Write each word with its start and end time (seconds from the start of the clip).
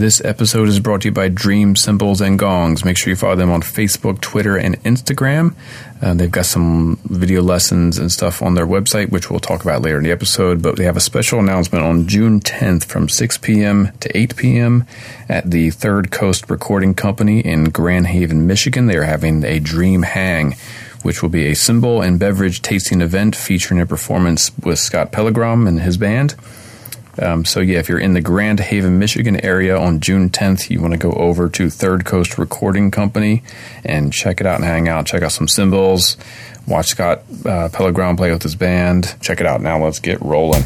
This 0.00 0.24
episode 0.24 0.66
is 0.68 0.80
brought 0.80 1.02
to 1.02 1.08
you 1.08 1.12
by 1.12 1.28
Dream 1.28 1.76
Cymbals 1.76 2.22
and 2.22 2.38
Gongs. 2.38 2.86
Make 2.86 2.96
sure 2.96 3.10
you 3.10 3.16
follow 3.16 3.36
them 3.36 3.50
on 3.50 3.60
Facebook, 3.60 4.22
Twitter, 4.22 4.56
and 4.56 4.82
Instagram. 4.82 5.54
Uh, 6.00 6.14
they've 6.14 6.30
got 6.30 6.46
some 6.46 6.98
video 7.04 7.42
lessons 7.42 7.98
and 7.98 8.10
stuff 8.10 8.40
on 8.40 8.54
their 8.54 8.66
website, 8.66 9.10
which 9.10 9.28
we'll 9.28 9.40
talk 9.40 9.62
about 9.62 9.82
later 9.82 9.98
in 9.98 10.04
the 10.04 10.10
episode. 10.10 10.62
But 10.62 10.76
they 10.76 10.84
have 10.84 10.96
a 10.96 11.00
special 11.00 11.38
announcement 11.38 11.84
on 11.84 12.06
June 12.08 12.40
10th 12.40 12.86
from 12.86 13.10
6 13.10 13.36
p.m. 13.36 13.92
to 14.00 14.16
8 14.16 14.36
p.m. 14.36 14.86
at 15.28 15.50
the 15.50 15.68
Third 15.68 16.10
Coast 16.10 16.48
Recording 16.48 16.94
Company 16.94 17.40
in 17.40 17.64
Grand 17.64 18.06
Haven, 18.06 18.46
Michigan. 18.46 18.86
They 18.86 18.96
are 18.96 19.04
having 19.04 19.44
a 19.44 19.58
Dream 19.60 20.04
Hang 20.04 20.56
which 21.02 21.22
will 21.22 21.30
be 21.30 21.46
a 21.46 21.54
cymbal 21.54 22.02
and 22.02 22.18
beverage 22.18 22.60
tasting 22.60 23.00
event 23.00 23.34
featuring 23.34 23.80
a 23.80 23.86
performance 23.86 24.50
with 24.62 24.78
Scott 24.78 25.10
Pellegrom 25.10 25.66
and 25.66 25.80
his 25.80 25.96
band. 25.96 26.34
Um, 27.20 27.44
so 27.44 27.60
yeah, 27.60 27.78
if 27.78 27.88
you're 27.88 27.98
in 27.98 28.14
the 28.14 28.22
Grand 28.22 28.60
Haven, 28.60 28.98
Michigan 28.98 29.44
area 29.44 29.78
on 29.78 30.00
June 30.00 30.30
10th, 30.30 30.70
you 30.70 30.80
want 30.80 30.92
to 30.92 30.98
go 30.98 31.12
over 31.12 31.50
to 31.50 31.68
Third 31.68 32.06
Coast 32.06 32.38
Recording 32.38 32.90
Company 32.90 33.42
and 33.84 34.10
check 34.10 34.40
it 34.40 34.46
out 34.46 34.56
and 34.56 34.64
hang 34.64 34.88
out. 34.88 35.04
Check 35.04 35.22
out 35.22 35.32
some 35.32 35.46
cymbals. 35.46 36.16
Watch 36.66 36.86
Scott 36.86 37.18
uh, 37.44 37.68
Pellegrom 37.68 38.16
play 38.16 38.30
with 38.30 38.42
his 38.42 38.54
band. 38.54 39.16
Check 39.20 39.40
it 39.40 39.46
out. 39.46 39.60
Now 39.60 39.82
let's 39.84 40.00
get 40.00 40.20
rolling. 40.22 40.62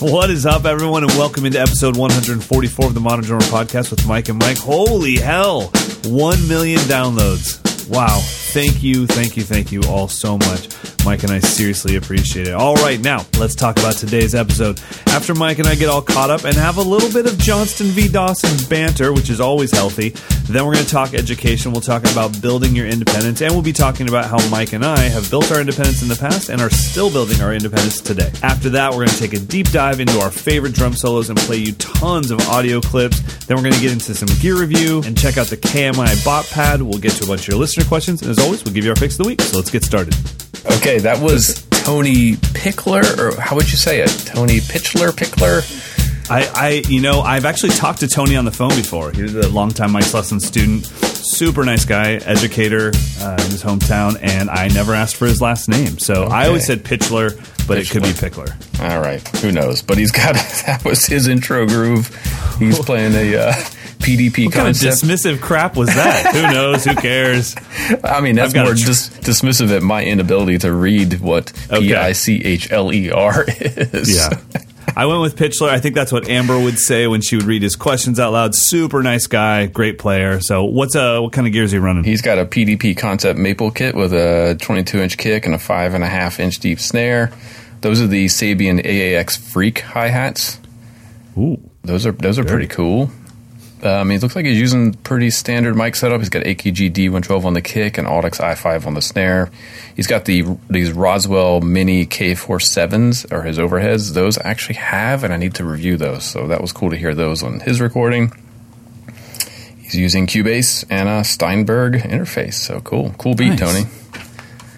What 0.00 0.28
is 0.28 0.44
up, 0.44 0.66
everyone, 0.66 1.02
and 1.04 1.12
welcome 1.12 1.46
into 1.46 1.58
episode 1.58 1.96
144 1.96 2.86
of 2.86 2.94
the 2.94 3.00
Modern 3.00 3.24
Drummer 3.24 3.44
Podcast 3.44 3.90
with 3.90 4.06
Mike 4.06 4.28
and 4.28 4.38
Mike. 4.38 4.58
Holy 4.58 5.16
hell! 5.16 5.72
1 6.06 6.48
million 6.48 6.78
downloads. 6.80 7.60
Wow. 7.88 8.43
Thank 8.54 8.84
you, 8.84 9.04
thank 9.08 9.36
you, 9.36 9.42
thank 9.42 9.72
you 9.72 9.82
all 9.88 10.06
so 10.06 10.38
much. 10.38 10.68
Mike 11.04 11.24
and 11.24 11.32
I 11.32 11.40
seriously 11.40 11.96
appreciate 11.96 12.46
it. 12.46 12.54
All 12.54 12.76
right, 12.76 13.00
now 13.00 13.26
let's 13.38 13.54
talk 13.54 13.78
about 13.78 13.96
today's 13.96 14.34
episode. 14.34 14.80
After 15.08 15.34
Mike 15.34 15.58
and 15.58 15.66
I 15.68 15.74
get 15.74 15.88
all 15.88 16.00
caught 16.00 16.30
up 16.30 16.44
and 16.44 16.54
have 16.54 16.78
a 16.78 16.82
little 16.82 17.12
bit 17.12 17.30
of 17.30 17.36
Johnston 17.38 17.88
v. 17.88 18.08
Dawson 18.08 18.68
banter, 18.68 19.12
which 19.12 19.28
is 19.28 19.40
always 19.40 19.72
healthy, 19.72 20.10
then 20.44 20.64
we're 20.64 20.74
going 20.74 20.84
to 20.84 20.90
talk 20.90 21.14
education. 21.14 21.72
We'll 21.72 21.80
talk 21.80 22.10
about 22.10 22.40
building 22.40 22.76
your 22.76 22.86
independence, 22.86 23.42
and 23.42 23.52
we'll 23.52 23.62
be 23.62 23.72
talking 23.72 24.08
about 24.08 24.26
how 24.26 24.48
Mike 24.48 24.72
and 24.72 24.84
I 24.84 25.00
have 25.00 25.28
built 25.30 25.50
our 25.50 25.60
independence 25.60 26.02
in 26.02 26.08
the 26.08 26.16
past 26.16 26.48
and 26.48 26.60
are 26.60 26.70
still 26.70 27.10
building 27.10 27.40
our 27.40 27.52
independence 27.52 28.00
today. 28.00 28.30
After 28.42 28.70
that, 28.70 28.92
we're 28.92 29.04
going 29.04 29.08
to 29.08 29.18
take 29.18 29.34
a 29.34 29.40
deep 29.40 29.70
dive 29.70 30.00
into 30.00 30.20
our 30.20 30.30
favorite 30.30 30.74
drum 30.74 30.94
solos 30.94 31.28
and 31.28 31.38
play 31.40 31.56
you 31.56 31.72
tons 31.72 32.30
of 32.30 32.40
audio 32.48 32.80
clips. 32.80 33.20
Then 33.46 33.56
we're 33.56 33.64
going 33.64 33.74
to 33.74 33.80
get 33.80 33.92
into 33.92 34.14
some 34.14 34.28
gear 34.40 34.56
review 34.56 35.02
and 35.04 35.18
check 35.18 35.38
out 35.38 35.48
the 35.48 35.56
KMI 35.56 36.14
BopPad. 36.24 36.82
We'll 36.82 36.98
get 36.98 37.12
to 37.12 37.24
a 37.24 37.26
bunch 37.26 37.42
of 37.42 37.48
your 37.48 37.58
listener 37.58 37.84
questions, 37.84 38.22
and 38.22 38.30
as 38.30 38.43
always, 38.44 38.64
we'll 38.64 38.74
give 38.74 38.84
you 38.84 38.90
our 38.90 38.96
picks 38.96 39.14
of 39.18 39.24
the 39.24 39.28
week. 39.30 39.40
So 39.42 39.56
let's 39.56 39.70
get 39.70 39.82
started. 39.84 40.14
Okay, 40.78 40.98
that 41.00 41.18
was 41.20 41.66
Tony 41.70 42.32
Pickler, 42.36 43.18
or 43.18 43.40
how 43.40 43.56
would 43.56 43.70
you 43.70 43.76
say 43.76 44.00
it? 44.00 44.08
Tony 44.26 44.58
Pitchler, 44.60 45.10
Pickler? 45.10 45.62
I, 46.30 46.50
I, 46.54 46.68
you 46.88 47.02
know, 47.02 47.20
I've 47.20 47.44
actually 47.44 47.74
talked 47.74 48.00
to 48.00 48.08
Tony 48.08 48.36
on 48.36 48.46
the 48.46 48.50
phone 48.50 48.70
before. 48.70 49.10
He's 49.12 49.34
a 49.34 49.46
longtime 49.50 49.92
Mike's 49.92 50.14
Lesson 50.14 50.40
student, 50.40 50.86
super 50.86 51.64
nice 51.64 51.84
guy, 51.84 52.12
educator 52.14 52.92
uh, 53.20 53.36
in 53.44 53.50
his 53.50 53.62
hometown, 53.62 54.18
and 54.22 54.48
I 54.48 54.68
never 54.68 54.94
asked 54.94 55.16
for 55.16 55.26
his 55.26 55.42
last 55.42 55.68
name. 55.68 55.98
So 55.98 56.24
Okay. 56.24 56.34
I 56.34 56.46
always 56.46 56.64
said 56.66 56.82
Pitchler, 56.82 57.36
but 57.68 57.76
it 57.76 57.90
could 57.90 58.02
be 58.02 58.08
Pickler. 58.10 58.50
All 58.80 59.00
right, 59.02 59.26
who 59.38 59.52
knows? 59.52 59.82
But 59.82 59.98
he's 59.98 60.12
got 60.12 60.34
that 60.66 60.82
was 60.82 61.04
his 61.04 61.28
intro 61.28 61.66
groove. 61.66 62.08
He's 62.58 62.78
playing 62.78 63.12
a 63.14 63.36
uh, 63.36 63.52
PDP 64.04 64.46
What 64.46 64.54
kind 64.54 64.68
of 64.68 64.74
dismissive 64.76 65.40
crap 65.40 65.76
was 65.76 65.88
that? 65.88 66.34
Who 66.34 66.42
knows? 66.54 66.84
Who 66.84 66.94
cares? 66.94 67.54
I 68.04 68.20
mean, 68.20 68.36
that's 68.36 68.54
more 68.54 68.74
tr- 68.74 68.86
dis- 68.86 69.08
dismissive 69.20 69.70
at 69.74 69.82
my 69.82 70.04
inability 70.04 70.58
to 70.58 70.72
read 70.72 71.20
what. 71.20 71.52
P 71.70 71.94
I 71.94 72.12
C 72.12 72.42
H 72.44 72.70
L 72.70 72.92
E 72.92 73.10
R 73.10 73.44
is. 73.48 74.16
Yeah. 74.16 74.40
I 74.96 75.06
went 75.06 75.22
with 75.22 75.34
Pitchler. 75.36 75.70
I 75.70 75.80
think 75.80 75.94
that's 75.96 76.12
what 76.12 76.28
Amber 76.28 76.56
would 76.58 76.78
say 76.78 77.06
when 77.08 77.20
she 77.20 77.34
would 77.36 77.46
read 77.46 77.62
his 77.62 77.74
questions 77.74 78.20
out 78.20 78.32
loud. 78.32 78.54
Super 78.54 79.02
nice 79.02 79.26
guy, 79.26 79.66
great 79.66 79.98
player. 79.98 80.40
So, 80.40 80.64
what's 80.64 80.94
uh, 80.94 81.18
what 81.20 81.32
kind 81.32 81.46
of 81.48 81.52
gears 81.52 81.72
are 81.72 81.78
you 81.78 81.82
running? 81.82 82.04
He's 82.04 82.22
got 82.22 82.38
a 82.38 82.44
PDP 82.44 82.96
concept 82.96 83.38
maple 83.38 83.70
kit 83.72 83.94
with 83.96 84.12
a 84.12 84.56
22 84.60 84.98
inch 85.00 85.16
kick 85.18 85.46
and 85.46 85.54
a 85.54 85.58
five 85.58 85.94
and 85.94 86.04
a 86.04 86.08
half 86.08 86.38
inch 86.38 86.60
deep 86.60 86.78
snare. 86.78 87.32
Those 87.80 88.00
are 88.00 88.06
the 88.06 88.26
Sabian 88.26 88.84
AAX 88.84 89.36
Freak 89.36 89.80
hi 89.80 90.08
hats. 90.08 90.60
Ooh, 91.36 91.58
Those 91.82 92.06
are 92.06 92.12
those 92.12 92.38
are 92.38 92.44
pretty 92.44 92.68
cool. 92.68 93.10
Um, 93.82 94.08
he 94.08 94.18
looks 94.18 94.34
like 94.34 94.46
he's 94.46 94.58
using 94.58 94.94
pretty 94.94 95.28
standard 95.28 95.76
mic 95.76 95.94
setup. 95.94 96.20
He's 96.20 96.30
got 96.30 96.44
AKG 96.44 96.90
D112 96.90 97.44
on 97.44 97.52
the 97.52 97.60
kick 97.60 97.98
and 97.98 98.08
Audix 98.08 98.40
i5 98.40 98.86
on 98.86 98.94
the 98.94 99.02
snare. 99.02 99.50
He's 99.94 100.06
got 100.06 100.24
the 100.24 100.44
these 100.70 100.90
Roswell 100.92 101.60
Mini 101.60 102.06
K47s 102.06 103.30
or 103.30 103.42
his 103.42 103.58
overheads. 103.58 104.14
Those 104.14 104.38
I 104.38 104.48
actually 104.48 104.76
have, 104.76 105.22
and 105.22 105.34
I 105.34 105.36
need 105.36 105.54
to 105.56 105.64
review 105.64 105.96
those. 105.98 106.24
So 106.24 106.46
that 106.48 106.62
was 106.62 106.72
cool 106.72 106.90
to 106.90 106.96
hear 106.96 107.14
those 107.14 107.42
on 107.42 107.60
his 107.60 107.80
recording. 107.80 108.32
He's 109.78 109.96
using 109.96 110.26
Cubase 110.26 110.84
and 110.88 111.08
a 111.08 111.22
Steinberg 111.24 111.94
interface. 111.94 112.54
So 112.54 112.80
cool, 112.80 113.14
cool 113.18 113.34
beat, 113.34 113.50
Nice. 113.50 113.60
Tony. 113.60 113.84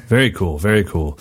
Very 0.08 0.30
cool. 0.32 0.58
Very 0.58 0.82
cool. 0.82 1.18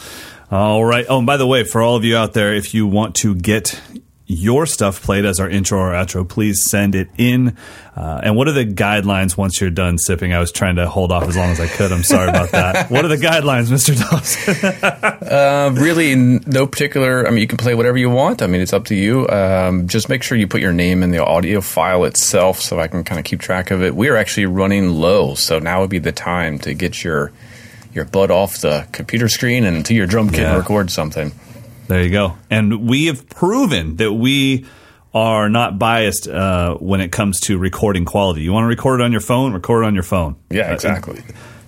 All 0.49 0.83
right. 0.83 1.05
Oh, 1.07 1.17
and 1.19 1.27
by 1.27 1.37
the 1.37 1.45
way, 1.47 1.63
for 1.63 1.81
all 1.81 1.95
of 1.95 2.03
you 2.03 2.17
out 2.17 2.33
there, 2.33 2.53
if 2.55 2.73
you 2.73 2.87
want 2.87 3.15
to 3.17 3.35
get 3.35 3.79
your 4.27 4.65
stuff 4.65 5.03
played 5.03 5.23
as 5.23 5.39
our 5.39 5.47
intro 5.47 5.77
or 5.79 5.91
outro, 5.91 6.27
please 6.27 6.63
send 6.69 6.95
it 6.95 7.09
in. 7.17 7.55
Uh, 7.95 8.21
and 8.23 8.35
what 8.35 8.47
are 8.47 8.53
the 8.53 8.65
guidelines 8.65 9.37
once 9.37 9.61
you're 9.61 9.69
done 9.69 9.97
sipping? 9.99 10.33
I 10.33 10.39
was 10.39 10.51
trying 10.51 10.77
to 10.77 10.89
hold 10.89 11.11
off 11.11 11.23
as 11.27 11.37
long 11.37 11.51
as 11.51 11.59
I 11.59 11.67
could. 11.67 11.91
I'm 11.91 12.03
sorry 12.03 12.29
about 12.29 12.49
that. 12.51 12.89
What 12.95 13.05
are 13.05 13.07
the 13.07 13.17
guidelines, 13.17 13.67
Mr. 13.69 13.95
Dawson? 13.97 15.27
Uh, 15.29 15.69
really, 15.79 16.15
no 16.15 16.65
particular. 16.65 17.27
I 17.27 17.29
mean, 17.29 17.39
you 17.39 17.47
can 17.47 17.57
play 17.59 17.75
whatever 17.75 17.97
you 17.97 18.09
want. 18.09 18.41
I 18.41 18.47
mean, 18.47 18.61
it's 18.61 18.73
up 18.73 18.85
to 18.85 18.95
you. 18.95 19.27
Um, 19.29 19.87
just 19.87 20.09
make 20.09 20.23
sure 20.23 20.37
you 20.37 20.47
put 20.47 20.61
your 20.61 20.73
name 20.73 21.03
in 21.03 21.11
the 21.11 21.23
audio 21.23 21.61
file 21.61 22.03
itself, 22.05 22.59
so 22.61 22.79
I 22.79 22.87
can 22.87 23.03
kind 23.03 23.19
of 23.19 23.25
keep 23.25 23.39
track 23.41 23.69
of 23.69 23.83
it. 23.83 23.95
We 23.95 24.09
are 24.09 24.17
actually 24.17 24.47
running 24.47 24.89
low, 24.89 25.35
so 25.35 25.59
now 25.59 25.81
would 25.81 25.89
be 25.91 25.99
the 25.99 26.11
time 26.11 26.57
to 26.59 26.73
get 26.73 27.03
your 27.03 27.31
your 27.93 28.05
butt 28.05 28.29
off 28.31 28.57
the 28.57 28.87
computer 28.91 29.29
screen 29.29 29.63
and 29.65 29.85
to 29.85 29.93
your 29.93 30.05
drum 30.07 30.29
kit 30.29 30.39
Yeah. 30.39 30.49
and 30.49 30.57
record 30.57 30.91
something. 30.91 31.31
There 31.87 32.03
you 32.03 32.09
go. 32.09 32.35
And 32.49 32.87
we 32.87 33.05
have 33.07 33.29
proven 33.29 33.97
that 33.97 34.11
we 34.13 34.65
are 35.13 35.49
not 35.49 35.77
biased 35.79 36.27
uh, 36.27 36.75
when 36.75 36.99
it 36.99 37.11
comes 37.11 37.39
to 37.41 37.57
recording 37.57 38.05
quality. 38.05 38.41
You 38.41 38.51
want 38.51 38.63
to 38.65 38.67
record 38.67 38.99
it 39.01 39.03
on 39.03 39.11
your 39.11 39.21
phone? 39.21 39.53
Record 39.53 39.83
it 39.83 39.87
on 39.87 39.93
your 39.93 40.03
phone. 40.03 40.35
Yeah, 40.49 40.71
Uh, 40.71 40.73
exactly. 40.73 41.21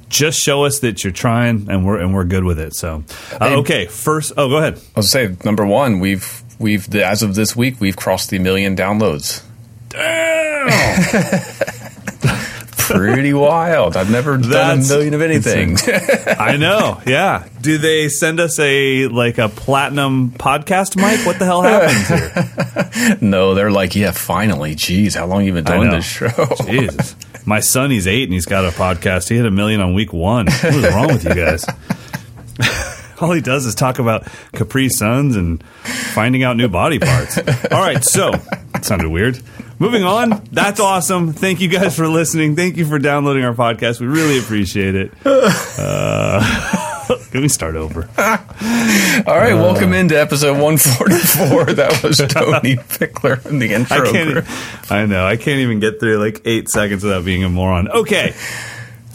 just 0.10 0.40
show 0.40 0.66
us 0.66 0.80
that 0.80 1.04
you're 1.04 1.14
trying, 1.14 1.70
and 1.70 1.86
we're 1.86 1.98
and 2.00 2.14
we're 2.14 2.24
good 2.26 2.44
with 2.44 2.60
it. 2.60 2.74
So, 2.76 3.04
uh, 3.40 3.58
okay. 3.60 3.86
First, 3.86 4.34
oh, 4.38 4.50
go 4.50 4.58
ahead. 4.58 4.76
I 4.96 5.00
was 5.00 5.12
say 5.12 5.36
number 5.46 5.66
one, 5.66 6.00
we've 6.00 6.44
we've 6.60 6.90
the, 6.90 7.06
as 7.06 7.22
of 7.24 7.36
this 7.36 7.56
week, 7.56 7.80
we've 7.80 7.96
crossed 7.96 8.30
the 8.32 8.40
million 8.40 8.76
downloads. 8.76 9.44
Pretty 12.96 13.34
wild. 13.34 13.98
I've 13.98 14.10
never 14.10 14.38
done 14.38 14.80
a 14.80 14.82
million 14.84 15.14
of 15.14 15.22
anything. 15.22 15.78
I 16.40 16.58
know. 16.58 17.02
Yeah. 17.06 17.48
Do 17.62 17.78
they 17.78 18.10
send 18.10 18.40
us 18.40 18.58
a 18.60 19.08
like 19.08 19.38
a 19.38 19.50
platinum 19.50 20.32
podcast 20.32 20.96
mic? 20.96 21.26
What 21.26 21.40
the 21.40 21.46
hell 21.46 21.62
happens 21.62 22.08
here? 22.08 23.18
no, 23.22 23.54
they're 23.54 23.72
like, 23.72 23.96
yeah, 23.96 24.12
finally. 24.12 24.76
Jeez, 24.76 25.16
how 25.16 25.26
long 25.26 25.46
you 25.46 25.54
been 25.54 25.64
doing 25.64 25.90
this 25.90 26.06
show? 26.06 26.30
Jesus. 26.66 27.16
My 27.46 27.60
son, 27.62 27.92
he's 27.92 28.08
eight 28.08 28.24
and 28.24 28.34
he's 28.34 28.46
got 28.46 28.66
a 28.66 28.70
podcast. 28.70 29.30
He 29.30 29.36
hit 29.36 29.46
a 29.46 29.52
million 29.52 29.82
on 29.82 29.94
week 29.94 30.12
one. 30.14 30.48
What 30.48 30.64
is 30.66 30.94
wrong 30.94 31.08
with 31.08 31.24
you 31.24 31.34
guys? 31.34 31.66
All 33.20 33.32
he 33.32 33.42
does 33.42 33.66
is 33.66 33.74
talk 33.74 34.00
about 34.00 34.28
Capri 34.54 34.90
Suns 34.90 35.36
and 35.36 35.64
finding 35.64 36.44
out 36.44 36.56
new 36.56 36.68
body 36.68 37.00
parts. 37.00 37.38
All 37.38 37.82
right, 37.82 38.04
so 38.04 38.32
that 38.74 38.86
sounded 38.86 39.10
weird. 39.10 39.42
Moving 39.80 40.04
on. 40.04 40.44
That's 40.52 40.80
awesome. 40.80 41.34
Thank 41.34 41.62
you 41.62 41.68
guys 41.68 41.96
for 41.96 42.08
listening. 42.08 42.56
Thank 42.56 42.78
you 42.78 42.86
for 42.86 42.98
downloading 42.98 43.44
our 43.44 43.54
podcast. 43.54 44.00
We 44.00 44.08
really 44.08 44.40
appreciate 44.40 44.96
it. 44.96 45.12
Uh, 45.80 47.06
let 47.10 47.36
me 47.36 47.48
start 47.48 47.76
over. 47.76 48.10
All 48.18 49.38
right, 49.38 49.54
welcome 49.54 49.94
into 49.94 50.20
episode 50.20 50.60
144. 50.60 51.76
That 51.76 52.02
was 52.04 52.18
Tony 52.18 52.78
Pickler 52.78 53.46
in 53.46 53.60
the 53.60 53.74
intro. 53.74 54.08
I 54.08 54.12
can't. 54.12 54.92
I 54.92 55.06
know. 55.06 55.26
I 55.26 55.38
can't 55.38 55.60
even 55.60 55.80
get 55.80 56.00
through 56.00 56.18
like 56.18 56.42
eight 56.46 56.68
seconds 56.68 57.04
without 57.04 57.24
being 57.24 57.44
a 57.44 57.50
moron. 57.50 57.90
Okay. 57.90 58.32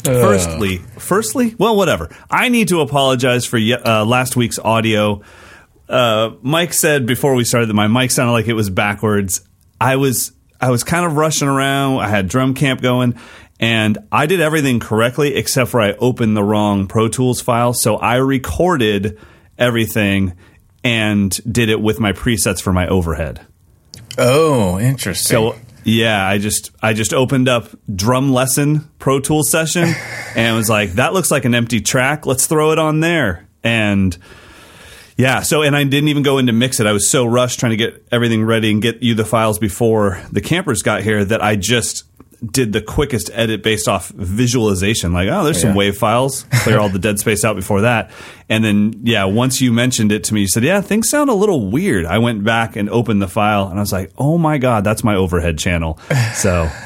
Firstly, 0.05 0.79
firstly, 0.99 1.57
well, 1.59 1.77
whatever. 1.77 2.15
I 2.31 2.49
need 2.49 2.69
to 2.69 2.81
apologize 2.81 3.45
for 3.45 3.59
uh, 3.59 4.05
last 4.05 4.37
week's 4.37 4.61
audio. 4.61 5.23
Uh, 5.89 6.31
Mike 6.43 6.73
said 6.75 7.07
before 7.07 7.35
we 7.35 7.45
started 7.45 7.69
that 7.69 7.75
my 7.75 7.89
mic 7.89 8.13
sounded 8.13 8.33
like 8.33 8.47
it 8.47 8.55
was 8.55 8.71
backwards. 8.71 9.43
I 9.81 9.97
was 9.97 10.33
I 10.63 10.71
was 10.71 10.85
kind 10.85 11.05
of 11.05 11.17
rushing 11.17 11.49
around. 11.49 11.99
I 11.99 12.09
had 12.09 12.29
drum 12.29 12.55
camp 12.55 12.81
going, 12.81 13.19
and 13.59 13.99
I 14.13 14.27
did 14.27 14.41
everything 14.41 14.79
correctly 14.79 15.35
except 15.35 15.71
for 15.71 15.81
I 15.81 15.93
opened 15.95 16.37
the 16.37 16.45
wrong 16.45 16.87
Pro 16.87 17.09
Tools 17.09 17.41
file. 17.41 17.75
So 17.75 17.97
I 17.97 18.17
recorded 18.17 19.19
everything 19.59 20.35
and 20.85 21.31
did 21.53 21.69
it 21.69 21.81
with 21.81 21.99
my 21.99 22.13
presets 22.13 22.63
for 22.63 22.73
my 22.73 22.87
overhead. 22.87 23.45
Oh, 24.17 24.79
interesting. 24.79 25.29
So 25.29 25.57
Yeah, 25.85 26.25
I 26.25 26.39
just 26.39 26.71
I 26.81 26.93
just 26.93 27.13
opened 27.13 27.49
up 27.49 27.69
drum 27.93 28.33
lesson 28.33 28.89
Pro 28.99 29.19
Tools 29.19 29.51
session 29.51 29.95
and 30.37 30.57
was 30.57 30.71
like, 30.71 30.93
that 30.93 31.13
looks 31.13 31.31
like 31.31 31.45
an 31.45 31.55
empty 31.55 31.81
track. 31.81 32.25
Let's 32.25 32.47
throw 32.47 32.71
it 32.73 32.79
on 32.79 33.01
there. 33.01 33.49
And 33.65 34.17
yeah, 35.23 35.43
so 35.43 35.63
and 35.63 35.77
I 35.77 35.85
didn't 35.85 36.09
even 36.09 36.25
go 36.25 36.39
into 36.39 36.53
mix 36.53 36.81
it. 36.81 36.87
I 36.89 36.93
was 36.93 37.09
so 37.09 37.25
rushed 37.25 37.61
trying 37.61 37.71
to 37.71 37.77
get 37.77 38.05
everything 38.11 38.45
ready 38.45 38.73
and 38.73 38.83
get 38.83 39.05
you 39.05 39.15
the 39.15 39.25
files 39.25 39.61
before 39.61 40.21
the 40.33 40.41
campers 40.41 40.83
got 40.83 41.03
here 41.03 41.25
that 41.25 41.41
I 41.41 41.55
just 41.55 42.03
did 42.45 42.73
the 42.73 42.83
quickest 42.83 43.31
edit 43.33 43.63
based 43.63 43.87
off 43.87 44.09
visualization. 44.09 45.13
Like, 45.13 45.29
oh, 45.29 45.45
there's 45.45 45.61
some 45.61 45.77
wave 45.77 45.97
files. 45.97 46.45
Clear 46.65 46.81
all 46.81 46.89
the 46.89 46.99
dead 46.99 47.21
space 47.21 47.45
out 47.45 47.55
before 47.55 47.83
that. 47.83 48.11
And 48.49 48.65
then, 48.65 49.01
yeah, 49.05 49.25
once 49.25 49.61
you 49.61 49.73
mentioned 49.73 50.13
it 50.13 50.25
to 50.25 50.35
me, 50.35 50.43
you 50.43 50.49
said, 50.49 50.63
yeah, 50.65 50.81
things 50.81 51.09
sound 51.09 51.31
a 51.31 51.35
little 51.35 51.71
weird. 51.71 52.05
I 52.07 52.19
went 52.19 52.45
back 52.45 52.77
and 52.77 52.91
opened 52.91 53.23
the 53.23 53.29
file 53.29 53.69
and 53.69 53.79
I 53.79 53.83
was 53.83 53.93
like, 53.93 54.13
oh 54.19 54.37
my 54.39 54.59
God, 54.59 54.85
that's 54.85 55.03
my 55.05 55.15
overhead 55.15 55.59
channel. 55.59 55.99
So 56.35 56.69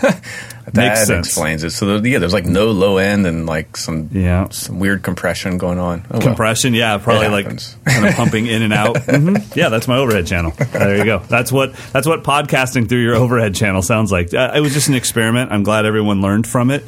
That 0.72 1.08
explains 1.08 1.62
it. 1.62 1.70
So 1.70 1.96
yeah, 1.98 2.18
there's 2.18 2.32
like 2.32 2.44
no 2.44 2.72
low 2.72 2.98
end 2.98 3.24
and 3.26 3.46
like 3.46 3.76
some 3.76 4.10
Yeah. 4.12 4.48
some 4.50 4.80
weird 4.80 5.02
compression 5.02 5.58
going 5.58 5.78
on. 5.78 6.02
Oh, 6.06 6.14
well. 6.14 6.20
Compression, 6.22 6.74
yeah, 6.74 6.98
probably 6.98 7.28
like 7.28 7.46
kind 7.84 8.06
of 8.06 8.14
pumping 8.14 8.46
in 8.46 8.62
and 8.62 8.72
out. 8.72 8.96
hmm 9.04 9.36
Yeah, 9.54 9.68
that's 9.68 9.86
my 9.88 9.96
overhead 9.96 10.26
channel. 10.26 10.52
There 10.72 10.96
you 10.98 11.04
go. 11.04 11.20
That's 11.20 11.52
what 11.52 11.74
that's 11.92 12.06
what 12.06 12.24
podcasting 12.24 12.88
through 12.88 13.02
your 13.02 13.14
overhead 13.14 13.54
channel 13.54 13.80
sounds 13.80 14.10
like. 14.10 14.34
Uh, 14.34 14.52
it 14.56 14.60
was 14.60 14.72
just 14.72 14.88
an 14.88 14.94
experiment. 14.94 15.52
I'm 15.52 15.62
glad 15.62 15.86
everyone 15.86 16.20
learned 16.20 16.46
from 16.48 16.70
it, 16.70 16.84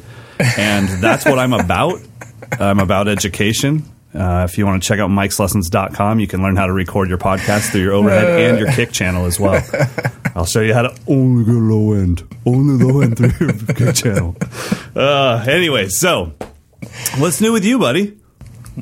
and 0.57 0.87
that's 1.01 1.25
what 1.25 1.39
I'm 1.39 1.53
about. 1.53 1.99
I'm 2.59 2.79
about 2.79 3.07
education. 3.07 3.83
Uh, 4.13 4.47
if 4.49 4.57
you 4.57 4.65
want 4.65 4.81
to 4.81 4.87
check 4.87 4.99
out 4.99 5.09
mikeslessons.com, 5.09 6.19
you 6.19 6.27
can 6.27 6.41
learn 6.41 6.55
how 6.55 6.65
to 6.65 6.73
record 6.73 7.09
your 7.09 7.19
podcast 7.19 7.71
through 7.71 7.81
your 7.81 7.93
overhead 7.93 8.39
and 8.49 8.59
your 8.59 8.71
kick 8.71 8.91
channel 8.91 9.25
as 9.25 9.39
well. 9.39 9.63
I'll 10.35 10.45
show 10.45 10.61
you 10.61 10.73
how 10.73 10.81
to 10.83 10.95
only 11.07 11.45
go 11.45 11.51
low 11.51 11.93
end, 11.93 12.23
only 12.45 12.83
low 12.83 13.01
end 13.01 13.17
through 13.17 13.33
your 13.39 13.53
kick 13.75 13.95
channel. 13.95 14.35
Uh, 14.95 15.45
anyway, 15.47 15.89
so 15.89 16.33
what's 17.17 17.39
new 17.39 17.53
with 17.53 17.63
you, 17.63 17.77
buddy? 17.77 18.17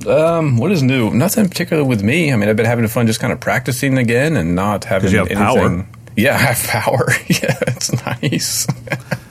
Um, 0.06 0.58
what 0.58 0.72
is 0.72 0.84
new? 0.84 1.10
Nothing 1.12 1.46
in 1.46 1.50
particular 1.50 1.84
with 1.84 2.04
me. 2.04 2.32
I 2.32 2.36
mean, 2.36 2.50
I've 2.50 2.56
been 2.56 2.66
having 2.66 2.88
fun 2.88 3.08
just 3.08 3.20
kind 3.20 3.34
of 3.34 3.40
practicing 3.40 3.98
again 3.98 4.38
and 4.38 4.56
not 4.56 4.86
having 4.86 5.12
you 5.12 5.18
have 5.20 5.30
power. 5.30 5.60
anything. 5.60 5.88
Yeah, 6.16 6.36
I 6.36 6.38
have 6.38 6.68
power. 6.68 7.08
yeah, 7.28 7.60
it's 7.68 7.92
nice. 8.06 8.68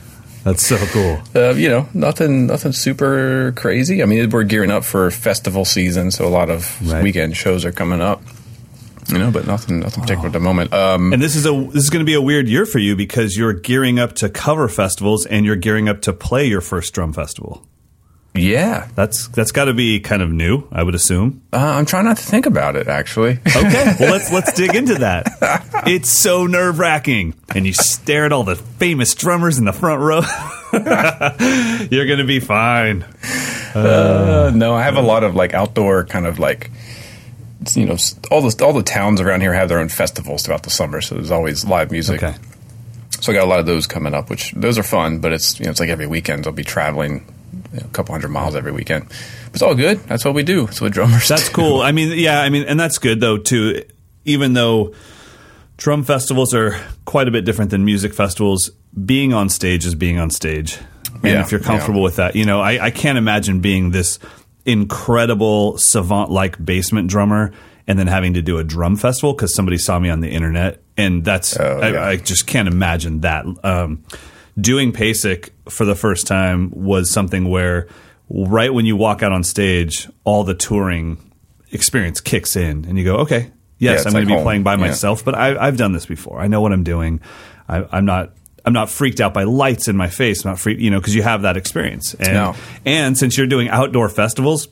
That's 0.47 0.65
so 0.65 0.77
cool. 0.87 1.21
uh, 1.35 1.53
you 1.55 1.67
know, 1.67 1.89
nothing, 1.93 2.47
nothing 2.47 2.71
super 2.71 3.51
crazy. 3.57 4.01
I 4.01 4.05
mean, 4.05 4.29
we're 4.29 4.43
gearing 4.43 4.71
up 4.71 4.85
for 4.85 5.11
festival 5.11 5.65
season, 5.65 6.09
so 6.09 6.25
a 6.25 6.29
lot 6.29 6.49
of 6.49 6.77
Right. 6.89 7.03
weekend 7.03 7.35
shows 7.35 7.65
are 7.65 7.73
coming 7.73 7.99
up. 7.99 8.21
You 9.09 9.17
know, 9.19 9.29
but 9.31 9.45
nothing, 9.45 9.79
nothing 9.81 10.01
particular 10.03 10.27
at 10.27 10.33
the 10.33 10.39
moment. 10.39 10.73
Um, 10.73 11.11
And 11.13 11.21
this 11.21 11.35
is 11.35 11.45
a 11.45 11.51
this 11.73 11.83
is 11.83 11.89
going 11.89 11.99
to 12.05 12.05
be 12.05 12.13
a 12.13 12.21
weird 12.21 12.47
year 12.47 12.65
for 12.65 12.79
you 12.79 12.95
because 12.95 13.37
you're 13.37 13.53
gearing 13.53 13.99
up 13.99 14.13
to 14.15 14.29
cover 14.29 14.67
festivals 14.69 15.25
and 15.25 15.45
you're 15.45 15.55
gearing 15.55 15.87
up 15.89 16.01
to 16.03 16.13
play 16.13 16.45
your 16.45 16.59
first 16.61 16.93
drum 16.93 17.11
festival. 17.13 17.65
Yeah, 18.37 18.87
That's 18.95 19.27
that's 19.29 19.51
got 19.51 19.65
to 19.65 19.73
be 19.73 19.99
kind 19.99 20.21
of 20.21 20.31
new, 20.31 20.63
I 20.71 20.83
would 20.83 20.95
assume. 20.95 21.41
uh, 21.53 21.57
I'm 21.57 21.85
trying 21.85 22.05
not 22.05 22.17
to 22.17 22.23
think 22.23 22.45
about 22.45 22.75
it. 22.75 22.87
Actually, 22.87 23.39
Okay, 23.45 23.95
well 23.99 24.11
let's 24.11 24.31
let's 24.31 24.53
dig 24.53 24.75
into 24.75 24.95
that. 24.95 25.27
It's 25.85 26.09
so 26.09 26.45
nerve 26.47 26.79
wracking, 26.79 27.33
and 27.55 27.65
you 27.65 27.73
stare 27.73 28.25
at 28.25 28.31
all 28.31 28.43
the 28.43 28.55
famous 28.55 29.13
drummers 29.15 29.57
in 29.57 29.65
the 29.65 29.73
front 29.73 30.01
row. 30.01 30.21
you're 31.91 32.05
going 32.05 32.19
to 32.19 32.25
be 32.25 32.39
fine. 32.39 33.03
Uh, 33.73 34.51
no, 34.53 34.73
I 34.75 34.83
have 34.83 34.95
a 34.95 35.01
lot 35.01 35.23
of 35.23 35.35
like 35.35 35.53
outdoor 35.53 36.05
kind 36.05 36.25
of 36.25 36.39
like 36.39 36.71
you 37.75 37.85
know 37.85 37.97
all 38.31 38.41
the 38.41 38.63
all 38.65 38.73
the 38.73 38.83
towns 38.83 39.19
around 39.21 39.41
here 39.41 39.53
have 39.53 39.69
their 39.69 39.79
own 39.79 39.89
festivals 39.89 40.43
throughout 40.43 40.63
the 40.63 40.69
summer, 40.69 41.01
so 41.01 41.15
there's 41.15 41.31
always 41.31 41.65
live 41.65 41.91
music. 41.91 42.23
Okay, 42.23 42.35
So 43.21 43.31
I 43.31 43.35
got 43.35 43.43
a 43.45 43.49
lot 43.49 43.59
of 43.59 43.65
those 43.65 43.87
coming 43.87 44.13
up, 44.13 44.29
which 44.29 44.51
those 44.53 44.77
are 44.77 44.83
fun, 44.83 45.19
but 45.19 45.31
it's 45.33 45.59
you 45.59 45.65
know 45.65 45.71
it's 45.71 45.79
like 45.79 45.89
every 45.89 46.07
weekend 46.07 46.47
I'll 46.47 46.53
be 46.53 46.63
traveling 46.63 47.25
you 47.77 47.83
know, 47.83 47.87
a 47.87 47.93
couple 47.93 48.13
hundred 48.13 48.29
miles 48.29 48.55
every 48.55 48.71
weekend. 48.71 49.07
But 49.07 49.53
it's 49.53 49.61
all 49.61 49.75
good. 49.75 49.99
That's 50.07 50.25
what 50.25 50.33
we 50.33 50.43
do. 50.43 50.65
That's 50.65 50.81
what 50.81 50.91
drummers. 50.91 51.27
That's 51.27 51.47
do. 51.47 51.53
cool. 51.53 51.81
I 51.81 51.91
mean, 51.91 52.17
yeah, 52.17 52.41
I 52.41 52.49
mean, 52.49 52.63
and 52.63 52.79
that's 52.79 52.97
good 52.97 53.19
though 53.21 53.37
too. 53.37 53.83
Even 54.25 54.53
though 54.53 54.93
drum 55.77 56.03
festivals 56.03 56.53
are 56.53 56.75
quite 57.05 57.27
a 57.27 57.31
bit 57.31 57.45
different 57.45 57.71
than 57.71 57.85
music 57.85 58.13
festivals, 58.13 58.71
being 59.05 59.33
on 59.33 59.47
stage 59.49 59.85
is 59.85 59.95
being 59.95 60.17
on 60.19 60.29
stage. 60.29 60.79
And 61.13 61.23
Yeah, 61.23 61.41
if 61.41 61.51
you're 61.51 61.61
comfortable 61.61 61.99
yeah. 61.99 62.03
with 62.05 62.15
that, 62.17 62.35
you 62.35 62.45
know, 62.45 62.59
I, 62.61 62.85
I 62.85 62.91
can't 62.91 63.17
imagine 63.17 63.61
being 63.61 63.91
this 63.91 64.19
incredible 64.65 65.77
savant 65.77 66.29
like 66.29 66.63
basement 66.63 67.09
drummer 67.09 67.53
and 67.87 67.97
then 67.97 68.07
having 68.07 68.33
to 68.33 68.41
do 68.41 68.57
a 68.57 68.63
drum 68.63 68.95
festival 68.97 69.33
because 69.33 69.53
somebody 69.55 69.77
saw 69.77 69.97
me 69.97 70.09
on 70.09 70.19
the 70.19 70.29
internet. 70.29 70.81
And 70.97 71.23
that's, 71.23 71.57
Oh, 71.59 71.79
I. 71.79 72.09
I 72.09 72.15
just 72.17 72.47
can't 72.47 72.67
imagine 72.67 73.21
that. 73.21 73.45
Um, 73.63 74.03
doing 74.59 74.91
PASIC 74.91 75.51
for 75.69 75.85
the 75.85 75.95
first 75.95 76.27
time 76.27 76.71
was 76.71 77.11
something 77.11 77.49
where 77.49 77.87
right 78.29 78.73
when 78.73 78.85
you 78.85 78.95
walk 78.95 79.23
out 79.23 79.31
on 79.31 79.43
stage, 79.43 80.09
all 80.23 80.43
the 80.43 80.55
touring 80.55 81.17
experience 81.71 82.19
kicks 82.21 82.55
in 82.55 82.85
and 82.85 82.97
you 82.97 83.03
go, 83.03 83.17
okay, 83.17 83.51
yes, 83.77 83.99
it's 83.99 84.05
I'm 84.07 84.13
going 84.13 84.25
like 84.25 84.33
to 84.35 84.39
be 84.39 84.43
playing 84.43 84.63
by 84.63 84.73
Yeah. 84.73 84.77
myself, 84.81 85.23
but 85.23 85.35
I, 85.35 85.55
I've 85.57 85.77
done 85.77 85.91
this 85.93 86.05
before. 86.05 86.39
I 86.39 86.47
know 86.47 86.61
what 86.61 86.71
I'm 86.73 86.83
doing. 86.83 87.21
I, 87.69 87.85
I'm 87.91 88.05
not. 88.05 88.33
I'm 88.65 88.73
not 88.73 88.89
freaked 88.89 89.21
out 89.21 89.33
by 89.33 89.43
lights 89.43 89.87
in 89.87 89.95
my 89.95 90.09
face. 90.09 90.43
I'm 90.43 90.51
not 90.51 90.59
freaked, 90.59 90.81
you 90.81 90.91
know, 90.91 90.99
because 90.99 91.15
you 91.15 91.21
have 91.23 91.43
that 91.43 91.55
experience. 91.55 92.13
And 92.15 92.33
No. 92.33 92.55
and 92.85 93.17
since 93.17 93.37
you're 93.37 93.47
doing 93.47 93.69
outdoor 93.69 94.09
festivals, 94.09 94.67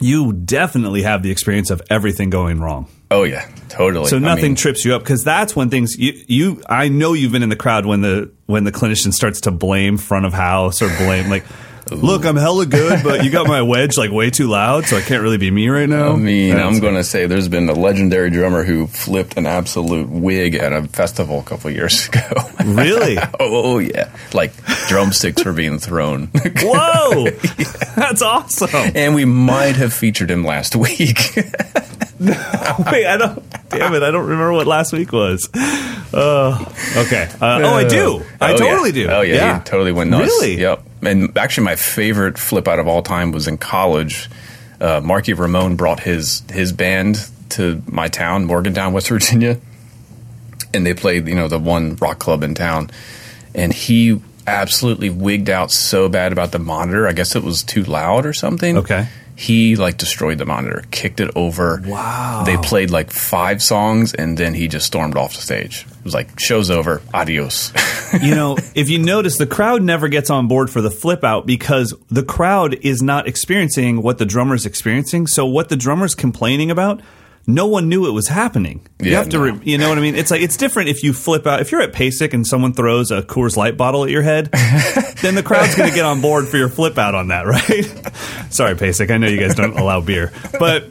you 0.00 0.32
definitely 0.32 1.02
have 1.02 1.24
the 1.24 1.32
experience 1.32 1.70
of 1.70 1.82
everything 1.90 2.30
going 2.30 2.60
wrong. 2.60 2.86
Oh 3.10 3.22
yeah, 3.22 3.48
totally. 3.68 4.08
So 4.08 4.16
I 4.16 4.20
nothing 4.20 4.44
mean, 4.44 4.54
trips 4.56 4.84
you 4.84 4.94
up 4.94 5.02
because 5.02 5.22
that's 5.22 5.54
when 5.54 5.70
things 5.70 5.96
you 5.96 6.12
you 6.26 6.62
I 6.68 6.88
know 6.88 7.12
you've 7.12 7.32
been 7.32 7.44
in 7.44 7.50
the 7.50 7.56
crowd 7.56 7.86
when 7.86 8.00
the 8.00 8.32
when 8.46 8.64
the 8.64 8.72
clinician 8.72 9.12
starts 9.12 9.42
to 9.42 9.52
blame 9.52 9.96
front 9.96 10.26
of 10.26 10.32
house 10.32 10.82
or 10.82 10.88
blame 10.88 11.30
like 11.30 11.44
look 11.90 12.24
I'm 12.24 12.36
hella 12.36 12.66
good 12.66 13.04
but 13.04 13.24
you 13.24 13.30
got 13.30 13.46
my 13.46 13.62
wedge 13.62 13.96
like 13.96 14.10
way 14.10 14.30
too 14.30 14.48
loud 14.48 14.86
so 14.86 14.96
I 14.96 15.00
can't 15.02 15.22
really 15.22 15.38
be 15.38 15.50
me 15.52 15.68
right 15.68 15.88
now. 15.88 16.12
I 16.12 16.16
mean, 16.16 16.50
That's- 16.50 16.74
I'm 16.74 16.80
going 16.80 16.94
to 16.96 17.04
say 17.04 17.26
there's 17.26 17.48
been 17.48 17.68
a 17.68 17.74
legendary 17.74 18.30
drummer 18.30 18.64
who 18.64 18.86
flipped 18.88 19.36
an 19.36 19.46
absolute 19.46 20.08
wig 20.08 20.56
at 20.56 20.72
a 20.72 20.82
festival 20.88 21.38
a 21.38 21.42
couple 21.44 21.70
years 21.70 22.08
ago. 22.08 22.20
really 22.64 23.16
oh 23.40 23.78
yeah, 23.78 24.10
like 24.32 24.52
drumsticks 24.88 25.44
were 25.44 25.52
being 25.52 25.78
thrown, 25.78 26.26
whoa 26.62 27.26
that's 27.94 28.20
awesome. 28.22 28.68
and 28.96 29.14
we 29.14 29.24
might 29.24 29.76
have 29.76 29.92
featured 29.92 30.30
him 30.30 30.44
last 30.44 30.74
week. 30.74 31.36
Wait 32.18 33.06
I 33.06 33.16
don't 33.18 33.68
damn 33.68 33.94
it 33.94 34.02
I 34.02 34.10
don't 34.10 34.24
remember 34.24 34.52
what 34.52 34.66
last 34.66 34.92
week 34.92 35.12
was. 35.12 35.48
Uh, 35.54 36.64
okay 36.96 37.28
uh, 37.40 37.60
oh 37.62 37.74
I 37.74 37.84
do 37.86 38.24
I 38.40 38.52
Oh, 38.52 38.56
totally 38.56 38.90
yeah. 38.90 39.06
do 39.06 39.10
Oh 39.10 39.20
yeah, 39.20 39.58
he 39.58 39.64
totally 39.64 39.92
went 39.92 40.10
nuts. 40.10 40.24
Really? 40.24 40.60
Yep. 40.60 40.82
And 41.06 41.36
actually, 41.38 41.64
my 41.64 41.76
favorite 41.76 42.38
flip 42.38 42.68
out 42.68 42.78
of 42.78 42.86
all 42.86 43.02
time 43.02 43.32
was 43.32 43.48
in 43.48 43.58
college. 43.58 44.28
Uh, 44.80 45.00
Marky 45.02 45.32
Ramone 45.32 45.76
brought 45.76 46.00
his 46.00 46.42
his 46.50 46.72
band 46.72 47.18
to 47.50 47.82
my 47.86 48.08
town, 48.08 48.44
Morgantown, 48.44 48.92
West 48.92 49.08
Virginia, 49.08 49.58
and 50.74 50.84
they 50.84 50.94
played 50.94 51.28
you 51.28 51.34
know 51.34 51.48
the 51.48 51.58
one 51.58 51.96
rock 51.96 52.18
club 52.18 52.42
in 52.42 52.54
town, 52.54 52.90
and 53.54 53.72
he 53.72 54.20
absolutely 54.46 55.10
wigged 55.10 55.50
out 55.50 55.72
so 55.72 56.08
bad 56.08 56.32
about 56.32 56.52
the 56.52 56.58
monitor. 56.58 57.08
I 57.08 57.12
guess 57.12 57.34
it 57.34 57.42
was 57.42 57.62
too 57.62 57.82
loud 57.84 58.26
or 58.26 58.32
something. 58.32 58.78
Okay. 58.78 59.08
He 59.36 59.76
like 59.76 59.98
destroyed 59.98 60.38
the 60.38 60.46
monitor, 60.46 60.82
kicked 60.90 61.20
it 61.20 61.30
over. 61.36 61.82
Wow. 61.84 62.44
They 62.46 62.56
played 62.56 62.90
like 62.90 63.10
five 63.10 63.62
songs 63.62 64.14
and 64.14 64.38
then 64.38 64.54
he 64.54 64.66
just 64.66 64.86
stormed 64.86 65.16
off 65.16 65.34
the 65.34 65.42
stage. 65.42 65.86
It 65.86 66.04
was 66.04 66.14
like, 66.14 66.40
show's 66.40 66.70
over. 66.70 67.02
Adios. 67.12 67.70
you 68.22 68.34
know, 68.34 68.56
if 68.74 68.88
you 68.88 68.98
notice, 68.98 69.36
the 69.36 69.46
crowd 69.46 69.82
never 69.82 70.08
gets 70.08 70.30
on 70.30 70.48
board 70.48 70.70
for 70.70 70.80
the 70.80 70.90
flip 70.90 71.22
out 71.22 71.44
because 71.44 71.92
the 72.08 72.22
crowd 72.22 72.78
is 72.80 73.02
not 73.02 73.28
experiencing 73.28 74.00
what 74.00 74.16
the 74.16 74.24
drummer's 74.24 74.64
experiencing. 74.64 75.26
So 75.26 75.44
what 75.44 75.68
the 75.68 75.76
drummer's 75.76 76.14
complaining 76.14 76.70
about, 76.70 77.02
no 77.46 77.66
one 77.66 77.88
knew 77.88 78.06
it 78.06 78.10
was 78.10 78.28
happening. 78.28 78.86
you 79.00 79.12
Yeah, 79.12 79.18
have 79.18 79.28
to, 79.30 79.38
no. 79.38 79.42
re- 79.54 79.60
you 79.64 79.78
know 79.78 79.88
what 79.88 79.98
I 79.98 80.00
mean? 80.00 80.14
It's 80.16 80.30
like 80.30 80.40
it's 80.42 80.56
different 80.56 80.88
if 80.88 81.02
you 81.04 81.12
flip 81.12 81.46
out. 81.46 81.60
If 81.60 81.70
you're 81.72 81.80
at 81.82 81.92
PASIC 81.92 82.34
and 82.34 82.46
someone 82.46 82.72
throws 82.72 83.10
a 83.10 83.22
Coors 83.22 83.56
Light 83.56 83.76
bottle 83.76 84.04
at 84.04 84.10
your 84.10 84.22
head, 84.22 84.46
then 85.22 85.34
the 85.36 85.42
crowd's 85.44 85.74
going 85.76 85.88
to 85.88 85.94
get 85.94 86.04
on 86.04 86.20
board 86.20 86.48
for 86.48 86.56
your 86.56 86.68
flip 86.68 86.98
out 86.98 87.14
on 87.14 87.28
that, 87.28 87.46
right? 87.46 88.52
Sorry, 88.52 88.74
PASIC. 88.74 89.10
I 89.10 89.18
know 89.18 89.28
you 89.28 89.38
guys 89.38 89.54
don't 89.54 89.78
allow 89.78 90.00
beer, 90.00 90.32
but. 90.58 90.90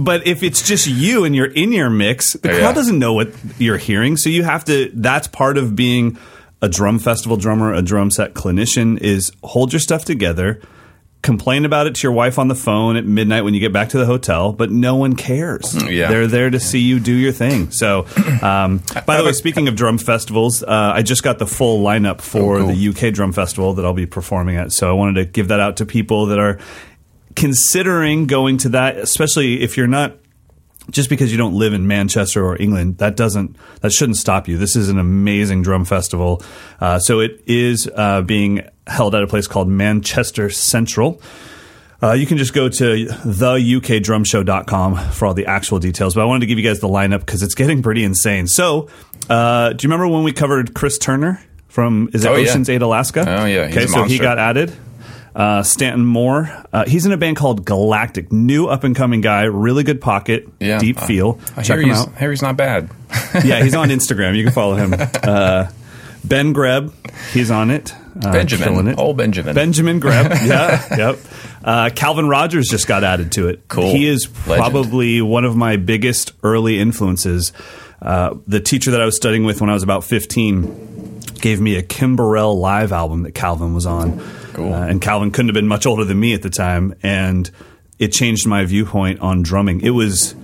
But 0.00 0.28
if 0.28 0.44
it's 0.44 0.62
just 0.62 0.86
you 0.86 1.24
and 1.24 1.34
you're 1.34 1.50
in 1.50 1.72
your 1.72 1.90
mix, 1.90 2.34
the 2.34 2.50
Yeah. 2.50 2.58
crowd 2.60 2.76
doesn't 2.76 3.00
know 3.00 3.14
what 3.14 3.32
you're 3.58 3.78
hearing. 3.78 4.16
So 4.16 4.30
you 4.30 4.44
have 4.44 4.64
to, 4.66 4.92
that's 4.94 5.26
part 5.26 5.58
of 5.58 5.74
being 5.74 6.16
a 6.62 6.68
drum 6.68 7.00
festival 7.00 7.36
drummer, 7.36 7.74
a 7.74 7.82
drum 7.82 8.12
set 8.12 8.32
clinician 8.32 9.00
is 9.00 9.32
hold 9.42 9.72
your 9.72 9.80
stuff 9.80 10.04
together, 10.04 10.62
complain 11.22 11.64
about 11.64 11.86
it 11.86 11.96
to 11.96 12.02
your 12.04 12.12
wife 12.12 12.38
on 12.38 12.46
the 12.48 12.54
phone 12.54 12.96
at 12.96 13.04
midnight 13.04 13.42
when 13.42 13.52
you 13.52 13.60
get 13.60 13.72
back 13.72 13.88
to 13.90 13.98
the 13.98 14.06
hotel, 14.06 14.52
but 14.52 14.70
no 14.70 14.94
one 14.96 15.16
cares. 15.16 15.74
Yeah. 15.90 16.08
They're 16.08 16.26
there 16.28 16.48
to 16.48 16.60
see 16.60 16.78
you 16.78 17.00
do 17.00 17.12
your 17.12 17.32
thing. 17.32 17.70
So, 17.72 18.06
um, 18.40 18.78
by 19.06 19.16
the 19.16 19.24
way, 19.24 19.32
speaking 19.32 19.66
of 19.68 19.74
drum 19.74 19.98
festivals, 19.98 20.62
uh, 20.62 20.92
I 20.94 21.02
just 21.02 21.22
got 21.24 21.38
the 21.38 21.46
full 21.46 21.82
lineup 21.82 22.20
for 22.20 22.56
Oh, 22.58 22.66
cool. 22.66 22.74
the 22.74 22.88
UK 23.08 23.12
drum 23.12 23.32
festival 23.32 23.74
that 23.74 23.84
I'll 23.84 23.92
be 23.92 24.06
performing 24.06 24.56
at. 24.56 24.72
So 24.72 24.88
I 24.88 24.92
wanted 24.92 25.14
to 25.16 25.24
give 25.24 25.48
that 25.48 25.58
out 25.60 25.78
to 25.78 25.86
people 25.86 26.26
that 26.26 26.38
are 26.38 26.58
considering 27.36 28.26
going 28.26 28.58
to 28.58 28.68
that, 28.70 28.96
especially 28.96 29.60
if 29.60 29.76
you're 29.76 29.86
not 29.86 30.14
just 30.90 31.08
because 31.10 31.30
you 31.30 31.38
don't 31.38 31.54
live 31.54 31.72
in 31.74 31.86
Manchester 31.86 32.44
or 32.44 32.60
England, 32.60 32.98
that 32.98 33.16
doesn't 33.16 33.56
that 33.80 33.92
shouldn't 33.92 34.16
stop 34.16 34.48
you. 34.48 34.56
This 34.58 34.74
is 34.76 34.88
an 34.88 34.98
amazing 34.98 35.62
drum 35.62 35.84
festival. 35.84 36.42
Uh, 36.80 36.98
so 36.98 37.20
it 37.20 37.42
is 37.46 37.88
uh, 37.94 38.22
being 38.22 38.62
held 38.86 39.14
at 39.14 39.22
a 39.22 39.26
place 39.26 39.46
called 39.46 39.68
Manchester 39.68 40.48
Central. 40.50 41.20
Uh, 42.00 42.12
you 42.12 42.26
can 42.26 42.38
just 42.38 42.54
go 42.54 42.68
to 42.68 43.06
theukdrumshow.com 43.06 44.96
for 45.10 45.26
all 45.26 45.34
the 45.34 45.46
actual 45.46 45.78
details. 45.78 46.14
But 46.14 46.22
I 46.22 46.24
wanted 46.26 46.40
to 46.40 46.46
give 46.46 46.58
you 46.58 46.64
guys 46.64 46.80
the 46.80 46.88
lineup 46.88 47.20
because 47.20 47.42
it's 47.42 47.54
getting 47.54 47.82
pretty 47.82 48.04
insane. 48.04 48.46
So, 48.46 48.88
uh, 49.28 49.72
do 49.72 49.84
you 49.86 49.90
remember 49.92 50.06
when 50.12 50.22
we 50.24 50.32
covered 50.32 50.74
Chris 50.74 50.98
Turner 50.98 51.42
from 51.68 52.08
is 52.14 52.24
it 52.24 52.28
Oh, 52.30 52.36
yeah. 52.36 52.48
Oceans 52.48 52.68
Ate 52.70 52.82
Alaska? 52.82 53.24
Oh, 53.26 53.44
yeah, 53.46 53.66
he's 53.66 53.76
Okay, 53.76 53.86
so 53.86 54.04
he 54.04 54.18
got 54.18 54.38
added. 54.38 54.72
Uh, 55.38 55.62
Stanton 55.62 56.04
Moore. 56.04 56.50
Uh, 56.72 56.84
he's 56.86 57.06
in 57.06 57.12
a 57.12 57.16
band 57.16 57.36
called 57.36 57.64
Galactic. 57.64 58.32
New 58.32 58.66
up 58.66 58.82
and 58.82 58.96
coming 58.96 59.20
guy. 59.20 59.44
Really 59.44 59.84
good 59.84 60.00
pocket. 60.00 60.48
Yeah, 60.58 60.80
Deep 60.80 61.00
I- 61.00 61.06
feel. 61.06 61.38
I 61.56 61.62
Check 61.62 61.78
him 61.78 61.90
out. 61.92 62.18
He's 62.18 62.42
not 62.42 62.56
bad. 62.56 62.90
yeah, 63.44 63.62
he's 63.62 63.74
on 63.76 63.88
Instagram. 63.90 64.36
You 64.36 64.42
can 64.44 64.52
follow 64.52 64.74
him. 64.74 64.94
Uh, 65.22 65.70
ben 66.24 66.52
Greb. 66.52 66.92
He's 67.32 67.50
on 67.52 67.70
it. 67.70 67.94
Uh, 68.20 68.32
Benjamin, 68.32 68.88
it. 68.88 68.98
old 68.98 69.16
Benjamin. 69.16 69.54
Benjamin 69.54 70.00
Greb. 70.00 70.32
Yeah, 70.44 70.96
yep. 70.96 71.18
Uh, 71.62 71.90
Calvin 71.94 72.28
Rogers 72.28 72.66
just 72.68 72.86
got 72.88 73.04
added 73.04 73.30
to 73.32 73.46
it. 73.48 73.68
Cool. 73.68 73.92
He 73.92 74.06
is 74.08 74.28
Legend. 74.48 74.58
probably 74.72 75.22
one 75.22 75.44
of 75.44 75.54
my 75.56 75.76
biggest 75.76 76.32
early 76.42 76.80
influences. 76.80 77.52
Uh, 78.02 78.34
the 78.48 78.58
teacher 78.60 78.90
that 78.90 79.00
I 79.00 79.04
was 79.04 79.14
studying 79.16 79.44
with 79.44 79.60
when 79.60 79.70
I 79.70 79.74
was 79.74 79.82
about 79.84 80.02
15 80.04 81.20
gave 81.40 81.60
me 81.60 81.76
a 81.76 81.82
Kim 81.82 82.16
Burrell 82.16 82.58
live 82.58 82.90
album 82.92 83.22
that 83.22 83.32
Calvin 83.34 83.72
was 83.74 83.86
on. 83.86 84.20
Cool. 84.58 84.74
Uh, 84.74 84.86
and 84.86 85.00
Calvin 85.00 85.30
couldn't 85.30 85.48
have 85.48 85.54
been 85.54 85.68
much 85.68 85.86
older 85.86 86.04
than 86.04 86.18
me 86.18 86.34
at 86.34 86.42
the 86.42 86.50
time. 86.50 86.94
And 87.02 87.50
it 87.98 88.12
changed 88.12 88.46
my 88.46 88.64
viewpoint 88.64 89.20
on 89.20 89.42
drumming. 89.42 89.80
It 89.80 89.90
was 89.90 90.34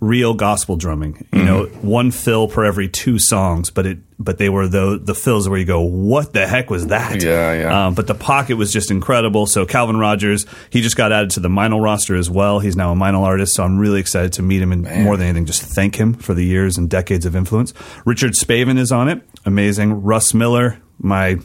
real 0.00 0.34
gospel 0.34 0.76
drumming. 0.76 1.26
You 1.32 1.44
know, 1.44 1.64
one 1.80 2.10
fill 2.10 2.48
per 2.48 2.64
every 2.64 2.88
two 2.88 3.20
songs, 3.20 3.70
but 3.70 3.86
it 3.86 3.98
but 4.18 4.38
they 4.38 4.48
were 4.48 4.66
the 4.66 5.00
the 5.02 5.14
fills 5.14 5.48
where 5.48 5.58
you 5.58 5.64
go, 5.64 5.80
what 5.80 6.32
the 6.32 6.46
heck 6.46 6.70
was 6.70 6.88
that? 6.88 7.22
Yeah, 7.22 7.52
yeah. 7.54 7.86
Um, 7.86 7.94
but 7.94 8.08
the 8.08 8.14
pocket 8.14 8.56
was 8.56 8.72
just 8.72 8.90
incredible. 8.90 9.46
So 9.46 9.64
Calvin 9.64 9.96
Rogers, 9.96 10.44
he 10.70 10.82
just 10.82 10.96
got 10.96 11.12
added 11.12 11.30
to 11.30 11.40
the 11.40 11.48
Meinl 11.48 11.80
roster 11.82 12.16
as 12.16 12.28
well. 12.28 12.58
He's 12.58 12.76
now 12.76 12.92
a 12.92 12.96
Meinl 12.96 13.22
artist, 13.22 13.54
so 13.54 13.62
I'm 13.62 13.78
really 13.78 14.00
excited 14.00 14.32
to 14.34 14.42
meet 14.42 14.60
him 14.60 14.72
and 14.72 14.82
more 15.04 15.16
than 15.16 15.28
anything, 15.28 15.46
just 15.46 15.62
thank 15.62 15.96
him 15.96 16.14
for 16.14 16.34
the 16.34 16.44
years 16.44 16.78
and 16.78 16.90
decades 16.90 17.24
of 17.24 17.36
influence. 17.36 17.72
Richard 18.04 18.32
Spaven 18.32 18.78
is 18.78 18.90
on 18.90 19.08
it, 19.08 19.22
amazing. 19.44 20.02
Russ 20.02 20.34
Miller, 20.34 20.80
my 20.98 21.38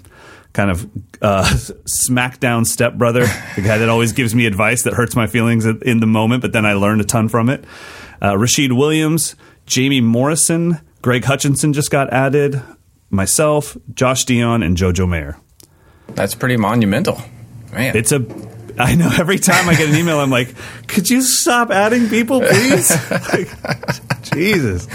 kind 0.58 0.72
of 0.72 0.86
uh, 1.22 1.44
smackdown 2.10 2.66
stepbrother, 2.66 3.28
the 3.56 3.62
guy 3.62 3.78
that 3.78 3.90
always 3.90 4.12
gives 4.12 4.34
me 4.34 4.48
advice 4.48 4.84
that 4.84 4.94
hurts 4.94 5.16
my 5.16 5.28
feelings 5.28 5.66
in 5.66 6.00
the 6.00 6.08
moment, 6.08 6.42
but 6.42 6.52
then 6.52 6.66
I 6.66 6.74
learned 6.74 7.00
a 7.00 7.04
ton 7.06 7.30
from 7.30 7.48
it. 7.50 7.64
Uh, 8.22 8.36
Rashid 8.36 8.74
Williams, 8.74 9.36
Jamie 9.68 10.02
Morrison, 10.02 10.82
Greg 11.04 11.24
Hutchinson 11.24 11.74
just 11.74 11.92
got 11.92 12.12
added. 12.12 12.62
Myself, 13.10 13.78
Josh 13.94 14.26
Dion, 14.26 14.64
and 14.64 14.76
JoJo 14.76 15.08
Mayer. 15.08 15.38
That's 16.10 16.34
pretty 16.36 16.58
monumental. 16.58 17.22
Man. 17.72 17.96
It's 17.96 18.12
a. 18.12 18.26
I 18.80 18.96
know 18.96 19.10
every 19.18 19.40
time 19.40 19.70
I 19.70 19.76
get 19.76 19.90
an 19.90 19.96
email, 19.96 20.20
I'm 20.20 20.30
like, 20.30 20.54
could 20.88 21.10
you 21.10 21.22
stop 21.22 21.72
adding 21.72 22.10
people, 22.10 22.42
please? 22.42 22.92
like, 23.12 24.22
Jesus. 24.24 24.88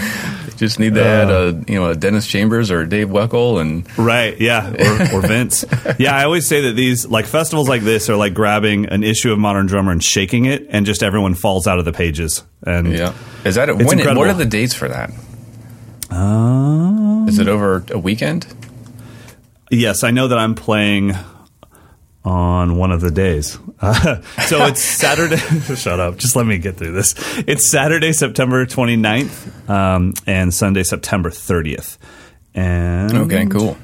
Just 0.57 0.79
need 0.79 0.95
to 0.95 1.03
add 1.03 1.29
a 1.29 1.63
you 1.67 1.79
know 1.79 1.89
a 1.89 1.95
Dennis 1.95 2.27
Chambers 2.27 2.71
or 2.71 2.81
a 2.81 2.89
Dave 2.89 3.09
Weckl 3.09 3.59
and 3.59 3.85
Right, 3.97 4.39
yeah, 4.39 4.69
or, 4.71 5.17
or 5.17 5.21
Vince. 5.21 5.65
Yeah, 5.99 6.15
I 6.15 6.23
always 6.23 6.47
say 6.47 6.61
that 6.61 6.73
these 6.75 7.05
like 7.05 7.25
festivals 7.25 7.67
like 7.69 7.81
this 7.81 8.09
are 8.09 8.15
like 8.15 8.33
grabbing 8.33 8.87
an 8.87 9.03
issue 9.03 9.31
of 9.31 9.39
Modern 9.39 9.65
Drummer 9.67 9.91
and 9.91 10.03
shaking 10.03 10.45
it, 10.45 10.65
and 10.69 10.85
just 10.85 11.03
everyone 11.03 11.35
falls 11.35 11.67
out 11.67 11.79
of 11.79 11.85
the 11.85 11.93
pages. 11.93 12.43
And 12.65 12.91
yeah. 12.93 13.13
Is 13.45 13.55
that 13.55 13.69
a, 13.69 13.75
when? 13.75 13.99
incredible. 13.99 14.21
What 14.21 14.29
are 14.29 14.33
the 14.33 14.45
dates 14.45 14.73
for 14.73 14.87
that? 14.87 15.11
Um, 16.09 17.27
Is 17.27 17.39
it 17.39 17.47
over 17.47 17.83
a 17.91 17.99
weekend? 17.99 18.47
yes, 19.71 20.03
I 20.03 20.11
know 20.11 20.27
that 20.27 20.37
I'm 20.37 20.55
playing 20.55 21.13
on 22.25 22.77
one 22.77 22.91
of 22.91 23.01
the 23.01 23.11
days. 23.11 23.57
Uh, 23.79 24.21
so 24.47 24.65
it's 24.65 24.81
Saturday. 24.81 25.37
shut 25.75 25.99
up. 25.99 26.17
Just 26.17 26.35
let 26.35 26.45
me 26.45 26.57
get 26.57 26.77
through 26.77 26.93
this. 26.93 27.15
It's 27.47 27.69
Saturday, 27.69 28.13
September 28.13 28.65
29th, 28.65 29.69
um, 29.69 30.13
and 30.25 30.53
Sunday, 30.53 30.83
September 30.83 31.29
30th. 31.29 31.97
And 32.53 33.13
Okay, 33.13 33.45
cool. 33.47 33.77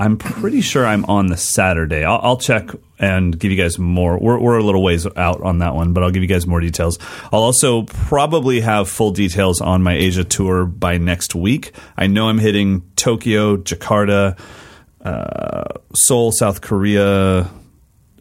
I'm 0.00 0.16
pretty 0.16 0.60
sure 0.60 0.86
I'm 0.86 1.04
on 1.06 1.26
the 1.26 1.36
Saturday. 1.36 2.04
I'll, 2.04 2.20
I'll 2.22 2.36
check 2.36 2.70
and 3.00 3.36
give 3.36 3.50
you 3.50 3.58
guys 3.58 3.80
more. 3.80 4.16
We're, 4.18 4.38
we're 4.38 4.58
a 4.58 4.62
little 4.62 4.82
ways 4.82 5.06
out 5.16 5.42
on 5.42 5.58
that 5.58 5.74
one, 5.74 5.92
but 5.92 6.04
I'll 6.04 6.12
give 6.12 6.22
you 6.22 6.28
guys 6.28 6.46
more 6.46 6.60
details. 6.60 6.98
I'll 7.32 7.42
also 7.42 7.82
probably 7.82 8.60
have 8.60 8.88
full 8.88 9.10
details 9.10 9.60
on 9.60 9.82
my 9.82 9.94
Asia 9.94 10.22
tour 10.22 10.66
by 10.66 10.98
next 10.98 11.34
week. 11.34 11.72
I 11.96 12.06
know 12.06 12.28
I'm 12.28 12.38
hitting 12.38 12.82
Tokyo, 12.94 13.56
Jakarta, 13.56 14.38
Seoul, 15.94 16.32
South 16.32 16.60
Korea, 16.60 17.50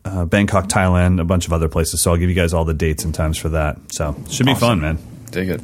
uh, 0.06 0.26
Bangkok, 0.26 0.68
Thailand, 0.68 1.20
a 1.20 1.24
bunch 1.24 1.48
of 1.48 1.54
other 1.54 1.68
places. 1.70 2.02
So 2.02 2.12
I'll 2.12 2.18
give 2.18 2.30
you 2.30 2.36
guys 2.36 2.54
all 2.54 2.66
the 2.66 2.74
dates 2.74 3.04
and 3.04 3.14
times 3.14 3.38
for 3.38 3.50
that. 3.50 3.78
So 3.92 4.16
should 4.30 4.46
be 4.46 4.56
fun, 4.56 4.80
man. 4.80 4.98
Dig 5.32 5.50
it. 5.50 5.62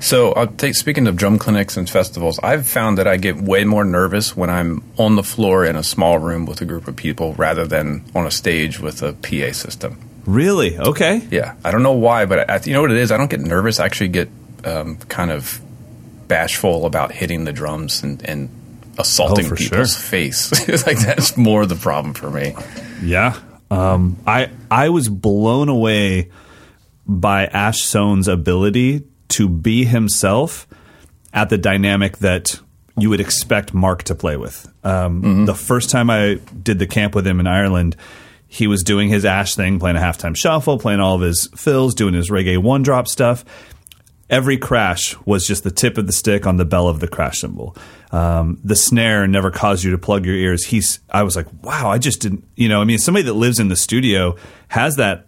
So, 0.00 0.32
I'll 0.32 0.48
take, 0.48 0.74
speaking 0.74 1.06
of 1.06 1.16
drum 1.16 1.38
clinics 1.38 1.76
and 1.76 1.88
festivals, 1.88 2.40
I've 2.42 2.66
found 2.66 2.98
that 2.98 3.06
I 3.06 3.18
get 3.18 3.36
way 3.36 3.64
more 3.64 3.84
nervous 3.84 4.36
when 4.36 4.50
I'm 4.50 4.82
on 4.98 5.14
the 5.14 5.22
floor 5.22 5.64
in 5.64 5.76
a 5.76 5.84
small 5.84 6.18
room 6.18 6.44
with 6.44 6.60
a 6.60 6.64
group 6.64 6.88
of 6.88 6.96
people 6.96 7.34
rather 7.34 7.66
than 7.66 8.04
on 8.12 8.26
a 8.26 8.30
stage 8.32 8.80
with 8.80 9.00
a 9.02 9.12
PA 9.12 9.52
system. 9.52 9.98
Really? 10.26 10.76
Okay. 10.76 11.22
Yeah, 11.30 11.54
I 11.64 11.70
don't 11.70 11.84
know 11.84 11.92
why, 11.92 12.26
but 12.26 12.50
I, 12.50 12.60
you 12.64 12.72
know 12.72 12.80
what 12.80 12.90
it 12.90 12.96
is? 12.96 13.12
I 13.12 13.16
don't 13.16 13.30
get 13.30 13.40
nervous. 13.40 13.78
I 13.78 13.84
actually 13.84 14.08
get 14.08 14.28
um, 14.64 14.96
kind 14.96 15.30
of 15.30 15.60
bashful 16.26 16.86
about 16.86 17.12
hitting 17.12 17.44
the 17.44 17.52
drums 17.52 18.02
and, 18.02 18.28
and 18.28 18.48
assaulting 18.98 19.46
Oh, 19.46 19.54
people's 19.56 19.94
sure. 19.96 20.00
face. 20.08 20.68
like 20.86 20.98
that's 20.98 21.36
more 21.36 21.66
the 21.66 21.74
problem 21.76 22.14
for 22.14 22.30
me. 22.30 22.54
Yeah. 23.02 23.38
Um, 23.70 24.18
I 24.26 24.50
I 24.70 24.90
was 24.90 25.08
blown 25.08 25.68
away 25.68 26.30
by 27.06 27.46
Ash 27.46 27.82
Soan's 27.82 28.28
ability 28.28 29.02
to 29.28 29.48
be 29.48 29.84
himself 29.84 30.66
at 31.32 31.48
the 31.48 31.58
dynamic 31.58 32.18
that 32.18 32.60
you 32.98 33.08
would 33.08 33.20
expect 33.20 33.72
Mark 33.72 34.02
to 34.04 34.14
play 34.14 34.36
with. 34.36 34.70
Um, 34.84 35.46
The 35.46 35.54
first 35.54 35.88
time 35.90 36.10
I 36.10 36.38
did 36.62 36.78
the 36.78 36.86
camp 36.86 37.14
with 37.14 37.26
him 37.26 37.40
in 37.40 37.46
Ireland, 37.46 37.96
he 38.46 38.66
was 38.66 38.82
doing 38.82 39.08
his 39.08 39.24
Ash 39.24 39.54
thing, 39.54 39.78
playing 39.78 39.96
a 39.96 40.00
halftime 40.00 40.36
shuffle, 40.36 40.78
playing 40.78 41.00
all 41.00 41.14
of 41.14 41.22
his 41.22 41.48
fills, 41.56 41.94
doing 41.94 42.12
his 42.12 42.28
reggae 42.28 42.58
one 42.58 42.82
drop 42.82 43.08
stuff. 43.08 43.46
Every 44.32 44.56
crash 44.56 45.14
was 45.26 45.46
just 45.46 45.62
the 45.62 45.70
tip 45.70 45.98
of 45.98 46.06
the 46.06 46.12
stick 46.12 46.46
on 46.46 46.56
the 46.56 46.64
bell 46.64 46.88
of 46.88 47.00
the 47.00 47.06
crash 47.06 47.40
cymbal. 47.40 47.76
Um, 48.10 48.58
the 48.64 48.74
snare 48.74 49.26
never 49.28 49.50
caused 49.50 49.84
you 49.84 49.90
to 49.90 49.98
plug 49.98 50.24
your 50.24 50.34
ears. 50.34 50.64
He's. 50.64 51.00
I 51.10 51.22
was 51.22 51.36
like, 51.36 51.46
wow. 51.62 51.90
I 51.90 51.98
just 51.98 52.20
didn't. 52.22 52.44
You 52.56 52.68
know, 52.70 52.80
I 52.80 52.84
mean, 52.84 52.98
somebody 52.98 53.24
that 53.24 53.34
lives 53.34 53.60
in 53.60 53.68
the 53.68 53.76
studio 53.76 54.36
has 54.68 54.96
that. 54.96 55.26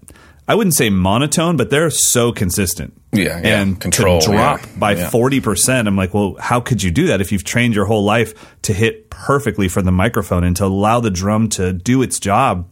I 0.48 0.54
wouldn't 0.54 0.74
say 0.74 0.90
monotone, 0.90 1.56
but 1.56 1.70
they're 1.70 1.88
so 1.90 2.32
consistent. 2.32 2.92
Yeah, 3.12 3.40
yeah. 3.42 3.60
and 3.62 3.80
Control, 3.80 4.20
to 4.20 4.26
drop 4.26 4.60
yeah. 4.62 4.68
by 4.78 4.92
Yeah. 4.94 5.10
forty 5.10 5.40
percent. 5.40 5.86
I'm 5.86 5.96
like, 5.96 6.12
well, 6.14 6.36
how 6.40 6.60
could 6.60 6.82
you 6.82 6.90
do 6.90 7.06
that 7.08 7.20
if 7.20 7.30
you've 7.30 7.44
trained 7.44 7.74
your 7.74 7.84
whole 7.84 8.04
life 8.04 8.34
to 8.62 8.72
hit 8.72 9.10
perfectly 9.10 9.68
for 9.68 9.82
the 9.82 9.92
microphone 9.92 10.44
and 10.44 10.56
to 10.56 10.64
allow 10.64 11.00
the 11.00 11.10
drum 11.10 11.48
to 11.50 11.72
do 11.72 12.02
its 12.02 12.18
job? 12.18 12.68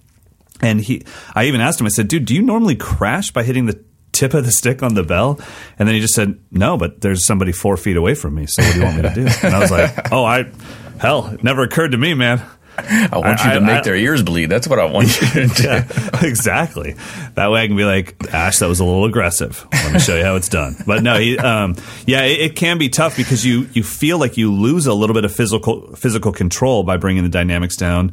And 0.61 0.81
he, 0.81 1.03
I 1.35 1.45
even 1.45 1.61
asked 1.61 1.81
him. 1.81 1.87
I 1.87 1.91
said, 1.91 2.09
"Dude, 2.09 2.25
do 2.25 2.35
you 2.35 2.43
normally 2.43 2.77
crash 2.77 3.31
by 3.31 3.43
hitting 3.43 3.67
the 3.67 3.83
tip 4.13 4.35
of 4.35 4.45
the 4.45 4.53
stick 4.53 4.83
on 4.83 4.95
the 4.95 5.03
bell?" 5.03 5.41
And 5.79 5.89
then 5.89 5.95
he 5.95 6.01
just 6.01 6.15
said, 6.15 6.39
"No, 6.51 6.77
but 6.77 7.01
there's 7.01 7.25
somebody 7.25 7.53
four 7.53 7.77
feet 7.77 7.97
away 7.97 8.15
from 8.15 8.35
me. 8.35 8.47
So 8.47 8.63
what 8.63 8.73
do 8.73 8.79
you 8.79 8.85
want 8.85 8.97
me 8.97 9.03
to 9.03 9.15
do?" 9.15 9.27
And 9.43 9.55
I 9.55 9.59
was 9.59 9.71
like, 9.71 10.13
"Oh, 10.13 10.25
I, 10.25 10.51
hell, 10.99 11.29
it 11.29 11.43
never 11.43 11.63
occurred 11.63 11.93
to 11.93 11.99
me, 11.99 12.15
man." 12.15 12.43
I 12.79 13.19
want 13.19 13.39
you 13.45 13.51
I- 13.51 13.55
to 13.55 13.61
make 13.61 13.71
I- 13.71 13.81
their 13.83 13.95
ears 13.97 14.23
bleed. 14.23 14.47
That's 14.47 14.67
what 14.67 14.79
I 14.79 14.87
want 14.87 15.21
you 15.21 15.27
to 15.29 15.47
do. 15.55 15.63
Yeah, 15.63 15.87
exactly. 16.23 16.97
That 17.35 17.51
way 17.51 17.63
I 17.63 17.67
can 17.67 17.77
be 17.77 17.85
like, 17.85 18.17
Ash, 18.33 18.59
that 18.61 18.67
was 18.67 18.81
a 18.81 18.85
little 18.85 19.05
aggressive. 19.05 19.67
Let 19.73 19.93
me 19.93 19.99
show 19.99 20.17
you 20.17 20.25
how 20.25 20.37
it's 20.37 20.49
done. 20.49 20.77
But 20.87 21.03
no, 21.03 21.19
he, 21.19 21.37
um, 21.39 21.77
yeah, 22.07 22.23
it, 22.23 22.41
it 22.41 22.57
can 22.57 22.79
be 22.79 22.89
tough 22.89 23.15
because 23.17 23.45
you 23.45 23.69
you 23.75 23.83
feel 23.83 24.19
like 24.19 24.39
you 24.39 24.53
lose 24.55 24.87
a 24.87 24.95
little 24.95 25.13
bit 25.15 25.27
of 25.27 25.33
physical 25.35 25.95
physical 25.97 26.33
control 26.33 26.83
by 26.83 26.97
bringing 26.97 27.23
the 27.25 27.29
dynamics 27.29 27.77
down. 27.77 28.13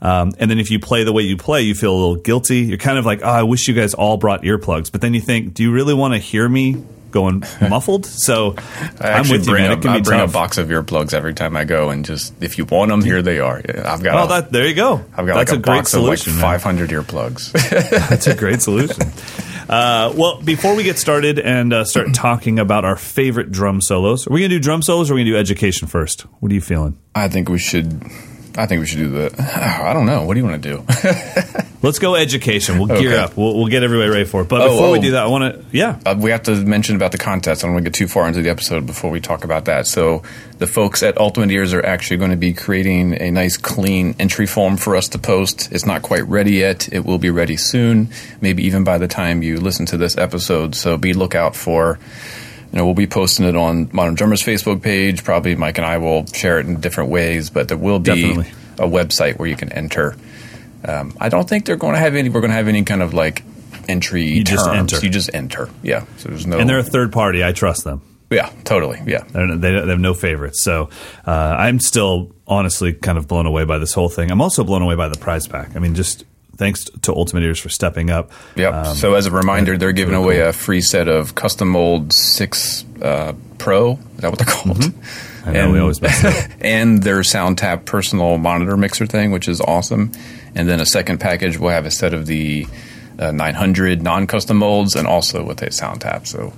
Um, 0.00 0.32
and 0.38 0.50
then 0.50 0.58
if 0.58 0.70
you 0.70 0.78
play 0.78 1.04
the 1.04 1.12
way 1.12 1.22
you 1.22 1.36
play, 1.36 1.62
you 1.62 1.74
feel 1.74 1.92
a 1.92 1.98
little 1.98 2.16
guilty. 2.16 2.58
You're 2.60 2.78
kind 2.78 2.98
of 2.98 3.06
like, 3.06 3.20
oh, 3.22 3.28
I 3.28 3.42
wish 3.42 3.66
you 3.68 3.74
guys 3.74 3.94
all 3.94 4.16
brought 4.16 4.42
earplugs. 4.42 4.92
But 4.92 5.00
then 5.00 5.14
you 5.14 5.20
think, 5.20 5.54
do 5.54 5.62
you 5.62 5.72
really 5.72 5.94
want 5.94 6.14
to 6.14 6.18
hear 6.18 6.48
me 6.48 6.76
going 7.10 7.42
muffled? 7.68 8.06
So 8.06 8.54
I 8.58 8.60
I'm 8.60 9.20
actually 9.20 9.38
with 9.38 9.46
you, 9.46 9.52
bring, 9.52 9.62
man. 9.64 9.70
a, 9.72 9.74
It 9.74 9.82
can 9.82 9.90
I 9.90 9.96
be 9.96 10.02
bring 10.02 10.20
a 10.20 10.26
box 10.28 10.58
of 10.58 10.68
earplugs 10.68 11.14
every 11.14 11.34
time 11.34 11.56
I 11.56 11.64
go, 11.64 11.90
and 11.90 12.04
just 12.04 12.32
if 12.42 12.58
you 12.58 12.64
want 12.64 12.90
them, 12.90 13.02
here 13.02 13.22
they 13.22 13.40
are. 13.40 13.56
I've 13.58 14.02
got. 14.02 14.14
Oh, 14.14 14.24
a, 14.24 14.28
that 14.42 14.52
there 14.52 14.66
you 14.66 14.74
go. 14.74 15.02
I've 15.16 15.26
got 15.26 15.34
That's 15.36 15.50
like 15.50 15.58
a, 15.58 15.60
a 15.60 15.62
great 15.62 15.76
box 15.78 15.90
solution. 15.90 16.32
of 16.34 16.38
like 16.40 16.60
500 16.60 16.90
earplugs. 16.90 17.52
That's 18.08 18.26
a 18.26 18.34
great 18.36 18.62
solution. 18.62 19.10
Uh, 19.68 20.12
well, 20.16 20.40
before 20.42 20.74
we 20.74 20.82
get 20.82 20.98
started 20.98 21.38
and 21.38 21.72
uh, 21.72 21.84
start 21.84 22.08
talking 22.14 22.58
about 22.58 22.84
our 22.84 22.96
favorite 22.96 23.50
drum 23.50 23.80
solos, 23.80 24.26
are 24.26 24.32
we 24.32 24.40
going 24.40 24.50
to 24.50 24.56
do 24.56 24.62
drum 24.62 24.80
solos 24.82 25.10
or 25.10 25.12
are 25.12 25.16
we 25.16 25.20
going 25.22 25.26
to 25.26 25.32
do 25.32 25.38
education 25.38 25.88
first? 25.88 26.22
What 26.40 26.50
are 26.52 26.54
you 26.54 26.60
feeling? 26.60 26.98
I 27.14 27.28
think 27.28 27.48
we 27.48 27.58
should. 27.58 28.02
I 28.58 28.66
think 28.66 28.80
we 28.80 28.86
should 28.86 28.98
do 28.98 29.08
the. 29.08 29.34
I 29.88 29.92
don't 29.92 30.06
know. 30.06 30.24
What 30.24 30.34
do 30.34 30.40
you 30.40 30.46
want 30.46 30.62
to 30.62 30.68
do? 30.68 30.84
Let's 31.82 32.00
go 32.00 32.16
education. 32.16 32.78
We'll 32.78 32.88
gear 32.88 33.12
Okay. 33.12 33.18
up. 33.18 33.36
We'll, 33.36 33.54
we'll 33.56 33.68
get 33.68 33.84
everybody 33.84 34.10
ready 34.10 34.24
for 34.24 34.42
it. 34.42 34.48
But 34.48 34.62
Oh, 34.62 34.70
before 34.70 34.90
we 34.90 34.98
oh. 34.98 35.02
do 35.02 35.10
that, 35.12 35.22
I 35.22 35.26
want 35.28 35.54
to, 35.54 35.64
yeah. 35.70 36.00
Uh, 36.04 36.16
we 36.18 36.32
have 36.32 36.42
to 36.44 36.56
mention 36.56 36.96
about 36.96 37.12
the 37.12 37.18
contest. 37.18 37.62
I 37.62 37.68
don't 37.68 37.74
want 37.74 37.84
to 37.84 37.90
get 37.90 37.94
too 37.96 38.08
far 38.08 38.26
into 38.26 38.42
the 38.42 38.50
episode 38.50 38.84
before 38.84 39.12
we 39.12 39.20
talk 39.20 39.44
about 39.44 39.66
that. 39.66 39.86
So, 39.86 40.24
the 40.58 40.66
folks 40.66 41.04
at 41.04 41.18
Ultimate 41.18 41.52
Ears 41.52 41.72
are 41.74 41.86
actually 41.86 42.16
going 42.16 42.32
to 42.32 42.36
be 42.36 42.52
creating 42.52 43.14
a 43.22 43.30
nice, 43.30 43.56
clean 43.56 44.16
entry 44.18 44.46
form 44.46 44.76
for 44.76 44.96
us 44.96 45.06
to 45.10 45.18
post. 45.20 45.70
It's 45.70 45.86
not 45.86 46.02
quite 46.02 46.26
ready 46.26 46.54
yet. 46.54 46.92
It 46.92 47.04
will 47.04 47.18
be 47.18 47.30
ready 47.30 47.56
soon, 47.56 48.08
maybe 48.40 48.64
even 48.64 48.82
by 48.82 48.98
the 48.98 49.06
time 49.06 49.44
you 49.44 49.60
listen 49.60 49.86
to 49.86 49.96
this 49.96 50.18
episode. 50.18 50.74
So, 50.74 50.96
be 50.98 51.12
lookout 51.12 51.54
for. 51.54 52.00
You 52.72 52.78
know, 52.78 52.84
we'll 52.84 52.94
be 52.94 53.06
posting 53.06 53.46
it 53.46 53.56
on 53.56 53.88
Modern 53.92 54.14
Drummers 54.14 54.42
Facebook 54.42 54.82
page. 54.82 55.24
Probably 55.24 55.54
Mike 55.56 55.78
and 55.78 55.86
I 55.86 55.98
will 55.98 56.26
share 56.26 56.58
it 56.60 56.66
in 56.66 56.80
different 56.80 57.10
ways, 57.10 57.48
but 57.50 57.68
there 57.68 57.78
will 57.78 57.98
be 57.98 58.04
Definitely. 58.22 58.50
a 58.78 58.86
website 58.88 59.38
where 59.38 59.48
you 59.48 59.56
can 59.56 59.72
enter. 59.72 60.16
Um, 60.84 61.16
I 61.20 61.28
don't 61.28 61.48
think 61.48 61.64
they're 61.64 61.76
going 61.76 61.94
to 61.94 61.98
have 62.00 62.14
any. 62.14 62.28
We're 62.28 62.40
going 62.40 62.50
to 62.50 62.56
have 62.56 62.68
any 62.68 62.84
kind 62.84 63.02
of 63.02 63.14
like 63.14 63.42
entry 63.88 64.24
You 64.26 64.44
terms. 64.44 64.60
just 64.60 64.68
enter. 64.70 65.00
You 65.06 65.10
just 65.10 65.30
enter. 65.34 65.68
Yeah. 65.82 66.04
So 66.18 66.28
there's 66.28 66.46
no. 66.46 66.58
And 66.58 66.68
they're 66.68 66.78
a 66.78 66.82
third 66.84 67.10
party. 67.12 67.42
I 67.42 67.52
trust 67.52 67.84
them. 67.84 68.02
yeah, 68.30 68.50
totally. 68.64 69.00
Yeah. 69.06 69.24
They, 69.32 69.56
they 69.56 69.72
have 69.88 69.98
no 69.98 70.12
favorites. 70.14 70.62
So 70.62 70.90
uh, 71.26 71.30
I'm 71.58 71.80
still 71.80 72.32
honestly 72.46 72.92
kind 72.92 73.16
of 73.16 73.26
blown 73.26 73.46
away 73.46 73.64
by 73.64 73.78
this 73.78 73.94
whole 73.94 74.08
thing. 74.10 74.30
I'm 74.30 74.40
also 74.42 74.62
blown 74.62 74.82
away 74.82 74.94
by 74.94 75.08
the 75.08 75.16
prize 75.18 75.46
pack. 75.48 75.74
I 75.74 75.78
mean, 75.78 75.94
just 75.94 76.24
thanks 76.58 76.84
to 76.84 77.14
Ultimate 77.14 77.44
Ears 77.44 77.58
for 77.58 77.68
stepping 77.68 78.10
up. 78.10 78.30
Yep. 78.56 78.74
Um, 78.74 78.96
so 78.96 79.14
as 79.14 79.26
a 79.26 79.30
reminder, 79.30 79.78
they're 79.78 79.92
giving 79.92 80.14
really 80.14 80.24
away 80.24 80.38
cool. 80.38 80.48
a 80.48 80.52
free 80.52 80.80
set 80.80 81.08
of 81.08 81.34
custom 81.34 81.68
mold 81.68 82.12
six 82.12 82.84
uh, 83.00 83.32
Pro. 83.56 83.92
Is 83.92 83.98
that 84.18 84.30
what 84.30 84.38
they're 84.38 84.46
called? 84.46 84.92
I 85.46 85.52
know, 85.52 85.70
we 85.72 85.78
always 85.78 86.02
mess 86.02 86.24
up. 86.24 86.50
and 86.60 87.02
their 87.02 87.20
SoundTap 87.20 87.86
personal 87.86 88.36
monitor 88.36 88.76
mixer 88.76 89.06
thing, 89.06 89.30
which 89.30 89.48
is 89.48 89.60
awesome. 89.60 90.12
And 90.54 90.68
then 90.68 90.80
a 90.80 90.86
second 90.86 91.18
package 91.18 91.56
will 91.56 91.70
have 91.70 91.86
a 91.86 91.90
set 91.90 92.12
of 92.12 92.26
the 92.26 92.66
uh, 93.18 93.30
900 93.30 94.02
non-custom 94.02 94.58
molds 94.58 94.94
and 94.94 95.06
also 95.06 95.42
with 95.44 95.62
a 95.62 95.66
SoundTap. 95.66 96.26
So 96.26 96.52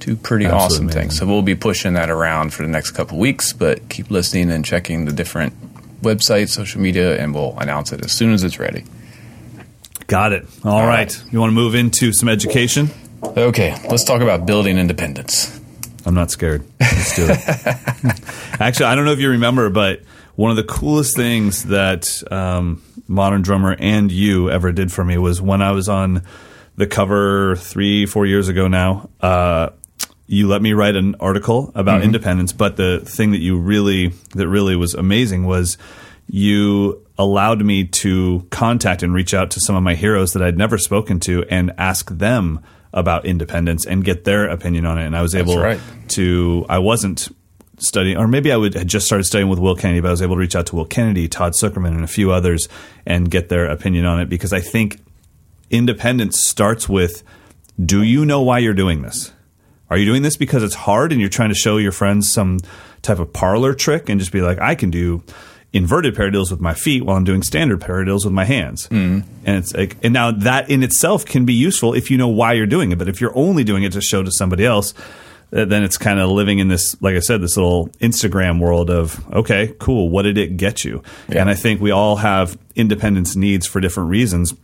two 0.00 0.16
pretty 0.16 0.46
Absolutely 0.46 0.64
awesome 0.64 0.84
amazing. 0.86 1.00
things. 1.02 1.18
So 1.18 1.26
we'll 1.26 1.42
be 1.42 1.54
pushing 1.54 1.94
that 1.94 2.10
around 2.10 2.52
for 2.52 2.62
the 2.62 2.68
next 2.68 2.92
couple 2.92 3.18
weeks, 3.18 3.52
but 3.52 3.88
keep 3.88 4.10
listening 4.10 4.50
and 4.50 4.64
checking 4.64 5.04
the 5.04 5.12
different 5.12 5.54
websites, 6.02 6.48
social 6.48 6.80
media, 6.80 7.22
and 7.22 7.34
we'll 7.34 7.56
announce 7.58 7.92
it 7.92 8.04
as 8.04 8.12
soon 8.12 8.32
as 8.32 8.42
it's 8.42 8.58
ready. 8.58 8.84
Got 10.06 10.32
it. 10.32 10.46
All 10.64 10.72
All 10.72 10.86
right. 10.86 11.14
right. 11.14 11.32
You 11.32 11.40
want 11.40 11.50
to 11.50 11.54
move 11.54 11.74
into 11.74 12.12
some 12.12 12.28
education? 12.28 12.90
Okay, 13.22 13.76
let's 13.88 14.04
talk 14.04 14.20
about 14.20 14.46
building 14.46 14.78
independence. 14.78 15.58
I'm 16.04 16.14
not 16.14 16.30
scared. 16.30 16.64
Let's 16.80 17.14
do 17.16 17.26
it. 17.28 17.38
Actually, 18.60 18.86
I 18.86 18.94
don't 18.96 19.04
know 19.04 19.12
if 19.12 19.20
you 19.20 19.30
remember, 19.30 19.70
but 19.70 20.00
one 20.34 20.50
of 20.50 20.56
the 20.56 20.64
coolest 20.64 21.16
things 21.16 21.64
that 21.64 22.22
um, 22.32 22.82
Modern 23.06 23.42
Drummer 23.42 23.76
and 23.78 24.10
you 24.10 24.50
ever 24.50 24.72
did 24.72 24.90
for 24.92 25.04
me 25.04 25.16
was 25.18 25.40
when 25.40 25.62
I 25.62 25.70
was 25.72 25.88
on 25.88 26.22
the 26.76 26.86
cover 26.86 27.54
three, 27.56 28.06
four 28.06 28.26
years 28.26 28.48
ago 28.48 28.66
now. 28.66 29.08
Uh, 29.20 29.70
you 30.26 30.48
let 30.48 30.62
me 30.62 30.72
write 30.72 30.96
an 30.96 31.14
article 31.20 31.70
about 31.74 32.02
independence, 32.02 32.52
but 32.52 32.76
the 32.76 33.00
thing 33.00 33.32
that 33.32 33.40
you 33.40 33.58
really 33.58 34.08
that 34.34 34.48
really 34.48 34.74
was 34.76 34.94
amazing 34.94 35.44
was 35.44 35.76
you 36.26 37.01
allowed 37.18 37.64
me 37.64 37.84
to 37.84 38.46
contact 38.50 39.02
and 39.02 39.12
reach 39.12 39.34
out 39.34 39.50
to 39.52 39.60
some 39.60 39.76
of 39.76 39.82
my 39.82 39.94
heroes 39.94 40.32
that 40.32 40.42
I'd 40.42 40.56
never 40.56 40.78
spoken 40.78 41.20
to 41.20 41.44
and 41.50 41.72
ask 41.78 42.10
them 42.10 42.60
about 42.92 43.26
independence 43.26 43.86
and 43.86 44.04
get 44.04 44.24
their 44.24 44.48
opinion 44.48 44.86
on 44.86 44.98
it. 44.98 45.06
And 45.06 45.16
I 45.16 45.22
was 45.22 45.34
able 45.34 45.58
right. 45.58 45.80
to 46.08 46.66
I 46.68 46.78
wasn't 46.78 47.28
studying, 47.78 48.16
or 48.16 48.28
maybe 48.28 48.52
I 48.52 48.56
would 48.56 48.74
had 48.74 48.88
just 48.88 49.06
started 49.06 49.24
studying 49.24 49.48
with 49.48 49.58
Will 49.58 49.76
Kennedy, 49.76 50.00
but 50.00 50.08
I 50.08 50.10
was 50.12 50.22
able 50.22 50.36
to 50.36 50.40
reach 50.40 50.56
out 50.56 50.66
to 50.66 50.76
Will 50.76 50.84
Kennedy, 50.84 51.28
Todd 51.28 51.52
Sucherman, 51.60 51.94
and 51.94 52.04
a 52.04 52.08
few 52.08 52.32
others 52.32 52.68
and 53.06 53.30
get 53.30 53.48
their 53.48 53.66
opinion 53.66 54.06
on 54.06 54.20
it 54.20 54.28
because 54.28 54.52
I 54.52 54.60
think 54.60 55.00
independence 55.70 56.46
starts 56.46 56.88
with 56.88 57.22
do 57.82 58.02
you 58.02 58.24
know 58.26 58.42
why 58.42 58.58
you're 58.58 58.74
doing 58.74 59.02
this? 59.02 59.32
Are 59.90 59.96
you 59.96 60.04
doing 60.04 60.22
this 60.22 60.36
because 60.36 60.62
it's 60.62 60.74
hard 60.74 61.12
and 61.12 61.20
you're 61.20 61.30
trying 61.30 61.50
to 61.50 61.54
show 61.54 61.76
your 61.76 61.92
friends 61.92 62.30
some 62.30 62.60
type 63.02 63.18
of 63.18 63.32
parlor 63.32 63.74
trick 63.74 64.08
and 64.08 64.20
just 64.20 64.32
be 64.32 64.40
like, 64.40 64.58
I 64.58 64.74
can 64.74 64.90
do 64.90 65.22
inverted 65.72 66.14
paradiddles 66.14 66.50
with 66.50 66.60
my 66.60 66.74
feet 66.74 67.04
while 67.04 67.16
I'm 67.16 67.24
doing 67.24 67.42
standard 67.42 67.80
paradiddles 67.80 68.24
with 68.24 68.32
my 68.32 68.44
hands? 68.44 68.88
Mm. 68.88 69.24
And 69.44 69.56
it's 69.56 69.74
like, 69.74 69.96
and 70.02 70.12
now 70.12 70.30
that 70.30 70.70
in 70.70 70.82
itself 70.82 71.24
can 71.24 71.44
be 71.44 71.54
useful 71.54 71.94
if 71.94 72.10
you 72.10 72.18
know 72.18 72.28
why 72.28 72.52
you're 72.52 72.66
doing 72.66 72.92
it. 72.92 72.98
But 72.98 73.08
if 73.08 73.20
you're 73.20 73.36
only 73.36 73.64
doing 73.64 73.82
it 73.82 73.92
to 73.92 74.00
show 74.00 74.22
to 74.22 74.30
somebody 74.30 74.64
else, 74.64 74.94
uh, 75.52 75.66
then 75.66 75.82
it's 75.82 75.98
kind 75.98 76.18
of 76.18 76.30
living 76.30 76.58
in 76.60 76.68
this, 76.68 77.00
like 77.02 77.14
I 77.14 77.20
said, 77.20 77.42
this 77.42 77.56
little 77.56 77.88
Instagram 78.00 78.58
world 78.58 78.90
of, 78.90 79.22
okay, 79.32 79.74
cool, 79.78 80.08
what 80.08 80.22
did 80.22 80.38
it 80.38 80.56
get 80.56 80.84
you? 80.84 81.02
And 81.28 81.50
I 81.50 81.54
think 81.54 81.80
we 81.80 81.90
all 81.90 82.16
have 82.16 82.56
independence 82.74 83.36
needs 83.36 83.66
for 83.66 83.80
different 83.80 84.08
reasons. 84.08 84.54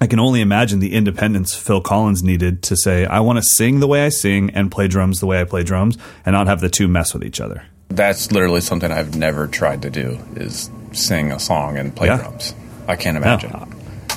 I 0.00 0.06
can 0.08 0.18
only 0.18 0.40
imagine 0.40 0.80
the 0.80 0.94
independence 0.94 1.54
Phil 1.54 1.80
Collins 1.80 2.22
needed 2.22 2.62
to 2.64 2.76
say, 2.76 3.06
I 3.06 3.20
want 3.20 3.38
to 3.38 3.42
sing 3.42 3.80
the 3.80 3.86
way 3.86 4.04
I 4.04 4.10
sing 4.10 4.50
and 4.50 4.70
play 4.70 4.88
drums 4.88 5.20
the 5.20 5.26
way 5.26 5.40
I 5.40 5.44
play 5.44 5.62
drums 5.62 5.96
and 6.24 6.34
not 6.34 6.48
have 6.48 6.60
the 6.60 6.68
two 6.68 6.88
mess 6.88 7.14
with 7.14 7.24
each 7.24 7.40
other. 7.40 7.64
That's 7.88 8.32
literally 8.32 8.60
something 8.60 8.90
I've 8.90 9.16
never 9.16 9.46
tried 9.46 9.82
to 9.82 9.90
do 9.90 10.18
is 10.34 10.70
sing 10.92 11.32
a 11.32 11.38
song 11.38 11.76
and 11.76 11.94
play 11.94 12.08
Yeah. 12.08 12.18
drums. 12.18 12.54
I 12.88 12.96
can't 12.96 13.16
imagine. 13.16 13.52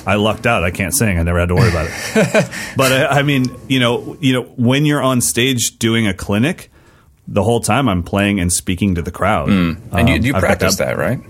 I 0.06 0.14
lucked 0.16 0.46
out. 0.46 0.64
I 0.64 0.70
can't 0.70 0.94
sing. 0.94 1.18
I 1.18 1.22
never 1.22 1.38
had 1.38 1.48
to 1.50 1.54
worry 1.54 1.68
about 1.70 1.86
it. 1.88 2.50
but 2.76 2.92
I, 2.92 3.06
I 3.20 3.22
mean, 3.22 3.44
you 3.68 3.80
know, 3.80 4.16
you 4.20 4.32
know, 4.32 4.42
when 4.56 4.84
you're 4.86 5.02
on 5.02 5.20
stage 5.20 5.78
doing 5.78 6.06
a 6.06 6.14
clinic, 6.14 6.70
the 7.28 7.42
whole 7.42 7.60
time 7.60 7.88
I'm 7.88 8.02
playing 8.02 8.40
and 8.40 8.52
speaking 8.52 8.94
to 8.96 9.02
the 9.02 9.10
crowd. 9.10 9.50
And 9.50 9.76
you, 9.92 9.98
Um, 9.98 10.22
you 10.22 10.32
got 10.32 10.40
practice 10.40 10.76
that, 10.76 10.96
right? 10.98 11.20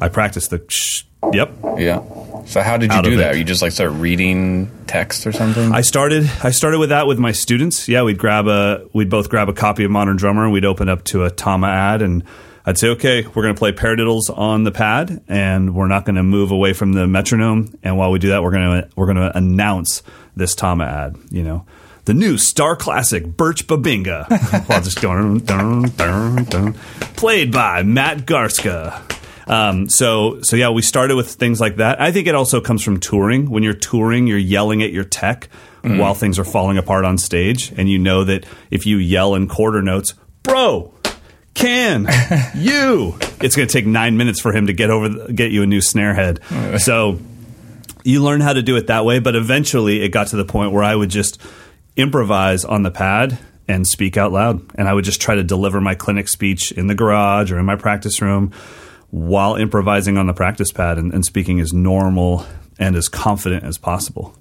I 0.00 0.08
practice 0.08 0.48
the. 0.48 0.62
Sh- 0.68 1.02
yep. 1.32 1.52
Yeah. 1.76 2.02
So 2.46 2.60
how 2.62 2.76
did 2.76 2.92
you 2.92 3.02
do 3.02 3.16
that? 3.16 3.34
it. 3.34 3.38
You 3.38 3.44
just 3.44 3.62
like 3.62 3.72
start 3.72 3.92
reading 3.92 4.70
text 4.86 5.26
or 5.26 5.32
something? 5.32 5.72
I 5.72 5.80
started. 5.80 6.30
I 6.42 6.50
started 6.50 6.78
with 6.78 6.90
that 6.90 7.06
with 7.06 7.18
my 7.18 7.32
students. 7.32 7.88
Yeah, 7.88 8.02
we'd 8.02 8.18
grab 8.18 8.46
a. 8.46 8.86
We'd 8.92 9.10
both 9.10 9.28
grab 9.28 9.48
a 9.48 9.52
copy 9.52 9.84
of 9.84 9.90
Modern 9.90 10.16
Drummer. 10.16 10.44
and 10.44 10.52
We'd 10.52 10.64
open 10.64 10.88
up 10.88 11.04
to 11.04 11.24
a 11.24 11.30
Tama 11.30 11.68
ad, 11.68 12.02
and 12.02 12.22
I'd 12.66 12.78
say, 12.78 12.88
"Okay, 12.90 13.22
we're 13.22 13.42
going 13.42 13.54
to 13.54 13.58
play 13.58 13.72
paradiddles 13.72 14.30
on 14.36 14.64
the 14.64 14.72
pad, 14.72 15.22
and 15.28 15.74
we're 15.74 15.88
not 15.88 16.04
going 16.04 16.16
to 16.16 16.22
move 16.22 16.50
away 16.50 16.74
from 16.74 16.92
the 16.92 17.06
metronome. 17.06 17.76
And 17.82 17.96
while 17.96 18.10
we 18.10 18.18
do 18.18 18.28
that, 18.28 18.42
we're 18.42 18.52
going 18.52 18.82
to 18.82 18.88
we're 18.94 19.06
going 19.06 19.16
to 19.16 19.36
announce 19.36 20.02
this 20.36 20.54
Tama 20.54 20.84
ad. 20.84 21.16
You 21.30 21.42
know." 21.42 21.66
The 22.06 22.12
new 22.12 22.36
Star 22.36 22.76
Classic 22.76 23.24
Birch 23.24 23.66
Bubinga, 23.66 24.28
while 24.68 24.82
just 24.82 25.00
going 25.00 25.38
dun, 25.38 25.84
dun, 25.96 26.44
dun, 26.44 26.74
played 27.16 27.50
by 27.50 27.82
Matt 27.82 28.26
Garstka. 28.26 29.13
Um, 29.46 29.88
so 29.88 30.40
so 30.42 30.56
yeah, 30.56 30.70
we 30.70 30.82
started 30.82 31.16
with 31.16 31.32
things 31.32 31.60
like 31.60 31.76
that. 31.76 32.00
I 32.00 32.12
think 32.12 32.26
it 32.26 32.34
also 32.34 32.60
comes 32.60 32.82
from 32.82 33.00
touring. 33.00 33.50
When 33.50 33.62
you're 33.62 33.74
touring, 33.74 34.26
you're 34.26 34.38
yelling 34.38 34.82
at 34.82 34.92
your 34.92 35.04
tech 35.04 35.48
while 35.82 36.14
things 36.14 36.38
are 36.38 36.44
falling 36.44 36.78
apart 36.78 37.04
on 37.04 37.18
stage, 37.18 37.70
and 37.76 37.90
you 37.90 37.98
know 37.98 38.24
that 38.24 38.46
if 38.70 38.86
you 38.86 38.96
yell 38.96 39.34
in 39.34 39.46
quarter 39.46 39.82
notes, 39.82 40.14
bro, 40.42 40.94
can 41.52 42.06
you? 42.54 43.16
It's 43.40 43.54
going 43.54 43.68
to 43.68 43.72
take 43.72 43.86
nine 43.86 44.16
minutes 44.16 44.40
for 44.40 44.52
him 44.52 44.68
to 44.68 44.72
get 44.72 44.88
over 44.90 45.08
the, 45.08 45.32
get 45.32 45.50
you 45.50 45.62
a 45.62 45.66
new 45.66 45.80
snare 45.80 46.14
head. 46.14 46.40
So 46.78 47.20
you 48.02 48.22
learn 48.22 48.40
how 48.40 48.52
to 48.52 48.62
do 48.62 48.76
it 48.76 48.88
that 48.88 49.04
way, 49.04 49.18
but 49.18 49.36
eventually 49.36 50.02
it 50.02 50.08
got 50.08 50.28
to 50.28 50.36
the 50.36 50.44
point 50.44 50.72
where 50.72 50.82
I 50.82 50.94
would 50.94 51.10
just 51.10 51.40
improvise 51.96 52.64
on 52.64 52.82
the 52.82 52.90
pad 52.90 53.38
and 53.68 53.86
speak 53.86 54.16
out 54.16 54.32
loud. 54.32 54.62
And 54.74 54.88
I 54.88 54.92
would 54.92 55.04
just 55.04 55.20
try 55.20 55.34
to 55.36 55.44
deliver 55.44 55.80
my 55.80 55.94
clinic 55.94 56.28
speech 56.28 56.72
in 56.72 56.86
the 56.86 56.94
garage 56.94 57.52
or 57.52 57.58
in 57.58 57.64
my 57.64 57.76
practice 57.76 58.20
room 58.20 58.52
while 59.14 59.54
improvising 59.54 60.18
on 60.18 60.26
the 60.26 60.34
practice 60.34 60.72
pad 60.72 60.98
and, 60.98 61.14
and 61.14 61.24
speaking 61.24 61.60
as 61.60 61.72
normal 61.72 62.44
and 62.80 62.96
as 62.96 63.08
confident 63.08 63.62
as 63.62 63.78
possible. 63.78 64.34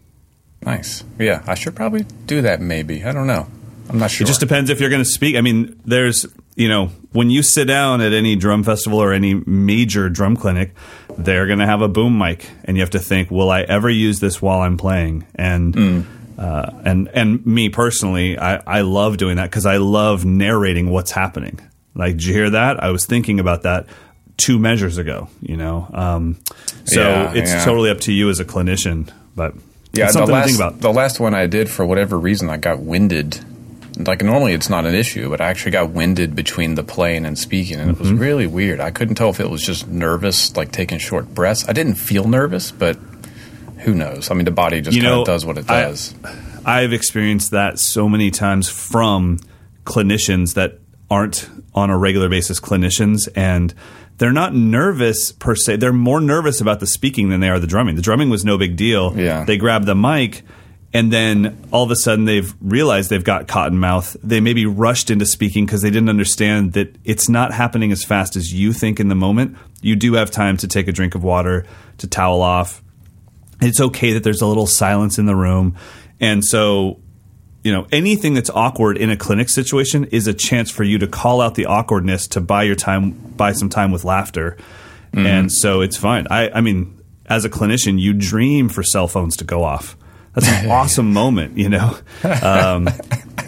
nice. 0.66 1.04
Yeah, 1.20 1.44
I 1.46 1.54
should 1.54 1.76
probably 1.76 2.06
do 2.26 2.42
that 2.42 2.60
maybe. 2.60 3.04
I 3.04 3.12
don't 3.12 3.28
know. 3.28 3.46
I'm 3.88 4.00
not 4.00 4.10
sure. 4.10 4.26
It 4.26 4.28
just 4.28 4.40
depends 4.40 4.72
if 4.72 4.80
you're 4.80 4.90
going 4.90 5.04
to 5.04 5.10
speak. 5.10 5.36
I 5.36 5.42
mean, 5.42 5.80
there's, 5.86 6.26
you 6.56 6.70
know, 6.70 6.88
when 7.12 7.30
you 7.30 7.44
sit 7.44 7.66
down 7.66 8.02
at 8.02 8.14
any 8.14 8.36
drum 8.36 8.64
festival 8.64 8.98
or 8.98 9.14
any 9.14 9.36
major 9.46 10.10
drum 10.10 10.36
clinic, 10.36 10.74
they're 11.20 11.46
going 11.46 11.60
to 11.60 11.68
have 11.68 11.84
a 11.84 11.88
boom 11.88 12.18
mic, 12.18 12.50
and 12.64 12.76
you 12.76 12.82
have 12.82 12.90
to 12.92 13.00
think, 13.00 13.30
will 13.30 13.52
I 13.52 13.62
ever 13.62 13.92
use 13.92 14.22
this 14.22 14.42
while 14.42 14.62
I'm 14.62 14.78
playing? 14.78 15.28
And 15.36 16.08
uh, 16.40 16.72
and 16.84 17.10
and 17.14 17.46
me 17.46 17.70
personally, 17.70 18.40
I, 18.40 18.56
I 18.56 18.82
love 18.82 19.18
doing 19.18 19.36
that 19.36 19.52
because 19.52 19.68
I 19.68 19.78
love 19.78 20.26
narrating 20.26 20.90
what's 20.90 21.12
happening. 21.12 21.60
Like, 21.94 22.14
did 22.14 22.24
you 22.24 22.34
hear 22.34 22.50
that? 22.50 22.82
I 22.82 22.90
was 22.90 23.06
thinking 23.06 23.40
about 23.40 23.62
that 23.64 23.86
two 24.38 24.60
measures 24.60 24.98
ago. 24.98 25.28
You 25.42 25.58
know, 25.58 25.88
um, 25.94 26.38
so 26.86 27.02
Yeah, 27.02 27.34
it's 27.34 27.52
yeah. 27.52 27.64
totally 27.66 27.90
up 27.90 28.00
to 28.02 28.12
you 28.14 28.30
as 28.30 28.40
a 28.40 28.46
clinician, 28.46 29.10
but 29.36 29.54
yeah, 29.94 30.08
the 30.08 30.14
something 30.14 30.34
last, 30.34 30.48
to 30.48 30.54
think 30.58 30.60
about. 30.72 30.82
the 30.82 30.92
last 30.94 31.20
one 31.20 31.34
I 31.34 31.46
did, 31.48 31.70
for 31.70 31.86
whatever 31.86 32.18
reason, 32.18 32.50
I 32.50 32.58
got 32.58 32.80
winded. 32.80 33.40
Like, 33.96 34.24
normally 34.24 34.54
it's 34.54 34.70
not 34.72 34.88
an 34.88 34.96
issue, 34.96 35.30
but 35.30 35.40
I 35.40 35.50
actually 35.50 35.72
got 35.74 35.92
winded 35.92 36.36
between 36.36 36.74
the 36.74 36.84
playing 36.84 37.26
and 37.26 37.38
speaking, 37.38 37.80
and 37.80 37.92
it 37.92 37.94
Mm-hmm. 37.94 38.02
was 38.02 38.12
really 38.14 38.48
weird. 38.48 38.80
I 38.80 38.90
couldn't 38.90 39.16
tell 39.16 39.30
if 39.30 39.40
it 39.40 39.50
was 39.52 39.62
just 39.64 39.88
nervous, 39.88 40.56
like 40.56 40.72
taking 40.72 40.98
short 40.98 41.32
breaths. 41.36 41.70
I 41.70 41.74
didn't 41.74 41.96
feel 41.96 42.28
nervous, 42.28 42.72
but 42.72 42.98
who 43.80 43.94
knows? 43.94 44.32
I 44.32 44.34
mean, 44.34 44.46
the 44.46 44.52
body 44.52 44.82
just 44.82 44.98
kind 45.00 45.08
of 45.14 45.26
does 45.28 45.46
what 45.46 45.60
it 45.60 45.70
I- 45.70 45.82
does. 45.84 46.16
I've 46.66 46.92
experienced 46.94 47.52
that 47.52 47.78
so 47.78 48.10
many 48.10 48.32
times 48.32 48.68
from 48.70 49.38
clinicians 49.86 50.56
that 50.56 50.80
aren't 51.12 51.48
on 51.76 51.90
a 51.90 51.98
regular 51.98 52.30
basis 52.30 52.60
clinicians 52.60 53.28
and 53.36 53.74
they're 54.24 54.32
not 54.32 54.56
nervous 54.56 55.34
per 55.34 55.54
se. 55.54 55.76
They're 55.76 55.92
more 55.92 56.22
nervous 56.22 56.62
about 56.62 56.80
the 56.80 56.88
speaking 56.88 57.28
than 57.28 57.42
they 57.42 57.50
are 57.50 57.60
the 57.60 57.68
drumming. 57.68 57.98
The 57.98 58.02
drumming 58.02 58.30
was 58.30 58.46
no 58.46 58.58
big 58.58 58.78
deal. 58.78 59.14
Yeah. 59.20 59.44
They 59.44 59.58
grab 59.58 59.84
the 59.84 59.96
mic 59.96 60.44
and 60.94 61.12
then 61.12 61.68
all 61.74 61.84
of 61.84 61.92
a 61.92 61.98
sudden 61.98 62.24
they've 62.24 62.56
realized 62.62 63.10
they've 63.10 63.22
got 63.22 63.50
cotton 63.50 63.78
mouth. 63.78 64.16
They 64.24 64.40
maybe 64.40 64.66
rushed 64.66 65.12
into 65.12 65.26
speaking 65.26 65.66
because 65.66 65.82
they 65.82 65.90
didn't 65.90 66.08
understand 66.08 66.72
that 66.72 66.96
it's 67.04 67.28
not 67.28 67.52
happening 67.52 67.92
as 67.92 68.06
fast 68.06 68.38
as 68.38 68.54
you 68.54 68.72
think 68.72 69.02
in 69.02 69.10
the 69.10 69.16
moment. 69.16 69.58
You 69.82 69.98
do 69.98 70.14
have 70.14 70.32
time 70.32 70.56
to 70.56 70.70
take 70.70 70.88
a 70.88 70.94
drink 70.94 71.16
of 71.16 71.24
water, 71.26 71.66
to 71.98 72.08
towel 72.08 72.42
off. 72.42 72.82
It's 73.60 73.82
okay 73.82 74.14
that 74.14 74.24
there's 74.24 74.42
a 74.42 74.48
little 74.48 74.68
silence 74.68 75.20
in 75.20 75.26
the 75.26 75.36
room. 75.36 75.76
And 76.22 76.46
so, 76.46 77.02
you 77.64 77.72
know, 77.72 77.88
anything 77.92 78.34
that's 78.34 78.50
awkward 78.50 78.98
in 78.98 79.10
a 79.10 79.18
clinic 79.18 79.50
situation 79.50 80.06
is 80.06 80.28
a 80.28 80.34
chance 80.34 80.70
for 80.70 80.84
you 80.84 80.98
to 81.00 81.08
call 81.08 81.42
out 81.42 81.56
the 81.56 81.66
awkwardness 81.66 82.28
to 82.30 82.42
buy 82.42 82.64
your 82.64 82.76
time, 82.76 83.12
buy 83.12 83.54
some 83.54 83.70
time 83.70 83.92
with 83.92 84.04
laughter. 84.04 84.58
Mm-hmm. 85.14 85.26
And 85.26 85.52
so 85.52 85.82
it's 85.82 85.98
fine. 85.98 86.28
I, 86.30 86.50
I 86.50 86.62
mean, 86.62 87.00
as 87.26 87.46
a 87.46 87.50
clinician, 87.50 88.00
you 88.00 88.14
dream 88.14 88.70
for 88.70 88.84
cell 88.84 89.08
phones 89.08 89.38
to 89.38 89.46
go 89.46 89.64
off 89.64 89.96
that's 90.34 90.48
an 90.48 90.70
awesome 90.70 91.14
moment, 91.14 91.58
you 91.58 91.70
know. 91.70 91.98
Um, 92.24 92.90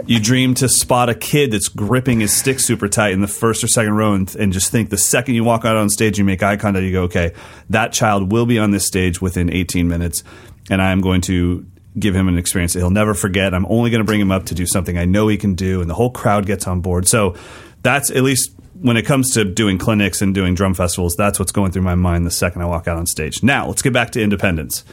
you 0.06 0.20
dream 0.20 0.54
to 0.56 0.70
spot 0.70 1.10
a 1.10 1.16
kid 1.16 1.52
that's 1.52 1.68
gripping 1.68 2.20
his 2.20 2.36
stick 2.36 2.60
super 2.60 2.88
tight 2.88 3.14
in 3.14 3.22
the 3.22 3.28
first 3.28 3.64
or 3.64 3.68
second 3.68 3.94
row, 3.96 4.14
and, 4.14 4.34
and, 4.36 4.54
just 4.54 4.72
think 4.72 4.90
the 4.90 4.98
second 4.98 5.36
you 5.36 5.44
walk 5.44 5.66
out 5.66 5.76
on 5.76 5.90
stage, 5.90 6.18
you 6.18 6.24
make 6.24 6.44
eye 6.44 6.58
contact, 6.58 6.84
you 6.84 6.92
go, 6.92 7.04
okay, 7.04 7.34
that 7.70 7.92
child 7.92 8.32
will 8.32 8.46
be 8.46 8.60
on 8.60 8.72
this 8.72 8.86
stage 8.86 9.22
within 9.22 9.52
18 9.52 9.88
minutes, 9.88 10.24
and 10.70 10.82
I 10.82 10.92
am 10.92 11.02
going 11.02 11.22
to 11.22 11.66
give 11.98 12.16
him 12.16 12.28
an 12.28 12.38
experience 12.38 12.74
that 12.74 12.80
he'll 12.80 12.90
never 12.90 13.14
forget. 13.14 13.54
I'm 13.54 13.66
only 13.68 13.90
going 13.90 14.00
to 14.00 14.06
bring 14.06 14.20
him 14.20 14.32
up 14.32 14.46
to 14.46 14.56
do 14.56 14.66
something 14.66 14.98
I 14.98 15.06
know 15.06 15.28
he 15.28 15.38
can 15.38 15.56
do, 15.56 15.82
and 15.82 15.90
the 15.90 15.94
whole 15.94 16.12
crowd 16.12 16.46
gets 16.46 16.68
on 16.68 16.82
board. 16.82 17.08
So 17.08 17.36
that's 17.82 18.10
at 18.12 18.24
least 18.24 18.52
when 18.82 18.98
it 18.98 19.04
comes 19.04 19.32
to 19.34 19.46
doing 19.46 19.78
clinics 19.78 20.22
and 20.22 20.36
doing 20.36 20.54
drum 20.54 20.74
festivals, 20.74 21.16
that's 21.16 21.40
what's 21.40 21.52
going 21.52 21.72
through 21.72 21.84
my 21.84 21.96
mind 21.96 22.26
the 22.26 22.32
second 22.32 22.62
I 22.62 22.66
walk 22.66 22.88
out 22.88 22.98
on 22.98 23.06
stage. 23.06 23.42
Now, 23.42 23.68
let's 23.68 23.82
get 23.82 23.94
back 23.94 24.12
to 24.12 24.22
independence. 24.22 24.84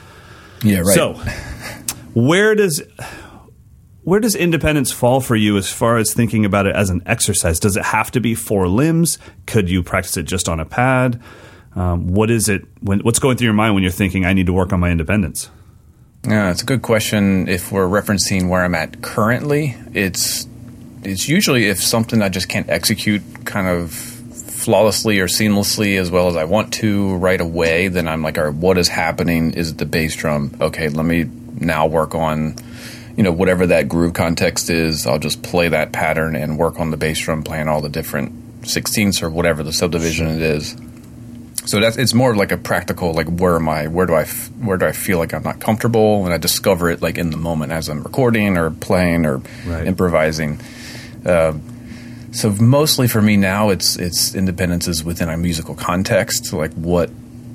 Yeah, 0.63 0.79
right. 0.79 0.95
So, 0.95 1.15
where 2.15 2.55
does 2.55 2.83
where 4.05 4.21
does 4.21 4.35
independence 4.35 4.91
fall 4.91 5.21
for 5.21 5.37
you 5.37 5.57
as 5.57 5.73
far 5.73 5.97
as 5.97 6.13
thinking 6.13 6.45
about 6.45 6.67
it 6.67 6.75
as 6.75 6.91
an 6.91 7.03
exercise? 7.07 7.59
Does 7.61 7.77
it 7.77 7.85
have 7.85 8.11
to 8.13 8.21
be 8.21 8.35
four 8.35 8.69
limbs? 8.69 9.19
Could 9.47 9.71
you 9.71 9.83
practice 9.83 10.17
it 10.17 10.25
just 10.25 10.49
on 10.49 10.61
a 10.61 10.65
pad? 10.65 11.21
Um, 11.75 12.09
what 12.09 12.31
is 12.31 12.49
it? 12.49 12.63
When, 12.81 13.01
what's 13.01 13.19
going 13.19 13.37
through 13.37 13.47
your 13.47 13.55
mind 13.55 13.75
when 13.75 13.83
you're 13.83 13.93
thinking, 13.93 14.25
I 14.25 14.33
need 14.33 14.47
to 14.47 14.53
work 14.53 14.73
on 14.73 14.81
my 14.81 14.91
independence? 14.91 15.51
Yeah, 16.27 16.51
it's 16.53 16.63
a 16.63 16.67
good 16.67 16.83
question. 16.83 17.49
If 17.49 17.73
we're 17.73 17.87
referencing 17.87 18.49
where 18.49 18.65
I'm 18.65 18.77
at 18.77 19.03
currently, 19.03 19.77
it's 19.93 20.47
it's 21.03 21.29
usually 21.29 21.67
if 21.67 21.83
something 21.83 22.23
I 22.23 22.29
just 22.29 22.49
can't 22.49 22.69
execute 22.71 23.23
kind 23.45 23.67
of 23.67 23.93
flawlessly 23.93 25.19
or 25.19 25.27
seamlessly 25.27 25.99
as 25.99 26.13
well 26.13 26.29
as 26.29 26.37
I 26.37 26.45
want 26.45 26.75
to 26.75 27.17
right 27.17 27.41
away, 27.41 27.89
then 27.89 28.07
I'm 28.07 28.23
like, 28.23 28.39
all 28.39 28.45
right, 28.45 28.55
what 28.55 28.79
is 28.79 28.87
happening? 28.87 29.55
Is 29.55 29.71
it 29.73 29.79
the 29.79 29.87
bass 29.87 30.15
drum? 30.15 30.57
Okay, 30.61 30.89
let 30.89 31.05
me 31.05 31.25
now 31.59 31.87
work 31.87 32.15
on 32.15 32.55
you 33.17 33.25
know 33.25 33.33
whatever 33.33 33.67
that 33.67 33.89
groove 33.89 34.15
context 34.15 34.71
is 34.71 35.07
i'll 35.07 35.19
just 35.19 35.43
play 35.43 35.69
that 35.69 35.93
pattern 35.93 36.35
and 36.35 36.59
work 36.59 36.81
on 36.81 36.91
the 36.91 36.97
bass 36.97 37.21
drum 37.21 37.43
playing 37.43 37.69
all 37.69 37.83
the 37.83 37.89
different 37.91 38.33
sixteenths 38.67 39.23
or 39.23 39.29
whatever 39.29 39.63
the 39.63 39.73
subdivision 39.73 40.29
it 40.29 40.41
is 40.41 40.75
so 41.65 41.81
that's 41.81 41.97
it's 41.97 42.15
more 42.15 42.35
like 42.35 42.53
a 42.53 42.57
practical 42.57 43.13
like 43.13 43.29
where 43.29 43.57
am 43.57 43.69
i 43.69 43.87
where 43.87 44.07
do 44.07 44.15
i 44.15 44.25
where 44.25 44.77
do 44.77 44.87
i 44.87 44.93
feel 44.93 45.19
like 45.19 45.33
i'm 45.33 45.43
not 45.43 45.61
comfortable 45.61 46.25
and 46.25 46.35
i 46.35 46.39
discover 46.39 46.91
it 46.91 47.03
like 47.03 47.19
in 47.19 47.31
the 47.31 47.37
moment 47.37 47.73
as 47.73 47.89
i'm 47.89 48.03
recording 48.03 48.57
or 48.57 48.71
playing 48.71 49.25
or 49.27 49.39
right. 49.67 49.87
improvising 49.87 50.61
uh, 51.25 51.53
so 52.33 52.51
mostly 52.53 53.07
for 53.07 53.23
me 53.23 53.37
now 53.37 53.69
it's 53.69 53.97
it's 53.97 54.35
independence 54.35 54.89
is 54.89 55.05
within 55.05 55.29
a 55.29 55.37
musical 55.37 55.75
context 55.75 56.53
like 56.53 56.73
what 56.75 57.11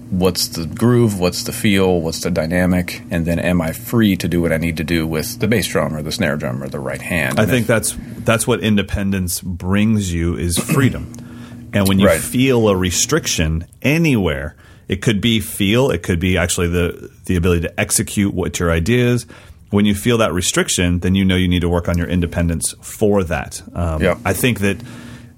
what's 0.09 0.47
the 0.47 0.65
groove, 0.65 1.19
what's 1.19 1.43
the 1.43 1.51
feel, 1.51 2.01
what's 2.01 2.21
the 2.21 2.31
dynamic, 2.31 3.01
and 3.11 3.25
then 3.25 3.39
am 3.39 3.61
I 3.61 3.73
free 3.73 4.15
to 4.17 4.27
do 4.27 4.41
what 4.41 4.51
I 4.51 4.57
need 4.57 4.77
to 4.77 4.83
do 4.83 5.05
with 5.05 5.39
the 5.39 5.47
bass 5.47 5.67
drum 5.67 5.95
or 5.95 6.01
the 6.01 6.11
snare 6.11 6.37
drum 6.37 6.63
or 6.63 6.69
the 6.69 6.79
right 6.79 7.01
hand? 7.01 7.39
I 7.39 7.43
and 7.43 7.51
think 7.51 7.61
if, 7.63 7.67
that's 7.67 7.95
that's 8.19 8.47
what 8.47 8.61
independence 8.61 9.41
brings 9.41 10.13
you 10.13 10.35
is 10.35 10.57
freedom. 10.57 11.13
And 11.77 11.87
when 11.87 11.99
you 11.99 12.07
right. 12.07 12.19
feel 12.19 12.67
a 12.69 12.75
restriction 12.75 13.65
anywhere, 13.81 14.55
it 14.87 15.01
could 15.01 15.21
be 15.21 15.39
feel, 15.39 15.91
it 15.91 16.03
could 16.03 16.19
be 16.19 16.37
actually 16.37 16.67
the 16.67 17.11
the 17.25 17.35
ability 17.35 17.61
to 17.61 17.79
execute 17.79 18.33
what 18.33 18.59
your 18.59 18.71
idea 18.71 19.05
is. 19.05 19.25
When 19.69 19.85
you 19.85 19.95
feel 19.95 20.17
that 20.19 20.31
restriction, 20.33 20.99
then 20.99 21.13
you 21.13 21.25
know 21.25 21.35
you 21.35 21.47
need 21.47 21.59
to 21.61 21.69
work 21.69 21.89
on 21.89 21.97
your 21.97 22.07
independence 22.07 22.73
for 22.81 23.23
that. 23.25 23.61
Um, 23.73 24.01
yeah. 24.01 24.17
I 24.23 24.31
think 24.31 24.61
that 24.61 24.77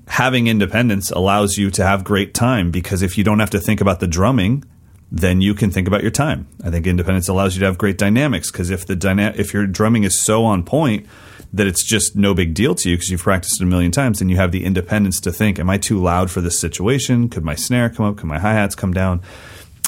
having 0.07 0.47
independence 0.47 1.09
allows 1.09 1.57
you 1.57 1.71
to 1.71 1.83
have 1.83 2.03
great 2.03 2.33
time 2.33 2.69
because 2.69 3.01
if 3.01 3.17
you 3.17 3.23
don't 3.23 3.39
have 3.39 3.49
to 3.51 3.59
think 3.59 3.81
about 3.81 3.99
the 3.99 4.07
drumming, 4.07 4.63
then 5.11 5.41
you 5.41 5.55
can 5.55 5.71
think 5.71 5.87
about 5.87 6.03
your 6.03 6.11
time. 6.11 6.47
I 6.63 6.69
think 6.69 6.85
independence 6.85 7.27
allows 7.27 7.55
you 7.55 7.61
to 7.61 7.65
have 7.65 7.79
great 7.79 7.97
dynamics 7.97 8.51
because 8.51 8.69
if 8.69 8.85
the 8.85 8.95
dyna- 8.95 9.33
if 9.35 9.51
your 9.51 9.65
drumming 9.65 10.03
is 10.03 10.19
so 10.19 10.45
on 10.45 10.63
point 10.63 11.07
that 11.53 11.67
it's 11.67 11.83
just 11.83 12.15
no 12.15 12.33
big 12.33 12.53
deal 12.53 12.75
to 12.75 12.89
you 12.89 12.95
because 12.95 13.09
you've 13.09 13.23
practiced 13.23 13.59
it 13.59 13.63
a 13.63 13.67
million 13.67 13.91
times, 13.91 14.21
and 14.21 14.29
you 14.29 14.37
have 14.37 14.51
the 14.51 14.65
independence 14.65 15.19
to 15.21 15.31
think, 15.31 15.59
am 15.59 15.69
I 15.69 15.77
too 15.77 15.99
loud 15.99 16.29
for 16.29 16.41
this 16.41 16.59
situation? 16.59 17.29
Could 17.29 17.43
my 17.43 17.55
snare 17.55 17.89
come 17.89 18.05
up? 18.05 18.17
Could 18.17 18.27
my 18.27 18.39
hi 18.39 18.53
hats 18.53 18.75
come 18.75 18.93
down? 18.93 19.21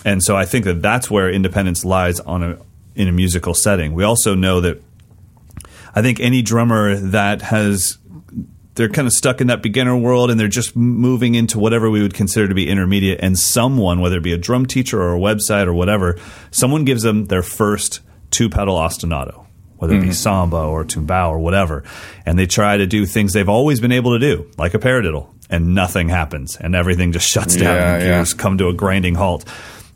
And 0.04 0.24
so 0.24 0.36
I 0.36 0.46
think 0.46 0.66
that 0.66 0.82
that's 0.82 1.12
where 1.12 1.30
independence 1.30 1.86
lies 1.86 2.20
on 2.20 2.44
a 2.44 2.58
in 2.96 3.08
a 3.08 3.12
musical 3.12 3.54
setting. 3.54 3.94
We 3.94 4.04
also 4.04 4.36
know 4.36 4.62
that 4.62 4.82
I 5.96 6.02
think 6.02 6.20
any 6.20 6.42
drummer 6.42 6.96
that 6.96 7.42
has 7.42 7.98
they're 8.76 8.90
kind 8.90 9.08
of 9.08 9.14
stuck 9.14 9.42
in 9.42 9.48
that 9.48 9.62
beginner 9.62 9.98
world 9.98 10.32
and 10.32 10.40
they're 10.40 10.48
just 10.48 10.76
moving 10.76 11.36
into 11.36 11.60
whatever 11.60 11.90
we 11.90 12.02
would 12.02 12.14
consider 12.14 12.48
to 12.48 12.56
be 12.56 12.70
intermediate 12.70 13.20
and 13.22 13.38
someone 13.38 14.00
whether 14.00 14.18
it 14.18 14.24
be 14.24 14.34
a 14.34 14.38
drum 14.38 14.66
teacher 14.66 15.02
or 15.02 15.16
a 15.16 15.20
website 15.20 15.68
or 15.68 15.74
whatever 15.74 16.18
someone 16.52 16.86
gives 16.86 17.04
them 17.04 17.26
their 17.26 17.44
first 17.44 18.00
two 18.32 18.50
pedal 18.50 18.78
ostinato 18.78 19.46
whether 19.82 19.96
it 19.96 20.00
be 20.00 20.06
mm-hmm. 20.06 20.14
samba 20.14 20.58
or 20.58 20.86
tumbao 20.86 21.30
or 21.30 21.40
whatever 21.40 21.84
and 22.26 22.38
they 22.38 22.46
try 22.46 22.78
to 22.78 22.86
do 22.86 23.06
things 23.06 23.34
they've 23.34 23.50
always 23.50 23.80
been 23.80 23.92
able 23.92 24.12
to 24.12 24.20
do 24.20 24.50
like 24.58 24.76
a 24.76 24.80
paradiddle 24.80 25.28
and 25.50 25.74
nothing 25.74 26.08
happens 26.08 26.56
and 26.56 26.76
everything 26.76 27.12
just 27.12 27.28
shuts 27.34 27.56
down 27.56 27.76
yeah, 27.76 27.94
and 27.96 28.04
gears 28.04 28.34
yeah. 28.34 28.42
come 28.42 28.58
to 28.58 28.68
a 28.68 28.74
grinding 28.74 29.16
halt 29.16 29.44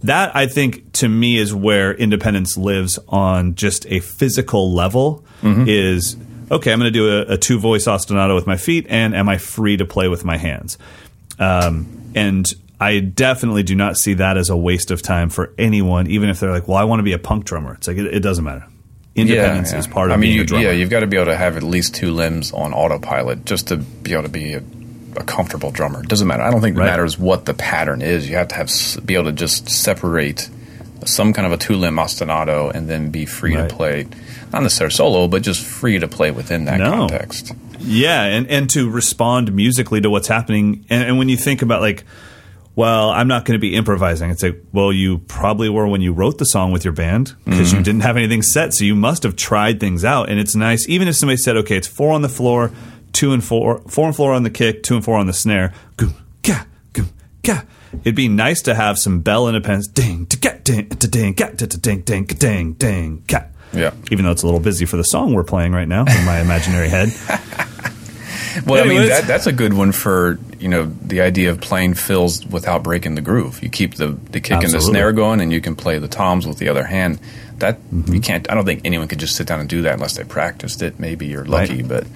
that 0.03 0.35
I 0.35 0.47
think 0.47 0.91
to 0.93 1.07
me 1.07 1.37
is 1.37 1.53
where 1.53 1.93
independence 1.93 2.57
lives 2.57 2.99
on 3.07 3.55
just 3.55 3.85
a 3.87 3.99
physical 3.99 4.73
level 4.73 5.23
mm-hmm. 5.41 5.65
is 5.67 6.17
okay, 6.51 6.71
I'm 6.71 6.79
going 6.79 6.91
to 6.91 6.99
do 6.99 7.09
a, 7.09 7.33
a 7.33 7.37
two 7.37 7.59
voice 7.59 7.85
ostinato 7.85 8.35
with 8.35 8.47
my 8.47 8.57
feet, 8.57 8.85
and 8.89 9.15
am 9.15 9.27
I 9.29 9.37
free 9.37 9.77
to 9.77 9.85
play 9.85 10.07
with 10.07 10.23
my 10.23 10.37
hands? 10.37 10.77
Um, 11.39 12.11
and 12.15 12.45
I 12.79 12.99
definitely 12.99 13.63
do 13.63 13.75
not 13.75 13.97
see 13.97 14.15
that 14.15 14.37
as 14.37 14.49
a 14.49 14.57
waste 14.57 14.91
of 14.91 15.01
time 15.01 15.29
for 15.29 15.53
anyone, 15.57 16.07
even 16.07 16.29
if 16.29 16.39
they're 16.39 16.51
like, 16.51 16.67
well, 16.67 16.77
I 16.77 16.83
want 16.83 16.99
to 16.99 17.03
be 17.03 17.13
a 17.13 17.19
punk 17.19 17.45
drummer. 17.45 17.73
It's 17.75 17.87
like, 17.87 17.97
it, 17.97 18.13
it 18.13 18.19
doesn't 18.19 18.43
matter. 18.43 18.67
Independence 19.15 19.69
yeah, 19.69 19.75
yeah. 19.75 19.79
is 19.79 19.87
part 19.87 20.11
of 20.11 20.13
I 20.13 20.17
mean, 20.17 20.21
being 20.29 20.35
you, 20.35 20.41
a 20.41 20.45
drummer. 20.45 20.65
Yeah, 20.65 20.71
you've 20.71 20.89
got 20.89 20.99
to 20.99 21.07
be 21.07 21.15
able 21.15 21.27
to 21.27 21.37
have 21.37 21.55
at 21.55 21.63
least 21.63 21.95
two 21.95 22.11
limbs 22.11 22.51
on 22.51 22.73
autopilot 22.73 23.45
just 23.45 23.69
to 23.69 23.77
be 23.77 24.11
able 24.11 24.23
to 24.23 24.29
be 24.29 24.53
a, 24.53 24.63
a 25.15 25.23
comfortable 25.23 25.71
drummer. 25.71 26.01
It 26.01 26.09
doesn't 26.09 26.27
matter. 26.27 26.43
I 26.43 26.51
don't 26.51 26.59
think 26.59 26.75
it 26.75 26.79
right. 26.79 26.87
matters 26.87 27.17
what 27.17 27.45
the 27.45 27.53
pattern 27.53 28.01
is. 28.01 28.29
You 28.29 28.35
have 28.35 28.49
to 28.49 28.55
have 28.55 28.69
be 29.05 29.15
able 29.15 29.25
to 29.25 29.31
just 29.31 29.69
separate 29.69 30.49
some 31.05 31.33
kind 31.33 31.45
of 31.45 31.53
a 31.53 31.57
two 31.57 31.75
limb 31.75 31.95
ostinato 31.95 32.73
and 32.73 32.89
then 32.89 33.09
be 33.09 33.25
free 33.25 33.55
right. 33.55 33.69
to 33.69 33.75
play 33.75 34.07
not 34.51 34.63
necessarily 34.63 34.93
solo, 34.93 35.27
but 35.27 35.41
just 35.41 35.63
free 35.63 35.99
to 35.99 36.07
play 36.07 36.31
within 36.31 36.65
that 36.65 36.79
no. 36.79 36.91
context. 36.91 37.53
Yeah, 37.79 38.23
and 38.23 38.47
and 38.47 38.69
to 38.71 38.89
respond 38.89 39.53
musically 39.53 40.01
to 40.01 40.09
what's 40.09 40.27
happening. 40.27 40.85
And, 40.89 41.03
and 41.03 41.17
when 41.17 41.29
you 41.29 41.37
think 41.37 41.61
about 41.61 41.81
like, 41.81 42.03
well, 42.75 43.09
I'm 43.09 43.27
not 43.27 43.45
going 43.45 43.57
to 43.57 43.61
be 43.61 43.75
improvising. 43.75 44.29
It's 44.31 44.43
like, 44.43 44.61
well, 44.73 44.91
you 44.91 45.19
probably 45.19 45.69
were 45.69 45.87
when 45.87 46.01
you 46.01 46.13
wrote 46.13 46.37
the 46.37 46.45
song 46.45 46.71
with 46.71 46.83
your 46.83 46.93
band 46.93 47.35
because 47.45 47.69
mm-hmm. 47.69 47.77
you 47.77 47.83
didn't 47.83 48.01
have 48.01 48.17
anything 48.17 48.41
set, 48.41 48.73
so 48.73 48.83
you 48.83 48.95
must 48.95 49.23
have 49.23 49.35
tried 49.35 49.79
things 49.79 50.03
out. 50.03 50.29
And 50.29 50.39
it's 50.39 50.55
nice, 50.55 50.87
even 50.89 51.07
if 51.07 51.15
somebody 51.15 51.37
said, 51.37 51.57
okay, 51.57 51.77
it's 51.77 51.87
four 51.87 52.13
on 52.13 52.21
the 52.21 52.29
floor, 52.29 52.71
two 53.13 53.33
and 53.33 53.43
four, 53.43 53.79
four 53.87 54.07
and 54.07 54.15
four 54.15 54.33
on 54.33 54.43
the 54.43 54.49
kick, 54.49 54.83
two 54.83 54.95
and 54.95 55.03
four 55.03 55.17
on 55.17 55.27
the 55.27 55.33
snare. 55.33 55.73
Goom, 55.97 56.13
ga, 56.41 56.65
goom, 56.93 57.09
ga. 57.43 57.61
It'd 58.03 58.15
be 58.15 58.27
nice 58.27 58.61
to 58.63 58.75
have 58.75 58.97
some 58.97 59.21
bell 59.21 59.47
independence. 59.47 59.87
Ding, 59.87 60.25
ding, 60.25 60.89
to 60.89 61.07
ding, 61.07 61.33
ding, 61.33 62.03
ding, 62.03 62.25
ding, 62.25 62.73
ding, 62.73 63.23
cat 63.27 63.51
yeah. 63.75 63.93
Even 64.11 64.25
though 64.25 64.31
it's 64.31 64.43
a 64.43 64.45
little 64.45 64.59
busy 64.59 64.85
for 64.85 64.97
the 64.97 65.03
song 65.03 65.33
we're 65.33 65.43
playing 65.43 65.71
right 65.71 65.87
now 65.87 66.01
in 66.01 66.25
my 66.25 66.39
imaginary 66.39 66.89
head. 66.89 67.09
well, 68.65 68.83
Anyways. 68.83 68.97
I 68.97 69.01
mean 69.01 69.09
that, 69.09 69.27
that's 69.27 69.47
a 69.47 69.51
good 69.51 69.73
one 69.73 69.91
for 69.91 70.39
you 70.59 70.67
know 70.67 70.85
the 71.01 71.21
idea 71.21 71.51
of 71.51 71.61
playing 71.61 71.95
fills 71.95 72.45
without 72.45 72.83
breaking 72.83 73.15
the 73.15 73.21
groove. 73.21 73.61
You 73.63 73.69
keep 73.69 73.95
the 73.95 74.07
the 74.07 74.39
kick 74.39 74.53
Absolutely. 74.53 74.65
and 74.65 74.73
the 74.73 74.81
snare 74.81 75.11
going, 75.11 75.41
and 75.41 75.51
you 75.51 75.61
can 75.61 75.75
play 75.75 75.99
the 75.99 76.07
toms 76.07 76.47
with 76.47 76.57
the 76.57 76.69
other 76.69 76.85
hand. 76.85 77.19
That 77.59 77.79
mm-hmm. 77.81 78.13
you 78.13 78.21
can't. 78.21 78.49
I 78.49 78.53
don't 78.53 78.65
think 78.65 78.81
anyone 78.85 79.07
could 79.07 79.19
just 79.19 79.35
sit 79.35 79.47
down 79.47 79.59
and 79.59 79.69
do 79.69 79.81
that 79.83 79.93
unless 79.93 80.17
they 80.17 80.23
practiced 80.23 80.81
it. 80.81 80.99
Maybe 80.99 81.27
you're 81.27 81.45
lucky, 81.45 81.77
right. 81.77 81.87
but 81.87 82.07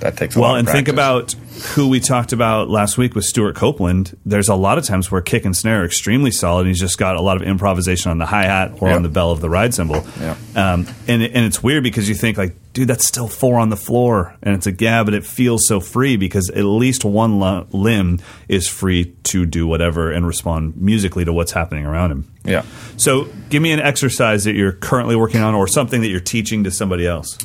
that 0.00 0.16
takes 0.16 0.36
a 0.36 0.40
well, 0.40 0.50
lot 0.50 0.60
of 0.60 0.66
and 0.66 0.68
think 0.68 0.88
about 0.88 1.32
who 1.74 1.88
we 1.88 1.98
talked 2.00 2.32
about 2.32 2.68
last 2.70 2.96
week 2.98 3.14
with 3.14 3.24
Stewart 3.24 3.56
Copeland. 3.56 4.16
There's 4.24 4.48
a 4.48 4.54
lot 4.54 4.78
of 4.78 4.84
times 4.84 5.10
where 5.10 5.20
kick 5.20 5.44
and 5.44 5.56
snare 5.56 5.82
are 5.82 5.84
extremely 5.84 6.30
solid. 6.30 6.60
And 6.62 6.68
he's 6.68 6.78
just 6.80 6.98
got 6.98 7.16
a 7.16 7.20
lot 7.20 7.36
of 7.36 7.42
improvisation 7.42 8.10
on 8.10 8.18
the 8.18 8.26
hi 8.26 8.44
hat 8.44 8.72
or 8.80 8.88
Yep. 8.88 8.96
on 8.96 9.02
the 9.02 9.08
bell 9.08 9.30
of 9.32 9.40
the 9.40 9.50
ride 9.50 9.74
cymbal. 9.74 10.04
Yeah. 10.20 10.36
Um, 10.54 10.86
and 11.08 11.22
and 11.22 11.44
it's 11.44 11.62
weird 11.62 11.82
because 11.82 12.08
you 12.08 12.14
think 12.14 12.38
like, 12.38 12.54
dude, 12.72 12.88
that's 12.88 13.06
still 13.06 13.26
four 13.28 13.58
on 13.58 13.70
the 13.70 13.76
floor, 13.76 14.36
and 14.42 14.54
it's 14.54 14.66
a 14.66 14.72
yeah, 14.78 15.02
but 15.02 15.14
it 15.14 15.24
feels 15.26 15.66
so 15.66 15.80
free 15.80 16.16
because 16.16 16.48
at 16.50 16.62
least 16.64 17.04
one 17.04 17.40
li- 17.40 17.66
limb 17.72 18.20
is 18.48 18.68
free 18.68 19.14
to 19.24 19.44
do 19.44 19.66
whatever 19.66 20.12
and 20.12 20.26
respond 20.26 20.76
musically 20.76 21.24
to 21.24 21.32
what's 21.32 21.52
happening 21.52 21.84
around 21.86 22.12
him. 22.12 22.32
yeah. 22.44 22.62
So, 22.96 23.28
give 23.50 23.62
me 23.62 23.72
an 23.72 23.80
exercise 23.80 24.44
that 24.44 24.54
you're 24.54 24.72
currently 24.72 25.16
working 25.16 25.40
on, 25.40 25.54
or 25.54 25.66
something 25.68 26.00
that 26.02 26.08
you're 26.08 26.20
teaching 26.20 26.64
to 26.64 26.70
somebody 26.70 27.06
else. 27.06 27.36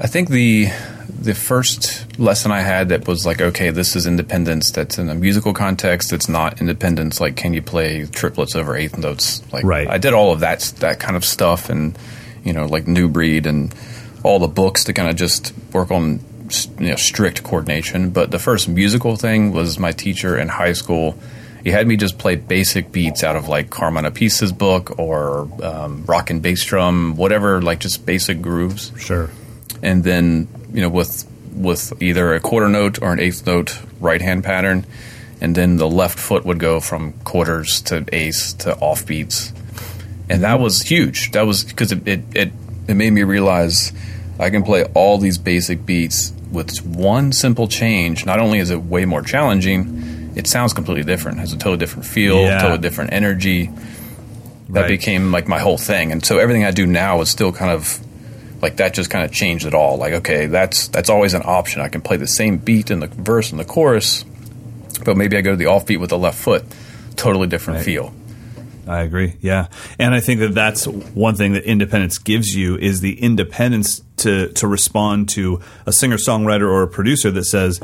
I 0.00 0.06
think 0.06 0.30
the 0.30 0.68
the 1.20 1.34
first 1.34 2.18
lesson 2.18 2.50
I 2.50 2.60
had 2.60 2.88
that 2.88 3.06
was 3.06 3.26
like, 3.26 3.42
okay, 3.42 3.68
this 3.68 3.94
is 3.94 4.06
independence 4.06 4.70
that's 4.70 4.96
in 4.98 5.10
a 5.10 5.14
musical 5.14 5.52
context. 5.52 6.14
It's 6.14 6.28
not 6.28 6.60
independence 6.60 7.20
like 7.20 7.36
can 7.36 7.52
you 7.52 7.60
play 7.60 8.06
triplets 8.06 8.56
over 8.56 8.74
eighth 8.74 8.96
notes? 8.96 9.42
Like 9.52 9.64
Right. 9.64 9.88
I 9.88 9.98
did 9.98 10.14
all 10.14 10.32
of 10.32 10.40
that 10.40 10.60
that 10.78 11.00
kind 11.00 11.16
of 11.16 11.24
stuff 11.24 11.68
and 11.68 11.98
you 12.44 12.52
know 12.54 12.64
like 12.66 12.86
New 12.86 13.08
Breed 13.08 13.46
and 13.46 13.74
all 14.22 14.38
the 14.38 14.48
books 14.48 14.84
to 14.84 14.92
kind 14.92 15.08
of 15.10 15.16
just 15.16 15.52
work 15.72 15.90
on 15.90 16.20
you 16.78 16.90
know 16.90 16.96
strict 16.96 17.42
coordination. 17.44 18.10
But 18.10 18.30
the 18.30 18.38
first 18.38 18.68
musical 18.68 19.16
thing 19.16 19.52
was 19.52 19.78
my 19.78 19.92
teacher 19.92 20.38
in 20.38 20.48
high 20.48 20.72
school. 20.72 21.18
He 21.62 21.70
had 21.70 21.86
me 21.86 21.98
just 21.98 22.16
play 22.16 22.36
basic 22.36 22.90
beats 22.90 23.22
out 23.22 23.36
of 23.36 23.48
like 23.48 23.68
Carmine 23.68 24.06
Appice's 24.06 24.50
book 24.50 24.98
or 24.98 25.46
um, 25.62 26.06
rock 26.06 26.30
and 26.30 26.40
bass 26.40 26.64
drum, 26.64 27.16
whatever, 27.16 27.60
like 27.60 27.80
just 27.80 28.06
basic 28.06 28.40
grooves 28.40 28.92
Sure. 28.96 29.28
And 29.82 30.04
then 30.04 30.48
you 30.72 30.80
know 30.82 30.88
with 30.88 31.26
with 31.54 31.92
either 32.02 32.34
a 32.34 32.40
quarter 32.40 32.68
note 32.68 33.02
or 33.02 33.12
an 33.12 33.20
eighth 33.20 33.46
note 33.46 33.80
right 34.00 34.20
hand 34.22 34.44
pattern, 34.44 34.86
and 35.40 35.54
then 35.54 35.76
the 35.76 35.88
left 35.88 36.18
foot 36.18 36.44
would 36.44 36.58
go 36.58 36.80
from 36.80 37.12
quarters 37.24 37.80
to 37.82 38.04
ace 38.12 38.52
to 38.54 38.76
off 38.78 39.06
beats, 39.06 39.52
and 40.28 40.42
that 40.42 40.60
was 40.60 40.82
huge. 40.82 41.32
That 41.32 41.42
was 41.46 41.64
because 41.64 41.92
it, 41.92 42.06
it 42.06 42.20
it 42.34 42.52
it 42.88 42.94
made 42.94 43.10
me 43.12 43.22
realize 43.24 43.92
I 44.38 44.50
can 44.50 44.62
play 44.62 44.84
all 44.94 45.18
these 45.18 45.38
basic 45.38 45.84
beats 45.84 46.32
with 46.50 46.84
one 46.84 47.32
simple 47.32 47.68
change. 47.68 48.24
Not 48.26 48.38
only 48.40 48.58
is 48.58 48.70
it 48.70 48.82
way 48.82 49.04
more 49.04 49.22
challenging, 49.22 50.32
it 50.34 50.46
sounds 50.46 50.72
completely 50.72 51.04
different. 51.04 51.38
Has 51.38 51.52
a 51.52 51.56
totally 51.56 51.76
different 51.78 52.06
feel, 52.06 52.40
Yeah. 52.42 52.58
totally 52.60 52.78
different 52.80 53.12
energy. 53.12 53.70
That 54.70 54.82
Right. 54.82 54.88
became 54.88 55.32
like 55.32 55.48
my 55.48 55.58
whole 55.58 55.78
thing, 55.78 56.12
and 56.12 56.24
so 56.24 56.38
everything 56.38 56.64
I 56.64 56.70
do 56.70 56.86
now 56.86 57.20
is 57.20 57.28
still 57.28 57.52
kind 57.52 57.70
of 57.72 57.98
like 58.62 58.76
that 58.76 58.94
just 58.94 59.10
kind 59.10 59.24
of 59.24 59.32
changed 59.32 59.66
it 59.66 59.74
all. 59.74 59.96
Like, 59.96 60.12
okay, 60.14 60.46
that's 60.46 60.88
that's 60.88 61.10
always 61.10 61.34
an 61.34 61.42
option. 61.44 61.80
I 61.80 61.88
can 61.88 62.00
play 62.00 62.16
the 62.16 62.26
same 62.26 62.58
beat 62.58 62.90
in 62.90 63.00
the 63.00 63.06
verse 63.06 63.50
and 63.50 63.60
the 63.60 63.64
chorus, 63.64 64.24
but 65.04 65.16
maybe 65.16 65.36
I 65.36 65.40
go 65.40 65.50
to 65.52 65.56
the 65.56 65.64
offbeat 65.64 65.98
with 66.00 66.10
the 66.10 66.18
left 66.18 66.38
foot. 66.38 66.64
Totally 67.16 67.46
different 67.48 67.78
Right. 67.78 67.84
feel. 67.84 68.14
I 68.88 69.02
agree. 69.02 69.34
Yeah, 69.40 69.66
and 69.98 70.14
I 70.14 70.20
think 70.20 70.40
that 70.40 70.54
that's 70.54 70.86
one 70.86 71.36
thing 71.36 71.52
that 71.52 71.64
independence 71.64 72.18
gives 72.18 72.56
you 72.56 72.76
is 72.76 73.00
the 73.00 73.20
independence 73.20 74.02
to 74.18 74.48
to 74.54 74.66
respond 74.66 75.28
to 75.30 75.60
a 75.86 75.92
singer 75.92 76.16
songwriter 76.16 76.62
or 76.62 76.82
a 76.82 76.88
producer 76.88 77.30
that 77.30 77.44
says, 77.44 77.78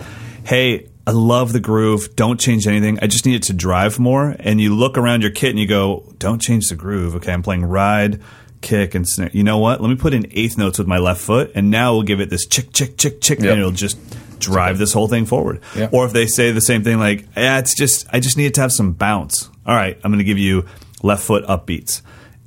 "Hey, 0.44 0.86
I 1.06 1.12
love 1.12 1.52
the 1.52 1.60
groove. 1.60 2.16
Don't 2.16 2.40
change 2.40 2.66
anything. 2.66 2.98
I 3.02 3.06
just 3.06 3.24
need 3.24 3.36
it 3.36 3.42
to 3.44 3.52
drive 3.52 3.98
more." 4.00 4.34
And 4.40 4.60
you 4.60 4.74
look 4.74 4.98
around 4.98 5.20
your 5.22 5.30
kit 5.30 5.50
and 5.50 5.60
you 5.60 5.66
go, 5.68 6.12
"Don't 6.18 6.40
change 6.40 6.70
the 6.70 6.74
groove. 6.76 7.14
Okay, 7.16 7.32
I'm 7.32 7.42
playing 7.42 7.64
ride." 7.64 8.18
Kick 8.60 8.94
and 8.94 9.06
snare. 9.08 9.30
You 9.32 9.44
know 9.44 9.58
what? 9.58 9.80
Let 9.80 9.88
me 9.88 9.96
put 9.96 10.14
in 10.14 10.26
eighth 10.32 10.58
notes 10.58 10.78
with 10.78 10.88
my 10.88 10.98
left 10.98 11.20
foot, 11.20 11.52
and 11.54 11.70
now 11.70 11.92
we'll 11.94 12.02
give 12.02 12.20
it 12.20 12.30
this 12.30 12.46
chick, 12.46 12.72
chick, 12.72 12.96
chick, 12.96 13.20
chick, 13.20 13.38
Yep. 13.40 13.50
and 13.50 13.58
it'll 13.60 13.70
just 13.70 13.98
drive 14.38 14.78
this 14.78 14.92
whole 14.92 15.08
thing 15.08 15.24
forward. 15.26 15.60
Yeah. 15.76 15.88
Or 15.92 16.06
if 16.06 16.12
they 16.12 16.26
say 16.26 16.50
the 16.52 16.60
same 16.60 16.82
thing, 16.82 16.98
like, 16.98 17.26
"Yeah, 17.36 17.58
it's 17.58 17.74
just 17.76 18.06
I 18.12 18.20
just 18.20 18.36
need 18.36 18.46
it 18.46 18.54
to 18.54 18.60
have 18.62 18.72
some 18.72 18.92
bounce." 18.92 19.48
All 19.66 19.74
right, 19.74 19.98
I'm 20.02 20.10
going 20.10 20.18
to 20.18 20.24
give 20.24 20.38
you 20.38 20.64
left 21.02 21.22
foot 21.22 21.44
upbeats 21.46 22.00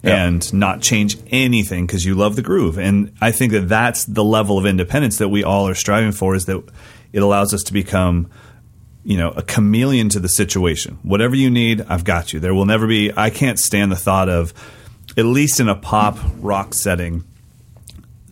Yeah. 0.04 0.26
and 0.26 0.54
not 0.54 0.82
change 0.82 1.18
anything 1.32 1.86
because 1.86 2.06
you 2.06 2.16
love 2.16 2.36
the 2.36 2.42
groove. 2.42 2.78
And 2.78 3.12
I 3.22 3.32
think 3.32 3.52
that 3.54 3.70
that's 3.70 4.04
the 4.06 4.24
level 4.24 4.58
of 4.58 4.66
independence 4.66 5.18
that 5.18 5.30
we 5.30 5.44
all 5.44 5.68
are 5.68 5.76
striving 5.76 6.12
for. 6.12 6.36
Is 6.36 6.46
that 6.46 6.62
it 7.14 7.22
allows 7.22 7.54
us 7.54 7.64
to 7.64 7.74
become 7.74 8.28
you 9.06 9.18
know 9.18 9.30
a 9.30 9.42
chameleon 9.42 10.10
to 10.10 10.20
the 10.20 10.28
situation 10.28 11.00
whatever 11.04 11.34
you 11.34 11.50
need 11.50 11.82
i've 11.88 12.04
got 12.04 12.34
you 12.34 12.40
there 12.42 12.54
will 12.54 12.66
never 12.66 12.86
be 12.86 13.10
i 13.16 13.30
can't 13.30 13.58
stand 13.58 13.90
the 13.90 13.96
thought 13.96 14.28
of 14.28 14.54
at 15.20 15.26
least 15.26 15.60
in 15.60 15.68
a 15.70 15.76
pop 15.76 16.18
rock 16.40 16.74
setting 16.74 17.24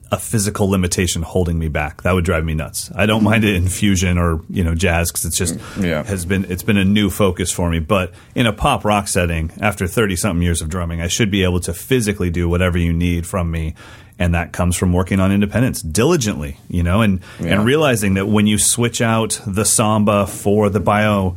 a 0.09 0.17
physical 0.17 0.69
limitation 0.69 1.21
holding 1.21 1.59
me 1.59 1.67
back 1.67 2.03
that 2.03 2.13
would 2.13 2.23
drive 2.23 2.45
me 2.45 2.53
nuts 2.53 2.89
i 2.95 3.05
don't 3.05 3.23
mind 3.25 3.43
it 3.43 3.55
in 3.55 3.67
fusion 3.67 4.17
or 4.17 4.39
you 4.49 4.63
know 4.63 4.73
jazz 4.73 5.11
because 5.11 5.25
it's 5.25 5.37
just 5.37 5.59
Yeah. 5.77 6.03
has 6.03 6.25
been 6.25 6.45
it's 6.49 6.63
been 6.63 6.77
a 6.77 6.85
new 6.85 7.09
focus 7.09 7.51
for 7.51 7.69
me 7.69 7.79
but 7.79 8.13
in 8.33 8.45
a 8.45 8.53
pop 8.53 8.85
rock 8.85 9.09
setting 9.09 9.51
after 9.59 9.85
30 9.85 10.15
something 10.15 10.41
years 10.41 10.61
of 10.61 10.69
drumming 10.69 11.01
i 11.01 11.07
should 11.07 11.29
be 11.29 11.43
able 11.43 11.59
to 11.61 11.73
physically 11.73 12.29
do 12.29 12.47
whatever 12.47 12.77
you 12.77 12.93
need 12.93 13.27
from 13.27 13.51
me 13.51 13.75
and 14.17 14.33
that 14.33 14.53
comes 14.53 14.77
from 14.77 14.93
working 14.93 15.19
on 15.19 15.33
independence 15.33 15.81
diligently 15.81 16.57
you 16.69 16.83
know 16.83 17.01
and 17.01 17.19
Yeah. 17.41 17.55
and 17.55 17.65
realizing 17.65 18.13
that 18.13 18.27
when 18.27 18.47
you 18.47 18.57
switch 18.59 19.01
out 19.01 19.41
the 19.45 19.65
samba 19.65 20.25
for 20.25 20.69
the 20.69 20.79
baião 20.79 21.35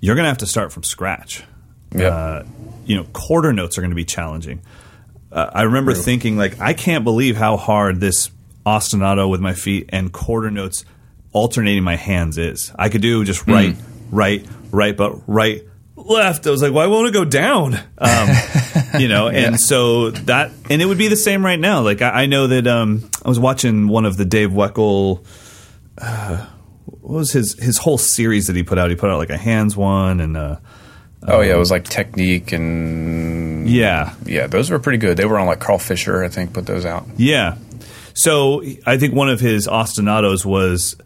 you're 0.00 0.16
going 0.16 0.24
to 0.24 0.30
have 0.30 0.38
to 0.38 0.46
start 0.46 0.72
from 0.72 0.82
scratch 0.82 1.44
Yep. 1.94 2.12
uh, 2.12 2.42
you 2.90 2.96
know 2.96 3.04
quarter 3.12 3.52
notes 3.52 3.78
are 3.78 3.80
going 3.80 3.90
to 3.90 3.96
be 3.96 4.04
challenging 4.04 4.60
uh, 5.32 5.50
I 5.52 5.62
remember 5.62 5.94
thinking 5.94 6.36
like 6.36 6.60
I 6.60 6.72
can't 6.74 7.04
believe 7.04 7.36
how 7.36 7.56
hard 7.56 8.00
this 8.00 8.30
ostinato 8.66 9.28
with 9.28 9.40
my 9.40 9.54
feet 9.54 9.90
and 9.90 10.12
quarter 10.12 10.50
notes 10.50 10.84
alternating 11.32 11.84
my 11.84 11.96
hands 11.96 12.38
is. 12.38 12.72
I 12.76 12.88
could 12.88 13.02
do 13.02 13.24
just 13.24 13.46
right, 13.46 13.76
right, 14.10 14.44
right, 14.70 14.96
but 14.96 15.22
right, 15.28 15.62
left. 15.94 16.46
I 16.46 16.50
was 16.50 16.62
like, 16.62 16.72
why 16.72 16.86
won't 16.86 17.08
it 17.08 17.12
go 17.12 17.24
down? 17.24 17.74
Um, 17.98 18.28
you 18.98 19.08
know, 19.08 19.28
and 19.28 19.60
so 19.60 20.10
that 20.10 20.50
and 20.68 20.82
it 20.82 20.86
would 20.86 20.98
be 20.98 21.08
the 21.08 21.16
same 21.16 21.44
right 21.44 21.60
now. 21.60 21.82
Like 21.82 22.02
I, 22.02 22.22
I 22.22 22.26
know 22.26 22.48
that 22.48 22.66
um, 22.66 23.08
I 23.24 23.28
was 23.28 23.38
watching 23.38 23.88
one 23.88 24.04
of 24.04 24.16
the 24.16 24.24
Dave 24.24 24.50
Weckl. 24.50 25.24
Uh, 25.96 26.46
what 26.86 27.18
was 27.18 27.32
his 27.32 27.54
his 27.58 27.78
whole 27.78 27.98
series 27.98 28.46
that 28.48 28.56
he 28.56 28.62
put 28.62 28.78
out? 28.78 28.90
He 28.90 28.96
put 28.96 29.10
out 29.10 29.18
like 29.18 29.30
a 29.30 29.36
hands 29.36 29.76
one 29.76 30.20
and 30.20 30.36
uh, 30.36 30.56
Oh 31.26 31.40
yeah, 31.42 31.54
it 31.54 31.58
was 31.58 31.70
like 31.70 31.84
technique 31.84 32.52
and 32.52 33.68
yeah, 33.68 34.14
yeah, 34.24 34.46
those 34.46 34.70
were 34.70 34.78
pretty 34.78 34.98
good. 34.98 35.16
They 35.16 35.26
were 35.26 35.38
on 35.38 35.46
like 35.46 35.60
Carl 35.60 35.78
Fischer, 35.78 36.24
I 36.24 36.28
think, 36.28 36.52
put 36.54 36.66
those 36.66 36.84
out. 36.86 37.06
Yeah. 37.16 37.56
So 38.14 38.62
I 38.86 38.96
think 38.98 39.14
one 39.14 39.28
of 39.28 39.38
his 39.40 39.66
ostinatos 39.68 40.44
was 40.44 40.96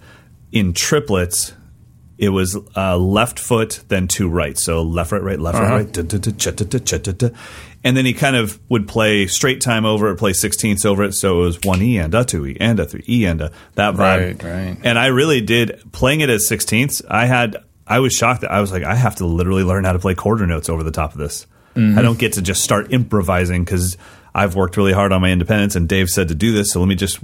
in 0.52 0.72
triplets. 0.72 1.52
It 2.16 2.28
was 2.28 2.56
uh, 2.76 2.96
left 2.96 3.40
foot, 3.40 3.82
then 3.88 4.06
two 4.06 4.28
right. 4.28 4.56
So 4.56 4.82
left, 4.82 5.10
right, 5.10 5.20
right, 5.22 5.38
left, 5.40 5.56
Uh-huh. 5.58 5.74
right, 5.78 5.96
right. 5.96 7.32
And 7.86 7.96
then 7.96 8.04
he 8.06 8.14
kind 8.14 8.36
of 8.36 8.58
would 8.70 8.88
play 8.88 9.26
straight 9.26 9.60
time 9.60 9.84
over 9.84 10.08
it, 10.10 10.16
play 10.16 10.32
sixteenths 10.32 10.84
over 10.86 11.02
it. 11.04 11.12
So 11.14 11.40
it 11.42 11.44
was 11.44 11.58
one 11.64 11.82
E 11.82 11.98
and 11.98 12.14
a, 12.14 12.24
two 12.24 12.46
E 12.46 12.56
and 12.60 12.80
a, 12.80 12.86
three 12.86 13.04
E 13.08 13.24
and 13.26 13.42
a, 13.42 13.52
that 13.74 13.94
vibe. 13.94 14.42
Right, 14.42 14.42
right. 14.42 14.76
And 14.84 14.98
I 14.98 15.06
really 15.08 15.40
did 15.42 15.82
playing 15.92 16.20
it 16.20 16.30
as 16.30 16.48
sixteenths. 16.48 17.02
I 17.10 17.26
had, 17.26 17.56
I 17.86 18.00
was 18.00 18.14
shocked 18.14 18.42
that 18.42 18.50
I 18.50 18.60
was 18.60 18.72
like, 18.72 18.82
I 18.82 18.94
have 18.94 19.16
to 19.16 19.26
literally 19.26 19.62
learn 19.62 19.84
how 19.84 19.92
to 19.92 19.98
play 19.98 20.14
quarter 20.14 20.46
notes 20.46 20.68
over 20.68 20.82
the 20.82 20.90
top 20.90 21.12
of 21.12 21.18
this. 21.18 21.46
Mm-hmm. 21.74 21.98
I 21.98 22.02
don't 22.02 22.18
get 22.18 22.34
to 22.34 22.42
just 22.42 22.62
start 22.62 22.92
improvising 22.92 23.64
because 23.64 23.96
I've 24.34 24.54
worked 24.54 24.76
really 24.76 24.92
hard 24.92 25.12
on 25.12 25.20
my 25.20 25.30
independence, 25.30 25.76
and 25.76 25.88
Dave 25.88 26.08
said 26.08 26.28
to 26.28 26.34
do 26.34 26.52
this. 26.52 26.72
So 26.72 26.80
let 26.80 26.88
me 26.88 26.94
just 26.94 27.20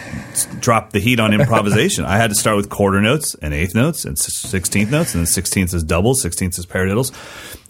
drop 0.60 0.90
the 0.90 0.98
heat 0.98 1.20
on 1.20 1.32
improvisation. 1.32 2.04
I 2.04 2.16
had 2.16 2.30
to 2.30 2.36
start 2.36 2.56
with 2.56 2.68
quarter 2.68 3.00
notes 3.00 3.34
and 3.36 3.54
eighth 3.54 3.74
notes 3.74 4.04
and 4.04 4.18
sixteenth 4.18 4.90
notes, 4.90 5.14
and 5.14 5.20
then 5.20 5.26
sixteenth 5.26 5.72
is 5.72 5.82
doubles, 5.82 6.20
sixteenth 6.20 6.58
is 6.58 6.66
paradiddles. 6.66 7.12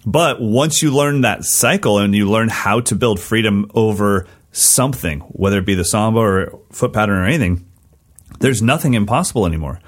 But 0.05 0.41
once 0.41 0.83
you 0.83 0.93
learn 0.93 1.21
that 1.21 1.45
cycle 1.45 1.99
and 1.99 2.15
you 2.15 2.29
learn 2.29 2.49
how 2.49 2.81
to 2.81 2.97
build 2.97 3.21
freedom 3.21 3.71
over 3.75 4.27
something, 4.51 5.21
whether 5.21 5.59
it 5.59 5.67
be 5.67 5.75
the 5.75 5.85
samba 5.85 6.19
or 6.19 6.59
foot 6.73 6.93
pattern 6.93 7.19
or 7.19 7.25
anything, 7.25 7.65
there's 8.41 8.63
nothing 8.63 8.95
impossible 8.95 9.47
anymore. 9.47 9.81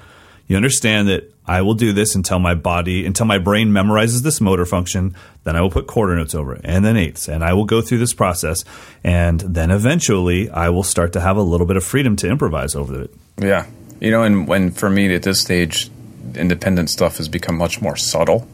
You 0.47 0.55
understand 0.55 1.09
that 1.09 1.33
I 1.47 1.61
will 1.61 1.73
do 1.75 1.93
this 1.93 2.15
until 2.15 2.39
my 2.39 2.55
body, 2.55 3.05
until 3.05 3.25
my 3.25 3.37
brain 3.37 3.69
memorizes 3.69 4.23
this 4.23 4.41
motor 4.41 4.65
function. 4.65 5.15
Then 5.43 5.55
I 5.55 5.61
will 5.61 5.69
put 5.69 5.87
quarter 5.87 6.15
notes 6.15 6.33
over 6.33 6.55
it 6.55 6.61
and 6.63 6.83
then 6.83 6.97
eighths. 6.97 7.27
And 7.27 7.43
I 7.43 7.53
will 7.53 7.65
go 7.65 7.81
through 7.81 7.99
this 7.99 8.13
process. 8.13 8.65
And 9.03 9.39
then 9.41 9.71
eventually 9.71 10.49
I 10.49 10.69
will 10.69 10.83
start 10.83 11.13
to 11.13 11.21
have 11.21 11.37
a 11.37 11.43
little 11.43 11.67
bit 11.67 11.77
of 11.77 11.83
freedom 11.83 12.15
to 12.17 12.29
improvise 12.29 12.75
over 12.75 13.01
it. 13.03 13.13
Yeah, 13.37 13.67
you 13.99 14.11
know, 14.11 14.23
and 14.23 14.47
when 14.47 14.71
for 14.71 14.89
me 14.89 15.13
at 15.13 15.23
this 15.23 15.39
stage, 15.39 15.89
independent 16.33 16.89
stuff 16.89 17.17
has 17.17 17.27
become 17.27 17.57
much 17.57 17.81
more 17.81 17.95
subtle. 17.95 18.47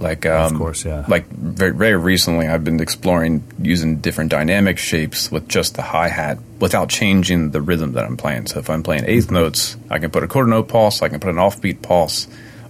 Like, 0.00 0.24
um, 0.26 0.56
course, 0.56 0.84
yeah. 0.84 1.04
Like 1.08 1.28
very, 1.28 1.72
very 1.74 1.96
recently, 1.96 2.48
I've 2.48 2.64
been 2.64 2.80
exploring 2.80 3.44
using 3.60 3.96
different 3.98 4.30
dynamic 4.30 4.78
shapes 4.78 5.30
with 5.30 5.46
just 5.46 5.74
the 5.76 5.82
hi 5.82 6.08
hat 6.08 6.38
without 6.58 6.88
changing 6.88 7.50
the 7.50 7.60
rhythm 7.60 7.92
that 7.92 8.04
I'm 8.04 8.16
playing. 8.16 8.46
So 8.46 8.58
if 8.60 8.70
I'm 8.70 8.82
playing 8.82 9.04
8th 9.04 9.24
Mm-hmm. 9.24 9.34
notes, 9.34 9.76
I 9.90 9.98
can 9.98 10.10
put 10.10 10.22
a 10.22 10.28
quarter 10.28 10.48
note 10.48 10.68
pulse, 10.68 11.02
I 11.02 11.08
can 11.10 11.20
put 11.20 11.30
an 11.30 11.36
offbeat 11.36 11.82
pulse, 11.82 12.26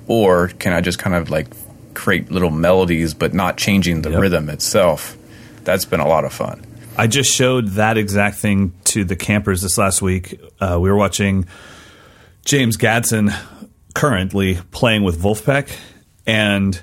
or 0.09 0.49
can 0.49 0.73
I 0.73 0.81
just 0.81 0.99
kind 0.99 1.15
of 1.15 1.31
like 1.31 1.47
create 1.95 2.31
little 2.33 2.51
melodies 2.51 3.15
but 3.15 3.33
not 3.33 3.57
changing 3.57 4.03
the 4.03 4.11
Yep. 4.11 4.21
rhythm 4.21 4.49
itself? 4.51 5.17
That's 5.63 5.85
been 5.85 6.01
a 6.01 6.09
lot 6.09 6.25
of 6.25 6.33
fun. 6.33 6.65
I 6.99 7.07
just 7.07 7.33
showed 7.33 7.69
that 7.71 7.97
exact 7.97 8.37
thing 8.39 8.73
to 8.87 9.05
the 9.05 9.15
campers 9.17 9.63
this 9.63 9.79
last 9.79 10.03
week. 10.03 10.41
Uh, 10.61 10.79
we 10.81 10.91
were 10.91 10.97
watching 10.97 11.47
James 12.45 12.77
Gadson 12.77 13.33
currently 13.95 14.59
playing 14.73 15.05
with 15.05 15.21
Vulfpeck, 15.23 15.71
and 16.27 16.81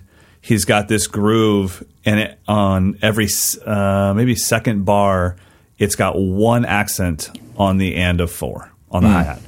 he's 0.48 0.64
got 0.64 0.88
this 0.88 1.08
groove, 1.08 1.86
and 2.06 2.20
it, 2.22 2.40
on 2.48 2.98
every 3.02 3.28
uh, 3.66 4.14
maybe 4.16 4.34
second 4.34 4.86
bar, 4.86 5.36
it's 5.78 5.96
got 5.96 6.18
one 6.18 6.64
accent 6.64 7.38
on 7.58 7.78
the 7.78 7.96
and 7.96 8.22
of 8.22 8.32
four 8.32 8.72
on 8.90 9.04
the 9.04 9.10
mm. 9.10 9.14
hi 9.14 9.24
hat. 9.24 9.42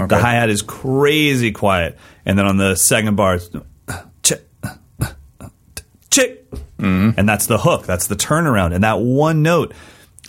Okay. 0.00 0.06
The 0.06 0.18
hi 0.18 0.32
hat 0.32 0.48
is 0.48 0.62
crazy 0.62 1.52
quiet, 1.52 1.98
and 2.24 2.38
then 2.38 2.46
on 2.46 2.56
the 2.56 2.74
second 2.74 3.16
bar, 3.16 3.34
it's 3.34 3.50
chick, 4.22 4.48
chick, 6.10 6.50
mm. 6.78 7.14
and 7.16 7.28
that's 7.28 7.46
the 7.46 7.58
hook. 7.58 7.84
That's 7.84 8.06
the 8.06 8.16
turnaround, 8.16 8.74
and 8.74 8.82
that 8.82 9.00
one 9.00 9.42
note. 9.42 9.74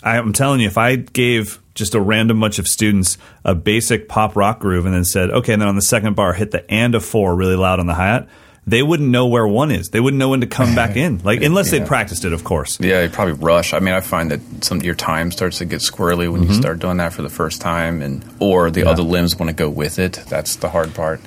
I'm 0.00 0.32
telling 0.32 0.60
you, 0.60 0.68
if 0.68 0.78
I 0.78 0.94
gave 0.94 1.58
just 1.74 1.94
a 1.94 2.00
random 2.00 2.38
bunch 2.38 2.60
of 2.60 2.68
students 2.68 3.18
a 3.44 3.54
basic 3.54 4.08
pop 4.08 4.36
rock 4.36 4.60
groove 4.60 4.84
and 4.84 4.94
then 4.94 5.04
said, 5.04 5.30
okay, 5.30 5.54
and 5.54 5.62
then 5.62 5.68
on 5.68 5.74
the 5.74 5.82
second 5.82 6.14
bar, 6.14 6.32
hit 6.34 6.52
the 6.52 6.68
and 6.70 6.94
of 6.94 7.04
four 7.04 7.34
really 7.34 7.56
loud 7.56 7.80
on 7.80 7.86
the 7.86 7.94
hi 7.94 8.06
hat 8.06 8.28
they 8.68 8.82
wouldn't 8.82 9.08
know 9.08 9.26
where 9.26 9.46
one 9.46 9.70
is. 9.70 9.88
They 9.88 10.00
wouldn't 10.00 10.18
know 10.18 10.28
when 10.28 10.42
to 10.42 10.46
come 10.46 10.74
back 10.74 10.96
in. 11.04 11.18
Like 11.18 11.42
unless 11.42 11.72
yeah. 11.72 11.80
they'd 11.80 11.88
practiced 11.88 12.24
it, 12.24 12.32
of 12.32 12.44
course. 12.44 12.78
Yeah, 12.80 13.02
you 13.02 13.08
probably 13.08 13.34
rush. 13.34 13.72
I 13.72 13.78
mean, 13.78 13.94
I 13.94 14.00
find 14.00 14.30
that 14.30 14.64
some 14.64 14.80
your 14.82 14.94
time 14.94 15.30
starts 15.30 15.58
to 15.58 15.64
get 15.64 15.80
squirrely 15.80 16.30
when 16.30 16.42
mm-hmm. 16.42 16.52
you 16.52 16.56
start 16.56 16.78
doing 16.78 16.98
that 16.98 17.12
for 17.12 17.22
the 17.22 17.30
first 17.30 17.60
time, 17.60 18.02
and 18.02 18.24
or 18.40 18.70
the 18.70 18.80
yeah. 18.80 18.90
other 18.90 19.02
limbs 19.02 19.36
want 19.36 19.48
to 19.48 19.54
go 19.54 19.68
with 19.70 19.98
it. 19.98 20.14
That's 20.28 20.56
the 20.56 20.68
hard 20.68 20.94
part. 20.94 21.20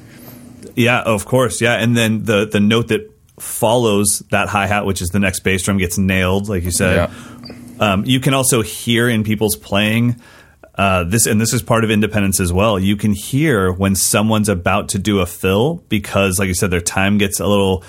Yeah, 0.75 1.01
of 1.01 1.25
course. 1.25 1.61
Yeah, 1.61 1.73
and 1.73 1.97
then 1.97 2.23
the 2.23 2.45
the 2.45 2.59
note 2.59 2.89
that 2.89 3.09
follows 3.39 4.23
that 4.29 4.47
hi 4.47 4.67
hat, 4.67 4.85
which 4.85 5.01
is 5.01 5.09
the 5.09 5.19
next 5.19 5.41
bass 5.41 5.63
drum, 5.63 5.77
gets 5.77 5.97
nailed, 5.97 6.47
like 6.47 6.63
you 6.63 6.71
said. 6.71 7.09
Yeah. 7.09 7.53
Um, 7.79 8.05
you 8.05 8.19
can 8.19 8.35
also 8.35 8.61
hear 8.61 9.09
in 9.09 9.23
people's 9.23 9.55
playing 9.55 10.21
uh, 10.75 11.03
this 11.03 11.25
and 11.25 11.39
this 11.39 11.53
is 11.53 11.61
part 11.61 11.83
of 11.83 11.91
independence 11.91 12.39
as 12.39 12.53
well. 12.53 12.79
You 12.79 12.95
can 12.95 13.13
hear 13.13 13.71
when 13.71 13.95
someone's 13.95 14.49
about 14.49 14.89
to 14.89 14.99
do 14.99 15.19
a 15.19 15.25
fill 15.25 15.83
because, 15.89 16.39
like 16.39 16.47
you 16.47 16.53
said, 16.53 16.71
their 16.71 16.81
time 16.81 17.17
gets 17.17 17.39
a 17.39 17.47
little. 17.47 17.83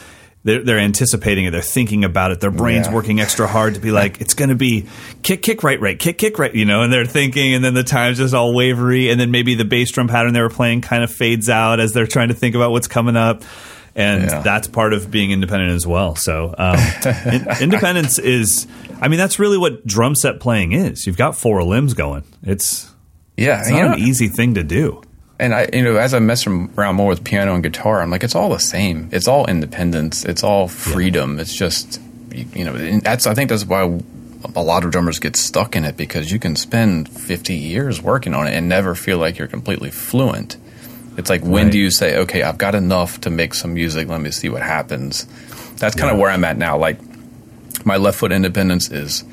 They're, 0.44 0.64
they're 0.64 0.80
anticipating 0.80 1.44
it. 1.44 1.52
They're 1.52 1.62
thinking 1.62 2.02
about 2.04 2.32
it. 2.32 2.40
Their 2.40 2.50
brain's 2.50 2.88
yeah. 2.88 2.94
working 2.94 3.20
extra 3.20 3.46
hard 3.46 3.74
to 3.74 3.80
be 3.80 3.90
like, 3.92 4.20
it's 4.20 4.34
going 4.34 4.48
to 4.48 4.56
be 4.56 4.88
kick, 5.22 5.40
kick, 5.40 5.62
right, 5.62 5.80
right, 5.80 5.96
kick, 5.96 6.18
kick, 6.18 6.36
right, 6.36 6.52
you 6.52 6.64
know. 6.64 6.82
And 6.82 6.92
they're 6.92 7.04
thinking, 7.04 7.54
and 7.54 7.64
then 7.64 7.74
the 7.74 7.84
time's 7.84 8.18
just 8.18 8.34
all 8.34 8.52
wavery, 8.52 9.10
and 9.10 9.20
then 9.20 9.30
maybe 9.30 9.54
the 9.54 9.64
bass 9.64 9.92
drum 9.92 10.08
pattern 10.08 10.32
they 10.32 10.40
were 10.40 10.50
playing 10.50 10.80
kind 10.80 11.04
of 11.04 11.12
fades 11.12 11.48
out 11.48 11.78
as 11.78 11.92
they're 11.92 12.08
trying 12.08 12.26
to 12.26 12.34
think 12.34 12.56
about 12.56 12.72
what's 12.72 12.88
coming 12.88 13.14
up 13.14 13.44
and 13.94 14.24
yeah. 14.24 14.40
that's 14.40 14.68
part 14.68 14.92
of 14.92 15.10
being 15.10 15.30
independent 15.30 15.72
as 15.72 15.86
well. 15.86 16.16
So 16.16 16.54
um, 16.56 16.78
in, 17.32 17.46
independence 17.60 18.18
is, 18.18 18.66
I 19.00 19.08
mean, 19.08 19.18
that's 19.18 19.38
really 19.38 19.58
what 19.58 19.86
drum 19.86 20.14
set 20.14 20.40
playing 20.40 20.72
is. 20.72 21.06
You've 21.06 21.16
got 21.16 21.36
four 21.36 21.62
limbs 21.62 21.94
going. 21.94 22.24
It's 22.42 22.90
yeah, 23.36 23.60
it's 23.60 23.70
not 23.70 23.82
know, 23.82 23.92
an 23.94 23.98
easy 23.98 24.28
thing 24.28 24.54
to 24.54 24.62
do. 24.62 25.02
And 25.38 25.54
I, 25.54 25.68
you 25.72 25.82
know, 25.82 25.96
as 25.96 26.14
I 26.14 26.20
mess 26.20 26.46
around 26.46 26.94
more 26.94 27.08
with 27.08 27.24
piano 27.24 27.54
and 27.54 27.62
guitar, 27.62 28.00
I'm 28.00 28.10
like, 28.10 28.22
it's 28.22 28.34
all 28.34 28.50
the 28.50 28.58
same. 28.58 29.08
It's 29.12 29.26
all 29.26 29.46
independence. 29.46 30.24
It's 30.24 30.44
all 30.44 30.68
freedom. 30.68 31.36
Yeah. 31.36 31.42
It's 31.42 31.54
just, 31.54 32.00
you 32.30 32.64
know, 32.64 33.00
that's. 33.00 33.26
I 33.26 33.34
think 33.34 33.50
that's 33.50 33.64
why 33.64 34.00
a 34.54 34.62
lot 34.62 34.84
of 34.84 34.90
drummers 34.90 35.18
get 35.18 35.36
stuck 35.36 35.74
in 35.74 35.84
it 35.84 35.96
because 35.96 36.30
you 36.30 36.38
can 36.38 36.56
spend 36.56 37.08
50 37.08 37.54
years 37.54 38.02
working 38.02 38.34
on 38.34 38.46
it 38.46 38.54
and 38.54 38.68
never 38.68 38.94
feel 38.94 39.18
like 39.18 39.38
you're 39.38 39.48
completely 39.48 39.90
fluent. 39.90 40.56
It's 41.16 41.28
like 41.28 41.42
when 41.42 41.64
right. 41.64 41.72
do 41.72 41.78
you 41.78 41.90
say, 41.90 42.18
okay, 42.18 42.42
I've 42.42 42.58
got 42.58 42.74
enough 42.74 43.20
to 43.22 43.30
make 43.30 43.54
some 43.54 43.74
music. 43.74 44.08
Let 44.08 44.20
me 44.20 44.30
see 44.30 44.48
what 44.48 44.62
happens. 44.62 45.26
That's 45.76 45.94
kind 45.94 46.08
yeah. 46.08 46.14
of 46.14 46.18
where 46.18 46.30
I'm 46.30 46.44
at 46.44 46.56
now. 46.56 46.78
Like 46.78 46.98
my 47.84 47.96
left 47.96 48.18
foot 48.18 48.32
independence 48.32 48.90
is 48.90 49.24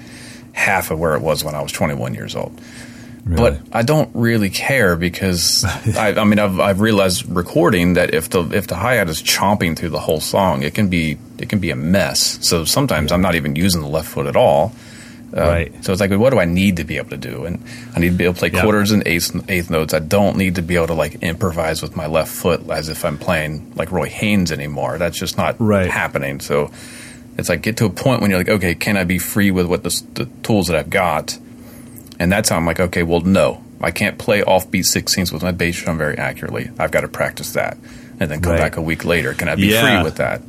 half 0.53 0.91
of 0.91 0.99
where 0.99 1.15
it 1.15 1.21
was 1.21 1.43
when 1.43 1.55
I 1.55 1.61
was 1.61 1.71
21 1.71 2.13
years 2.13 2.35
old. 2.35 2.59
Really? 3.25 3.51
But 3.51 3.61
I 3.71 3.83
don't 3.83 4.09
really 4.13 4.49
care 4.49 4.95
because 4.95 5.63
I, 5.95 6.13
I, 6.13 6.23
mean 6.23 6.39
I've, 6.39 6.59
I've 6.59 6.81
realized 6.81 7.29
recording 7.29 7.93
that 7.93 8.13
if 8.13 8.29
the 8.29 8.43
if 8.51 8.67
the 8.67 8.75
hi 8.75 8.95
hat 8.95 9.09
is 9.09 9.21
chomping 9.21 9.77
through 9.77 9.89
the 9.89 9.99
whole 9.99 10.19
song, 10.19 10.63
it 10.63 10.73
can 10.73 10.89
be 10.89 11.17
it 11.37 11.49
can 11.49 11.59
be 11.59 11.69
a 11.69 11.75
mess. 11.75 12.39
So 12.47 12.65
sometimes 12.65 13.11
yeah. 13.11 13.15
I'm 13.15 13.21
not 13.21 13.35
even 13.35 13.55
using 13.55 13.81
the 13.81 13.87
left 13.87 14.07
foot 14.07 14.25
at 14.25 14.35
all. 14.35 14.73
Uh, 15.35 15.41
right. 15.41 15.85
So 15.85 15.91
it's 15.91 16.01
like, 16.01 16.11
what 16.11 16.31
do 16.31 16.39
I 16.39 16.45
need 16.45 16.77
to 16.77 16.83
be 16.83 16.97
able 16.97 17.11
to 17.11 17.17
do? 17.17 17.45
And 17.45 17.63
I 17.95 17.99
need 17.99 18.09
to 18.09 18.15
be 18.15 18.23
able 18.23 18.33
to 18.33 18.39
play 18.39 18.49
quarters 18.49 18.91
and 18.91 19.03
eighth, 19.05 19.49
eighth 19.49 19.69
notes. 19.69 19.93
I 19.93 19.99
don't 19.99 20.37
need 20.37 20.55
to 20.55 20.61
be 20.61 20.75
able 20.75 20.87
to 20.87 20.95
like 20.95 21.21
improvise 21.21 21.81
with 21.81 21.95
my 21.95 22.07
left 22.07 22.31
foot 22.31 22.67
as 22.69 22.89
if 22.89 23.05
I'm 23.05 23.17
playing 23.17 23.73
like 23.75 23.91
Roy 23.91 24.07
Haynes 24.07 24.51
anymore. 24.51 24.97
That's 24.97 25.19
just 25.19 25.37
not 25.37 25.55
right. 25.59 25.89
happening. 25.89 26.39
So 26.39 26.71
it's 27.37 27.47
like 27.47 27.61
get 27.61 27.77
to 27.77 27.85
a 27.85 27.89
point 27.89 28.21
when 28.21 28.31
you're 28.31 28.39
like, 28.39 28.49
okay, 28.49 28.73
can 28.73 28.97
I 28.97 29.03
be 29.03 29.19
free 29.19 29.51
with 29.51 29.67
what 29.67 29.83
the, 29.83 30.03
the 30.15 30.25
tools 30.41 30.67
that 30.67 30.75
I've 30.75 30.89
got? 30.89 31.37
And 32.19 32.31
that's 32.31 32.49
how 32.49 32.57
I'm 32.57 32.65
like, 32.65 32.79
okay, 32.79 33.03
well, 33.03 33.21
no, 33.21 33.63
I 33.81 33.91
can't 33.91 34.17
play 34.17 34.41
offbeat 34.41 34.83
sixteenths 34.85 35.31
with 35.31 35.41
my 35.41 35.51
bass 35.51 35.81
drum 35.81 35.97
very 35.97 36.17
accurately. 36.17 36.69
I've 36.77 36.91
got 36.91 37.01
to 37.01 37.07
practice 37.07 37.53
that, 37.53 37.77
and 38.19 38.29
then 38.29 38.41
come 38.41 38.53
right. 38.53 38.59
back 38.59 38.75
a 38.75 38.81
week 38.81 39.05
later. 39.05 39.33
Can 39.33 39.47
I 39.47 39.55
be 39.55 39.67
yeah. 39.67 39.81
free 39.81 40.03
with 40.03 40.17
that? 40.17 40.41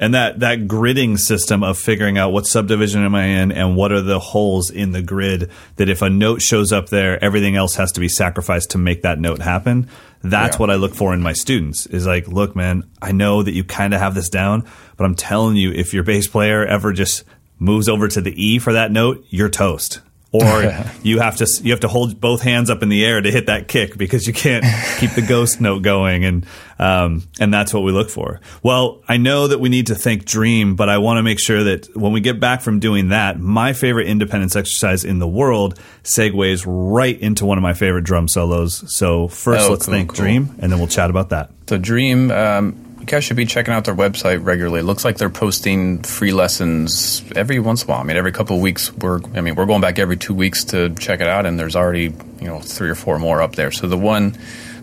And 0.00 0.14
that 0.14 0.40
that 0.40 0.60
gridding 0.60 1.18
system 1.18 1.62
of 1.62 1.78
figuring 1.78 2.18
out 2.18 2.32
what 2.32 2.46
subdivision 2.46 3.04
am 3.04 3.14
I 3.14 3.24
in 3.24 3.52
and 3.52 3.76
what 3.76 3.92
are 3.92 4.00
the 4.00 4.18
holes 4.18 4.70
in 4.70 4.92
the 4.92 5.02
grid 5.02 5.50
that 5.76 5.90
if 5.90 6.02
a 6.02 6.10
note 6.10 6.42
shows 6.42 6.72
up 6.72 6.88
there, 6.88 7.22
everything 7.22 7.54
else 7.54 7.76
has 7.76 7.92
to 7.92 8.00
be 8.00 8.08
sacrificed 8.08 8.70
to 8.70 8.78
make 8.78 9.02
that 9.02 9.20
note 9.20 9.40
happen. 9.40 9.88
That's 10.22 10.56
yeah. 10.56 10.60
what 10.60 10.70
I 10.70 10.74
look 10.74 10.94
for 10.94 11.14
in 11.14 11.22
my 11.22 11.34
students. 11.34 11.86
Is 11.86 12.06
like, 12.06 12.26
look, 12.26 12.56
man, 12.56 12.90
I 13.00 13.12
know 13.12 13.42
that 13.42 13.52
you 13.52 13.62
kind 13.62 13.94
of 13.94 14.00
have 14.00 14.14
this 14.14 14.30
down, 14.30 14.66
but 14.96 15.04
I'm 15.04 15.14
telling 15.14 15.56
you, 15.56 15.70
if 15.70 15.94
your 15.94 16.02
bass 16.02 16.26
player 16.26 16.64
ever 16.64 16.92
just 16.92 17.24
moves 17.58 17.88
over 17.88 18.08
to 18.08 18.20
the 18.22 18.32
E 18.42 18.58
for 18.58 18.72
that 18.72 18.90
note, 18.90 19.24
you're 19.28 19.50
toast 19.50 20.00
or 20.32 20.62
you 21.02 21.18
have 21.18 21.36
to 21.36 21.46
you 21.62 21.72
have 21.72 21.80
to 21.80 21.88
hold 21.88 22.20
both 22.20 22.42
hands 22.42 22.70
up 22.70 22.82
in 22.82 22.88
the 22.88 23.04
air 23.04 23.20
to 23.20 23.30
hit 23.30 23.46
that 23.46 23.68
kick 23.68 23.96
because 23.96 24.26
you 24.26 24.32
can't 24.32 24.64
keep 24.98 25.10
the 25.12 25.22
ghost 25.22 25.60
note 25.60 25.82
going, 25.82 26.24
and 26.24 26.46
um, 26.78 27.28
and 27.40 27.52
that's 27.52 27.74
what 27.74 27.82
we 27.82 27.92
look 27.92 28.10
for. 28.10 28.40
Well, 28.62 29.02
I 29.08 29.16
know 29.16 29.48
that 29.48 29.58
we 29.58 29.68
need 29.68 29.88
to 29.88 29.94
thank 29.94 30.24
Dream, 30.24 30.76
but 30.76 30.88
I 30.88 30.98
want 30.98 31.18
to 31.18 31.22
make 31.22 31.40
sure 31.40 31.64
that 31.64 31.94
when 31.96 32.12
we 32.12 32.20
get 32.20 32.40
back 32.40 32.60
from 32.60 32.80
doing 32.80 33.08
that, 33.08 33.38
my 33.38 33.72
favorite 33.72 34.06
independence 34.06 34.56
exercise 34.56 35.04
in 35.04 35.18
the 35.18 35.28
world 35.28 35.78
segues 36.02 36.64
right 36.66 37.18
into 37.20 37.44
one 37.44 37.58
of 37.58 37.62
my 37.62 37.74
favorite 37.74 38.02
drum 38.02 38.28
solos. 38.28 38.84
So 38.94 39.28
first, 39.28 39.66
oh, 39.66 39.72
let's 39.72 39.86
cool, 39.86 39.94
thank 39.94 40.10
cool. 40.10 40.16
Dream, 40.16 40.54
and 40.60 40.70
then 40.70 40.78
we'll 40.78 40.88
chat 40.88 41.10
about 41.10 41.30
that. 41.30 41.50
So 41.66 41.78
Dream. 41.78 42.30
Um 42.30 42.89
you 43.00 43.06
guys 43.06 43.24
should 43.24 43.36
be 43.36 43.46
checking 43.46 43.72
out 43.72 43.84
their 43.84 43.94
website 43.94 44.44
regularly. 44.44 44.80
It 44.80 44.84
looks 44.84 45.04
like 45.04 45.16
they're 45.16 45.30
posting 45.30 46.02
free 46.02 46.32
lessons 46.32 47.24
every 47.34 47.58
once 47.58 47.82
in 47.82 47.88
a 47.88 47.92
while. 47.92 48.00
I 48.00 48.04
mean, 48.04 48.18
every 48.18 48.30
couple 48.30 48.56
of 48.56 48.62
weeks. 48.62 48.92
We're 48.92 49.20
I 49.34 49.40
mean, 49.40 49.54
we're 49.54 49.66
going 49.66 49.80
back 49.80 49.98
every 49.98 50.18
two 50.18 50.34
weeks 50.34 50.64
to 50.64 50.94
check 50.94 51.20
it 51.20 51.26
out, 51.26 51.46
and 51.46 51.58
there's 51.58 51.76
already 51.76 52.14
you 52.40 52.46
know 52.46 52.60
three 52.60 52.90
or 52.90 52.94
four 52.94 53.18
more 53.18 53.40
up 53.40 53.56
there. 53.56 53.70
So 53.70 53.88
the 53.88 53.96
one 53.96 54.32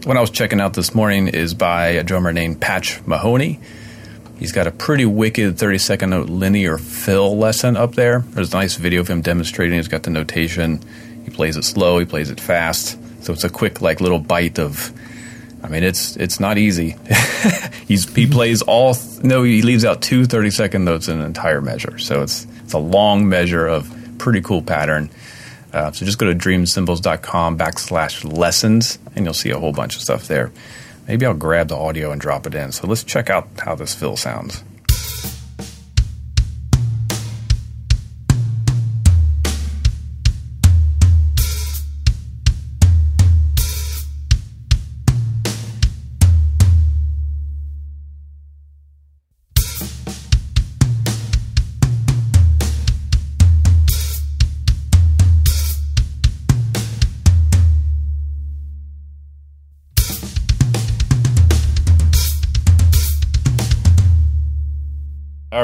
the 0.02 0.08
one 0.08 0.18
I 0.18 0.22
was 0.22 0.32
checking 0.32 0.60
out 0.60 0.74
this 0.74 0.96
morning 0.96 1.28
is 1.28 1.54
by 1.54 1.90
a 1.90 2.04
drummer 2.04 2.34
named 2.34 2.60
Patch 2.60 3.06
Mahoney. 3.06 3.60
He's 4.40 4.52
got 4.52 4.68
a 4.68 4.72
pretty 4.72 5.06
wicked 5.06 5.58
30 5.58 5.78
second 5.78 6.10
note 6.12 6.30
linear 6.30 6.78
fill 6.78 7.38
lesson 7.38 7.78
up 7.78 7.94
there. 7.96 8.20
There's 8.20 8.54
a 8.54 8.58
nice 8.58 8.76
video 8.76 9.02
of 9.02 9.08
him 9.08 9.22
demonstrating. 9.22 9.78
He's 9.78 9.88
got 9.88 10.04
the 10.04 10.12
notation. 10.12 10.82
He 11.24 11.30
plays 11.32 11.56
it 11.56 11.64
slow. 11.64 12.00
He 12.00 12.06
plays 12.06 12.30
it 12.30 12.40
fast. 12.40 12.98
So 13.24 13.34
it's 13.34 13.44
a 13.44 13.50
quick 13.50 13.82
like 13.82 14.02
little 14.02 14.20
bite 14.20 14.60
of 14.60 14.92
I 15.68 15.70
mean, 15.70 15.84
it's 15.84 16.16
it's 16.16 16.40
not 16.40 16.58
easy. 16.58 16.96
He's 17.90 18.14
he 18.16 18.26
plays 18.26 18.62
all 18.62 18.94
th- 18.94 19.22
no, 19.22 19.44
he 19.44 19.62
leaves 19.62 19.84
out 19.84 20.02
two 20.02 20.24
30 20.24 20.50
second 20.50 20.86
notes 20.86 21.10
in 21.10 21.20
an 21.20 21.26
entire 21.26 21.60
measure. 21.60 21.98
So 21.98 22.24
it's 22.24 22.48
it's 22.64 22.72
a 22.72 22.78
long 22.78 23.28
measure 23.28 23.68
of 23.68 23.94
pretty 24.18 24.40
cool 24.40 24.62
pattern. 24.62 25.10
Uh, 25.74 25.92
so 25.92 26.06
just 26.06 26.20
go 26.20 26.32
to 26.32 26.34
dreamcymbals.com 26.34 27.58
backslash 27.58 28.24
lessons, 28.32 28.98
and 29.14 29.26
you'll 29.26 29.34
see 29.34 29.50
a 29.50 29.60
whole 29.60 29.74
bunch 29.74 29.98
of 29.98 30.02
stuff 30.02 30.30
there. 30.30 30.54
Maybe 31.06 31.26
I'll 31.26 31.34
grab 31.34 31.68
the 31.68 31.76
audio 31.76 32.12
and 32.12 32.22
drop 32.22 32.48
it 32.48 32.56
in. 32.56 32.72
So 32.72 32.88
let's 32.88 33.04
check 33.04 33.30
out 33.30 33.50
how 33.60 33.76
this 33.76 33.94
fill 33.94 34.16
sounds. 34.16 34.64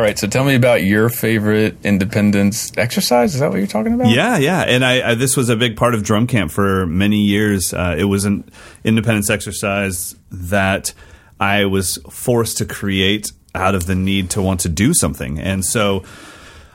Right. 0.04 0.20
So 0.20 0.28
tell 0.28 0.44
me 0.44 0.56
about 0.56 0.84
your 0.84 1.08
favorite 1.08 1.78
independence 1.86 2.74
exercise. 2.78 3.36
Is 3.36 3.40
that 3.40 3.50
what 3.52 3.60
you're 3.60 3.68
talking 3.68 3.94
about? 3.94 4.10
Yeah, 4.10 4.38
yeah. 4.38 4.60
And 4.64 4.84
I, 4.84 5.12
I 5.12 5.16
this 5.16 5.38
was 5.38 5.48
a 5.48 5.56
big 5.56 5.78
part 5.78 5.96
of 5.96 6.04
drum 6.04 6.28
camp 6.28 6.52
for 6.52 6.86
many 6.86 7.22
years. 7.22 7.74
Uh, 7.74 7.96
it 7.98 8.04
was 8.04 8.26
an 8.26 8.44
independence 8.84 9.30
exercise 9.30 10.14
that 10.30 10.94
I 11.40 11.64
was 11.66 12.00
forced 12.10 12.58
to 12.58 12.66
create 12.66 13.32
out 13.56 13.76
of 13.76 13.86
the 13.86 13.96
need 13.96 14.32
to 14.32 14.42
want 14.42 14.60
to 14.62 14.70
do 14.70 14.94
something. 14.94 15.40
And 15.40 15.64
so 15.64 16.04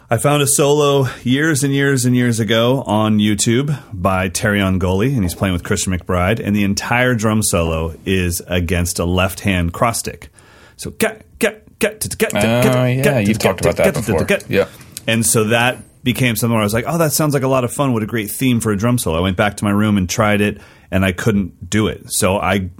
I 0.09 0.17
found 0.17 0.43
a 0.43 0.47
solo 0.47 1.07
years 1.23 1.63
and 1.63 1.75
years 1.75 2.07
and 2.07 2.17
years 2.17 2.41
ago 2.41 2.83
on 2.87 3.19
YouTube 3.19 3.79
by 3.93 4.31
Terreon 4.31 4.79
Gully, 4.79 5.13
and 5.13 5.23
he's 5.23 5.35
playing 5.35 5.53
with 5.53 5.65
Christian 5.65 5.93
McBride, 5.93 6.41
and 6.41 6.57
the 6.57 6.65
entire 6.65 7.15
drum 7.15 7.43
solo 7.43 7.95
is 8.07 8.41
against 8.47 8.99
a 8.99 9.05
left 9.05 9.41
hand 9.41 9.75
cross 9.75 9.99
stick. 9.99 10.31
So 10.79 10.93
get 11.79 12.01
get 12.01 12.19
get 12.19 12.35
ah, 12.35 12.63
get 12.63 12.63
get 12.63 12.77
Oh, 12.77 12.85
yeah, 12.85 13.19
you've 13.21 13.39
talked 13.39 13.61
about 13.61 13.77
that 13.77 13.95
before. 13.95 14.27
Yeah. 14.49 14.69
And 15.07 15.25
so 15.25 15.45
that 15.45 15.79
became 16.05 16.37
something 16.37 16.53
where 16.53 16.61
I 16.61 16.65
was 16.65 16.75
like, 16.75 16.85
oh, 16.87 16.99
that 16.99 17.13
sounds 17.13 17.35
like 17.35 17.43
a 17.43 17.49
lot 17.49 17.65
of 17.65 17.73
fun. 17.73 17.93
What 17.93 18.03
a 18.03 18.07
great 18.07 18.31
theme 18.31 18.61
for 18.61 18.73
a 18.73 18.77
drum 18.77 18.99
solo. 18.99 19.19
I 19.19 19.21
went 19.21 19.37
back 19.37 19.57
to 19.59 19.65
my 19.65 19.71
room 19.71 19.97
and 19.97 20.09
tried 20.09 20.41
it, 20.41 20.61
and 20.91 21.05
I 21.05 21.13
couldn't 21.13 21.69
do 21.69 21.89
it. 21.89 22.11
So 22.11 22.39
I 22.39 22.71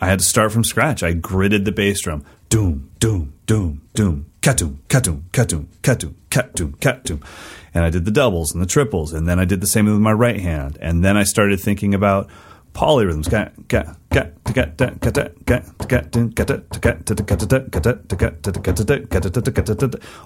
I 0.00 0.06
had 0.06 0.18
to 0.18 0.24
start 0.24 0.52
from 0.52 0.64
scratch. 0.64 1.02
I 1.02 1.14
gridded 1.14 1.64
the 1.64 1.72
bass 1.72 2.00
drum. 2.00 2.24
Doom, 2.48 2.90
doom, 3.00 3.32
doom, 3.46 3.82
doom, 3.94 4.26
katum, 4.42 4.78
katum, 4.88 5.22
katum, 5.32 5.66
katum, 5.82 6.14
katum, 6.30 6.76
katum. 6.76 7.22
And 7.72 7.84
I 7.84 7.90
did 7.90 8.04
the 8.04 8.10
doubles 8.10 8.52
and 8.52 8.62
the 8.62 8.66
triples, 8.66 9.12
and 9.12 9.26
then 9.26 9.40
I 9.40 9.44
did 9.44 9.60
the 9.60 9.66
same 9.66 9.86
with 9.86 9.94
my 9.94 10.12
right 10.12 10.40
hand. 10.40 10.78
And 10.80 11.04
then 11.04 11.16
I 11.16 11.24
started 11.24 11.58
thinking 11.60 11.94
about 11.94 12.28
polyrhythms. 12.74 13.30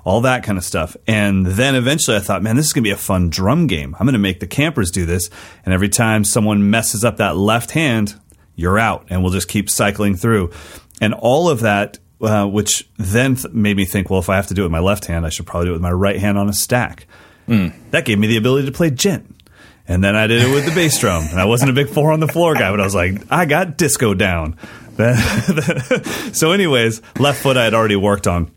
All 0.05 0.21
that 0.23 0.43
kind 0.43 0.59
of 0.59 0.65
stuff. 0.65 0.97
And 1.07 1.47
then 1.47 1.75
eventually 1.75 2.17
I 2.17 2.21
thought, 2.21 2.43
man, 2.43 2.57
this 2.57 2.67
is 2.67 2.73
going 2.73 2.83
to 2.83 2.89
be 2.89 2.93
a 2.93 2.97
fun 2.97 3.31
drum 3.31 3.67
game. 3.67 3.95
I'm 3.99 4.07
going 4.07 4.15
to 4.15 4.19
make 4.19 4.41
the 4.41 4.47
campers 4.47 4.91
do 4.91 5.07
this. 5.07 5.31
And 5.65 5.73
every 5.73 5.89
time 5.89 6.25
someone 6.25 6.71
messes 6.71 7.05
up 7.05 7.19
that 7.19 7.37
left 7.37 7.71
hand, 7.71 8.19
you're 8.57 8.79
out. 8.79 9.07
And 9.11 9.23
we'll 9.23 9.33
just 9.33 9.49
keep 9.49 9.71
cycling 9.71 10.17
through. 10.17 10.51
And 11.01 11.15
all 11.15 11.49
of 11.49 11.61
that, 11.61 11.99
uh, 12.21 12.47
which 12.47 12.89
then 12.97 13.37
th- 13.37 13.55
made 13.55 13.77
me 13.77 13.85
think, 13.85 14.11
well, 14.11 14.19
if 14.19 14.29
I 14.29 14.37
have 14.37 14.49
to 14.49 14.55
do 14.55 14.63
it 14.63 14.65
with 14.65 14.73
my 14.73 14.81
left 14.81 15.05
hand, 15.05 15.25
I 15.25 15.29
should 15.29 15.47
probably 15.47 15.67
do 15.67 15.71
it 15.71 15.75
with 15.75 15.83
my 15.83 15.93
right 15.93 16.19
hand 16.19 16.37
on 16.37 16.49
a 16.49 16.53
stack. 16.53 17.07
That 17.93 18.05
gave 18.05 18.19
me 18.19 18.27
the 18.27 18.37
ability 18.37 18.67
to 18.67 18.73
play 18.73 18.91
djent. 18.91 19.38
And 19.89 20.05
then 20.05 20.15
I 20.15 20.27
did 20.27 20.43
it 20.43 20.53
with 20.55 20.67
the 20.67 20.71
bass 20.75 20.99
drum. 21.01 21.25
And 21.31 21.41
I 21.41 21.47
wasn't 21.47 21.71
a 21.71 21.75
big 21.75 21.89
four 21.89 22.13
on 22.13 22.21
the 22.21 22.29
floor 22.29 22.55
guy, 22.55 22.71
but 22.71 22.79
I 22.81 22.85
was 22.85 22.95
like, 22.95 23.23
I 23.31 23.47
got 23.47 23.79
disco 23.79 24.13
down. 24.15 24.57
so, 26.33 26.53
anyways, 26.53 27.01
left 27.19 27.43
foot 27.43 27.57
I 27.57 27.65
had 27.65 27.75
already 27.75 27.97
worked 27.97 28.27
on. 28.27 28.51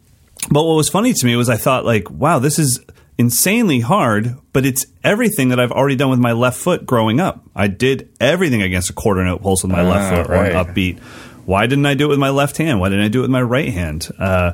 But 0.49 0.63
what 0.65 0.73
was 0.75 0.89
funny 0.89 1.13
to 1.13 1.25
me 1.25 1.35
was 1.35 1.49
I 1.49 1.55
thought, 1.57 1.85
like, 1.85 2.09
wow, 2.09 2.39
this 2.39 2.59
is 2.59 2.79
insanely 3.17 3.79
hard, 3.79 4.35
but 4.51 4.65
it's 4.65 4.85
everything 5.03 5.49
that 5.49 5.59
I've 5.59 5.71
already 5.71 5.95
done 5.95 6.09
with 6.09 6.19
my 6.19 6.31
left 6.31 6.57
foot 6.59 6.85
growing 6.85 7.19
up. 7.19 7.43
I 7.55 7.67
did 7.67 8.09
everything 8.19 8.61
against 8.61 8.89
a 8.89 8.93
quarter 8.93 9.23
note 9.23 9.41
pulse 9.41 9.63
with 9.63 9.71
my 9.71 9.83
left 9.83 10.11
Ah, 10.11 10.15
foot 10.23 10.31
or 10.31 10.35
an 10.43 10.53
right. 10.55 10.67
upbeat. 10.67 10.99
Why 11.45 11.67
didn't 11.67 11.85
I 11.85 11.93
do 11.93 12.05
it 12.05 12.09
with 12.09 12.19
my 12.19 12.29
left 12.29 12.57
hand? 12.57 12.79
Why 12.79 12.89
didn't 12.89 13.05
I 13.05 13.09
do 13.09 13.19
it 13.19 13.23
with 13.23 13.31
my 13.31 13.41
right 13.41 13.71
hand? 13.71 14.09
Uh, 14.17 14.53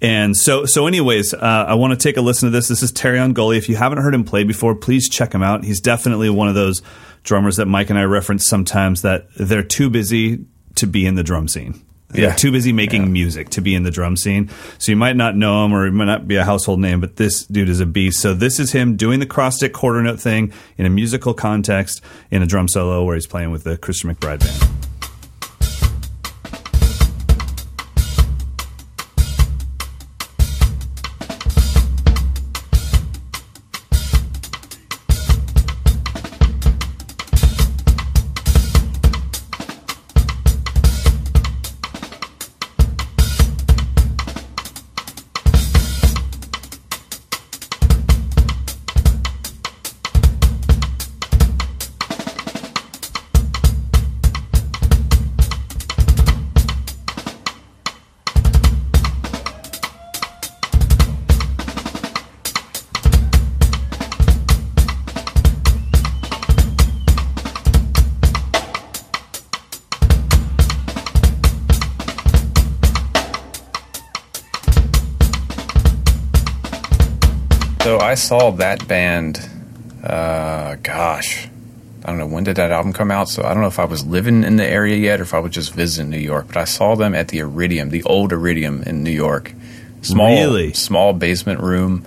and 0.00 0.36
so, 0.36 0.64
so 0.64 0.86
anyways, 0.86 1.34
uh, 1.34 1.38
I 1.68 1.74
want 1.74 1.92
to 1.92 1.96
take 1.96 2.16
a 2.16 2.20
listen 2.20 2.46
to 2.48 2.50
this. 2.50 2.68
This 2.68 2.82
is 2.82 2.92
Terreon 2.92 3.34
Gully. 3.34 3.58
If 3.58 3.68
you 3.68 3.76
haven't 3.76 3.98
heard 3.98 4.14
him 4.14 4.24
play 4.24 4.44
before, 4.44 4.74
please 4.74 5.08
check 5.08 5.32
him 5.34 5.42
out. 5.42 5.64
He's 5.64 5.80
definitely 5.80 6.30
one 6.30 6.48
of 6.48 6.54
those 6.54 6.82
drummers 7.22 7.56
that 7.56 7.66
Mike 7.66 7.90
and 7.90 7.98
I 7.98 8.04
reference 8.04 8.46
sometimes 8.46 9.02
that 9.02 9.26
they're 9.36 9.62
too 9.62 9.90
busy 9.90 10.44
to 10.76 10.86
be 10.86 11.04
in 11.06 11.14
the 11.16 11.22
drum 11.22 11.48
scene. 11.48 11.82
They're 12.08 12.30
Yeah. 12.30 12.34
too 12.34 12.50
busy 12.50 12.72
making 12.72 13.12
music 13.12 13.50
to 13.50 13.60
be 13.60 13.74
in 13.74 13.84
the 13.84 13.90
drum 13.92 14.16
scene. 14.16 14.48
So 14.78 14.90
you 14.90 14.96
might 14.96 15.16
not 15.16 15.36
know 15.36 15.64
him 15.64 15.72
or 15.72 15.84
he 15.84 15.92
might 15.92 16.06
not 16.06 16.26
be 16.26 16.36
a 16.36 16.44
household 16.44 16.80
name, 16.80 16.98
but 17.00 17.16
this 17.16 17.44
dude 17.44 17.68
is 17.68 17.78
a 17.78 17.86
beast. 17.86 18.18
So 18.20 18.34
this 18.34 18.58
is 18.58 18.72
him 18.72 18.96
doing 18.96 19.20
the 19.20 19.26
cross 19.26 19.56
stick 19.56 19.72
quarter 19.72 20.02
note 20.02 20.18
thing 20.18 20.52
in 20.76 20.86
a 20.86 20.90
musical 20.90 21.34
context 21.34 22.00
in 22.30 22.42
a 22.42 22.46
drum 22.46 22.66
solo 22.66 23.04
where 23.04 23.14
he's 23.14 23.28
playing 23.28 23.52
with 23.52 23.62
the 23.62 23.76
Christian 23.76 24.12
McBride 24.12 24.40
band. 24.40 24.79
I 78.10 78.14
saw 78.16 78.50
that 78.50 78.88
band. 78.88 79.38
Uh, 80.02 80.74
gosh, 80.82 81.46
I 82.04 82.08
don't 82.08 82.18
know 82.18 82.26
when 82.26 82.42
did 82.42 82.56
that 82.56 82.72
album 82.72 82.92
come 82.92 83.12
out. 83.12 83.28
So 83.28 83.44
I 83.44 83.50
don't 83.54 83.60
know 83.60 83.68
if 83.68 83.78
I 83.78 83.84
was 83.84 84.04
living 84.04 84.42
in 84.42 84.56
the 84.56 84.66
area 84.66 84.96
yet 84.96 85.20
or 85.20 85.22
if 85.22 85.32
I 85.32 85.38
was 85.38 85.52
just 85.52 85.72
visiting 85.74 86.10
New 86.10 86.18
York. 86.18 86.48
But 86.48 86.56
I 86.56 86.64
saw 86.64 86.96
them 86.96 87.14
at 87.14 87.28
the 87.28 87.38
Iridium, 87.38 87.90
the 87.90 88.02
old 88.02 88.32
Iridium 88.32 88.82
in 88.82 89.04
New 89.04 89.12
York. 89.12 89.54
Small, 90.02 90.26
Really? 90.34 90.72
small 90.72 91.12
basement 91.12 91.60
room, 91.60 92.04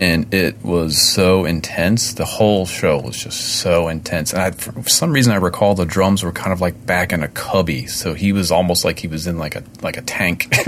and 0.00 0.32
it 0.32 0.64
was 0.64 0.98
so 0.98 1.44
intense. 1.44 2.14
The 2.14 2.24
whole 2.24 2.64
show 2.64 2.98
was 2.98 3.22
just 3.22 3.60
so 3.60 3.88
intense. 3.88 4.32
And 4.32 4.40
I, 4.40 4.50
for 4.50 4.82
some 4.88 5.12
reason, 5.12 5.34
I 5.34 5.36
recall 5.36 5.74
the 5.74 5.84
drums 5.84 6.22
were 6.24 6.32
kind 6.32 6.54
of 6.54 6.60
like 6.62 6.86
back 6.86 7.12
in 7.12 7.22
a 7.22 7.28
cubby. 7.28 7.86
So 7.86 8.14
he 8.14 8.32
was 8.32 8.50
almost 8.50 8.82
like 8.82 8.98
he 8.98 9.08
was 9.08 9.26
in 9.26 9.36
like 9.36 9.56
a 9.56 9.62
like 9.82 9.98
a 9.98 10.02
tank. 10.02 10.48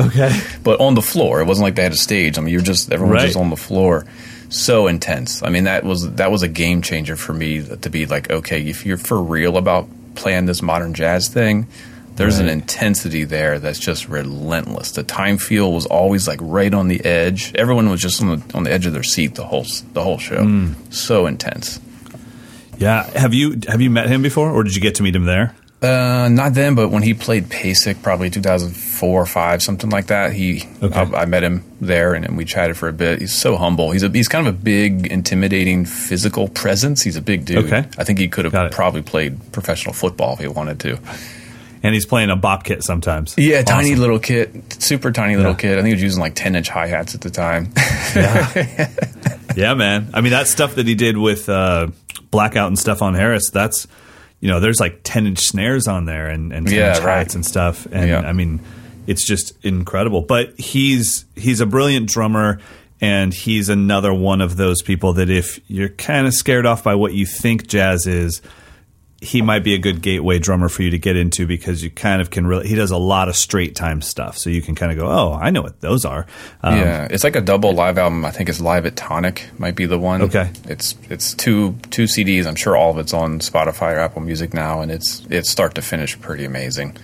Okay. 0.00 0.40
but 0.64 0.80
on 0.80 0.94
the 0.94 1.02
floor. 1.02 1.40
It 1.40 1.46
wasn't 1.46 1.64
like 1.64 1.74
they 1.74 1.82
had 1.82 1.92
a 1.92 1.96
stage. 1.96 2.38
I 2.38 2.40
mean, 2.40 2.52
you're 2.52 2.62
just 2.62 2.90
everyone 2.90 3.16
was 3.16 3.24
just 3.24 3.36
on 3.36 3.50
the 3.50 3.56
floor. 3.56 4.06
So 4.48 4.86
intense. 4.86 5.42
I 5.42 5.50
mean, 5.50 5.64
that 5.64 5.84
was 5.84 6.10
that 6.12 6.30
was 6.30 6.42
a 6.42 6.48
game 6.48 6.80
changer 6.80 7.16
for 7.16 7.34
me 7.34 7.62
to 7.62 7.90
be 7.90 8.06
like, 8.06 8.30
okay, 8.30 8.62
if 8.62 8.86
you're 8.86 8.96
for 8.96 9.22
real 9.22 9.58
about 9.58 9.88
playing 10.14 10.46
this 10.46 10.62
modern 10.62 10.94
jazz 10.94 11.28
thing, 11.28 11.66
there's 12.16 12.38
an 12.38 12.48
intensity 12.48 13.24
there 13.24 13.58
that's 13.58 13.78
just 13.78 14.08
relentless. 14.08 14.92
The 14.92 15.02
time 15.02 15.38
feel 15.38 15.72
was 15.72 15.86
always 15.86 16.28
like 16.28 16.38
right 16.42 16.72
on 16.72 16.88
the 16.88 17.04
edge. 17.04 17.54
Everyone 17.54 17.88
was 17.88 18.00
just 18.00 18.20
on 18.22 18.28
the 18.40 18.56
on 18.56 18.64
the 18.64 18.72
edge 18.72 18.86
of 18.86 18.92
their 18.92 19.02
seat 19.02 19.34
the 19.36 19.44
whole 19.44 19.64
the 19.92 20.02
whole 20.02 20.18
show. 20.18 20.38
Mm. 20.44 20.92
So 20.92 21.26
intense. 21.26 21.80
Yeah. 22.78 23.04
Have 23.18 23.34
you 23.34 23.60
have 23.68 23.80
you 23.80 23.90
met 23.90 24.08
him 24.08 24.22
before, 24.22 24.50
or 24.50 24.62
did 24.64 24.74
you 24.74 24.82
get 24.82 24.96
to 24.96 25.02
meet 25.02 25.14
him 25.14 25.24
there? 25.24 25.54
Uh, 25.82 26.28
not 26.30 26.52
then, 26.52 26.74
but 26.74 26.90
when 26.90 27.02
he 27.02 27.14
played 27.14 27.48
PASIC, 27.48 28.02
probably 28.02 28.28
2004 28.28 29.08
or 29.22 29.24
five, 29.24 29.62
something 29.62 29.88
like 29.88 30.08
that. 30.08 30.34
He, 30.34 30.68
Okay. 30.82 30.94
I, 30.94 31.22
I 31.22 31.24
met 31.24 31.42
him 31.42 31.64
there, 31.80 32.12
and, 32.12 32.22
and 32.22 32.36
we 32.36 32.44
chatted 32.44 32.76
for 32.76 32.86
a 32.88 32.92
bit. 32.92 33.20
He's 33.20 33.32
so 33.32 33.56
humble. 33.56 33.90
He's 33.90 34.02
a 34.02 34.10
he's 34.10 34.28
kind 34.28 34.46
of 34.46 34.54
a 34.54 34.58
big, 34.58 35.06
intimidating 35.06 35.86
physical 35.86 36.48
presence. 36.48 37.00
He's 37.00 37.16
a 37.16 37.22
big 37.22 37.46
dude. 37.46 37.64
Okay. 37.64 37.88
I 37.96 38.04
think 38.04 38.18
he 38.18 38.28
could 38.28 38.44
have 38.44 38.72
probably 38.72 39.00
played 39.00 39.52
professional 39.52 39.94
football 39.94 40.34
if 40.34 40.40
he 40.40 40.48
wanted 40.48 40.80
to. 40.80 40.98
And 41.82 41.94
he's 41.94 42.04
playing 42.04 42.28
a 42.30 42.36
bop 42.36 42.64
kit 42.64 42.82
sometimes. 42.84 43.34
Yeah, 43.38 43.62
tiny 43.62 43.94
little 43.94 44.18
kit, 44.18 44.50
super 44.82 45.10
tiny 45.12 45.36
little 45.36 45.52
Yeah. 45.52 45.56
kid. 45.58 45.72
I 45.78 45.82
think 45.82 45.86
he 45.88 45.94
was 45.94 46.02
using 46.02 46.20
like 46.20 46.34
10 46.34 46.54
inch 46.56 46.68
hi 46.68 46.86
hats 46.88 47.14
at 47.14 47.22
the 47.22 47.30
time. 47.30 47.72
Yeah, 49.56 49.74
man. 49.74 50.10
I 50.14 50.20
mean, 50.20 50.30
that 50.30 50.46
stuff 50.46 50.76
that 50.76 50.86
he 50.86 50.94
did 50.94 51.18
with 51.18 51.48
uh, 51.48 51.88
Blackout 52.30 52.68
and 52.68 52.76
Stefon 52.76 53.16
Harris, 53.16 53.50
that's, 53.50 53.88
you 54.38 54.48
know, 54.48 54.60
there's 54.60 54.78
like 54.78 55.00
10 55.02 55.26
inch 55.26 55.40
snares 55.40 55.88
on 55.88 56.04
there 56.04 56.28
and, 56.28 56.52
and 56.52 56.66
10 56.68 56.76
Yeah, 56.78 56.94
inch 56.94 57.04
right. 57.04 57.18
hats 57.18 57.34
and 57.34 57.44
stuff. 57.44 57.84
And 57.90 58.08
Yeah. 58.08 58.20
I 58.20 58.32
mean, 58.32 58.60
it's 59.08 59.26
just 59.26 59.52
incredible. 59.64 60.22
But 60.22 60.58
he's 60.58 61.24
he's 61.34 61.60
a 61.60 61.66
brilliant 61.66 62.08
drummer. 62.08 62.60
And 63.02 63.32
he's 63.32 63.70
another 63.70 64.12
one 64.12 64.42
of 64.42 64.56
those 64.58 64.82
people 64.82 65.14
that 65.14 65.30
if 65.30 65.58
you're 65.68 65.88
kind 65.88 66.26
of 66.26 66.34
scared 66.34 66.66
off 66.66 66.84
by 66.84 66.94
what 66.96 67.14
you 67.14 67.24
think 67.24 67.66
jazz 67.66 68.06
is, 68.06 68.42
he 69.22 69.42
might 69.42 69.62
be 69.62 69.74
a 69.74 69.78
good 69.78 70.00
gateway 70.00 70.38
drummer 70.38 70.68
for 70.70 70.82
you 70.82 70.90
to 70.90 70.98
get 70.98 71.14
into 71.14 71.46
because 71.46 71.84
you 71.84 71.90
kind 71.90 72.22
of 72.22 72.30
can 72.30 72.46
really. 72.46 72.66
He 72.66 72.74
does 72.74 72.90
a 72.90 72.96
lot 72.96 73.28
of 73.28 73.36
straight 73.36 73.74
time 73.76 74.00
stuff, 74.00 74.38
so 74.38 74.48
you 74.48 74.62
can 74.62 74.74
kind 74.74 74.90
of 74.90 74.96
go, 74.98 75.06
"Oh, 75.06 75.34
I 75.34 75.50
know 75.50 75.60
what 75.60 75.80
those 75.80 76.04
are." 76.06 76.26
Um, 76.62 76.76
yeah, 76.78 77.06
it's 77.10 77.22
like 77.22 77.36
a 77.36 77.40
double 77.42 77.72
live 77.74 77.98
album. 77.98 78.24
I 78.24 78.30
think 78.30 78.48
it's 78.48 78.60
live 78.60 78.86
at 78.86 78.96
Tonic 78.96 79.50
might 79.58 79.76
be 79.76 79.84
the 79.84 79.98
one. 79.98 80.22
Okay. 80.22 80.50
it's 80.68 80.94
it's 81.10 81.34
two 81.34 81.76
two 81.90 82.04
CDs. 82.04 82.46
I'm 82.46 82.54
sure 82.54 82.76
all 82.76 82.92
of 82.92 82.98
it's 82.98 83.12
on 83.12 83.40
Spotify 83.40 83.94
or 83.94 83.98
Apple 83.98 84.22
Music 84.22 84.54
now, 84.54 84.80
and 84.80 84.90
it's 84.90 85.22
it's 85.28 85.50
start 85.50 85.74
to 85.74 85.82
finish 85.82 86.18
pretty 86.18 86.46
amazing. 86.46 86.96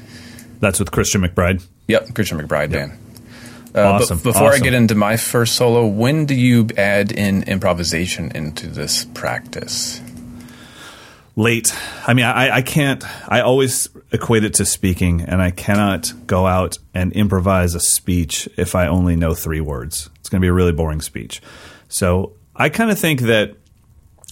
That's 0.60 0.78
with 0.78 0.90
Christian 0.92 1.20
McBride. 1.20 1.62
Yep, 1.88 2.14
Christian 2.14 2.40
McBride 2.40 2.70
band. 2.70 2.92
Uh, 3.74 3.80
Awesome, 4.00 4.18
before 4.20 4.54
I 4.54 4.58
get 4.58 4.72
into 4.72 4.94
my 4.94 5.18
first 5.18 5.54
solo, 5.54 5.86
when 5.86 6.24
do 6.24 6.34
you 6.34 6.66
add 6.78 7.12
in 7.12 7.42
improvisation 7.42 8.32
into 8.34 8.68
this 8.68 9.04
practice? 9.12 10.00
Late. 11.36 11.72
I 12.08 12.14
mean, 12.14 12.24
I, 12.24 12.56
I 12.56 12.62
can't. 12.62 13.04
I 13.30 13.42
always 13.42 13.88
equate 14.10 14.42
it 14.42 14.54
to 14.54 14.64
speaking, 14.64 15.20
and 15.20 15.40
I 15.40 15.50
cannot 15.50 16.12
go 16.26 16.46
out 16.46 16.78
and 16.94 17.12
improvise 17.12 17.74
a 17.74 17.80
speech 17.80 18.48
if 18.56 18.74
I 18.74 18.86
only 18.86 19.14
know 19.14 19.34
three 19.34 19.60
words. 19.60 20.10
It's 20.18 20.28
going 20.28 20.40
to 20.40 20.44
be 20.44 20.48
a 20.48 20.52
really 20.52 20.72
boring 20.72 21.02
speech. 21.02 21.40
So 21.88 22.32
I 22.56 22.70
kind 22.70 22.90
of 22.90 22.98
think 22.98 23.20
that 23.22 23.54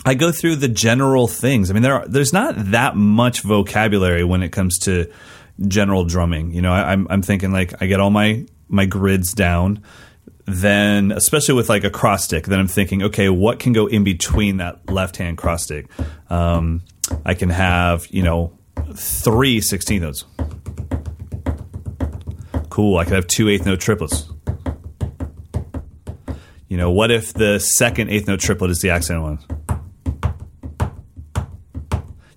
I 0.04 0.14
go 0.14 0.32
through 0.32 0.56
the 0.56 0.68
general 0.68 1.28
things. 1.28 1.70
I 1.70 1.74
mean, 1.74 1.82
there 1.82 1.94
are, 1.94 2.08
there's 2.08 2.32
not 2.32 2.54
that 2.72 2.96
much 2.96 3.42
vocabulary 3.42 4.24
when 4.24 4.42
it 4.42 4.50
comes 4.50 4.78
to 4.80 5.10
general 5.68 6.04
drumming. 6.04 6.52
You 6.52 6.62
know, 6.62 6.72
I, 6.72 6.92
I'm 6.92 7.06
I'm 7.10 7.22
thinking 7.22 7.52
like 7.52 7.80
I 7.82 7.86
get 7.86 8.00
all 8.00 8.10
my 8.10 8.46
my 8.68 8.86
grids 8.86 9.34
down. 9.34 9.82
Then, 10.46 11.10
especially 11.10 11.54
with 11.54 11.70
like 11.70 11.84
a 11.84 11.90
cross 11.90 12.24
stick, 12.24 12.44
then 12.44 12.58
I'm 12.58 12.66
thinking, 12.66 13.02
okay, 13.04 13.30
what 13.30 13.58
can 13.58 13.72
go 13.72 13.86
in 13.86 14.04
between 14.04 14.58
that 14.58 14.90
left 14.90 15.16
hand 15.16 15.38
cross 15.38 15.64
stick? 15.64 15.86
Um, 16.28 16.82
I 17.24 17.34
can 17.34 17.50
have, 17.50 18.06
you 18.08 18.22
know, 18.22 18.52
three 18.94 19.60
16th 19.60 20.00
notes. 20.00 20.24
Cool. 22.70 22.98
I 22.98 23.04
could 23.04 23.14
have 23.14 23.26
two 23.26 23.48
eighth 23.48 23.66
note 23.66 23.80
triplets. 23.80 24.28
You 26.68 26.76
know, 26.76 26.90
what 26.90 27.12
if 27.12 27.32
the 27.32 27.60
second 27.60 28.10
eighth 28.10 28.26
note 28.26 28.40
triplet 28.40 28.70
is 28.70 28.80
the 28.80 28.90
accent 28.90 29.22
one? 29.22 29.38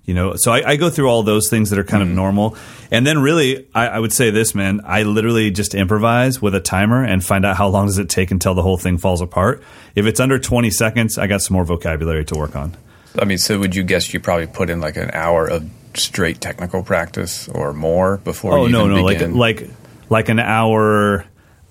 You 0.04 0.14
know, 0.14 0.36
so 0.36 0.52
I, 0.52 0.70
I 0.70 0.76
go 0.76 0.88
through 0.88 1.08
all 1.08 1.22
those 1.22 1.50
things 1.50 1.70
that 1.70 1.78
are 1.78 1.84
kind 1.84 2.02
of 2.02 2.08
mm-hmm. 2.08 2.16
normal. 2.16 2.56
And 2.90 3.06
then 3.06 3.18
really, 3.18 3.68
I, 3.74 3.88
I 3.88 3.98
would 3.98 4.12
say 4.12 4.30
this, 4.30 4.54
man, 4.54 4.80
I 4.84 5.02
literally 5.02 5.50
just 5.50 5.74
improvise 5.74 6.40
with 6.40 6.54
a 6.54 6.60
timer 6.60 7.04
and 7.04 7.22
find 7.22 7.44
out 7.44 7.56
how 7.56 7.68
long 7.68 7.86
does 7.86 7.98
it 7.98 8.08
take 8.08 8.30
until 8.30 8.54
the 8.54 8.62
whole 8.62 8.78
thing 8.78 8.96
falls 8.96 9.20
apart. 9.20 9.62
If 9.94 10.06
it's 10.06 10.20
under 10.20 10.38
20 10.38 10.70
seconds, 10.70 11.18
I 11.18 11.26
got 11.26 11.42
some 11.42 11.54
more 11.54 11.64
vocabulary 11.64 12.24
to 12.26 12.36
work 12.36 12.56
on. 12.56 12.76
I 13.20 13.24
mean, 13.24 13.38
so 13.38 13.58
would 13.58 13.74
you 13.76 13.82
guess 13.84 14.12
you 14.12 14.20
probably 14.20 14.46
put 14.46 14.70
in 14.70 14.80
like 14.80 14.96
an 14.96 15.10
hour 15.12 15.46
of 15.48 15.68
straight 15.94 16.40
technical 16.40 16.82
practice 16.82 17.48
or 17.48 17.72
more 17.72 18.18
before? 18.18 18.58
Oh 18.58 18.66
you 18.66 18.72
no, 18.72 18.86
no, 18.86 19.02
like 19.02 19.18
begin? 19.18 19.36
like 19.36 19.68
like 20.08 20.28
an 20.28 20.38
hour 20.40 21.24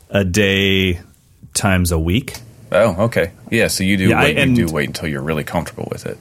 a 0.10 0.24
day 0.24 1.00
times 1.54 1.92
a 1.92 2.00
week. 2.00 2.38
oh, 2.72 3.06
okay, 3.06 3.32
yeah. 3.52 3.68
So 3.68 3.84
you 3.84 3.98
do 3.98 4.10
Yeah, 4.10 4.20
I- 4.20 4.24
wait, 4.26 4.38
and- 4.38 4.58
you 4.58 4.68
do 4.68 4.74
wait 4.74 4.88
until 4.88 5.10
you're 5.10 5.22
really 5.24 5.44
comfortable 5.44 5.88
with 5.92 6.06
it. 6.06 6.18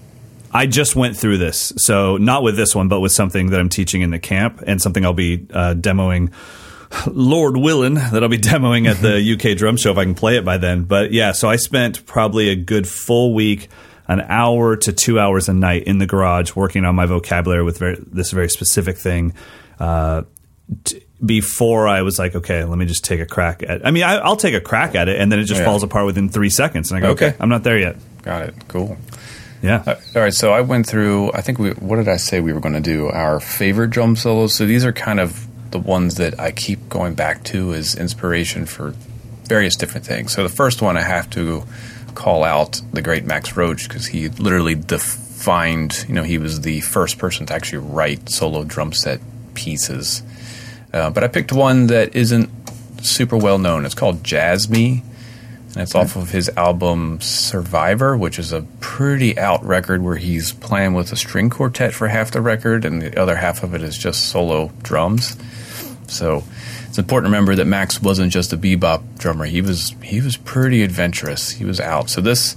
I 0.53 0.67
just 0.67 0.97
went 0.97 1.17
through 1.19 1.37
this, 1.39 1.73
so 1.77 2.17
not 2.17 2.43
with 2.43 2.57
this 2.57 2.75
one, 2.75 2.89
but 2.89 3.01
with 3.01 3.13
something 3.13 3.51
that 3.51 3.61
I'm 3.61 3.69
teaching 3.69 4.01
in 4.01 4.11
the 4.11 4.19
camp 4.19 4.63
and 4.67 4.81
something 4.81 5.05
I'll 5.05 5.13
be 5.13 5.47
uh, 5.53 5.75
demoing. 5.77 6.33
Lord 7.09 7.57
willing, 7.57 7.95
that 7.95 8.23
I'll 8.23 8.29
be 8.31 8.39
demoing 8.55 8.89
at 8.89 8.97
the 9.03 9.19
UK 9.35 9.59
Drum 9.59 9.77
Show 9.77 9.91
if 9.91 9.99
I 9.99 10.05
can 10.05 10.15
play 10.15 10.37
it 10.37 10.45
by 10.45 10.57
then. 10.57 10.85
But 10.85 11.13
yeah, 11.13 11.33
so 11.33 11.49
I 11.51 11.57
spent 11.57 12.07
probably 12.07 12.49
a 12.49 12.57
good 12.57 12.89
full 12.89 13.35
week, 13.35 13.69
an 14.09 14.21
hour 14.21 14.77
to 14.77 14.93
two 14.93 15.19
hours 15.19 15.49
a 15.49 15.55
night 15.55 15.85
in 15.85 15.99
the 15.99 16.07
garage 16.07 16.55
working 16.55 16.85
on 16.85 16.95
my 16.95 17.07
vocabulary 17.07 17.63
with 17.63 17.79
very, 17.79 17.97
this 18.13 18.31
very 18.31 18.49
specific 18.49 18.97
thing. 18.97 19.33
Uh, 19.81 20.23
t- 20.85 21.03
before 21.25 21.89
I 21.89 22.03
was 22.03 22.19
like, 22.19 22.35
okay, 22.35 22.65
let 22.65 22.77
me 22.79 22.85
just 22.87 23.05
take 23.05 23.21
a 23.21 23.27
crack 23.27 23.63
at. 23.63 23.87
I 23.87 23.91
mean, 23.91 24.03
I, 24.03 24.17
I'll 24.17 24.37
take 24.37 24.55
a 24.55 24.61
crack 24.61 24.95
at 24.95 25.09
it, 25.09 25.19
and 25.21 25.33
then 25.33 25.39
it 25.39 25.45
just 25.45 25.61
Yeah. 25.61 25.65
falls 25.67 25.83
apart 25.83 26.05
within 26.07 26.29
three 26.29 26.51
seconds, 26.51 26.91
and 26.91 26.99
I 26.99 27.01
go, 27.01 27.11
okay, 27.13 27.29
Okay. 27.29 27.37
I'm 27.41 27.49
not 27.49 27.63
there 27.63 27.79
yet. 27.79 27.97
Got 28.23 28.43
it. 28.43 28.55
Cool. 28.69 28.97
Yeah. 29.63 29.83
Uh, 29.87 29.95
All 30.15 30.23
right, 30.23 30.35
so 30.35 30.53
I 30.53 30.61
went 30.61 30.87
through. 30.87 31.33
I 31.33 31.41
think 31.41 31.59
we. 31.59 31.71
What 31.71 31.97
did 31.97 32.09
I 32.09 32.17
say 32.19 32.41
we 32.41 32.53
were 32.53 32.61
going 32.61 32.75
to 32.75 32.81
do? 32.81 33.09
Our 33.09 33.41
favorite 33.41 33.91
drum 33.91 34.15
solos. 34.17 34.55
So 34.55 34.67
these 34.67 34.85
are 34.85 34.93
kind 34.93 35.19
of 35.19 35.47
the 35.71 35.79
ones 35.79 36.17
that 36.17 36.39
I 36.39 36.53
keep 36.53 36.89
going 36.91 37.15
back 37.15 37.43
to 37.45 37.73
as 37.73 37.95
inspiration 37.97 38.67
for 38.67 38.95
various 39.45 39.75
different 39.75 40.07
things. 40.07 40.33
So 40.33 40.43
the 40.43 40.49
first 40.55 40.83
one 40.83 40.97
I 40.99 41.03
have 41.03 41.31
to 41.31 41.65
call 42.17 42.43
out 42.43 42.81
the 42.93 43.03
great 43.03 43.25
Max 43.25 43.57
Roach 43.57 43.89
because 43.89 44.07
he 44.07 44.29
literally 44.29 44.75
defined. 44.75 46.05
You 46.09 46.15
know, 46.15 46.23
he 46.23 46.39
was 46.39 46.63
the 46.63 46.81
first 46.81 47.19
person 47.19 47.47
to 47.47 47.55
actually 47.55 47.79
write 47.79 48.29
solo 48.29 48.65
drum 48.65 48.93
set 48.93 49.21
pieces. 49.55 50.23
Uh, 50.93 51.11
but 51.11 51.23
I 51.23 51.29
picked 51.29 51.53
one 51.53 51.89
that 51.89 52.17
isn't 52.17 52.51
super 53.03 53.37
well 53.37 53.59
known. 53.59 53.85
It's 53.85 53.95
called 53.95 54.25
Jazz 54.25 54.69
Me 54.69 55.03
and 55.77 55.83
it's 55.83 55.95
off 55.95 56.17
of 56.17 56.31
his 56.31 56.49
album 56.57 57.21
Survivor, 57.21 58.17
which 58.17 58.39
is 58.39 58.51
a 58.51 58.63
pretty 58.81 59.39
out 59.39 59.63
record 59.63 60.01
where 60.01 60.17
he's 60.17 60.53
playing 60.53 60.95
with 60.95 61.13
a 61.13 61.17
string 61.17 61.51
quartet 61.51 61.93
for 61.93 62.09
half 62.09 62.31
the 62.31 62.41
record, 62.41 62.87
and 62.87 63.03
the 63.03 63.21
other 63.21 63.37
half 63.37 63.63
of 63.63 63.75
it 63.75 63.83
is 63.83 63.99
just 63.99 64.31
solo 64.31 64.73
drums. 64.83 65.37
So 66.09 66.45
it's 66.97 67.03
important 67.03 67.31
to 67.31 67.37
remember 67.37 67.57
that 67.57 67.67
Max 67.67 68.01
wasn't 68.01 68.33
just 68.33 68.55
a 68.55 68.57
bebop 68.57 69.19
drummer; 69.19 69.45
he 69.45 69.61
was 69.61 69.95
he 70.03 70.23
was 70.23 70.39
pretty 70.39 70.83
adventurous. 70.83 71.51
He 71.51 71.67
was 71.67 71.79
out. 71.79 72.09
So 72.09 72.23
this 72.23 72.57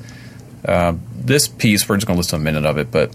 uh, 0.64 0.94
this 1.14 1.50
piece, 1.50 1.90
we're 1.90 1.98
just 1.98 2.08
going 2.08 2.16
to 2.16 2.20
listen 2.20 2.40
to 2.40 2.42
a 2.42 2.46
minute 2.46 2.66
of 2.66 2.78
it, 2.78 2.90
but 2.90 3.14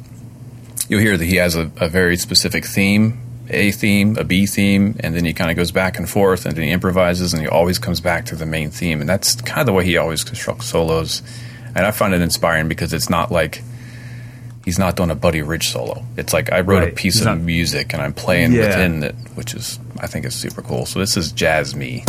you'll 0.91 1.01
hear 1.01 1.17
that 1.17 1.25
he 1.25 1.37
has 1.37 1.57
a, 1.57 1.71
a 1.81 1.89
very 1.89 2.19
specific 2.19 2.67
theme 2.67 3.19
a 3.49 3.71
theme 3.71 4.17
a 4.17 4.25
b 4.25 4.47
theme 4.47 4.97
and 5.01 5.15
then 5.15 5.25
he 5.25 5.35
kind 5.35 5.51
of 5.51 5.57
goes 5.57 5.71
back 5.71 5.99
and 5.99 6.09
forth 6.09 6.47
and 6.47 6.57
then 6.57 6.65
he 6.65 6.71
improvises 6.71 7.35
and 7.35 7.43
he 7.43 7.49
always 7.49 7.79
comes 7.79 8.01
back 8.01 8.25
to 8.25 8.35
the 8.35 8.47
main 8.47 8.71
theme 8.71 9.01
and 9.01 9.09
that's 9.09 9.35
kind 9.43 9.61
of 9.61 9.67
the 9.67 9.73
way 9.73 9.85
he 9.85 9.99
always 9.99 10.25
constructs 10.25 10.67
solos 10.67 11.23
and 11.75 11.85
i 11.85 11.91
find 11.91 12.15
it 12.15 12.23
inspiring 12.23 12.69
because 12.69 12.95
it's 12.95 13.11
not 13.11 13.31
like 13.31 13.63
he's 14.65 14.79
not 14.79 14.97
doing 14.97 15.11
a 15.11 15.15
buddy 15.15 15.43
rich 15.43 15.71
solo 15.71 16.05
it's 16.17 16.33
like 16.33 16.53
i 16.53 16.61
wrote 16.61 16.81
Right. 16.81 16.93
a 16.93 16.95
piece 16.95 17.15
He's 17.15 17.21
of 17.23 17.27
not- 17.27 17.39
music 17.41 17.93
and 17.93 18.03
i'm 18.03 18.13
playing 18.15 18.53
Yeah. 18.53 18.69
within 18.69 19.03
it 19.03 19.15
which 19.35 19.55
is 19.55 19.79
i 19.99 20.07
think 20.07 20.25
is 20.25 20.35
super 20.35 20.63
cool 20.63 20.87
so 20.87 20.99
this 20.99 21.17
is 21.17 21.33
jazz 21.33 21.75
me 21.75 22.05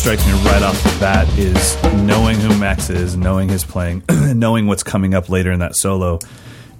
strikes 0.00 0.26
me 0.26 0.32
right 0.44 0.62
off 0.62 0.82
the 0.82 0.96
bat 0.98 1.28
is 1.38 1.76
knowing 2.04 2.38
who 2.40 2.58
Max 2.58 2.88
is, 2.88 3.16
knowing 3.16 3.48
his 3.50 3.64
playing, 3.64 4.02
knowing 4.10 4.66
what's 4.66 4.82
coming 4.82 5.12
up 5.14 5.28
later 5.28 5.52
in 5.52 5.58
that 5.60 5.76
solo. 5.76 6.18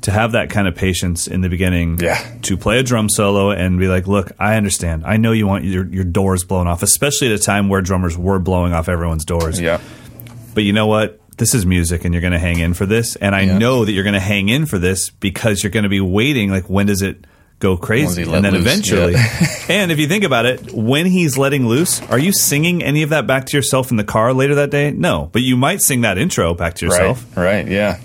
To 0.05 0.11
have 0.11 0.33
that 0.33 0.49
kind 0.49 0.67
of 0.67 0.75
patience 0.75 1.27
in 1.27 1.43
the 1.43 1.51
beginning, 1.51 1.99
Yeah. 2.01 2.19
to 2.43 2.57
play 2.57 2.79
a 2.79 2.83
drum 2.83 3.11
solo 3.11 3.51
and 3.51 3.79
be 3.79 3.87
like, 3.87 4.07
"Look, 4.07 4.33
I 4.39 4.57
understand. 4.57 5.03
I 5.05 5.19
know 5.19 5.33
you 5.33 5.47
want 5.47 5.65
your 5.65 5.87
your 5.87 6.05
doors 6.05 6.43
blown 6.45 6.67
off, 6.67 6.83
especially 6.83 7.27
at 7.31 7.35
a 7.39 7.43
time 7.43 7.69
where 7.69 7.83
drummers 7.83 8.17
were 8.17 8.39
blowing 8.39 8.73
off 8.73 8.89
everyone's 8.89 9.27
doors. 9.27 9.61
yeah 9.61 9.79
But 10.55 10.65
you 10.65 10.73
know 10.73 10.87
what? 10.87 11.21
This 11.37 11.53
is 11.55 11.67
music, 11.67 12.07
and 12.07 12.15
you're 12.15 12.23
going 12.23 12.33
to 12.33 12.39
hang 12.39 12.59
in 12.61 12.73
for 12.73 12.87
this. 12.87 13.17
And 13.17 13.35
I 13.35 13.43
Yeah. 13.43 13.59
know 13.59 13.85
that 13.85 13.93
you're 13.93 14.05
going 14.05 14.15
to 14.15 14.21
hang 14.21 14.49
in 14.49 14.65
for 14.65 14.79
this 14.79 15.11
because 15.11 15.63
you're 15.63 15.71
going 15.71 15.83
to 15.83 15.91
be 15.91 16.01
waiting. 16.01 16.51
Like, 16.51 16.71
when 16.71 16.87
does 16.87 17.03
it 17.03 17.27
go 17.61 17.77
crazy? 17.77 18.23
And 18.23 18.45
then 18.45 18.53
loose? 18.53 18.63
eventually. 18.63 19.13
Yeah. 19.13 19.49
and 19.69 19.93
if 19.93 19.99
you 20.01 20.09
think 20.09 20.25
about 20.25 20.47
it, 20.47 20.73
when 20.73 21.07
he's 21.07 21.39
letting 21.39 21.67
loose, 21.67 22.03
are 22.11 22.19
you 22.19 22.33
singing 22.33 22.83
any 22.83 23.03
of 23.05 23.11
that 23.11 23.29
back 23.29 23.47
to 23.47 23.57
yourself 23.57 23.93
in 23.93 23.97
the 23.97 24.05
car 24.05 24.35
later 24.35 24.57
that 24.57 24.71
day? 24.71 24.91
No, 24.91 25.31
but 25.33 25.43
you 25.43 25.57
might 25.57 25.81
sing 25.81 26.01
that 26.01 26.19
intro 26.19 26.55
back 26.55 26.75
to 26.75 26.87
yourself. 26.87 27.25
Right, 27.37 27.45
right, 27.45 27.69
yeah. 27.69 28.01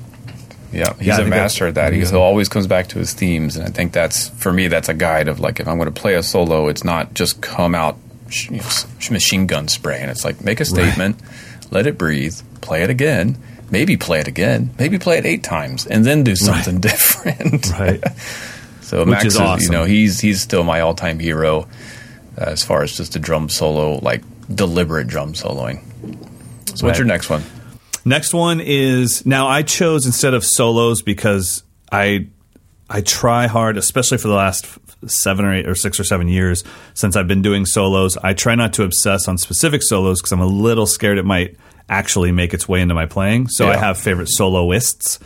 Yeah, 0.71 0.93
he's 0.97 1.07
Yeah, 1.07 1.21
a 1.21 1.25
master 1.27 1.67
at 1.67 1.75
that. 1.75 1.93
He 1.93 2.03
he 2.03 2.15
always 2.15 2.49
comes 2.49 2.67
back 2.67 2.87
to 2.89 2.99
his 2.99 3.13
themes, 3.13 3.55
and 3.55 3.65
I 3.65 3.71
think 3.71 3.93
that's 3.93 4.29
for 4.29 4.51
me. 4.51 4.67
That's 4.67 4.89
a 4.89 4.93
guide 4.93 5.29
of 5.29 5.39
like 5.39 5.59
if 5.61 5.67
I'm 5.67 5.77
going 5.77 5.91
to 5.91 5.99
play 6.01 6.15
a 6.15 6.23
solo, 6.23 6.67
it's 6.67 6.83
not 6.83 7.13
just 7.13 7.41
come 7.41 7.73
out 7.73 7.97
sh- 8.29 8.49
you 8.51 8.57
know, 8.57 8.69
machine 9.09 9.47
gun 9.47 9.69
spray, 9.69 9.99
and 10.01 10.11
it's 10.11 10.25
like 10.25 10.43
make 10.43 10.59
a 10.59 10.65
statement, 10.65 11.17
let 11.71 11.87
it 11.87 11.97
breathe, 11.97 12.35
play 12.59 12.83
it 12.83 12.89
again, 12.89 13.37
maybe 13.71 13.95
play 13.95 14.19
it 14.19 14.27
again, 14.27 14.71
maybe 14.77 14.99
play 14.99 15.17
it 15.17 15.25
eight 15.25 15.43
times, 15.43 15.85
and 15.87 16.03
then 16.03 16.23
do 16.23 16.35
something 16.35 16.79
different. 16.81 17.71
Right. 17.71 18.03
So 18.85 19.03
Max 19.05 19.25
is 19.25 19.37
awesome. 19.37 19.63
you 19.63 19.71
know, 19.71 19.83
he's 19.85 20.19
he's 20.19 20.41
still 20.41 20.63
my 20.63 20.81
all 20.81 20.93
time 20.93 21.19
hero 21.19 21.67
uh, 22.37 22.41
as 22.45 22.63
far 22.63 22.83
as 22.83 22.95
just 22.95 23.15
a 23.15 23.19
drum 23.19 23.49
solo, 23.49 23.99
like 24.01 24.23
deliberate 24.53 25.07
drum 25.07 25.33
soloing. 25.33 25.81
So 26.69 26.73
Right. 26.73 26.83
what's 26.83 26.99
your 26.99 27.07
next 27.07 27.29
one? 27.29 27.43
Next 28.05 28.33
one 28.33 28.59
is 28.61 29.25
now 29.25 29.47
I 29.47 29.63
chose 29.63 30.05
instead 30.05 30.33
of 30.35 30.45
solos 30.45 31.01
because 31.01 31.63
I 31.91 32.27
I 32.89 33.01
try 33.01 33.47
hard, 33.47 33.77
especially 33.77 34.19
for 34.19 34.27
the 34.27 34.35
last 34.35 34.67
seven 35.07 35.45
or 35.45 35.53
eight 35.55 35.67
or 35.67 35.73
six 35.75 35.99
or 35.99 36.03
seven 36.03 36.27
years 36.27 36.63
since 36.93 37.15
I've 37.15 37.27
been 37.27 37.41
doing 37.41 37.65
solos. 37.65 38.17
I 38.17 38.33
try 38.33 38.53
not 38.53 38.73
to 38.73 38.83
obsess 38.83 39.27
on 39.27 39.37
specific 39.39 39.81
solos 39.81 40.19
because 40.21 40.31
I'm 40.31 40.41
a 40.41 40.45
little 40.45 40.85
scared 40.85 41.17
it 41.17 41.25
might 41.25 41.55
actually 41.89 42.31
make 42.31 42.53
its 42.53 42.67
way 42.69 42.81
into 42.81 42.93
my 42.93 43.05
playing. 43.07 43.47
So 43.47 43.67
I 43.69 43.77
have 43.77 43.97
favorite 43.97 44.29
soloists. 44.29 45.19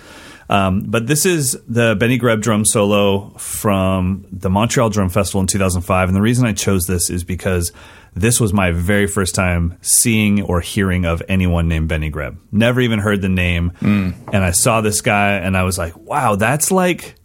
Um, 0.50 0.82
but 0.88 1.06
this 1.06 1.26
is 1.26 1.58
the 1.68 1.96
Benny 1.96 2.18
Greb 2.18 2.42
drum 2.42 2.66
solo 2.66 3.30
from 3.38 4.26
the 4.32 4.50
Montreal 4.50 4.90
Drum 4.90 5.10
Festival 5.10 5.42
in 5.42 5.48
2005. 5.48 6.10
And 6.10 6.16
the 6.16 6.22
reason 6.22 6.48
I 6.48 6.54
chose 6.54 6.86
this 6.88 7.10
is 7.12 7.24
because 7.24 7.72
this 8.16 8.40
was 8.42 8.52
my 8.52 8.72
very 8.72 9.06
first 9.06 9.36
time 9.36 9.78
seeing 9.82 10.42
or 10.42 10.60
hearing 10.60 11.06
of 11.06 11.22
anyone 11.30 11.68
named 11.68 11.88
Benny 11.88 12.10
Greb. 12.10 12.40
Never 12.52 12.82
even 12.82 12.98
heard 13.00 13.22
the 13.22 13.30
name. 13.30 13.74
And 14.34 14.44
I 14.44 14.52
saw 14.52 14.82
this 14.82 15.02
guy 15.02 15.34
and 15.34 15.56
I 15.56 15.64
was 15.64 15.78
like, 15.78 15.96
wow, 15.96 16.36
that's 16.36 16.72
like 16.72 17.16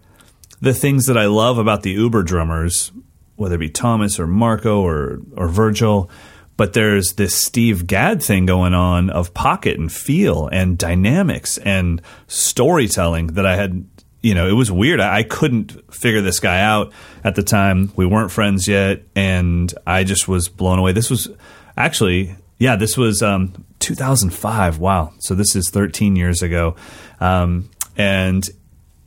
the 0.61 0.75
things 0.75 1.07
that 1.07 1.17
I 1.17 1.27
love 1.27 1.57
about 1.57 1.83
the 1.83 1.93
Uber 1.93 2.23
drummers, 2.25 2.93
whether 3.37 3.55
it 3.55 3.59
be 3.59 3.71
Thomas 3.71 4.21
or 4.21 4.27
Marco 4.27 4.83
or 4.83 5.21
or 5.35 5.49
Virgil, 5.49 6.11
but 6.57 6.73
there's 6.73 7.15
this 7.15 7.35
Steve 7.35 7.87
Gadd 7.87 8.23
thing 8.23 8.47
going 8.47 8.75
on 8.75 9.11
of 9.11 9.35
pocket 9.35 9.79
and 9.79 9.93
feel 9.93 10.49
and 10.49 10.79
dynamics 10.79 11.59
and 11.59 12.01
storytelling 12.27 13.29
that 13.29 13.47
I 13.47 13.57
had. 13.57 13.87
You 14.23 14.35
know, 14.35 14.49
it 14.49 14.53
was 14.53 14.73
weird. 14.73 15.01
I, 15.01 15.19
I 15.19 15.23
couldn't 15.23 15.93
figure 15.93 16.23
this 16.23 16.41
guy 16.41 16.61
out 16.61 16.93
at 17.23 17.35
the 17.35 17.43
time. 17.43 17.93
We 17.95 18.07
weren't 18.07 18.31
friends 18.31 18.67
yet, 18.67 19.03
and 19.15 19.73
I 19.87 20.05
just 20.05 20.29
was 20.29 20.49
blown 20.49 20.79
away. 20.79 20.93
This 20.93 21.11
was 21.11 21.29
actually, 21.77 22.35
yeah, 22.59 22.77
this 22.77 22.97
was 22.97 23.23
um, 23.23 23.67
2005. 23.81 24.79
Wow, 24.79 25.13
so 25.19 25.35
this 25.35 25.55
is 25.55 25.69
13 25.69 26.17
years 26.17 26.41
ago, 26.41 26.75
um, 27.21 27.69
and 27.99 28.49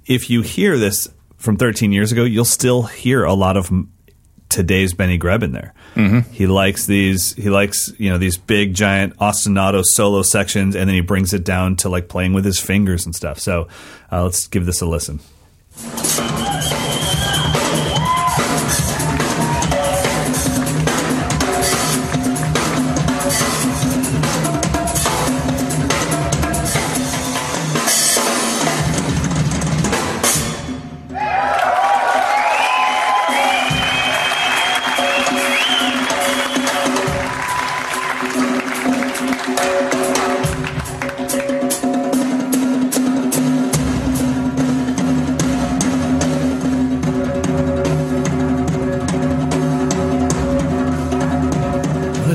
if 0.06 0.30
you 0.30 0.44
hear 0.44 0.78
this 0.78 1.08
from 1.38 1.58
13 1.58 1.92
years 1.92 2.12
ago, 2.12 2.24
you'll 2.24 2.46
still 2.46 2.84
hear 2.84 3.24
a 3.24 3.34
lot 3.34 3.58
of 3.58 3.72
today's 4.50 4.94
Benny 4.94 5.18
Greb 5.18 5.44
in 5.44 5.52
there. 5.52 5.74
Mm-hmm. 5.96 6.32
He 6.32 6.48
likes 6.48 6.86
these. 6.86 7.34
He 7.34 7.50
likes 7.50 7.92
you 7.98 8.10
know 8.10 8.18
these 8.18 8.38
big 8.38 8.74
giant 8.74 9.18
ostinato 9.18 9.84
solo 9.84 10.22
sections, 10.22 10.76
and 10.76 10.88
then 10.88 10.96
he 10.96 11.02
brings 11.02 11.34
it 11.34 11.44
down 11.44 11.76
to 11.78 11.90
like 11.90 12.08
playing 12.08 12.34
with 12.34 12.46
his 12.46 12.60
fingers 12.60 13.06
and 13.06 13.16
stuff. 13.16 13.40
So 13.40 13.68
uh, 14.12 14.24
let's 14.24 14.48
give 14.48 14.66
this 14.66 14.82
a 14.82 14.86
listen. 14.86 15.20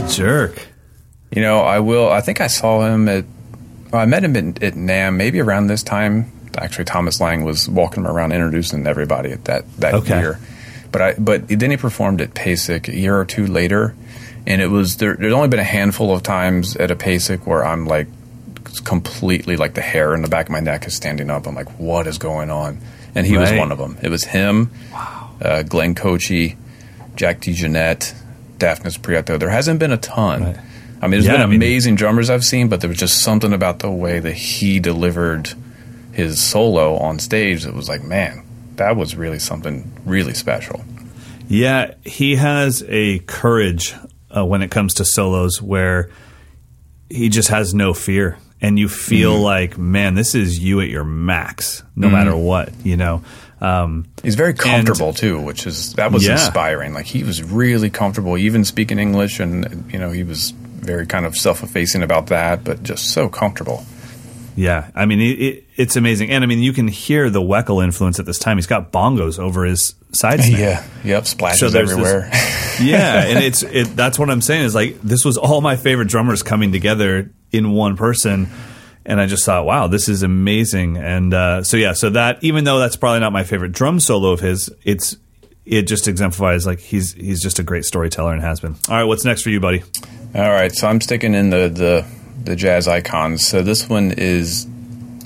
Jerk! 0.08 0.68
You 1.30 1.40
know, 1.40 1.60
I 1.60 1.78
will. 1.80 2.10
I 2.10 2.20
think 2.20 2.40
I 2.42 2.46
saw 2.46 2.84
him 2.86 3.08
at. 3.08 3.24
Well, 3.90 4.02
I 4.02 4.04
met 4.04 4.22
him 4.24 4.36
at, 4.36 4.62
at 4.62 4.74
NAMM 4.74 5.16
maybe 5.16 5.40
around 5.40 5.68
this 5.68 5.82
time. 5.82 6.30
Actually, 6.56 6.84
Thomas 6.84 7.18
Lang 7.20 7.44
was 7.44 7.66
walking 7.68 8.04
around 8.04 8.32
introducing 8.32 8.86
everybody 8.86 9.32
at 9.32 9.44
that 9.46 9.64
that 9.78 9.94
Okay. 9.94 10.20
year. 10.20 10.38
But 10.90 11.02
I 11.02 11.14
but 11.14 11.48
then 11.48 11.70
he 11.70 11.76
performed 11.78 12.20
at 12.20 12.34
PASIC 12.34 12.88
a 12.88 12.94
year 12.96 13.16
or 13.18 13.24
two 13.24 13.46
later, 13.46 13.94
and 14.46 14.60
it 14.60 14.68
was 14.68 14.96
there. 14.96 15.14
There's 15.16 15.32
only 15.32 15.48
been 15.48 15.60
a 15.60 15.64
handful 15.64 16.12
of 16.14 16.22
times 16.22 16.76
at 16.76 16.90
a 16.90 16.96
PASIC 16.96 17.46
where 17.46 17.64
I'm 17.64 17.86
like 17.86 18.06
completely 18.84 19.56
like 19.56 19.74
the 19.74 19.80
hair 19.82 20.14
in 20.14 20.22
the 20.22 20.28
back 20.28 20.46
of 20.46 20.52
my 20.52 20.60
neck 20.60 20.86
is 20.86 20.94
standing 20.94 21.30
up. 21.30 21.46
I'm 21.46 21.54
like, 21.54 21.78
what 21.78 22.06
is 22.06 22.18
going 22.18 22.50
on? 22.50 22.78
And 23.14 23.26
he 23.26 23.36
was 23.36 23.52
one 23.52 23.72
of 23.72 23.78
them. 23.78 23.98
It 24.02 24.08
was 24.08 24.24
him, 24.24 24.70
uh, 25.40 25.62
Glenn 25.64 25.94
Kotche, 25.94 26.56
Jack 27.14 27.40
DeJohnette, 27.40 28.14
Dafnis 28.58 28.98
Prieto. 28.98 29.38
There 29.38 29.50
hasn't 29.50 29.78
been 29.78 29.92
a 29.92 29.98
ton. 29.98 30.42
Right. 30.44 30.56
I 31.02 31.06
mean, 31.06 31.10
there's 31.12 31.26
Yeah, 31.26 31.32
been 31.32 31.40
I 31.42 31.46
mean- 31.46 31.56
amazing 31.56 31.96
drummers 31.96 32.30
I've 32.30 32.44
seen, 32.44 32.68
but 32.68 32.80
there 32.80 32.88
was 32.88 32.98
just 32.98 33.20
something 33.20 33.52
about 33.52 33.80
the 33.80 33.90
way 33.90 34.18
that 34.20 34.32
he 34.34 34.80
delivered 34.80 35.52
his 36.12 36.40
solo 36.40 36.96
on 36.96 37.18
stage 37.18 37.64
that 37.64 37.74
was 37.74 37.88
like, 37.88 38.02
man, 38.04 38.42
that 38.76 38.96
was 38.96 39.14
really 39.16 39.38
something 39.38 39.90
really 40.06 40.32
special. 40.34 40.84
Yeah, 41.48 41.94
he 42.04 42.36
has 42.36 42.82
a 42.88 43.18
courage 43.20 43.94
uh, 44.36 44.44
when 44.44 44.62
it 44.62 44.70
comes 44.70 44.94
to 44.94 45.04
solos 45.04 45.60
where 45.62 46.10
he 47.08 47.28
just 47.28 47.48
has 47.50 47.74
no 47.74 47.92
fear. 47.94 48.38
And 48.60 48.78
you 48.78 48.88
feel 48.88 49.32
Mm-hmm. 49.34 49.42
like, 49.42 49.78
man, 49.78 50.14
this 50.14 50.34
is 50.36 50.58
you 50.60 50.80
at 50.80 50.88
your 50.88 51.02
max, 51.04 51.82
no 51.96 52.08
matter 52.08 52.36
what, 52.36 52.72
you 52.84 52.96
know. 52.96 53.24
Um, 53.60 54.06
He's 54.22 54.36
very 54.36 54.54
comfortable 54.54 55.12
too, 55.12 55.40
which 55.40 55.66
is 55.66 55.94
that 55.94 56.12
was 56.12 56.24
Yeah. 56.24 56.32
inspiring. 56.34 56.94
Like 56.94 57.06
he 57.06 57.24
was 57.24 57.42
really 57.42 57.90
comfortable, 57.90 58.38
even 58.38 58.64
speaking 58.64 58.98
English, 59.00 59.40
and 59.40 59.88
you 59.92 59.98
know 59.98 60.10
he 60.12 60.22
was 60.22 60.50
very 60.52 61.06
kind 61.06 61.26
of 61.26 61.36
self-effacing 61.36 62.02
about 62.02 62.28
that, 62.28 62.62
but 62.64 62.82
just 62.84 63.10
so 63.12 63.28
comfortable. 63.28 63.84
Yeah, 64.54 64.90
I 64.94 65.06
mean, 65.06 65.20
it, 65.20 65.40
it, 65.40 65.64
it's 65.76 65.96
amazing. 65.96 66.30
And 66.30 66.44
I 66.44 66.46
mean, 66.46 66.58
you 66.60 66.72
can 66.72 66.86
hear 66.88 67.30
the 67.30 67.40
Weckl 67.40 67.82
influence 67.82 68.20
at 68.20 68.26
this 68.26 68.38
time. 68.38 68.58
He's 68.58 68.66
got 68.66 68.92
bongos 68.92 69.38
over 69.38 69.64
his 69.64 69.94
side 70.12 70.40
snare. 70.42 70.60
Yeah, 70.60 70.84
yep, 71.04 71.26
splashes 71.26 71.60
So 71.60 71.70
there's 71.70 71.88
this- 71.88 71.98
everywhere. 71.98 72.30
yeah, 72.82 73.24
and 73.24 73.42
it's 73.42 73.62
it, 73.62 73.84
that's 73.96 74.18
what 74.18 74.28
I'm 74.30 74.42
saying 74.42 74.64
is 74.64 74.74
like 74.74 75.00
this 75.00 75.24
was 75.24 75.38
all 75.38 75.60
my 75.60 75.76
favorite 75.76 76.08
drummers 76.08 76.42
coming 76.42 76.70
together 76.72 77.30
in 77.50 77.70
one 77.72 77.96
person, 77.96 78.48
and 79.06 79.20
I 79.20 79.26
just 79.26 79.44
thought, 79.46 79.64
wow, 79.64 79.86
this 79.88 80.08
is 80.08 80.22
amazing. 80.22 80.96
And 80.98 81.32
uh, 81.32 81.62
so 81.64 81.76
yeah, 81.76 81.92
so 81.94 82.10
that 82.10 82.42
even 82.44 82.64
though 82.64 82.78
that's 82.78 82.96
probably 82.96 83.20
not 83.20 83.32
my 83.32 83.44
favorite 83.44 83.72
drum 83.72 84.00
solo 84.00 84.32
of 84.32 84.40
his, 84.40 84.68
it's 84.84 85.16
it 85.64 85.82
just 85.82 86.08
exemplifies 86.08 86.66
like 86.66 86.80
he's 86.80 87.12
he's 87.14 87.40
just 87.42 87.58
a 87.58 87.62
great 87.62 87.84
storyteller 87.86 88.32
and 88.32 88.42
has 88.42 88.60
been. 88.60 88.76
All 88.88 88.96
right, 88.96 89.04
what's 89.04 89.24
next 89.24 89.42
for 89.42 89.50
you, 89.50 89.60
buddy? 89.60 89.82
All 90.34 90.50
right, 90.50 90.72
so 90.74 90.88
I'm 90.88 91.00
sticking 91.00 91.32
in 91.34 91.50
the 91.50 91.68
the, 91.68 92.06
the 92.44 92.56
jazz 92.56 92.88
icons. 92.88 93.46
So 93.46 93.62
this 93.62 93.88
one 93.88 94.12
is, 94.12 94.66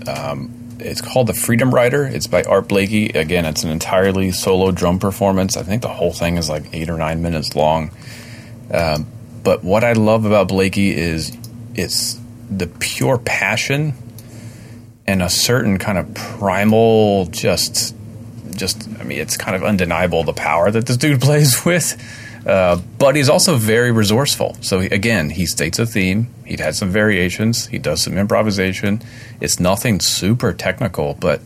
um, 0.07 0.53
it's 0.79 1.01
called 1.01 1.27
the 1.27 1.35
Freedom 1.35 1.75
Rider. 1.75 2.05
It's 2.05 2.27
by 2.27 2.43
Art 2.43 2.69
Blakey. 2.69 3.09
Again, 3.11 3.45
it's 3.45 3.65
an 3.65 3.71
entirely 3.71 4.31
solo 4.33 4.71
drum 4.71 4.99
performance. 4.99 5.57
I 5.57 5.63
think 5.63 5.83
the 5.83 5.89
whole 5.89 6.13
thing 6.13 6.37
is 6.37 6.49
like 6.49 6.75
eight 6.75 6.89
or 6.89 6.99
nine 6.99 7.23
minutes 7.23 7.57
long. 7.57 7.91
Um, 8.73 9.07
but 9.43 9.63
what 9.65 9.85
I 9.85 9.93
love 9.93 10.25
about 10.25 10.49
Blakey 10.49 10.95
is 10.95 11.37
it's 11.75 12.19
the 12.51 12.67
pure 12.67 13.19
passion 13.19 13.95
and 15.07 15.23
a 15.23 15.31
certain 15.31 15.79
kind 15.79 15.99
of 15.99 16.15
primal 16.15 17.27
just 17.27 17.95
just 18.57 18.89
I 18.99 19.05
mean 19.05 19.19
it's 19.19 19.37
kind 19.37 19.55
of 19.55 19.63
undeniable 19.63 20.25
the 20.25 20.33
power 20.33 20.71
that 20.71 20.87
this 20.87 20.97
dude 20.97 21.21
plays 21.23 21.65
with. 21.65 21.97
Uh, 22.47 22.81
but 22.99 23.17
he's 23.17 23.29
also 23.29 23.57
very 23.57 23.91
resourceful. 23.91 24.57
So 24.61 24.79
he, 24.79 24.87
again, 24.89 25.31
he 25.31 25.47
states 25.47 25.81
a 25.81 25.87
theme. 25.87 26.33
He'd 26.45 26.61
had 26.61 26.77
some 26.77 26.91
variations. 26.91 27.67
He 27.67 27.79
does 27.79 28.03
some 28.03 28.17
improvisation. 28.17 29.03
It's 29.41 29.59
nothing 29.59 29.99
super 29.99 30.53
technical, 30.53 31.15
but 31.15 31.41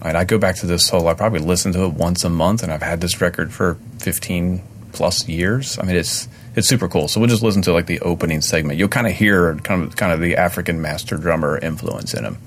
I, 0.00 0.06
mean, 0.06 0.16
I 0.16 0.24
go 0.24 0.38
back 0.38 0.56
to 0.56 0.66
this 0.66 0.86
solo. 0.86 1.08
I 1.08 1.14
probably 1.14 1.40
listen 1.40 1.72
to 1.74 1.84
it 1.84 1.92
once 1.92 2.24
a 2.24 2.30
month, 2.30 2.62
and 2.62 2.72
I've 2.72 2.82
had 2.82 3.02
this 3.02 3.20
record 3.20 3.52
for 3.52 3.76
fifteen 3.98 4.62
plus 4.92 5.28
years. 5.28 5.78
I 5.78 5.82
mean, 5.82 5.96
it's 5.96 6.26
it's 6.56 6.68
super 6.68 6.88
cool. 6.88 7.08
So 7.08 7.20
we'll 7.20 7.28
just 7.28 7.42
listen 7.42 7.62
to 7.62 7.72
like 7.72 7.86
the 7.86 8.00
opening 8.00 8.40
segment. 8.40 8.78
You'll 8.78 8.88
kind 8.88 9.06
of 9.06 9.12
hear 9.12 9.54
kind 9.56 9.82
of 9.82 9.96
kind 9.96 10.12
of 10.12 10.20
the 10.20 10.36
African 10.36 10.80
master 10.80 11.16
drummer 11.16 11.58
influence 11.58 12.14
in 12.14 12.24
him. 12.24 12.38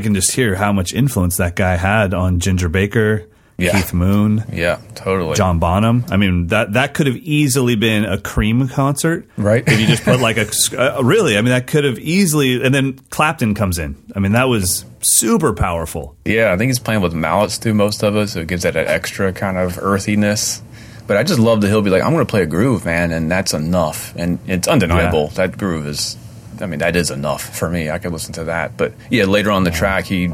I 0.00 0.02
can 0.02 0.14
just 0.14 0.32
hear 0.32 0.54
how 0.54 0.72
much 0.72 0.94
influence 0.94 1.36
that 1.36 1.54
guy 1.56 1.76
had 1.76 2.14
on 2.14 2.40
Ginger 2.40 2.70
Baker, 2.70 3.26
Yeah. 3.58 3.72
Keith 3.72 3.92
Moon, 3.92 4.42
Yeah, 4.50 4.78
totally. 4.94 5.34
John 5.36 5.58
Bonham. 5.58 6.06
I 6.10 6.16
mean, 6.16 6.46
that 6.46 6.72
that 6.72 6.94
could 6.94 7.06
have 7.06 7.18
easily 7.18 7.76
been 7.76 8.06
a 8.06 8.16
Cream 8.18 8.66
concert, 8.68 9.28
Right. 9.36 9.62
If 9.66 9.78
you 9.78 9.86
just 9.86 10.02
put 10.04 10.18
like 10.20 10.38
a 10.38 10.46
uh, 10.78 11.02
really, 11.02 11.36
I 11.36 11.42
mean, 11.42 11.50
that 11.50 11.66
could 11.66 11.84
have 11.84 11.98
easily. 11.98 12.64
And 12.64 12.74
then 12.74 12.94
Clapton 13.10 13.54
comes 13.54 13.78
in. 13.78 13.94
I 14.16 14.20
mean, 14.20 14.32
that 14.32 14.44
was 14.48 14.86
super 15.02 15.52
powerful. 15.52 16.16
Yeah, 16.24 16.52
I 16.52 16.56
think 16.56 16.70
he's 16.70 16.78
playing 16.78 17.02
with 17.02 17.12
mallets 17.12 17.58
through 17.58 17.74
most 17.74 18.02
of 18.02 18.16
it, 18.16 18.28
so 18.28 18.40
it 18.40 18.48
gives 18.48 18.62
that 18.62 18.76
extra 18.76 19.32
kind 19.34 19.58
of 19.58 19.78
earthiness. 19.78 20.62
But 21.06 21.18
I 21.18 21.22
just 21.24 21.40
love 21.40 21.60
that 21.60 21.68
he'll 21.68 21.82
be 21.82 21.90
like, 21.90 22.02
I'm 22.02 22.12
going 22.12 22.24
to 22.24 22.30
play 22.30 22.42
a 22.42 22.46
groove, 22.46 22.84
man, 22.84 23.10
and 23.10 23.30
that's 23.30 23.52
enough. 23.52 24.14
And 24.16 24.38
it's 24.46 24.68
undeniable. 24.68 25.24
Yeah. 25.32 25.46
That 25.46 25.58
groove 25.58 25.86
is, 25.86 26.16
I 26.60 26.66
mean, 26.66 26.80
that 26.80 26.96
is 26.96 27.10
enough 27.10 27.56
for 27.56 27.68
me. 27.68 27.90
I 27.90 27.98
could 27.98 28.12
listen 28.12 28.32
to 28.34 28.44
that. 28.44 28.76
But 28.76 28.92
yeah, 29.10 29.24
later 29.24 29.50
on 29.50 29.64
the 29.64 29.70
track, 29.70 30.04
he 30.04 30.30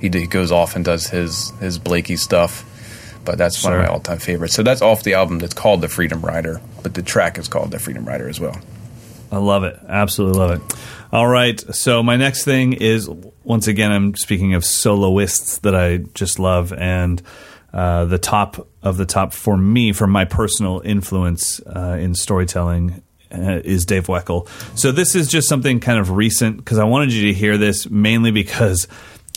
he, 0.00 0.08
goes 0.08 0.52
off 0.52 0.76
and 0.76 0.84
does 0.84 1.06
his 1.08 1.50
his 1.60 1.78
Blakey 1.78 2.16
stuff. 2.16 2.64
But 3.24 3.38
that's 3.38 3.62
one 3.64 3.72
of 3.72 3.80
my 3.80 3.86
all 3.86 4.00
time 4.00 4.18
favorites. 4.18 4.54
So 4.54 4.62
that's 4.62 4.82
off 4.82 5.02
the 5.02 5.14
album 5.14 5.40
that's 5.40 5.54
called 5.54 5.80
The 5.80 5.88
Freedom 5.88 6.20
Rider, 6.20 6.60
but 6.82 6.94
the 6.94 7.02
track 7.02 7.38
is 7.38 7.48
called 7.48 7.72
The 7.72 7.78
Freedom 7.78 8.04
Rider 8.04 8.28
as 8.28 8.38
well. 8.38 8.56
I 9.32 9.38
love 9.38 9.64
it. 9.64 9.78
Absolutely 9.88 10.38
love 10.38 10.50
it. 10.52 10.76
All 11.12 11.26
right. 11.26 11.58
So 11.74 12.02
my 12.02 12.16
next 12.16 12.44
thing 12.44 12.72
is 12.74 13.08
once 13.42 13.66
again 13.66 13.90
I'm 13.90 14.14
speaking 14.14 14.54
of 14.54 14.64
soloists 14.64 15.58
that 15.58 15.74
I 15.74 15.98
just 16.14 16.38
love 16.38 16.72
and 16.72 17.20
uh, 17.72 18.04
the 18.04 18.18
top 18.18 18.68
of 18.82 18.96
the 18.96 19.06
top 19.06 19.32
for 19.32 19.56
me 19.56 19.92
for 19.92 20.06
my 20.06 20.24
personal 20.24 20.80
influence 20.84 21.60
uh, 21.66 21.96
in 22.00 22.14
storytelling 22.14 23.02
uh, 23.32 23.60
is 23.64 23.84
Dave 23.86 24.06
Weckl. 24.06 24.48
So 24.78 24.92
this 24.92 25.14
is 25.14 25.28
just 25.28 25.48
something 25.48 25.80
kind 25.80 25.98
of 25.98 26.10
recent 26.10 26.56
because 26.56 26.78
I 26.78 26.84
wanted 26.84 27.12
you 27.12 27.26
to 27.26 27.34
hear 27.34 27.58
this 27.58 27.88
mainly 27.88 28.30
because 28.30 28.88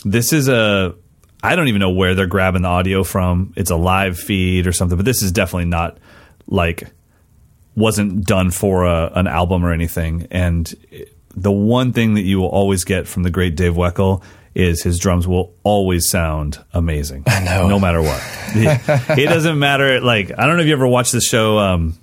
this 0.04 0.32
is 0.32 0.48
a 0.48 0.94
I 1.42 1.56
don't 1.56 1.68
even 1.68 1.80
know 1.80 1.90
where 1.90 2.14
they're 2.14 2.26
grabbing 2.26 2.62
the 2.62 2.68
audio 2.68 3.02
from. 3.02 3.54
It's 3.56 3.70
a 3.70 3.76
live 3.76 4.18
feed 4.18 4.66
or 4.66 4.72
something, 4.72 4.96
but 4.96 5.06
this 5.06 5.22
is 5.22 5.32
definitely 5.32 5.66
not 5.66 5.98
like 6.46 6.84
wasn't 7.74 8.26
done 8.26 8.50
for 8.50 8.84
a, 8.84 9.10
an 9.14 9.26
album 9.26 9.64
or 9.64 9.72
anything. 9.72 10.26
And 10.30 10.72
the 11.34 11.52
one 11.52 11.92
thing 11.92 12.14
that 12.14 12.22
you 12.22 12.38
will 12.40 12.48
always 12.48 12.84
get 12.84 13.06
from 13.06 13.22
the 13.22 13.30
great 13.30 13.56
Dave 13.56 13.74
Weckl 13.74 14.22
is 14.54 14.82
his 14.82 14.98
drums 14.98 15.26
will 15.26 15.54
always 15.62 16.08
sound 16.08 16.58
amazing. 16.74 17.22
I 17.26 17.42
know. 17.44 17.68
No 17.68 17.78
matter 17.78 18.02
what. 18.02 18.20
it 18.54 19.26
doesn't 19.26 19.58
matter. 19.58 20.00
Like, 20.00 20.32
I 20.36 20.46
don't 20.46 20.56
know 20.56 20.62
if 20.62 20.66
you 20.66 20.72
ever 20.72 20.88
watched 20.88 21.12
the 21.12 21.20
show, 21.20 21.58
um, 21.58 21.96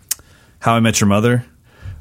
How 0.59 0.73
I 0.75 0.79
Met 0.79 1.01
Your 1.01 1.09
Mother, 1.09 1.45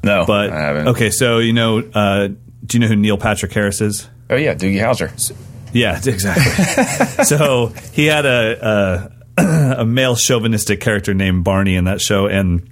No, 0.03 0.25
but 0.25 0.51
I 0.51 0.59
haven't. 0.59 0.87
okay. 0.89 1.09
So, 1.09 1.39
you 1.39 1.53
know, 1.53 1.79
uh, 1.79 2.27
do 2.65 2.77
you 2.77 2.79
know 2.79 2.87
who 2.87 2.95
Neil 2.95 3.17
Patrick 3.17 3.51
Harris 3.53 3.81
is? 3.81 4.07
Oh 4.29 4.35
yeah, 4.35 4.53
Doogie 4.55 4.81
Howser. 4.81 5.35
Yeah, 5.73 5.97
exactly. 6.05 7.25
so 7.25 7.67
he 7.93 8.05
had 8.05 8.25
a, 8.25 9.11
a 9.37 9.75
a 9.81 9.85
male 9.85 10.15
chauvinistic 10.15 10.79
character 10.81 11.13
named 11.13 11.43
Barney 11.43 11.75
in 11.75 11.85
that 11.85 12.01
show, 12.01 12.27
and 12.27 12.69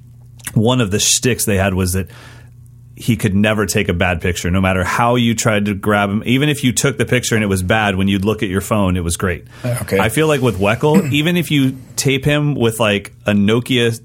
one 0.53 0.82
of 0.82 0.91
the 0.91 0.99
shticks 0.99 1.45
they 1.45 1.57
had 1.57 1.73
was 1.73 1.93
that 1.93 2.09
he 2.97 3.17
could 3.17 3.36
never 3.36 3.65
take 3.65 3.89
a 3.89 3.93
bad 3.93 4.21
picture, 4.21 4.49
no 4.49 4.61
matter 4.61 4.84
how 4.84 5.15
you 5.15 5.36
tried 5.36 5.65
to 5.65 5.73
grab 5.76 6.09
him. 6.09 6.23
Even 6.26 6.47
if 6.47 6.63
you 6.63 6.71
took 6.71 6.97
the 6.97 7.05
picture 7.05 7.36
and 7.36 7.43
it 7.43 7.47
was 7.47 7.61
bad, 7.61 7.95
when 7.95 8.07
you'd 8.07 8.23
look 8.23 8.41
at 8.41 8.47
your 8.47 8.61
phone, 8.61 8.95
it 8.95 9.03
was 9.03 9.17
great. 9.17 9.45
Okay. 9.65 9.99
I 9.99 10.07
feel 10.07 10.28
like 10.28 10.41
with 10.41 10.57
Weckl, 10.57 11.11
even 11.11 11.36
if 11.36 11.51
you 11.51 11.78
tape 11.97 12.23
him 12.23 12.55
with 12.55 12.80
like 12.80 13.11
a 13.26 13.34
Nokia 13.34 13.99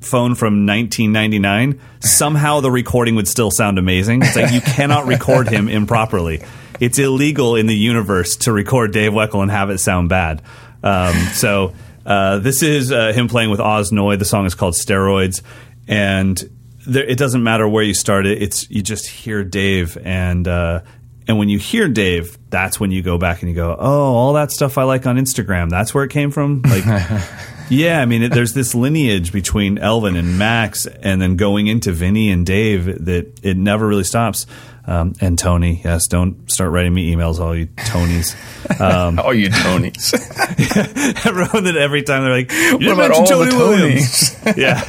phone 0.00 0.34
from 0.34 0.66
1999, 0.66 1.80
somehow 2.00 2.60
the 2.60 2.70
recording 2.70 3.16
would 3.16 3.28
still 3.28 3.50
sound 3.50 3.78
amazing. 3.78 4.22
It's 4.22 4.36
like 4.36 4.52
you 4.52 4.60
cannot 4.60 5.06
record 5.06 5.48
him 5.48 5.68
improperly. 5.68 6.42
It's 6.80 6.98
illegal 6.98 7.56
in 7.56 7.66
the 7.66 7.76
universe 7.76 8.36
to 8.38 8.52
record 8.52 8.92
Dave 8.92 9.12
Weckl 9.12 9.42
and 9.42 9.50
have 9.50 9.70
it 9.70 9.78
sound 9.78 10.08
bad. 10.08 10.42
Um, 10.82 11.14
so 11.32 11.74
uh, 12.06 12.38
this 12.38 12.62
is 12.62 12.92
uh, 12.92 13.12
him 13.12 13.28
playing 13.28 13.50
with 13.50 13.60
Oz 13.60 13.90
Noy. 13.90 14.16
The 14.16 14.24
song 14.24 14.46
is 14.46 14.54
called 14.54 14.74
Steroids, 14.74 15.42
and 15.88 16.42
there, 16.86 17.04
it 17.04 17.18
doesn't 17.18 17.42
matter 17.42 17.68
where 17.68 17.82
you 17.82 17.94
start 17.94 18.26
it. 18.26 18.40
It's 18.40 18.70
you 18.70 18.82
just 18.82 19.06
hear 19.08 19.44
Dave 19.44 19.98
and. 20.02 20.46
Uh, 20.46 20.82
and 21.26 21.38
when 21.38 21.50
you 21.50 21.58
hear 21.58 21.88
Dave, 21.90 22.38
that's 22.48 22.80
when 22.80 22.90
you 22.90 23.02
go 23.02 23.18
back 23.18 23.42
and 23.42 23.50
you 23.50 23.54
go, 23.54 23.76
"Oh, 23.78 24.14
all 24.14 24.32
that 24.32 24.50
stuff 24.50 24.78
I 24.78 24.84
like 24.84 25.06
on 25.06 25.18
Instagram, 25.18 25.68
that's 25.68 25.92
where 25.92 26.02
it 26.02 26.10
came 26.10 26.30
from." 26.30 26.62
Like 26.62 26.84
yeah, 27.68 28.00
I 28.00 28.06
mean, 28.06 28.22
it, 28.24 28.32
there's 28.32 28.52
this 28.54 28.74
lineage 28.74 29.32
between 29.32 29.78
Elvin 29.78 30.16
and 30.16 30.38
Max, 30.38 30.86
and 30.86 31.20
then 31.20 31.36
going 31.36 31.66
into 31.66 31.92
Vinny 31.92 32.30
and 32.30 32.44
Dave 32.46 33.04
that 33.04 33.40
it 33.42 33.56
never 33.56 33.86
really 33.86 34.04
stops. 34.04 34.46
Um, 34.86 35.12
and 35.20 35.38
Tony, 35.38 35.82
yes, 35.84 36.06
don't 36.06 36.50
start 36.50 36.70
writing 36.70 36.94
me 36.94 37.14
emails, 37.14 37.38
all 37.40 37.54
you 37.54 37.66
Tonys. 37.66 38.80
Um, 38.80 39.18
Oh, 39.22 39.32
you 39.32 39.50
Tonys. 39.50 40.14
everyone 41.26 41.64
that 41.64 41.76
every 41.76 42.02
time 42.02 42.22
they're 42.22 42.32
like, 42.32 42.50
"You 42.50 42.78
didn't 42.78 42.92
about 42.94 43.10
mention 43.10 43.34
all 43.34 43.44
the 43.44 43.50
Tony 43.50 43.56
Williams." 43.56 44.36
yeah, 44.56 44.82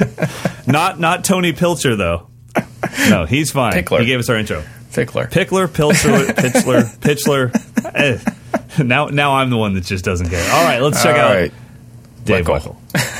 not 0.65 1.01
not 1.01 1.25
Tony 1.25 1.51
Pilcher 1.51 1.97
though. 1.97 2.29
No, 3.09 3.25
he's 3.25 3.51
fine. 3.51 3.73
Pickler. 3.73 3.99
He 3.99 4.05
gave 4.05 4.19
us 4.19 4.29
our 4.29 4.37
intro. 4.37 4.63
Fickler. 4.89 5.29
Pickler, 5.29 5.71
Pilcher, 5.71 6.33
Pitchler, 6.33 6.97
Pitchler. 6.99 7.53
Eh. 7.93 8.83
Now, 8.83 9.07
now 9.07 9.35
I'm 9.35 9.49
the 9.49 9.57
one 9.57 9.73
that 9.75 9.83
just 9.83 10.03
doesn't 10.03 10.29
care. 10.29 10.51
All 10.51 10.63
right, 10.63 10.81
let's 10.81 11.03
check 11.03 11.15
All 11.15 11.21
out 11.21 11.35
right. 11.35 11.53
Dave 12.29 12.45
Weckl. 12.45 12.75
Weckl. 12.93 13.15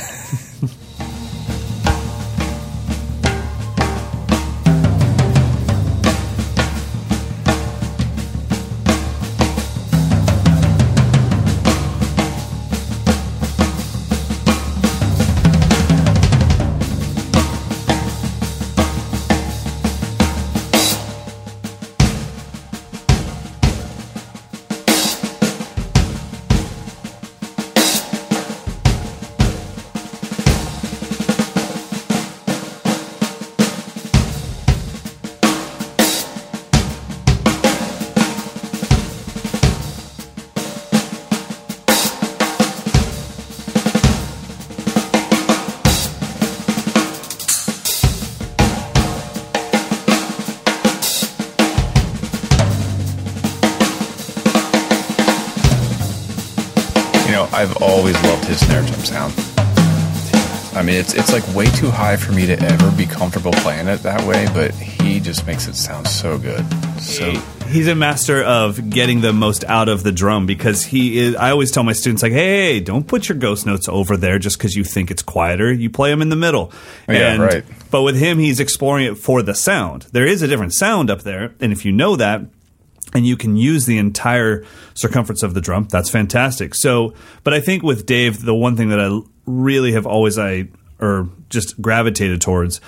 sound. 59.06 59.34
I 60.72 60.82
mean, 60.82 60.94
it's 60.96 61.14
it's 61.14 61.32
like 61.32 61.42
way 61.54 61.66
too 61.66 61.90
high 61.90 62.16
for 62.16 62.32
me 62.32 62.46
to 62.46 62.52
ever 62.58 62.90
be 62.96 63.04
comfortable 63.04 63.50
playing 63.52 63.88
it 63.88 63.98
that 64.04 64.26
way, 64.26 64.46
but 64.54 64.72
he 64.72 65.18
just 65.18 65.44
makes 65.46 65.66
it 65.66 65.74
sound 65.74 66.06
so 66.06 66.38
good. 66.38 66.64
So 67.00 67.32
he's 67.66 67.88
a 67.88 67.94
master 67.96 68.42
of 68.42 68.88
getting 68.90 69.20
the 69.20 69.32
most 69.32 69.64
out 69.64 69.88
of 69.88 70.02
the 70.04 70.10
drum 70.12 70.44
because 70.44 70.84
he 70.84 71.18
is 71.18 71.36
i 71.36 71.50
always 71.52 71.70
tell 71.70 71.84
my 71.84 71.92
students 71.92 72.20
like 72.20 72.32
hey 72.32 72.80
don't 72.80 73.06
put 73.06 73.28
your 73.28 73.38
ghost 73.38 73.64
notes 73.64 73.88
over 73.88 74.16
there 74.16 74.40
just 74.40 74.58
because 74.58 74.74
you 74.74 74.82
think 74.82 75.08
it's 75.08 75.22
quieter 75.22 75.72
you 75.72 75.88
play 75.88 76.10
them 76.10 76.20
in 76.20 76.30
the 76.30 76.36
middle 76.36 76.72
oh, 77.08 77.12
Yeah, 77.12 77.36
right. 77.36 77.64
but 77.92 78.02
with 78.02 78.16
him 78.16 78.40
he's 78.40 78.58
exploring 78.58 79.06
it 79.06 79.18
for 79.18 79.40
the 79.42 79.54
sound 79.54 80.02
there 80.10 80.26
is 80.26 80.42
a 80.42 80.48
different 80.48 80.74
sound 80.74 81.10
up 81.10 81.22
there 81.22 81.54
and 81.60 81.70
if 81.70 81.84
you 81.84 81.92
know 81.92 82.16
that 82.16 82.42
and 83.14 83.26
you 83.26 83.36
can 83.36 83.56
use 83.56 83.86
the 83.86 83.98
entire 83.98 84.64
circumference 84.94 85.42
of 85.42 85.54
the 85.54 85.60
drum 85.60 85.86
that's 85.90 86.10
fantastic 86.10 86.74
so 86.74 87.12
but 87.44 87.52
i 87.54 87.60
think 87.60 87.82
with 87.82 88.06
dave 88.06 88.42
the 88.44 88.54
one 88.54 88.76
thing 88.76 88.88
that 88.90 89.00
i 89.00 89.20
really 89.46 89.92
have 89.92 90.06
always 90.06 90.38
i 90.38 90.68
or 91.00 91.28
just 91.48 91.80
gravitated 91.80 92.40
towards 92.40 92.80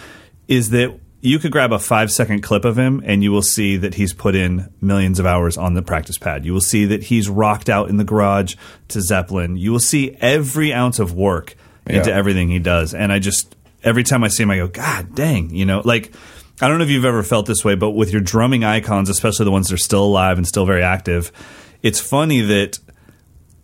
is 0.48 0.70
that 0.70 0.98
you 1.24 1.38
could 1.38 1.52
grab 1.52 1.72
a 1.72 1.78
five 1.78 2.10
second 2.10 2.42
clip 2.42 2.64
of 2.64 2.76
him 2.76 3.00
and 3.06 3.22
you 3.22 3.30
will 3.30 3.42
see 3.42 3.76
that 3.76 3.94
he's 3.94 4.12
put 4.12 4.34
in 4.34 4.68
millions 4.80 5.20
of 5.20 5.24
hours 5.26 5.56
on 5.56 5.74
the 5.74 5.80
practice 5.82 6.18
pad. 6.18 6.44
You 6.44 6.52
will 6.52 6.60
see 6.60 6.84
that 6.86 7.04
he's 7.04 7.28
rocked 7.28 7.68
out 7.68 7.88
in 7.88 7.96
the 7.96 8.02
garage 8.02 8.56
to 8.88 9.00
Zeppelin. 9.00 9.56
You 9.56 9.70
will 9.70 9.78
see 9.78 10.16
every 10.20 10.72
ounce 10.72 10.98
of 10.98 11.14
work 11.14 11.54
into 11.86 12.10
Yeah. 12.10 12.16
everything 12.16 12.48
he 12.48 12.58
does. 12.58 12.92
And 12.92 13.12
I 13.12 13.20
just, 13.20 13.54
every 13.84 14.02
time 14.02 14.24
I 14.24 14.28
see 14.28 14.42
him, 14.42 14.50
I 14.50 14.56
go, 14.56 14.66
God 14.66 15.14
dang, 15.14 15.54
you 15.54 15.64
know, 15.64 15.80
like, 15.84 16.12
I 16.62 16.68
don't 16.68 16.78
know 16.78 16.84
if 16.84 16.90
you've 16.90 17.04
ever 17.04 17.22
felt 17.22 17.46
this 17.46 17.64
way, 17.64 17.74
but 17.74 17.90
with 17.90 18.12
your 18.12 18.20
drumming 18.20 18.64
icons, 18.64 19.08
especially 19.10 19.44
the 19.44 19.50
ones 19.50 19.68
that 19.68 19.74
are 19.74 19.78
still 19.78 20.04
alive 20.04 20.38
and 20.38 20.46
still 20.46 20.64
very 20.64 20.82
active, 20.82 21.32
it's 21.82 22.00
funny 22.00 22.40
that 22.42 22.78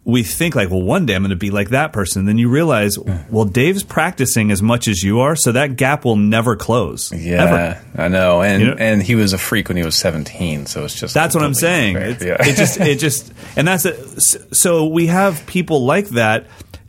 we 0.05 0.23
think 0.23 0.55
like, 0.55 0.71
well, 0.71 0.81
one 0.83 1.05
day 1.05 1.15
I'm 1.15 1.23
going 1.23 1.31
to 1.31 1.37
be 1.37 1.51
like 1.51 1.69
that 1.69 1.93
person. 1.93 2.25
Then 2.25 2.39
you 2.39 2.49
realize, 2.49 2.99
well, 3.31 3.45
Dave's 3.45 3.83
practicing 3.83 4.51
as 4.51 4.63
much 4.63 4.89
as 4.89 5.03
you 5.03 5.21
are, 5.21 5.37
so 5.37 5.53
that 5.53 5.77
gap 5.77 6.05
will 6.07 6.17
never 6.17 6.57
close. 6.57 7.13
Yeah, 7.13 7.45
ever. 7.45 7.85
I 8.03 8.09
know. 8.09 8.41
And 8.41 8.63
You 8.63 8.69
know? 8.71 8.77
and 8.79 9.03
he 9.03 9.15
was 9.17 9.35
a 9.35 9.39
freak 9.39 9.69
when 9.69 9.77
he 9.77 9.85
was 9.85 9.97
17, 9.97 10.65
so 10.67 10.85
it's 10.85 10.99
just 10.99 11.13
That's 11.13 11.35
what 11.35 11.45
I'm 11.45 11.53
saying. 11.55 11.97
yeah. 11.97 12.37
It 12.41 12.57
just, 12.57 12.81
it 12.81 12.99
just, 12.99 13.33
and 13.55 13.69
that's 13.69 13.85
it. 13.85 14.57
So 14.57 14.87
we 14.87 15.09
have 15.09 15.47
people 15.47 15.85
like 15.85 16.09
that, 16.11 16.47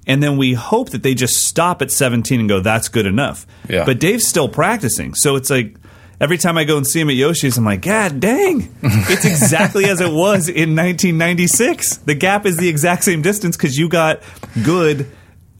and 0.07 0.23
then 0.23 0.37
we 0.37 0.53
hope 0.53 0.91
that 0.91 1.03
they 1.03 1.13
just 1.13 1.45
stop 1.45 1.81
at 1.81 1.91
17 1.91 2.39
and 2.39 2.47
go, 2.47 2.61
"That's 2.61 2.87
good 2.87 3.05
enough." 3.05 3.45
Yeah. 3.67 3.83
But 3.85 3.99
Dave's 3.99 4.25
still 4.27 4.47
practicing, 4.49 5.13
so 5.13 5.35
it's 5.35 5.49
like. 5.49 5.75
Every 6.21 6.37
time 6.37 6.57
I 6.57 6.65
go 6.65 6.75
and 6.75 6.85
see 6.85 6.99
him 6.99 7.09
at 7.09 7.15
Yoshi's, 7.15 7.57
I'm 7.57 7.63
like, 7.63 7.81
God 7.81 8.19
dang, 8.19 8.75
it's 8.81 9.23
exactly 9.23 9.85
as 9.85 10.01
it 10.01 10.11
was 10.11 10.49
in 10.49 10.75
1996. 10.75 11.97
The 11.97 12.13
gap 12.15 12.45
is 12.45 12.57
the 12.57 12.67
exact 12.67 13.05
same 13.05 13.21
distance 13.21 13.55
because 13.55 13.77
you 13.77 13.87
got 13.87 14.21
good 14.63 15.07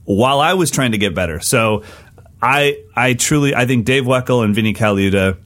while 0.04 0.42
I 0.42 0.56
was 0.56 0.70
trying 0.70 0.92
to 0.92 0.98
get 0.98 1.16
better. 1.16 1.40
So 1.40 1.84
I, 2.42 2.84
I 2.94 3.14
truly, 3.14 3.56
I 3.56 3.66
think 3.66 3.86
Dave 3.86 4.04
Weckl 4.04 4.44
and 4.44 4.54
Vinnie 4.54 4.74
Colaiuta 4.74 5.38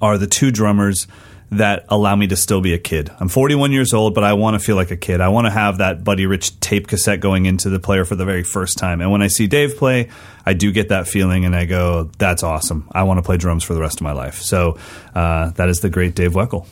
are 0.00 0.18
the 0.18 0.26
two 0.26 0.50
drummers 0.50 1.06
that 1.50 1.86
allow 1.88 2.14
me 2.14 2.26
to 2.26 2.36
still 2.36 2.60
be 2.60 2.74
a 2.74 2.78
kid. 2.78 3.10
I'm 3.18 3.28
41 3.28 3.72
years 3.72 3.94
old, 3.94 4.14
but 4.14 4.22
I 4.22 4.34
want 4.34 4.54
to 4.54 4.58
feel 4.58 4.76
like 4.76 4.90
a 4.90 4.96
kid. 4.96 5.20
I 5.20 5.28
want 5.28 5.46
to 5.46 5.50
have 5.50 5.78
that 5.78 6.04
Buddy 6.04 6.26
Rich 6.26 6.60
tape 6.60 6.86
cassette 6.86 7.20
going 7.20 7.46
into 7.46 7.70
the 7.70 7.78
player 7.78 8.04
for 8.04 8.16
the 8.16 8.24
very 8.24 8.42
first 8.42 8.76
time. 8.76 9.00
And 9.00 9.10
when 9.10 9.22
I 9.22 9.28
see 9.28 9.46
Dave 9.46 9.76
play, 9.76 10.10
I 10.44 10.52
do 10.52 10.72
get 10.72 10.90
that 10.90 11.08
feeling 11.08 11.44
and 11.44 11.56
I 11.56 11.64
go, 11.64 12.10
that's 12.18 12.42
awesome. 12.42 12.88
I 12.92 13.04
want 13.04 13.18
to 13.18 13.22
play 13.22 13.38
drums 13.38 13.64
for 13.64 13.74
the 13.74 13.80
rest 13.80 13.98
of 14.00 14.02
my 14.02 14.12
life. 14.12 14.40
So 14.40 14.78
uh, 15.14 15.50
that 15.52 15.68
is 15.68 15.80
the 15.80 15.90
great 15.90 16.14
Dave 16.14 16.32
Weckl. 16.32 16.66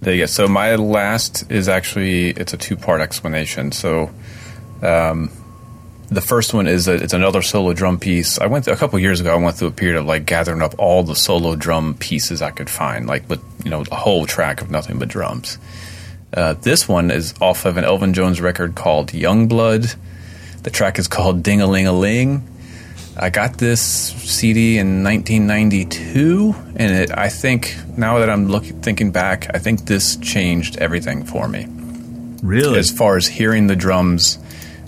There 0.00 0.14
you 0.14 0.22
go. 0.22 0.26
So 0.26 0.48
my 0.48 0.76
last 0.76 1.50
is 1.50 1.68
actually 1.68 2.30
it's 2.30 2.52
a 2.52 2.56
two 2.56 2.76
part 2.76 3.00
explanation. 3.00 3.72
So, 3.72 4.10
um, 4.82 5.30
the 6.10 6.20
first 6.20 6.52
one 6.52 6.66
is 6.66 6.88
a, 6.88 6.94
it's 6.94 7.12
another 7.12 7.40
solo 7.42 7.72
drum 7.72 7.98
piece. 7.98 8.38
I 8.40 8.46
went 8.46 8.66
a 8.66 8.76
couple 8.76 8.98
years 8.98 9.20
ago. 9.20 9.32
I 9.32 9.36
went 9.36 9.56
through 9.56 9.68
a 9.68 9.72
period 9.72 9.98
of 9.98 10.06
like 10.06 10.26
gathering 10.26 10.60
up 10.62 10.74
all 10.78 11.02
the 11.04 11.14
solo 11.14 11.54
drum 11.56 11.94
pieces 11.94 12.42
I 12.42 12.50
could 12.50 12.68
find, 12.70 13.06
like 13.06 13.28
with 13.28 13.40
you 13.64 13.70
know 13.70 13.84
a 13.90 13.96
whole 13.96 14.26
track 14.26 14.60
of 14.60 14.70
nothing 14.70 14.98
but 14.98 15.08
drums. 15.08 15.58
Uh, 16.32 16.54
this 16.54 16.88
one 16.88 17.10
is 17.10 17.34
off 17.40 17.64
of 17.64 17.76
an 17.76 17.84
Elvin 17.84 18.14
Jones 18.14 18.40
record 18.40 18.74
called 18.74 19.12
Young 19.14 19.48
Blood. 19.48 19.86
The 20.62 20.70
track 20.70 20.98
is 20.98 21.08
called 21.08 21.42
Ding 21.42 21.60
a 21.60 21.66
Ling 21.66 21.86
a 21.86 21.92
Ling. 21.92 22.46
I 23.16 23.30
got 23.30 23.58
this 23.58 23.80
CD 23.82 24.78
in 24.78 25.02
1992, 25.04 26.54
and 26.76 26.94
it, 26.96 27.10
I 27.16 27.28
think 27.28 27.76
now 27.96 28.18
that 28.20 28.30
I'm 28.30 28.46
looking, 28.48 28.80
thinking 28.80 29.10
back, 29.10 29.50
I 29.54 29.58
think 29.58 29.86
this 29.86 30.16
changed 30.16 30.78
everything 30.78 31.24
for 31.24 31.48
me 31.48 31.66
Really? 32.42 32.78
as 32.78 32.90
far 32.90 33.16
as 33.16 33.26
hearing 33.26 33.66
the 33.66 33.76
drums 33.76 34.38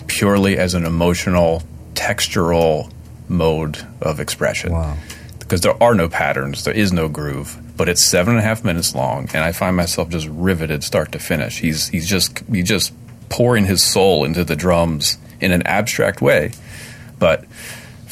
purely 0.07 0.57
as 0.57 0.73
an 0.73 0.85
emotional, 0.85 1.63
textural 1.93 2.91
mode 3.27 3.85
of 4.01 4.19
expression. 4.19 4.73
Wow. 4.73 4.97
Because 5.39 5.61
there 5.61 5.81
are 5.81 5.93
no 5.93 6.09
patterns, 6.09 6.63
there 6.63 6.73
is 6.73 6.91
no 6.91 7.07
groove, 7.07 7.59
but 7.75 7.89
it's 7.89 8.05
seven 8.05 8.35
and 8.35 8.39
a 8.39 8.47
half 8.47 8.63
minutes 8.63 8.95
long, 8.95 9.29
and 9.33 9.43
I 9.43 9.51
find 9.51 9.75
myself 9.75 10.09
just 10.09 10.27
riveted 10.27 10.83
start 10.83 11.11
to 11.11 11.19
finish. 11.19 11.59
He's 11.59 11.89
he's 11.89 12.07
just 12.07 12.39
he's 12.51 12.67
just 12.67 12.93
pouring 13.29 13.65
his 13.65 13.83
soul 13.83 14.23
into 14.23 14.43
the 14.43 14.55
drums 14.55 15.17
in 15.41 15.51
an 15.51 15.63
abstract 15.63 16.21
way, 16.21 16.53
but 17.19 17.45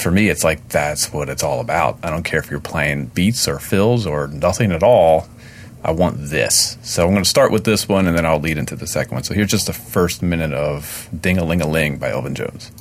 for 0.02 0.12
me, 0.12 0.30
it's 0.30 0.44
like 0.44 0.68
that's 0.70 1.14
what 1.14 1.30
it's 1.30 1.44
all 1.44 1.62
about. 1.62 2.00
I 2.04 2.10
don't 2.10 2.24
care 2.24 2.39
if 2.39 2.50
you're 2.52 2.60
playing 2.60 3.08
beats 3.08 3.48
or 3.48 3.60
fills 3.60 4.06
or 4.06 4.28
nothing 4.28 4.72
at 4.72 4.84
all. 4.84 5.28
I 5.84 5.92
want 5.92 6.18
this. 6.18 6.78
So 6.84 7.06
I'm 7.06 7.14
going 7.14 7.24
to 7.24 7.30
start 7.30 7.52
with 7.52 7.64
this 7.64 7.90
one 7.90 8.08
and 8.08 8.16
then 8.16 8.26
I'll 8.26 8.40
lead 8.40 8.58
into 8.58 8.76
the 8.76 8.88
second 8.88 9.16
one. 9.16 9.24
So 9.24 9.34
here's 9.34 9.50
just 9.50 9.68
the 9.68 9.74
first 9.74 10.22
minute 10.22 10.54
of 10.54 11.10
Ding 11.20 11.38
a 11.38 11.44
Ling 11.44 11.62
a 11.62 11.68
Ling 11.68 11.98
by 11.98 12.12
Elvin 12.12 12.36
Jones. 12.36 12.72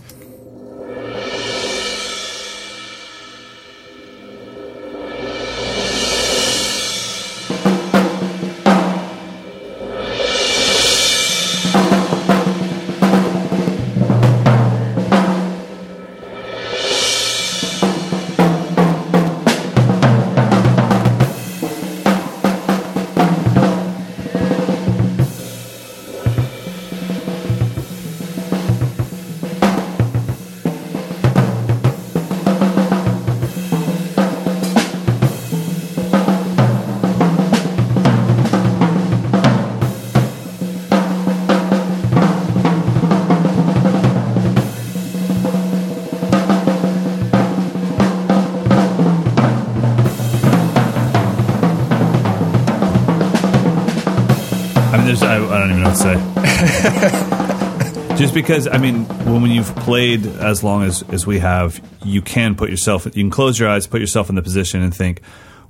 Because 58.41 58.67
I 58.69 58.79
mean, 58.79 59.05
when, 59.25 59.51
you've 59.51 59.75
played 59.77 60.27
as 60.27 60.63
long 60.65 60.83
as 60.85 61.03
as 61.13 61.27
we 61.27 61.39
have, 61.41 61.81
you 62.05 62.23
can 62.23 62.55
put 62.55 62.71
yourself. 62.71 63.05
You 63.07 63.13
can 63.13 63.31
close 63.31 63.59
your 63.59 63.69
eyes, 63.69 63.87
put 63.87 64.01
yourself 64.01 64.29
in 64.29 64.35
the 64.35 64.43
position, 64.43 64.83
and 64.83 64.95
think, 64.95 65.23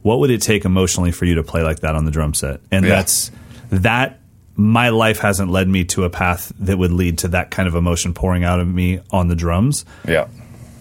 what 0.02 0.18
would 0.20 0.30
it 0.30 0.40
take 0.42 0.64
emotionally 0.64 1.12
for 1.12 1.24
you 1.24 1.34
to 1.36 1.42
play 1.42 1.62
like 1.62 1.80
that 1.80 1.94
on 1.94 2.04
the 2.04 2.10
drum 2.10 2.34
set? 2.34 2.60
And 2.70 2.84
Yeah. 2.84 2.90
that's 2.96 3.30
that. 3.70 4.16
My 4.56 4.90
life 4.90 5.20
hasn't 5.20 5.50
led 5.50 5.68
me 5.68 5.84
to 5.84 6.04
a 6.04 6.10
path 6.10 6.52
that 6.58 6.76
would 6.76 6.92
lead 6.92 7.18
to 7.18 7.28
that 7.28 7.50
kind 7.50 7.66
of 7.66 7.74
emotion 7.74 8.12
pouring 8.12 8.44
out 8.44 8.60
of 8.60 8.68
me 8.68 9.00
on 9.10 9.28
the 9.28 9.34
drums, 9.36 9.86
Yeah. 10.06 10.26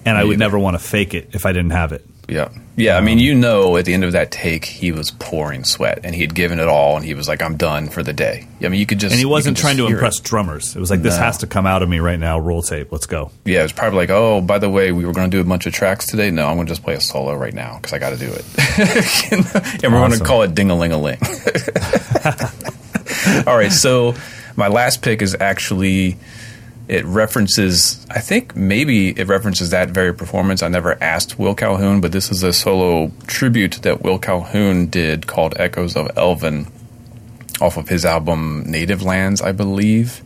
and 0.06 0.18
I 0.18 0.24
would 0.24 0.34
either. 0.34 0.40
never 0.40 0.60
want 0.60 0.74
to 0.76 0.80
fake 0.84 1.14
it 1.14 1.30
if 1.34 1.46
I 1.46 1.54
didn't 1.54 1.70
have 1.72 1.94
it. 1.94 2.06
Yeah. 2.30 2.50
Yeah. 2.76 2.96
I 2.96 3.02
mean, 3.02 3.20
you 3.20 3.34
know, 3.36 3.76
at 3.76 3.84
the 3.86 3.94
end 3.94 4.04
of 4.06 4.12
that 4.14 4.32
take, 4.32 4.64
he 4.64 4.92
was 4.94 5.12
pouring 5.12 5.64
sweat 5.66 6.00
and 6.04 6.14
he 6.16 6.22
had 6.22 6.34
given 6.34 6.60
it 6.60 6.68
all 6.68 6.96
and 6.96 7.04
he 7.04 7.14
was 7.14 7.28
like, 7.28 7.42
I'm 7.42 7.58
done 7.58 7.90
for 7.90 8.04
the 8.04 8.14
day. 8.14 8.48
I 8.62 8.70
mean, 8.70 8.80
you 8.80 8.86
could 8.86 9.00
just. 9.00 9.12
And 9.12 9.20
he 9.20 9.26
wasn't 9.26 9.58
trying 9.58 9.78
to 9.78 9.88
impress 9.88 10.20
It. 10.20 10.26
drummers. 10.26 10.76
It 10.76 10.80
was 10.80 10.90
like 10.92 11.02
this 11.02 11.18
No. 11.18 11.24
has 11.24 11.40
to 11.40 11.48
come 11.48 11.66
out 11.66 11.82
of 11.84 11.90
me 11.90 12.00
right 12.00 12.20
now. 12.20 12.40
Roll 12.40 12.62
tape. 12.62 12.92
Let's 12.92 13.06
go. 13.08 13.32
Yeah. 13.44 13.60
It 13.60 13.64
was 13.64 13.72
probably 13.74 13.98
like, 13.98 14.10
oh, 14.12 14.40
by 14.42 14.60
the 14.60 14.70
way, 14.70 14.92
we 14.92 15.06
were 15.06 15.12
going 15.14 15.30
to 15.30 15.36
do 15.36 15.42
a 15.42 15.44
bunch 15.44 15.66
of 15.66 15.74
tracks 15.74 16.06
today. 16.06 16.30
No, 16.32 16.48
I'm 16.48 16.56
going 16.56 16.68
to 16.68 16.72
just 16.72 16.84
play 16.84 16.94
a 16.94 17.02
solo 17.02 17.34
right 17.34 17.54
now 17.54 17.76
because 17.78 17.92
I 17.94 18.00
got 18.00 18.12
to 18.12 18.18
do 18.18 18.32
it. 18.32 18.46
and 19.84 19.92
we're 19.92 20.00
going 20.08 20.18
to 20.18 20.24
call 20.24 20.44
it 20.44 20.54
Ding 20.56 20.70
a 20.72 20.76
Ling 20.78 20.92
a 20.94 20.98
Ling. 20.98 21.18
All 23.48 23.58
right. 23.58 23.72
So 23.72 24.16
my 24.56 24.68
last 24.68 25.02
pick 25.02 25.22
is 25.22 25.36
actually. 25.40 26.18
It 26.90 27.06
references, 27.06 28.06
I 28.10 28.20
think 28.20 28.56
maybe 28.56 29.10
it 29.10 29.28
references 29.28 29.70
that 29.70 29.92
very 29.92 30.14
performance. 30.14 30.64
I 30.64 30.70
never 30.70 31.02
asked 31.02 31.38
Will 31.38 31.54
Calhoun, 31.54 32.02
but 32.02 32.12
this 32.12 32.32
is 32.32 32.42
a 32.42 32.52
solo 32.52 33.12
tribute 33.28 33.80
that 33.84 34.02
Will 34.02 34.18
Calhoun 34.18 34.88
did 34.88 35.28
called 35.28 35.54
Echoes 35.58 35.96
of 35.96 36.10
Elvin 36.18 36.66
off 37.62 37.78
of 37.78 37.90
his 37.90 38.06
album 38.06 38.64
Native 38.66 39.04
Lands, 39.04 39.40
I 39.40 39.52
believe. 39.52 40.24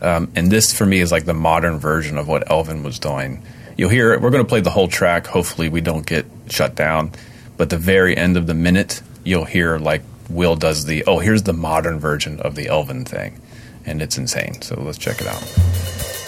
Um, 0.00 0.32
and 0.34 0.50
this 0.50 0.72
for 0.72 0.86
me 0.86 1.00
is 1.00 1.12
like 1.12 1.26
the 1.26 1.34
modern 1.34 1.78
version 1.78 2.16
of 2.16 2.26
what 2.26 2.50
Elvin 2.50 2.82
was 2.82 2.98
doing. 2.98 3.42
You'll 3.76 3.90
hear 3.90 4.12
it. 4.12 4.20
we're 4.20 4.30
going 4.30 4.44
to 4.44 4.48
play 4.48 4.60
the 4.60 4.70
whole 4.70 4.88
track. 4.88 5.26
Hopefully, 5.26 5.68
we 5.68 5.80
don't 5.80 6.06
get 6.06 6.26
shut 6.48 6.74
down. 6.74 7.12
But 7.56 7.68
the 7.68 7.76
very 7.76 8.16
end 8.16 8.38
of 8.38 8.46
the 8.46 8.54
minute, 8.54 9.02
you'll 9.22 9.44
hear 9.44 9.78
like 9.78 10.02
Will 10.30 10.56
does 10.56 10.86
the 10.86 11.04
oh, 11.04 11.18
here's 11.18 11.42
the 11.42 11.52
modern 11.52 11.98
version 11.98 12.40
of 12.40 12.54
the 12.54 12.68
Elvin 12.68 13.04
thing, 13.04 13.40
and 13.86 14.02
it's 14.02 14.18
insane. 14.18 14.60
So 14.62 14.80
let's 14.80 14.98
check 14.98 15.20
it 15.20 15.26
out. 15.26 16.19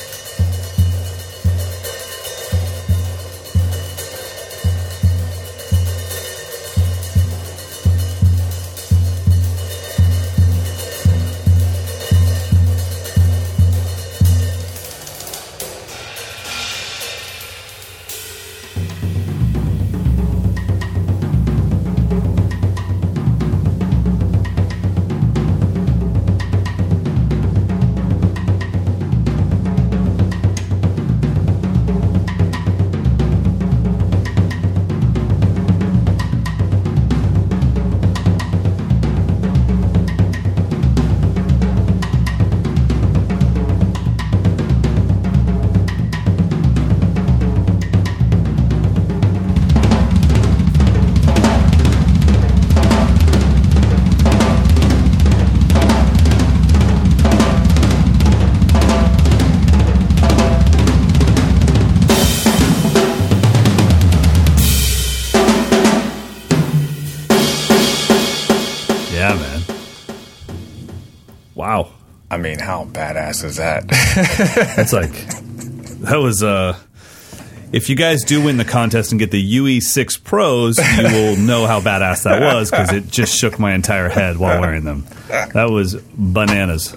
Badass 73.33 73.45
is 73.45 73.57
that? 73.57 73.85
It's 74.79 74.93
like 74.93 75.13
that 76.03 76.17
was 76.19 76.43
uh 76.43 76.77
if 77.73 77.89
you 77.89 77.97
guys 77.97 78.23
do 78.25 78.43
win 78.45 78.59
the 78.59 78.67
contest 78.67 79.13
and 79.13 79.19
get 79.19 79.31
the 79.31 79.57
UE6 79.59 80.23
Pros, 80.25 80.77
you 80.79 81.05
will 81.05 81.37
know 81.39 81.67
how 81.67 81.81
badass 81.81 82.25
that 82.25 82.43
was 82.43 82.71
because 82.71 82.93
it 82.93 83.09
just 83.09 83.35
shook 83.39 83.59
my 83.59 83.73
entire 83.73 84.11
head 84.11 84.37
while 84.37 84.61
wearing 84.61 84.85
them. 84.85 85.07
That 85.29 85.71
was 85.71 85.95
bananas. 86.15 86.95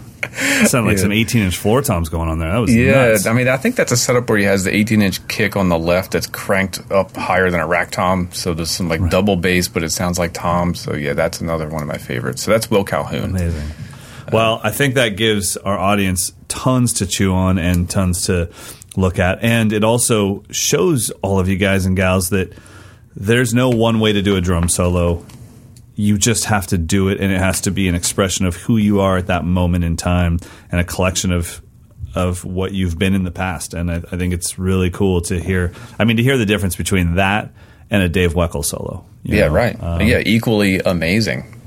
Sounded 0.65 0.89
like 0.89 0.97
Yeah. 0.97 1.03
some 1.03 1.11
18 1.13 1.43
inch 1.43 1.55
floor 1.55 1.81
toms 1.81 2.09
going 2.09 2.27
on 2.27 2.39
there. 2.39 2.51
That 2.51 2.57
was 2.57 2.75
yeah, 2.75 3.07
nuts. 3.11 3.25
I 3.25 3.31
mean, 3.31 3.47
I 3.47 3.55
think 3.55 3.77
that's 3.77 3.93
a 3.93 3.97
setup 3.97 4.27
where 4.27 4.37
he 4.37 4.43
has 4.43 4.65
the 4.65 4.75
18 4.75 5.01
inch 5.01 5.25
kick 5.29 5.55
on 5.55 5.69
the 5.69 5.79
left 5.79 6.11
that's 6.11 6.27
cranked 6.27 6.81
up 6.91 7.15
higher 7.15 7.49
than 7.49 7.61
a 7.61 7.67
rack 7.67 7.91
tom. 7.91 8.27
So 8.33 8.53
there's 8.53 8.71
some 8.71 8.89
like 8.89 9.07
double 9.09 9.37
bass, 9.37 9.69
but 9.69 9.81
it 9.81 9.91
sounds 9.93 10.19
like 10.19 10.33
tom. 10.33 10.75
So 10.75 10.93
yeah, 10.93 11.13
that's 11.13 11.39
another 11.39 11.69
one 11.69 11.83
of 11.83 11.87
my 11.87 11.97
favorites. 11.99 12.43
So 12.43 12.51
that's 12.51 12.69
Will 12.69 12.83
Calhoun. 12.83 13.29
Amazing. 13.29 13.69
Well, 14.31 14.59
I 14.63 14.71
think 14.71 14.95
that 14.95 15.09
gives 15.09 15.57
our 15.57 15.77
audience 15.77 16.33
tons 16.47 16.93
to 16.93 17.05
chew 17.05 17.33
on 17.33 17.57
and 17.57 17.89
tons 17.89 18.25
to 18.27 18.49
look 18.97 19.19
at. 19.19 19.43
And 19.43 19.73
it 19.73 19.83
also 19.83 20.43
shows 20.51 21.09
all 21.21 21.39
of 21.39 21.47
you 21.49 21.57
guys 21.57 21.85
and 21.85 21.95
gals 21.95 22.29
that 22.29 22.53
there's 23.15 23.53
no 23.53 23.69
one 23.69 23.99
way 23.99 24.13
to 24.13 24.21
do 24.21 24.35
a 24.35 24.41
drum 24.41 24.69
solo. 24.69 25.25
You 25.95 26.17
just 26.17 26.45
have 26.45 26.67
to 26.67 26.77
do 26.77 27.07
it, 27.07 27.21
and 27.21 27.31
it 27.31 27.39
has 27.39 27.61
to 27.61 27.71
be 27.71 27.87
an 27.87 27.95
expression 27.95 28.45
of 28.45 28.55
who 28.55 28.77
you 28.77 28.99
are 28.99 29.17
at 29.17 29.27
that 29.27 29.45
moment 29.45 29.85
in 29.85 29.95
time 29.95 30.39
and 30.71 30.81
a 30.81 30.83
collection 30.83 31.31
of 31.31 31.61
of 32.13 32.45
what 32.45 32.71
you've 32.71 32.97
been 32.97 33.13
in 33.13 33.23
the 33.23 33.31
past. 33.31 33.73
And 33.73 33.91
I, 33.91 33.95
I 33.95 34.17
think 34.17 34.33
it's 34.33 34.57
really 34.57 34.89
cool 34.89 35.21
to 35.21 35.39
hear. 35.39 35.73
I 35.99 36.05
mean, 36.05 36.17
to 36.17 36.23
hear 36.23 36.37
the 36.37 36.45
difference 36.45 36.75
between 36.75 37.15
that 37.15 37.51
and 37.89 38.01
a 38.01 38.09
Dave 38.09 38.33
Weckl 38.33 38.63
solo. 38.63 39.05
Yeah, 39.23 39.47
know? 39.47 39.53
right. 39.53 39.83
Um, 39.83 40.01
yeah, 40.01 40.21
equally 40.25 40.79
amazing. 40.79 41.59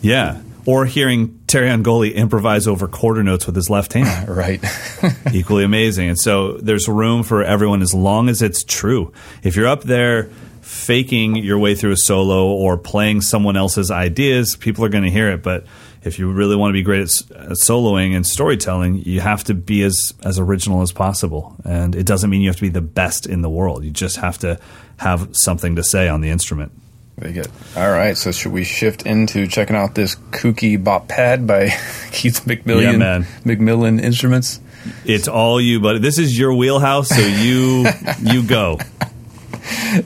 yeah. 0.00 0.40
Or 0.68 0.84
hearing 0.84 1.40
Terreon 1.46 1.82
Gully 1.82 2.14
improvise 2.14 2.66
over 2.66 2.88
quarter 2.88 3.22
notes 3.22 3.46
with 3.46 3.56
his 3.56 3.70
left 3.70 3.94
hand. 3.94 4.28
Right. 4.28 4.62
Equally 5.32 5.64
amazing. 5.64 6.10
And 6.10 6.18
so 6.18 6.58
there's 6.58 6.88
room 6.88 7.22
for 7.22 7.42
everyone 7.42 7.80
as 7.80 7.94
long 7.94 8.28
as 8.28 8.42
it's 8.42 8.62
true. 8.62 9.14
If 9.42 9.56
you're 9.56 9.66
up 9.66 9.82
there 9.82 10.24
faking 10.60 11.36
your 11.36 11.58
way 11.58 11.74
through 11.74 11.92
a 11.92 11.96
solo 11.96 12.48
or 12.48 12.76
playing 12.76 13.22
someone 13.22 13.56
else's 13.56 13.90
ideas, 13.90 14.56
people 14.56 14.84
are 14.84 14.90
going 14.90 15.04
to 15.04 15.10
hear 15.10 15.30
it. 15.30 15.42
But 15.42 15.64
if 16.04 16.18
you 16.18 16.30
really 16.30 16.56
want 16.56 16.70
to 16.70 16.74
be 16.74 16.82
great 16.82 17.00
at, 17.00 17.30
at 17.30 17.56
soloing 17.66 18.14
and 18.14 18.26
storytelling, 18.26 19.02
you 19.04 19.20
have 19.20 19.44
to 19.44 19.54
be 19.54 19.82
as, 19.82 20.12
as 20.22 20.38
original 20.38 20.82
as 20.82 20.92
possible. 20.92 21.56
And 21.64 21.96
it 21.96 22.04
doesn't 22.04 22.28
mean 22.28 22.42
you 22.42 22.50
have 22.50 22.56
to 22.56 22.62
be 22.62 22.68
the 22.68 22.82
best 22.82 23.24
in 23.24 23.40
the 23.40 23.50
world. 23.50 23.84
You 23.84 23.90
just 23.90 24.16
have 24.18 24.36
to 24.40 24.60
have 24.98 25.30
something 25.32 25.76
to 25.76 25.82
say 25.82 26.08
on 26.08 26.20
the 26.20 26.28
instrument. 26.28 26.72
Very 27.18 27.32
good. 27.32 27.48
All 27.76 27.90
right, 27.90 28.16
so 28.16 28.30
should 28.30 28.52
we 28.52 28.62
shift 28.62 29.04
into 29.04 29.48
checking 29.48 29.74
out 29.74 29.96
this 29.96 30.14
kooky 30.30 30.82
BopPad 30.82 31.48
by 31.48 31.68
Keith 32.12 32.44
McMillen? 32.44 32.82
Yeah, 32.82 32.96
man. 32.96 33.24
McMillen 33.44 34.00
Instruments. 34.00 34.60
It's 35.04 35.26
all 35.26 35.60
you, 35.60 35.80
but 35.80 36.00
this 36.00 36.18
is 36.18 36.38
your 36.38 36.54
wheelhouse, 36.54 37.08
so 37.08 37.20
you 37.20 37.86
you 38.22 38.44
go. 38.46 38.78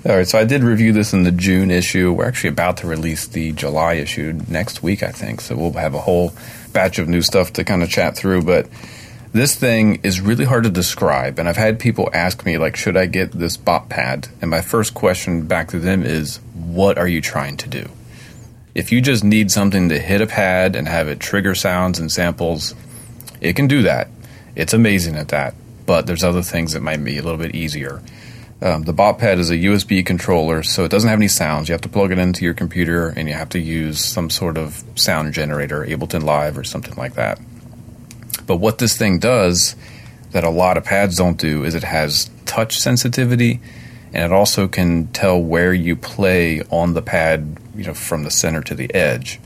All 0.06 0.16
right, 0.16 0.26
so 0.26 0.38
I 0.38 0.44
did 0.44 0.62
review 0.62 0.94
this 0.94 1.12
in 1.12 1.24
the 1.24 1.30
June 1.30 1.70
issue. 1.70 2.12
We're 2.12 2.26
actually 2.26 2.50
about 2.50 2.78
to 2.78 2.86
release 2.86 3.26
the 3.26 3.52
July 3.52 3.94
issue 3.94 4.32
next 4.48 4.82
week, 4.82 5.02
I 5.02 5.10
think. 5.10 5.42
So 5.42 5.54
we'll 5.54 5.72
have 5.72 5.94
a 5.94 6.00
whole 6.00 6.32
batch 6.72 6.98
of 6.98 7.08
new 7.08 7.20
stuff 7.20 7.52
to 7.54 7.64
kind 7.64 7.82
of 7.82 7.90
chat 7.90 8.16
through. 8.16 8.42
But 8.42 8.68
this 9.32 9.54
thing 9.54 10.00
is 10.02 10.20
really 10.20 10.44
hard 10.44 10.64
to 10.64 10.70
describe. 10.70 11.38
And 11.38 11.48
I've 11.48 11.56
had 11.56 11.78
people 11.78 12.10
ask 12.12 12.44
me, 12.44 12.58
like, 12.58 12.76
should 12.76 12.96
I 12.96 13.06
get 13.06 13.32
this 13.32 13.56
BopPad? 13.56 14.28
And 14.40 14.50
my 14.50 14.60
first 14.60 14.94
question 14.94 15.46
back 15.46 15.68
to 15.68 15.78
them 15.78 16.02
is, 16.02 16.36
what 16.54 16.98
are 16.98 17.08
you 17.08 17.20
trying 17.20 17.56
to 17.58 17.68
do? 17.68 17.88
If 18.74 18.92
you 18.92 19.00
just 19.00 19.24
need 19.24 19.50
something 19.50 19.88
to 19.88 19.98
hit 19.98 20.20
a 20.20 20.26
pad 20.26 20.76
and 20.76 20.86
have 20.86 21.08
it 21.08 21.20
trigger 21.20 21.54
sounds 21.54 21.98
and 21.98 22.12
samples, 22.12 22.74
it 23.40 23.56
can 23.56 23.66
do 23.66 23.82
that. 23.82 24.08
It's 24.54 24.74
amazing 24.74 25.16
at 25.16 25.28
that. 25.28 25.54
But 25.86 26.06
there's 26.06 26.24
other 26.24 26.42
things 26.42 26.72
that 26.72 26.82
might 26.82 27.02
be 27.02 27.18
a 27.18 27.22
little 27.22 27.38
bit 27.38 27.54
easier. 27.54 28.02
Um, 28.60 28.82
the 28.82 28.94
BopPad 28.94 29.38
is 29.38 29.50
a 29.50 29.56
USB 29.56 30.06
controller, 30.06 30.62
so 30.62 30.84
it 30.84 30.90
doesn't 30.90 31.10
have 31.10 31.18
any 31.18 31.26
sounds. 31.26 31.68
You 31.68 31.72
have 31.72 31.80
to 31.80 31.88
plug 31.88 32.12
it 32.12 32.18
into 32.18 32.44
your 32.44 32.54
computer, 32.54 33.08
and 33.08 33.28
you 33.28 33.34
have 33.34 33.48
to 33.50 33.58
use 33.58 33.98
some 34.00 34.30
sort 34.30 34.56
of 34.56 34.84
sound 34.94 35.34
generator, 35.34 35.84
Ableton 35.84 36.22
Live 36.22 36.56
or 36.56 36.62
something 36.62 36.94
like 36.94 37.14
that. 37.14 37.40
But 38.46 38.56
what 38.56 38.78
this 38.78 38.96
thing 38.96 39.18
does 39.18 39.76
that 40.32 40.44
a 40.44 40.50
lot 40.50 40.76
of 40.76 40.84
pads 40.84 41.16
don't 41.16 41.38
do 41.38 41.64
is 41.64 41.74
it 41.74 41.84
has 41.84 42.30
touch 42.46 42.78
sensitivity, 42.78 43.60
and 44.12 44.24
it 44.24 44.32
also 44.32 44.68
can 44.68 45.06
tell 45.08 45.40
where 45.40 45.72
you 45.72 45.96
play 45.96 46.62
on 46.70 46.94
the 46.94 47.02
pad, 47.02 47.58
you 47.74 47.84
know, 47.84 47.94
from 47.94 48.24
the 48.24 48.30
center 48.30 48.62
to 48.62 48.74
the 48.74 48.92
edge, 48.94 49.40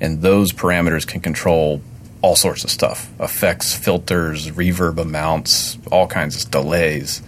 and 0.00 0.22
those 0.22 0.52
parameters 0.52 1.06
can 1.06 1.20
control 1.20 1.80
all 2.22 2.36
sorts 2.36 2.64
of 2.64 2.70
stuff: 2.70 3.10
effects, 3.20 3.74
filters, 3.74 4.50
reverb 4.50 4.98
amounts, 4.98 5.78
all 5.90 6.06
kinds 6.06 6.42
of 6.42 6.50
delays. 6.50 7.22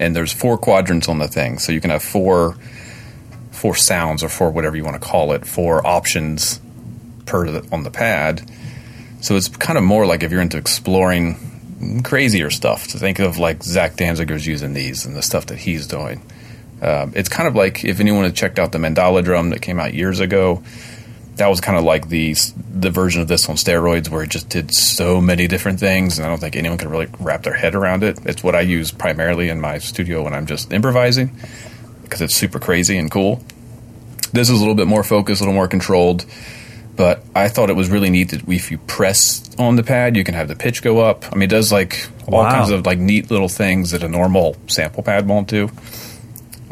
And 0.00 0.14
there's 0.14 0.32
four 0.32 0.58
quadrants 0.58 1.08
on 1.08 1.18
the 1.18 1.28
thing, 1.28 1.58
so 1.58 1.72
you 1.72 1.80
can 1.80 1.90
have 1.90 2.02
four 2.02 2.56
four 3.50 3.74
sounds 3.76 4.22
or 4.22 4.28
four 4.28 4.50
whatever 4.50 4.76
you 4.76 4.84
want 4.84 5.00
to 5.00 5.08
call 5.08 5.32
it, 5.32 5.46
four 5.46 5.86
options 5.86 6.60
per 7.24 7.50
the, 7.50 7.66
on 7.72 7.82
the 7.82 7.90
pad. 7.90 8.50
So 9.24 9.36
it's 9.36 9.48
kind 9.48 9.78
of 9.78 9.84
more 9.84 10.04
like 10.04 10.22
if 10.22 10.30
you're 10.30 10.42
into 10.42 10.58
exploring 10.58 12.02
crazier 12.04 12.50
stuff. 12.50 12.88
To 12.88 12.98
think 12.98 13.20
of 13.20 13.38
like 13.38 13.62
Zach 13.62 13.96
Danziger's 13.96 14.46
using 14.46 14.74
these 14.74 15.06
and 15.06 15.16
the 15.16 15.22
stuff 15.22 15.46
that 15.46 15.56
he's 15.56 15.86
doing. 15.86 16.20
Um, 16.82 17.14
it's 17.16 17.30
kind 17.30 17.48
of 17.48 17.56
like 17.56 17.86
if 17.86 18.00
anyone 18.00 18.24
had 18.24 18.36
checked 18.36 18.58
out 18.58 18.72
the 18.72 18.78
Mandala 18.78 19.24
drum 19.24 19.48
that 19.48 19.62
came 19.62 19.80
out 19.80 19.94
years 19.94 20.20
ago. 20.20 20.62
That 21.36 21.48
was 21.48 21.62
kind 21.62 21.78
of 21.78 21.84
like 21.84 22.10
the 22.10 22.36
the 22.70 22.90
version 22.90 23.22
of 23.22 23.28
this 23.28 23.48
on 23.48 23.56
steroids, 23.56 24.10
where 24.10 24.22
it 24.24 24.28
just 24.28 24.50
did 24.50 24.74
so 24.74 25.22
many 25.22 25.48
different 25.48 25.80
things, 25.80 26.18
and 26.18 26.26
I 26.26 26.28
don't 26.28 26.38
think 26.38 26.54
anyone 26.54 26.76
could 26.76 26.90
really 26.90 27.08
wrap 27.18 27.44
their 27.44 27.54
head 27.54 27.74
around 27.74 28.04
it. 28.04 28.18
It's 28.26 28.44
what 28.44 28.54
I 28.54 28.60
use 28.60 28.92
primarily 28.92 29.48
in 29.48 29.58
my 29.58 29.78
studio 29.78 30.22
when 30.22 30.34
I'm 30.34 30.44
just 30.44 30.70
improvising, 30.70 31.34
because 32.02 32.20
it's 32.20 32.36
super 32.36 32.58
crazy 32.58 32.98
and 32.98 33.10
cool. 33.10 33.42
This 34.32 34.50
is 34.50 34.56
a 34.56 34.58
little 34.58 34.74
bit 34.74 34.86
more 34.86 35.02
focused, 35.02 35.40
a 35.40 35.44
little 35.44 35.54
more 35.54 35.66
controlled, 35.66 36.26
but 36.96 37.24
I 37.34 37.48
thought 37.48 37.70
it 37.70 37.76
was 37.76 37.90
really 37.90 38.10
neat 38.10 38.30
that 38.30 38.48
if 38.48 38.70
you 38.70 38.78
press 38.78 39.42
on 39.58 39.76
the 39.76 39.82
pad, 39.82 40.16
you 40.16 40.24
can 40.24 40.34
have 40.34 40.48
the 40.48 40.56
pitch 40.56 40.82
go 40.82 41.00
up. 41.00 41.24
I 41.32 41.34
mean, 41.34 41.44
it 41.44 41.50
does 41.50 41.72
like 41.72 42.08
all 42.26 42.42
Wow. 42.44 42.50
kinds 42.52 42.70
of 42.70 42.86
like 42.86 42.98
neat 42.98 43.30
little 43.30 43.48
things 43.48 43.90
that 43.90 44.02
a 44.02 44.08
normal 44.08 44.56
sample 44.68 45.02
pad 45.02 45.26
won't 45.28 45.48
do. 45.48 45.70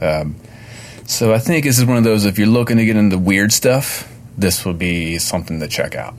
Um, 0.00 0.36
so 1.06 1.32
I 1.34 1.38
think 1.38 1.64
this 1.64 1.78
is 1.78 1.84
one 1.84 1.96
of 1.96 2.04
those. 2.04 2.24
If 2.24 2.38
you're 2.38 2.46
looking 2.46 2.76
to 2.78 2.84
get 2.84 2.96
into 2.96 3.18
weird 3.18 3.52
stuff, 3.52 4.08
this 4.36 4.64
would 4.64 4.78
be 4.78 5.18
something 5.18 5.60
to 5.60 5.68
check 5.68 5.94
out. 5.94 6.14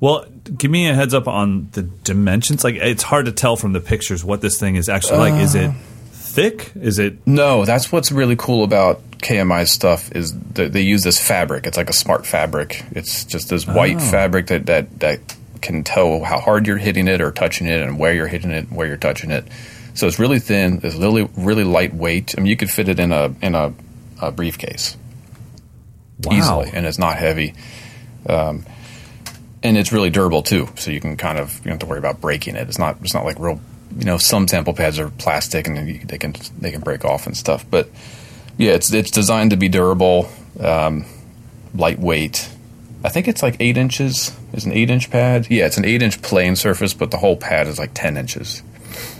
Well, 0.00 0.24
give 0.56 0.70
me 0.70 0.88
a 0.88 0.94
heads 0.94 1.14
up 1.14 1.28
on 1.28 1.68
the 1.72 1.82
dimensions. 1.82 2.64
Like, 2.64 2.74
it's 2.76 3.02
hard 3.04 3.26
to 3.26 3.32
tell 3.32 3.54
from 3.56 3.72
the 3.72 3.80
pictures 3.80 4.24
what 4.24 4.40
this 4.40 4.58
thing 4.58 4.76
is 4.76 4.88
actually 4.88 5.18
like. 5.18 5.34
Is 5.34 5.54
it 5.54 5.70
thick? 6.34 6.72
Is 6.74 6.98
it? 6.98 7.26
No, 7.26 7.64
that's 7.64 7.92
what's 7.92 8.10
really 8.12 8.36
cool 8.36 8.64
about 8.64 9.00
KMI's 9.18 9.70
stuff 9.70 10.10
is 10.12 10.32
that 10.54 10.72
they 10.72 10.80
use 10.82 11.02
this 11.04 11.18
fabric. 11.18 11.66
It's 11.66 11.76
like 11.76 11.90
a 11.90 11.92
smart 11.94 12.26
fabric. 12.26 12.84
It's 12.92 13.24
just 13.24 13.48
this 13.48 13.66
white 13.66 13.96
Oh. 13.96 14.00
fabric 14.10 14.48
that, 14.48 14.66
that 14.66 15.00
that 15.00 15.20
can 15.60 15.84
tell 15.84 16.24
how 16.24 16.40
hard 16.40 16.66
you're 16.66 16.76
hitting 16.78 17.06
it 17.06 17.20
or 17.20 17.30
touching 17.30 17.68
it 17.68 17.80
and 17.80 17.98
where 17.98 18.12
you're 18.12 18.26
hitting 18.26 18.50
it, 18.50 18.68
and 18.68 18.76
where 18.76 18.86
you're 18.88 18.96
touching 18.96 19.30
it. 19.30 19.44
So 19.94 20.06
it's 20.08 20.18
really 20.18 20.40
thin. 20.40 20.80
It's 20.82 20.96
really 20.96 21.28
really 21.36 21.64
lightweight. 21.64 22.34
I 22.36 22.40
mean, 22.40 22.48
you 22.48 22.56
could 22.56 22.70
fit 22.70 22.88
it 22.88 22.98
in 22.98 23.12
a 23.12 23.32
in 23.42 23.54
a, 23.54 23.72
a 24.20 24.32
briefcase 24.32 24.96
Wow. 26.24 26.36
easily, 26.36 26.70
and 26.72 26.86
it's 26.86 26.98
not 26.98 27.16
heavy. 27.16 27.54
Um, 28.28 28.64
and 29.62 29.76
it's 29.76 29.92
really 29.92 30.10
durable 30.10 30.42
too, 30.42 30.68
so 30.76 30.90
you 30.90 31.00
can 31.00 31.16
kind 31.16 31.38
of 31.38 31.54
you 31.58 31.64
don't 31.64 31.72
have 31.74 31.78
to 31.80 31.86
worry 31.86 31.98
about 31.98 32.20
breaking 32.20 32.56
it. 32.56 32.68
It's 32.68 32.78
not 32.78 32.96
it's 33.02 33.14
not 33.14 33.24
like 33.24 33.38
real. 33.38 33.60
You 33.98 34.04
know, 34.04 34.18
some 34.18 34.48
sample 34.48 34.72
pads 34.74 34.98
are 34.98 35.10
plastic 35.10 35.66
and 35.68 35.76
they 36.08 36.18
can 36.18 36.34
they 36.58 36.70
can 36.70 36.80
break 36.80 37.04
off 37.04 37.26
and 37.26 37.36
stuff. 37.36 37.64
But 37.70 37.90
yeah, 38.58 38.72
it's 38.72 38.92
it's 38.92 39.10
designed 39.10 39.50
to 39.50 39.56
be 39.56 39.68
durable, 39.68 40.28
um, 40.60 41.04
lightweight. 41.74 42.48
I 43.04 43.08
think 43.08 43.26
it's 43.28 43.42
like 43.42 43.56
eight 43.60 43.76
inches. 43.76 44.36
Is 44.52 44.64
an 44.64 44.72
eight 44.72 44.90
inch 44.90 45.10
pad? 45.10 45.46
Yeah, 45.50 45.66
it's 45.66 45.76
an 45.78 45.84
eight 45.84 46.02
inch 46.02 46.22
plane 46.22 46.56
surface, 46.56 46.94
but 46.94 47.10
the 47.10 47.16
whole 47.18 47.36
pad 47.36 47.66
is 47.66 47.78
like 47.78 47.90
ten 47.94 48.16
inches, 48.16 48.62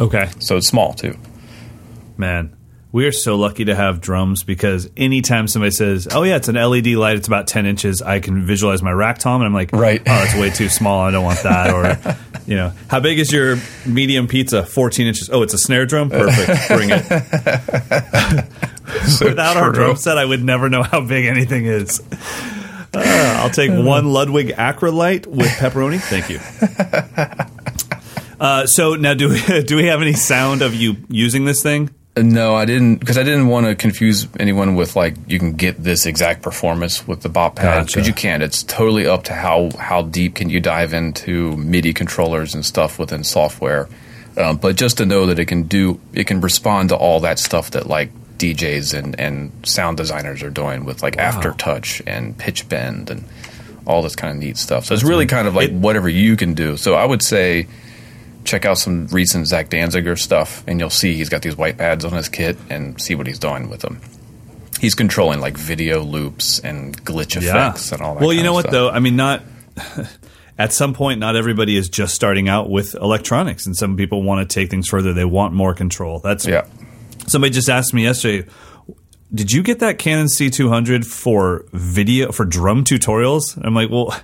Okay, 0.00 0.28
so 0.38 0.56
it's 0.56 0.68
small 0.68 0.92
too. 0.94 1.16
man. 2.16 2.56
We 2.93 3.07
are 3.07 3.12
so 3.12 3.36
lucky 3.36 3.64
to 3.64 3.74
have 3.74 4.03
drums 4.03 4.43
because 4.43 4.90
anytime 4.99 5.49
somebody 5.49 5.70
says, 5.70 6.07
"Oh 6.11 6.24
yeah, 6.24 6.36
it's 6.36 6.49
an 6.49 6.57
LED 6.57 6.88
light. 6.88 7.16
It's 7.16 7.26
about 7.26 7.47
ten 7.47 7.64
inches," 7.64 8.03
I 8.03 8.20
can 8.20 8.45
visualize 8.45 8.82
my 8.82 8.93
rack 8.93 9.16
tom, 9.18 9.40
and 9.40 9.47
I'm 9.47 9.55
like, 9.55 9.72
Right. 9.72 10.03
oh, 10.07 10.22
it's 10.24 10.34
way 10.34 10.51
too 10.51 10.68
small. 10.68 11.01
I 11.01 11.11
don't 11.11 11.24
want 11.24 11.43
that." 11.43 11.70
Or, 11.70 11.99
you 12.47 12.55
know, 12.55 12.72
how 12.88 13.01
big 13.01 13.18
is 13.18 13.32
your 13.32 13.57
medium 13.86 14.26
pizza? 14.28 14.66
Fourteen 14.66 15.07
inches. 15.07 15.30
Oh, 15.30 15.40
it's 15.43 15.55
a 15.55 15.59
snare 15.59 15.86
drum. 15.86 16.11
Perfect. 16.11 16.68
Bring 16.68 16.90
it. 16.90 17.03
Without 19.24 19.57
our 19.57 19.72
drum 19.72 19.97
set, 19.97 20.18
I 20.18 20.26
would 20.26 20.45
never 20.45 20.68
know 20.68 20.82
how 20.82 21.01
big 21.01 21.24
anything 21.24 21.64
is. 21.64 22.03
Uh, 22.95 23.40
I'll 23.43 23.49
take 23.49 23.70
one 23.70 24.12
Ludwig 24.12 24.49
Acrolite 24.49 25.26
with 25.26 25.49
pepperoni. 25.53 25.99
Thank 25.99 26.28
you. 26.28 26.40
Uh, 28.40 28.66
so 28.66 28.97
now, 28.97 29.14
do 29.14 29.28
we, 29.28 29.62
do 29.62 29.76
we 29.76 29.86
have 29.86 30.03
any 30.03 30.14
sound 30.14 30.62
of 30.62 30.74
you 30.74 30.97
using 31.09 31.45
this 31.45 31.62
thing? 31.62 31.88
No, 32.14 32.54
I 32.54 32.66
didn't 32.66 32.96
because 32.96 33.16
I 33.16 33.22
didn't 33.22 33.48
want 33.48 33.64
to 33.66 33.74
confuse 33.74 34.28
anyone 34.38 34.74
with 34.74 34.96
like 34.96 35.14
you 35.26 35.38
can 35.38 35.54
get 35.54 35.82
this 35.82 36.04
exact 36.04 36.42
performance 36.42 37.06
with 37.08 37.22
the 37.22 37.30
BopPad 37.30 37.54
because 37.86 37.94
Gotcha. 37.94 38.06
you 38.06 38.12
can't. 38.12 38.42
It's 38.42 38.62
totally 38.62 39.06
up 39.06 39.24
to 39.24 39.32
how 39.32 39.70
how 39.78 40.02
deep 40.02 40.34
can 40.34 40.50
you 40.50 40.60
dive 40.60 40.92
into 40.92 41.56
MIDI 41.56 41.94
controllers 41.94 42.54
and 42.54 42.66
stuff 42.66 42.98
within 42.98 43.24
software. 43.24 43.88
Um, 44.36 44.58
but 44.58 44.76
just 44.76 44.98
to 44.98 45.06
know 45.06 45.24
that 45.26 45.38
it 45.38 45.46
can 45.46 45.62
do, 45.62 46.00
it 46.12 46.26
can 46.26 46.42
respond 46.42 46.90
to 46.90 46.96
all 46.96 47.20
that 47.20 47.38
stuff 47.38 47.70
that 47.70 47.86
like 47.86 48.10
DJs 48.36 48.92
and 48.92 49.18
and 49.18 49.50
sound 49.66 49.96
designers 49.96 50.42
are 50.42 50.50
doing 50.50 50.84
with 50.84 51.02
like 51.02 51.16
aftertouch 51.16 52.02
and 52.06 52.36
pitch 52.36 52.68
bend 52.68 53.08
and 53.08 53.24
all 53.86 54.02
this 54.02 54.16
kind 54.16 54.36
of 54.36 54.42
neat 54.42 54.58
stuff. 54.58 54.84
So 54.84 54.92
it's 54.92 55.02
really 55.02 55.26
kind 55.26 55.48
of 55.48 55.54
like 55.54 55.70
It- 55.70 55.74
whatever 55.76 56.10
you 56.10 56.36
can 56.36 56.52
do. 56.52 56.76
So 56.76 56.94
I 56.94 57.06
would 57.06 57.22
say 57.22 57.68
check 58.45 58.64
out 58.64 58.78
some 58.78 59.07
recent 59.09 59.47
Zach 59.47 59.70
Danziger 59.70 60.18
stuff, 60.18 60.64
and 60.66 60.80
you'll 60.80 60.90
see 60.90 61.14
he's 61.14 61.28
got 61.28 61.43
these 61.43 61.57
white 61.57 61.78
pads 61.78 62.05
on 62.05 62.12
his 62.12 62.28
kit, 62.28 62.57
and 62.68 63.01
see 63.01 63.14
what 63.14 63.26
he's 63.26 63.38
doing 63.38 63.68
with 63.68 63.80
them. 63.80 64.01
He's 64.80 64.95
controlling 64.95 65.40
like 65.40 65.57
video 65.57 66.03
loops 66.03 66.59
and 66.59 66.97
glitch 67.05 67.36
effects 67.36 67.93
and 67.93 68.03
all 68.03 68.14
that. 68.14 68.20
Well, 68.20 68.32
you 68.32 68.43
know 68.43 68.53
what 68.53 68.62
stuff. 68.62 68.72
though? 68.72 68.90
I 68.90 68.99
mean, 68.99 69.14
not 69.14 69.43
at 70.59 70.72
some 70.72 70.93
point, 70.93 71.20
not 71.20 71.36
everybody 71.36 71.76
is 71.76 71.88
just 71.88 72.14
starting 72.14 72.49
out 72.49 72.68
with 72.68 72.95
electronics, 72.95 73.66
and 73.66 73.76
some 73.76 73.97
people 73.97 74.22
want 74.22 74.49
to 74.49 74.53
take 74.53 74.70
things 74.70 74.88
further. 74.88 75.12
They 75.12 75.24
want 75.24 75.55
more 75.55 75.74
control. 75.74 76.18
That's 76.18 76.47
Yeah, 76.47 76.66
Somebody 77.26 77.53
just 77.53 77.68
asked 77.68 77.95
me 77.95 78.03
yesterday. 78.03 78.49
Did 79.34 79.51
you 79.51 79.62
get 79.62 79.78
that 79.78 79.99
Canon 79.99 80.26
C200 80.26 81.07
for 81.07 81.64
video 81.72 82.32
for 82.32 82.45
drum 82.45 82.84
tutorials? 82.84 83.59
I'm 83.64 83.74
like, 83.74 83.88
well, 83.88 84.14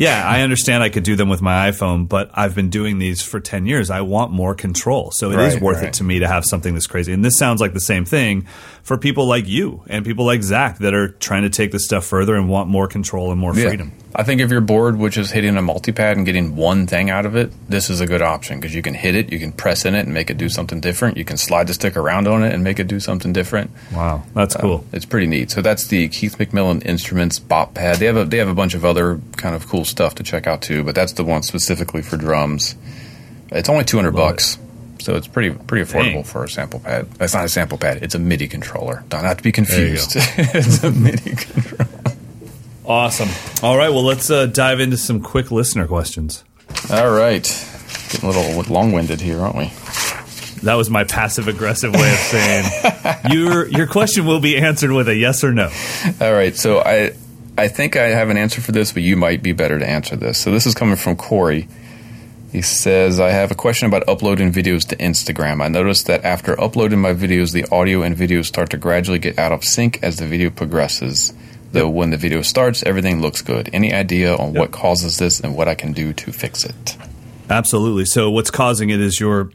yeah, 0.00 0.26
I 0.26 0.40
understand 0.40 0.82
I 0.82 0.88
could 0.88 1.02
do 1.04 1.14
them 1.14 1.28
with 1.28 1.42
my 1.42 1.70
iPhone, 1.70 2.08
but 2.08 2.30
I've 2.32 2.54
been 2.54 2.70
doing 2.70 2.98
these 2.98 3.20
for 3.22 3.38
10 3.38 3.66
years. 3.66 3.90
I 3.90 4.00
want 4.00 4.32
more 4.32 4.54
control. 4.54 5.10
So 5.12 5.30
it 5.30 5.38
is 5.38 5.54
Right, 5.54 5.62
worth 5.62 5.76
right. 5.78 5.88
it 5.88 5.94
to 5.94 6.04
me 6.04 6.20
to 6.20 6.26
have 6.26 6.44
something 6.46 6.74
this 6.74 6.86
crazy. 6.86 7.12
And 7.12 7.22
this 7.22 7.36
sounds 7.36 7.60
like 7.60 7.74
the 7.74 7.80
same 7.80 8.06
thing 8.06 8.46
for 8.82 8.96
people 8.96 9.26
like 9.26 9.46
you 9.46 9.82
and 9.88 10.02
people 10.04 10.24
like 10.24 10.42
Zach 10.42 10.78
that 10.78 10.94
are 10.94 11.08
trying 11.08 11.42
to 11.42 11.50
take 11.50 11.70
this 11.70 11.84
stuff 11.84 12.06
further 12.06 12.34
and 12.34 12.48
want 12.48 12.70
more 12.70 12.88
control 12.88 13.30
and 13.30 13.38
more 13.38 13.54
Yeah. 13.54 13.68
freedom. 13.68 13.92
I 14.12 14.24
think 14.24 14.40
if 14.40 14.50
you're 14.50 14.60
bored 14.60 14.98
with 14.98 15.12
just 15.12 15.30
hitting 15.30 15.56
a 15.56 15.60
multipad 15.62 16.12
and 16.14 16.26
getting 16.26 16.56
one 16.56 16.88
thing 16.88 17.10
out 17.10 17.26
of 17.26 17.36
it, 17.36 17.52
this 17.68 17.88
is 17.88 18.00
a 18.00 18.06
good 18.08 18.22
option 18.22 18.58
because 18.58 18.74
you 18.74 18.82
can 18.82 18.94
hit 18.94 19.14
it, 19.14 19.30
you 19.30 19.38
can 19.38 19.52
press 19.52 19.84
in 19.84 19.94
it 19.94 20.00
and 20.06 20.12
make 20.12 20.30
it 20.30 20.36
do 20.38 20.48
something 20.48 20.80
different. 20.80 21.16
You 21.16 21.24
can 21.24 21.36
slide 21.36 21.68
the 21.68 21.74
stick 21.74 21.96
around 21.96 22.26
on 22.26 22.42
it 22.42 22.52
and 22.52 22.64
make 22.64 22.80
it 22.80 22.88
do 22.88 22.98
something 22.98 23.32
different. 23.32 23.70
Wow. 23.94 24.24
That's 24.34 24.56
uh, 24.56 24.60
cool. 24.62 24.84
It's 24.92 25.04
pretty 25.04 25.28
neat. 25.28 25.52
So 25.52 25.62
that's 25.62 25.86
the 25.86 26.08
Keith 26.08 26.38
McMillen 26.38 26.84
Instruments 26.84 27.38
BopPad. 27.38 27.98
They 27.98 28.06
have 28.06 28.16
a 28.16 28.24
they 28.24 28.38
have 28.38 28.48
a 28.48 28.54
bunch 28.54 28.74
of 28.74 28.84
other 28.84 29.20
kind 29.36 29.54
of 29.54 29.68
cool 29.68 29.84
stuff 29.90 30.14
to 30.16 30.22
check 30.22 30.46
out 30.46 30.62
too, 30.62 30.84
but 30.84 30.94
that's 30.94 31.12
the 31.12 31.24
one 31.24 31.42
specifically 31.42 32.02
for 32.02 32.16
drums. 32.16 32.76
It's 33.50 33.68
only 33.68 33.84
two 33.84 33.96
hundred 33.96 34.12
bucks, 34.12 34.58
so 35.00 35.16
it's 35.16 35.26
pretty 35.26 35.50
pretty 35.50 35.84
affordable 35.84 36.14
Dang. 36.14 36.24
for 36.24 36.44
a 36.44 36.48
sample 36.48 36.80
pad. 36.80 37.08
It's 37.20 37.34
not 37.34 37.44
a 37.44 37.48
sample 37.48 37.78
pad; 37.78 38.02
it's 38.02 38.14
a 38.14 38.18
MIDI 38.18 38.48
controller. 38.48 39.04
Don't 39.08 39.24
have 39.24 39.36
to 39.38 39.42
be 39.42 39.52
confused. 39.52 40.12
it's 40.16 40.82
a 40.84 40.90
MIDI 40.90 41.36
controller. 41.36 42.16
Awesome. 42.86 43.28
All 43.62 43.76
right. 43.76 43.90
Well, 43.90 44.02
let's 44.02 44.30
uh, 44.30 44.46
dive 44.46 44.80
into 44.80 44.96
some 44.96 45.20
quick 45.20 45.50
listener 45.50 45.86
questions. 45.86 46.42
All 46.90 47.10
right, 47.10 47.44
getting 48.10 48.28
a 48.28 48.32
little 48.32 48.72
long 48.72 48.92
winded 48.92 49.20
here, 49.20 49.40
aren't 49.40 49.56
we? 49.56 49.70
That 50.62 50.74
was 50.74 50.90
my 50.90 51.04
passive 51.04 51.48
aggressive 51.48 51.94
way 51.94 52.10
of 52.12 52.18
saying 52.18 52.64
your 53.30 53.66
your 53.68 53.86
question 53.86 54.26
will 54.26 54.40
be 54.40 54.56
answered 54.58 54.92
with 54.92 55.08
a 55.08 55.14
yes 55.14 55.42
or 55.42 55.52
no. 55.52 55.70
All 56.20 56.32
right, 56.32 56.54
so 56.54 56.80
I 56.80 57.12
I 57.56 57.68
think 57.68 57.96
I 57.96 58.08
have 58.08 58.30
an 58.30 58.36
answer 58.36 58.60
for 58.60 58.72
this, 58.72 58.92
but 58.92 59.02
you 59.02 59.16
might 59.16 59.42
be 59.42 59.52
better 59.52 59.78
to 59.78 59.88
answer 59.88 60.16
this. 60.16 60.38
So 60.38 60.50
this 60.50 60.66
is 60.66 60.74
coming 60.74 60.96
from 60.96 61.16
Corey. 61.16 61.68
He 62.52 62.62
says, 62.62 63.20
I 63.20 63.30
have 63.30 63.50
a 63.50 63.54
question 63.54 63.86
about 63.86 64.08
uploading 64.08 64.52
videos 64.52 64.86
to 64.88 64.96
Instagram. 64.96 65.62
I 65.62 65.68
noticed 65.68 66.06
that 66.06 66.24
after 66.24 66.60
uploading 66.60 67.00
my 67.00 67.14
videos, 67.14 67.52
the 67.52 67.64
audio 67.70 68.02
and 68.02 68.16
video 68.16 68.42
start 68.42 68.70
to 68.70 68.76
gradually 68.76 69.20
get 69.20 69.38
out 69.38 69.52
of 69.52 69.62
sync 69.62 70.02
as 70.02 70.16
the 70.16 70.26
video 70.26 70.50
progresses. 70.50 71.32
Though 71.72 71.88
when 71.88 72.10
the 72.10 72.16
video 72.16 72.42
starts, 72.42 72.82
everything 72.82 73.20
looks 73.20 73.42
good. 73.42 73.70
Any 73.72 73.94
idea 73.94 74.34
on 74.34 74.54
what 74.54 74.72
causes 74.72 75.18
this 75.18 75.38
and 75.38 75.54
what 75.54 75.68
I 75.68 75.76
can 75.76 75.92
do 75.92 76.12
to 76.12 76.32
fix 76.32 76.64
it? 76.64 76.96
Absolutely. 77.48 78.04
So 78.06 78.30
what's 78.30 78.50
causing 78.50 78.90
it 78.90 79.00
is 79.00 79.20
your 79.20 79.52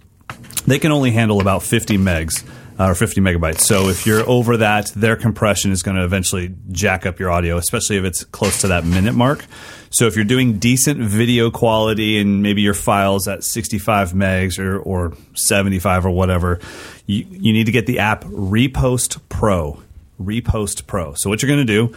they 0.66 0.80
can 0.80 0.92
only 0.92 1.12
handle 1.12 1.42
about 1.42 1.62
50 1.62 1.98
megs 1.98 2.44
uh, 2.80 2.90
or 2.90 2.96
50 2.96 3.22
megabytes. 3.22 3.62
So 3.62 3.90
if 3.90 4.06
you're 4.06 4.28
over 4.28 4.58
that, 4.58 4.88
their 4.96 5.16
compression 5.16 5.72
is 5.72 5.84
going 5.84 5.98
to 5.98 6.04
eventually 6.04 6.54
jack 6.72 7.06
up 7.06 7.20
your 7.20 7.32
audio, 7.32 7.58
especially 7.58 7.98
if 7.98 8.04
it's 8.04 8.24
close 8.24 8.62
to 8.62 8.68
that 8.68 8.86
minute 8.86 9.14
mark. 9.14 9.46
So 9.90 10.08
if 10.08 10.16
you're 10.16 10.26
doing 10.26 10.60
decent 10.60 11.00
video 11.00 11.52
quality 11.52 12.20
and 12.20 12.42
maybe 12.42 12.62
your 12.62 12.74
files 12.74 13.28
at 13.28 13.44
65 13.44 14.12
megs 14.12 14.60
or, 14.60 14.78
or 14.78 15.14
75 15.36 16.06
or 16.06 16.12
whatever, 16.12 16.60
you, 17.06 17.26
you 17.30 17.54
need 17.54 17.66
to 17.68 17.72
get 17.72 17.86
the 17.86 18.00
app 18.00 18.24
Repost 18.26 19.20
Pro. 19.30 19.82
Repost 20.22 20.88
Pro. 20.88 21.14
So 21.14 21.30
what 21.30 21.42
you're 21.42 21.50
going 21.50 21.66
to 21.66 21.74
do 21.74 21.96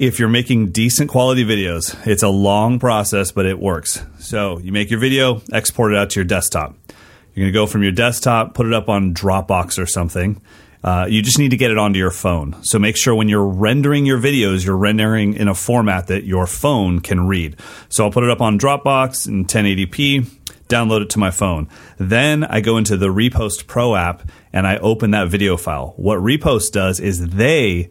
if 0.00 0.18
you're 0.18 0.30
making 0.30 0.70
decent 0.70 1.10
quality 1.10 1.44
videos, 1.44 1.94
it's 2.06 2.22
a 2.22 2.28
long 2.30 2.78
process, 2.78 3.32
but 3.32 3.44
it 3.44 3.58
works. 3.58 4.02
So 4.18 4.58
you 4.58 4.72
make 4.72 4.90
your 4.90 4.98
video, 4.98 5.42
export 5.52 5.92
it 5.92 5.98
out 5.98 6.08
to 6.10 6.20
your 6.20 6.24
desktop. 6.24 6.74
You're 7.34 7.44
going 7.44 7.52
to 7.52 7.58
go 7.58 7.66
from 7.66 7.82
your 7.82 7.92
desktop, 7.92 8.54
put 8.54 8.66
it 8.66 8.72
up 8.72 8.88
on 8.88 9.14
Dropbox 9.14 9.78
or 9.78 9.86
something. 9.86 10.40
Uh, 10.82 11.06
you 11.08 11.20
just 11.20 11.38
need 11.38 11.50
to 11.50 11.56
get 11.56 11.70
it 11.70 11.78
onto 11.78 11.98
your 11.98 12.10
phone. 12.10 12.56
So 12.62 12.78
make 12.78 12.96
sure 12.96 13.14
when 13.14 13.28
you're 13.28 13.46
rendering 13.46 14.06
your 14.06 14.18
videos, 14.18 14.64
you're 14.64 14.76
rendering 14.76 15.34
in 15.34 15.46
a 15.46 15.54
format 15.54 16.06
that 16.06 16.24
your 16.24 16.46
phone 16.46 17.00
can 17.00 17.26
read. 17.26 17.56
So 17.88 18.04
I'll 18.04 18.10
put 18.10 18.24
it 18.24 18.30
up 18.30 18.40
on 18.40 18.58
Dropbox 18.58 19.28
in 19.28 19.44
1080p, 19.44 20.22
download 20.68 21.02
it 21.02 21.10
to 21.10 21.18
my 21.18 21.30
phone. 21.30 21.68
Then 21.98 22.44
I 22.44 22.60
go 22.60 22.78
into 22.78 22.96
the 22.96 23.08
Repost 23.08 23.66
Pro 23.66 23.94
app 23.94 24.30
and 24.52 24.66
I 24.66 24.78
open 24.78 25.10
that 25.10 25.28
video 25.28 25.58
file. 25.58 25.92
What 25.96 26.18
Repost 26.18 26.72
does 26.72 26.98
is 26.98 27.28
they 27.28 27.90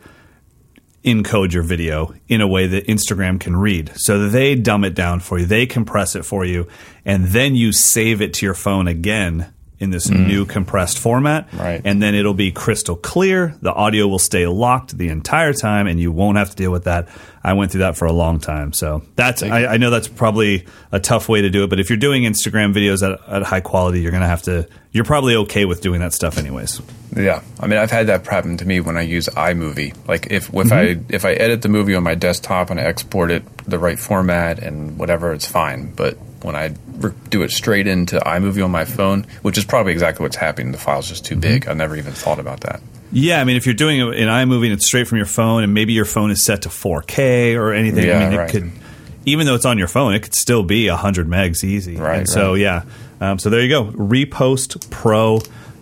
encode 1.04 1.54
your 1.54 1.64
video 1.64 2.14
in 2.28 2.42
a 2.42 2.48
way 2.48 2.68
that 2.68 2.88
Instagram 2.88 3.40
can 3.40 3.56
read. 3.56 3.92
So 3.96 4.28
they 4.28 4.56
dumb 4.56 4.84
it 4.84 4.96
down 4.96 5.20
for 5.20 5.40
you, 5.40 5.46
they 5.46 5.66
compress 5.66 6.16
it 6.16 6.26
for 6.26 6.46
you, 6.46 6.68
and 7.06 7.26
then 7.26 7.56
you 7.56 7.72
save 7.72 8.22
it 8.22 8.34
to 8.36 8.46
your 8.46 8.56
phone 8.56 8.88
again 8.88 9.54
in 9.80 9.92
this 9.92 10.10
mm. 10.10 10.28
new 10.28 10.46
compressed 10.46 11.00
format. 11.00 11.52
Right. 11.54 11.82
And 11.84 12.02
then 12.02 12.14
it'll 12.14 12.34
be 12.34 12.52
crystal 12.52 12.96
clear. 12.96 13.56
The 13.62 13.74
audio 13.74 14.08
will 14.08 14.20
stay 14.20 14.46
locked 14.46 14.98
the 14.98 15.08
entire 15.08 15.54
time 15.54 15.88
and 15.88 16.00
you 16.00 16.12
won't 16.12 16.38
have 16.38 16.50
to 16.50 16.56
deal 16.56 16.72
with 16.72 16.84
that. 16.84 17.08
I 17.44 17.54
went 17.54 17.72
through 17.72 17.80
that 17.80 17.98
for 17.98 18.06
a 18.06 18.12
long 18.12 18.40
time. 18.40 18.74
So 18.74 19.04
that's 19.16 19.44
I, 19.44 19.66
I 19.66 19.78
know 19.78 19.90
that's 19.90 20.08
probably 20.08 20.66
a 20.92 21.00
tough 21.00 21.30
way 21.30 21.42
to 21.42 21.50
do 21.50 21.64
it, 21.64 21.70
but 21.70 21.80
if 21.80 21.90
you're 21.90 21.98
doing 21.98 22.24
Instagram 22.24 22.74
videos 22.74 23.02
at, 23.02 23.20
at 23.28 23.44
high 23.44 23.62
quality, 23.62 24.02
you're 24.02 24.12
gonna 24.12 24.28
have 24.28 24.44
to 24.44 24.68
you're 24.92 25.06
probably 25.06 25.36
okay 25.36 25.66
with 25.66 25.82
doing 25.82 26.02
that 26.02 26.14
stuff 26.14 26.38
anyways. 26.38 26.82
Yeah, 27.16 27.42
I 27.60 27.68
mean, 27.68 27.80
I've 27.80 27.92
had 27.92 28.08
that 28.08 28.26
happen 28.26 28.58
to 28.58 28.66
me 28.66 28.80
when 28.82 28.98
I 28.98 29.02
use 29.02 29.28
iMovie. 29.28 29.96
Like 30.08 30.28
if 30.28 30.50
if 30.50 30.72
I 30.72 30.96
mm-hmm. 30.96 31.14
if 31.14 31.26
I 31.26 31.34
edit 31.34 31.62
the 31.62 31.70
movie 31.70 31.96
on 31.96 32.04
my 32.04 32.16
desktop 32.16 32.70
and 32.70 32.80
I 32.80 32.84
export 32.84 33.32
it 33.32 33.44
the 33.66 33.80
right 33.80 34.00
format 34.00 34.60
and 34.60 34.98
whatever, 34.98 35.32
it's 35.34 35.48
fine. 35.48 35.94
But 35.94 36.18
when 36.42 36.56
I 36.56 36.74
re- 36.98 37.14
do 37.30 37.44
it 37.44 37.52
straight 37.52 37.88
into 37.88 38.20
iMovie 38.20 38.64
on 38.64 38.72
my 38.72 38.86
phone, 38.86 39.26
which 39.42 39.58
is 39.58 39.66
probably 39.66 39.94
exactly 39.94 40.24
what's 40.24 40.36
happening, 40.36 40.72
the 40.72 40.78
file's 40.78 41.08
just 41.08 41.26
too 41.26 41.36
mm-hmm. 41.36 41.42
big. 41.42 41.68
I 41.68 41.74
never 41.74 41.96
even 41.96 42.14
thought 42.14 42.40
about 42.40 42.62
that. 42.62 42.82
Yeah, 43.12 43.42
I 43.42 43.44
mean, 43.44 43.56
if 43.58 43.66
you're 43.66 43.76
doing 43.76 44.00
it 44.00 44.16
in 44.16 44.28
iMovie 44.28 44.66
and 44.66 44.74
it's 44.74 44.86
straight 44.86 45.08
from 45.08 45.18
your 45.18 45.26
phone, 45.26 45.64
and 45.64 45.74
maybe 45.74 45.94
your 45.94 46.06
phone 46.06 46.30
is 46.32 46.44
set 46.44 46.62
to 46.64 46.70
4K 46.70 47.56
or 47.56 47.74
anything, 47.74 48.06
Yeah, 48.06 48.18
I 48.20 48.24
mean, 48.26 48.34
it 48.34 48.38
right. 48.38 48.50
could, 48.52 48.72
even 49.26 49.46
though 49.48 49.56
it's 49.56 49.66
on 49.66 49.78
your 49.78 49.88
phone, 49.88 50.14
it 50.14 50.22
could 50.22 50.36
still 50.36 50.64
be 50.64 50.88
100 50.90 51.28
megs 51.28 51.64
easy. 51.64 51.96
Right, 51.96 52.20
And 52.20 52.30
so, 52.30 52.54
yeah. 52.54 52.84
Um, 53.20 53.40
so 53.40 53.50
there 53.50 53.62
you 53.62 53.70
go. 53.70 53.86
Repost 53.86 54.90
Pro, 54.92 55.42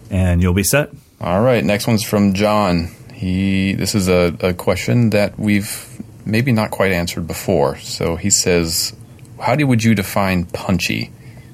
and 0.09 0.41
you'll 0.41 0.53
be 0.53 0.63
set. 0.63 0.89
All 1.19 1.41
right, 1.41 1.63
next 1.63 1.85
one's 1.87 2.03
from 2.03 2.33
John. 2.33 2.89
He 3.13 3.73
this 3.73 3.95
is 3.95 4.07
a, 4.07 4.35
a 4.41 4.53
question 4.53 5.09
that 5.09 5.37
we've 5.39 5.85
maybe 6.25 6.51
not 6.51 6.69
quite 6.71 6.91
answered 6.91 7.25
before. 7.27 7.77
So 7.79 8.15
he 8.15 8.29
says, 8.29 8.95
"How 9.39 9.55
do 9.55 9.65
would 9.67 9.83
you 9.83 9.95
define 9.95 10.45
punchy? 10.45 11.11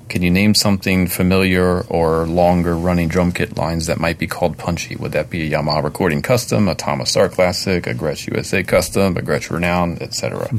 Can 0.09 0.21
you 0.21 0.29
name 0.29 0.53
something 0.53 1.07
familiar 1.07 1.81
or 1.81 2.27
longer 2.27 2.75
running 2.77 3.07
drum 3.07 3.31
kit 3.31 3.57
lines 3.57 3.87
that 3.87 3.99
might 3.99 4.19
be 4.19 4.27
called 4.27 4.57
punchy? 4.57 4.95
Would 4.95 5.11
that 5.13 5.29
be 5.29 5.41
a 5.41 5.49
Yamaha 5.57 5.83
Recording 5.83 6.21
Custom, 6.21 6.67
a 6.67 6.75
Tama 6.75 7.05
Star 7.05 7.29
Classic, 7.29 7.87
a 7.87 7.93
Gretsch 7.95 8.27
USA 8.31 8.63
Custom, 8.63 9.17
a 9.17 9.21
Gretsch 9.21 9.49
Renown, 9.49 9.97
etc.?" 10.01 10.49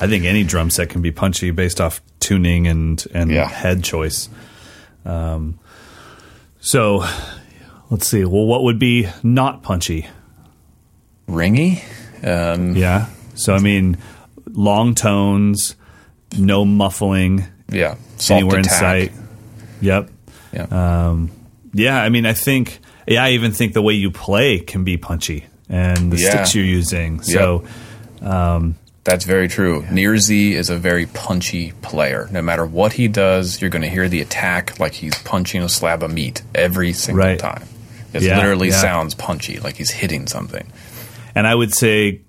I 0.00 0.06
think 0.06 0.24
any 0.24 0.42
drum 0.44 0.70
set 0.70 0.88
can 0.88 1.02
be 1.02 1.12
punchy 1.12 1.50
based 1.50 1.80
off 1.80 2.00
tuning 2.20 2.66
and, 2.66 3.04
and 3.12 3.30
Yeah. 3.30 3.46
head 3.48 3.84
choice. 3.84 4.28
Um, 5.04 5.58
so 6.60 7.04
let's 7.90 8.06
see. 8.08 8.24
Well, 8.24 8.46
what 8.46 8.64
would 8.64 8.78
be 8.78 9.08
not 9.22 9.62
punchy? 9.62 10.06
Ringy? 11.28 11.82
Um, 12.24 12.74
Yeah. 12.76 13.06
So, 13.34 13.54
I 13.54 13.58
mean, 13.58 13.96
long 14.50 14.94
tones, 14.94 15.76
no 16.38 16.64
muffling, 16.64 17.44
yeah, 17.70 17.94
soft 18.16 18.30
anywhere 18.40 18.58
in 18.58 18.64
sight. 18.64 19.12
Yep. 19.80 20.10
Yeah. 20.52 20.62
Um, 21.10 21.30
yeah, 21.72 22.02
I 22.02 22.08
mean, 22.08 22.26
I 22.26 22.32
think, 22.32 22.80
yeah, 23.06 23.22
I 23.24 23.30
even 23.30 23.52
think 23.52 23.72
the 23.74 23.82
way 23.82 23.94
you 23.94 24.10
play 24.10 24.58
can 24.58 24.84
be 24.84 24.96
punchy 24.96 25.44
and 25.68 26.12
the 26.12 26.16
Yeah. 26.18 26.30
sticks 26.30 26.54
you're 26.54 26.64
using. 26.64 27.22
So, 27.22 27.64
um, 28.22 28.74
That's 29.04 29.24
very 29.24 29.48
true. 29.48 29.82
Nearzy 29.88 30.52
is 30.52 30.68
a 30.68 30.76
very 30.76 31.06
punchy 31.06 31.72
player. 31.80 32.28
No 32.30 32.42
matter 32.42 32.66
what 32.66 32.92
he 32.94 33.08
does, 33.08 33.60
you're 33.60 33.70
going 33.70 33.82
to 33.82 33.88
hear 33.88 34.08
the 34.08 34.20
attack 34.20 34.78
like 34.78 34.92
he's 34.92 35.16
punching 35.22 35.62
a 35.62 35.68
slab 35.70 36.02
of 36.02 36.12
meat 36.12 36.42
every 36.54 36.92
single 36.92 37.24
Right. 37.24 37.38
time. 37.38 37.62
It 38.12 38.22
Yeah, 38.22 38.36
literally 38.36 38.68
yeah. 38.68 38.80
sounds 38.80 39.14
punchy, 39.14 39.58
like 39.60 39.76
he's 39.76 39.90
hitting 39.90 40.26
something. 40.26 40.66
And 41.34 41.46
I 41.46 41.54
would 41.54 41.72
say, 41.72 42.20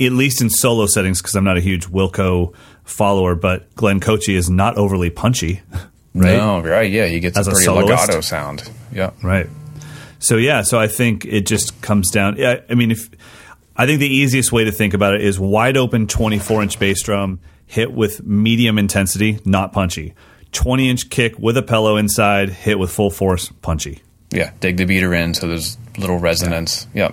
at 0.00 0.12
least 0.12 0.40
in 0.40 0.50
solo 0.50 0.86
settings, 0.86 1.20
because 1.20 1.34
I'm 1.34 1.44
not 1.44 1.56
a 1.56 1.60
huge 1.60 1.86
Wilco 1.88 2.54
follower, 2.84 3.34
but 3.34 3.74
Glenn 3.74 4.00
Kotche 4.00 4.34
is 4.34 4.48
not 4.50 4.76
overly 4.76 5.10
punchy, 5.10 5.62
right? 6.14 6.36
No, 6.36 6.60
right? 6.60 6.90
Yeah, 6.90 7.06
he 7.06 7.20
gets 7.20 7.38
As 7.38 7.46
a 7.46 7.50
a 7.50 7.52
pretty 7.54 7.64
soloist? 7.66 7.88
legato 7.90 8.20
sound. 8.20 8.70
Yeah. 8.92 9.10
Right. 9.22 9.46
So 10.18 10.36
yeah, 10.36 10.62
so 10.62 10.78
I 10.78 10.86
think 10.88 11.24
it 11.24 11.46
just 11.46 11.80
comes 11.80 12.10
down. 12.10 12.36
Yeah, 12.36 12.60
I 12.68 12.74
mean, 12.74 12.90
if 12.90 13.08
I 13.76 13.86
think 13.86 14.00
the 14.00 14.08
easiest 14.12 14.52
way 14.52 14.64
to 14.64 14.72
think 14.72 14.92
about 14.92 15.14
it 15.14 15.22
is 15.22 15.38
wide 15.40 15.76
open 15.76 16.06
24 16.06 16.62
inch 16.62 16.78
bass 16.78 17.02
drum 17.02 17.40
hit 17.66 17.92
with 17.92 18.22
medium 18.26 18.78
intensity, 18.78 19.38
not 19.44 19.72
punchy. 19.72 20.14
20 20.52 20.90
inch 20.90 21.08
kick 21.10 21.38
with 21.38 21.56
a 21.56 21.62
pillow 21.62 21.96
inside, 21.96 22.50
hit 22.50 22.78
with 22.78 22.90
full 22.90 23.10
force, 23.10 23.50
punchy. 23.62 24.02
Yeah, 24.32 24.50
dig 24.60 24.76
the 24.76 24.84
beater 24.84 25.14
in 25.14 25.32
so 25.34 25.46
there's 25.48 25.78
little 25.96 26.18
resonance. 26.18 26.86
Yeah. 26.92 27.12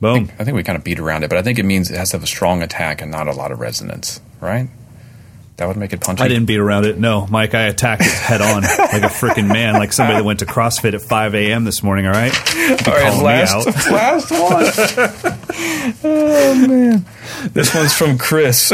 Boom. 0.00 0.30
I 0.38 0.44
think 0.44 0.56
we 0.56 0.62
kind 0.62 0.78
of 0.78 0.84
beat 0.84 0.98
around 0.98 1.24
it, 1.24 1.28
but 1.28 1.38
I 1.38 1.42
think 1.42 1.58
it 1.58 1.64
means 1.64 1.90
it 1.90 1.96
has 1.96 2.10
to 2.10 2.16
have 2.16 2.24
a 2.24 2.26
strong 2.26 2.62
attack 2.62 3.02
and 3.02 3.10
not 3.10 3.28
a 3.28 3.32
lot 3.32 3.52
of 3.52 3.60
resonance, 3.60 4.20
right? 4.40 4.68
That 5.60 5.68
would 5.68 5.76
make 5.76 5.92
it 5.92 6.00
punchy. 6.00 6.22
I 6.22 6.28
didn't 6.28 6.46
beat 6.46 6.58
around 6.58 6.86
it. 6.86 6.96
No, 6.96 7.26
Mike, 7.26 7.54
I 7.54 7.64
attacked 7.64 8.00
it 8.00 8.10
head 8.10 8.40
on 8.40 8.62
like 8.62 9.02
a 9.02 9.12
freaking 9.12 9.46
man, 9.46 9.74
like 9.74 9.92
somebody 9.92 10.16
that 10.16 10.24
went 10.24 10.38
to 10.38 10.46
CrossFit 10.46 10.94
at 10.94 11.02
5 11.02 11.34
a.m. 11.34 11.64
this 11.64 11.82
morning. 11.82 12.06
All 12.06 12.14
right. 12.14 12.34
All 12.88 12.94
right, 12.94 13.22
last, 13.22 13.66
last 13.90 14.30
one. 14.30 14.64
oh 16.02 16.66
man, 16.66 17.04
this 17.52 17.74
one's 17.74 17.92
from 17.92 18.16
Chris. 18.16 18.70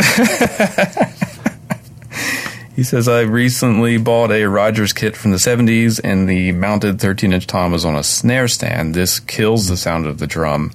he 2.76 2.84
says, 2.84 3.08
"I 3.08 3.22
recently 3.22 3.96
bought 3.98 4.30
a 4.30 4.44
Rogers 4.46 4.92
kit 4.92 5.16
from 5.16 5.32
the 5.32 5.38
'70s, 5.38 6.00
and 6.04 6.28
the 6.28 6.52
mounted 6.52 6.98
13-inch 6.98 7.48
tom 7.48 7.74
is 7.74 7.84
on 7.84 7.96
a 7.96 8.04
snare 8.04 8.46
stand. 8.46 8.94
This 8.94 9.18
kills 9.18 9.66
the 9.66 9.76
sound 9.76 10.06
of 10.06 10.18
the 10.18 10.28
drum, 10.28 10.70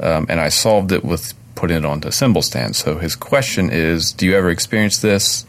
um, 0.00 0.26
and 0.28 0.40
I 0.40 0.48
solved 0.48 0.92
it 0.92 1.04
with 1.04 1.34
putting 1.54 1.78
it 1.78 1.84
onto 1.84 2.08
a 2.08 2.12
cymbal 2.12 2.42
stand. 2.42 2.76
So 2.76 2.98
his 2.98 3.16
question 3.16 3.70
is, 3.70 4.12
do 4.12 4.26
you 4.26 4.36
ever 4.36 4.50
experience 4.50 4.98
this? 5.00 5.44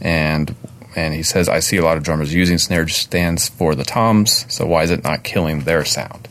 And 0.00 0.54
and 0.94 1.14
he 1.14 1.22
says, 1.22 1.48
I 1.48 1.60
see 1.60 1.78
a 1.78 1.84
lot 1.84 1.96
of 1.96 2.02
drummers 2.02 2.34
using 2.34 2.58
snare 2.58 2.86
stands 2.88 3.48
for 3.48 3.74
the 3.74 3.84
toms. 3.84 4.44
So 4.52 4.66
why 4.66 4.82
is 4.82 4.90
it 4.90 5.02
not 5.02 5.24
killing 5.24 5.60
their 5.60 5.84
sound? 5.84 6.28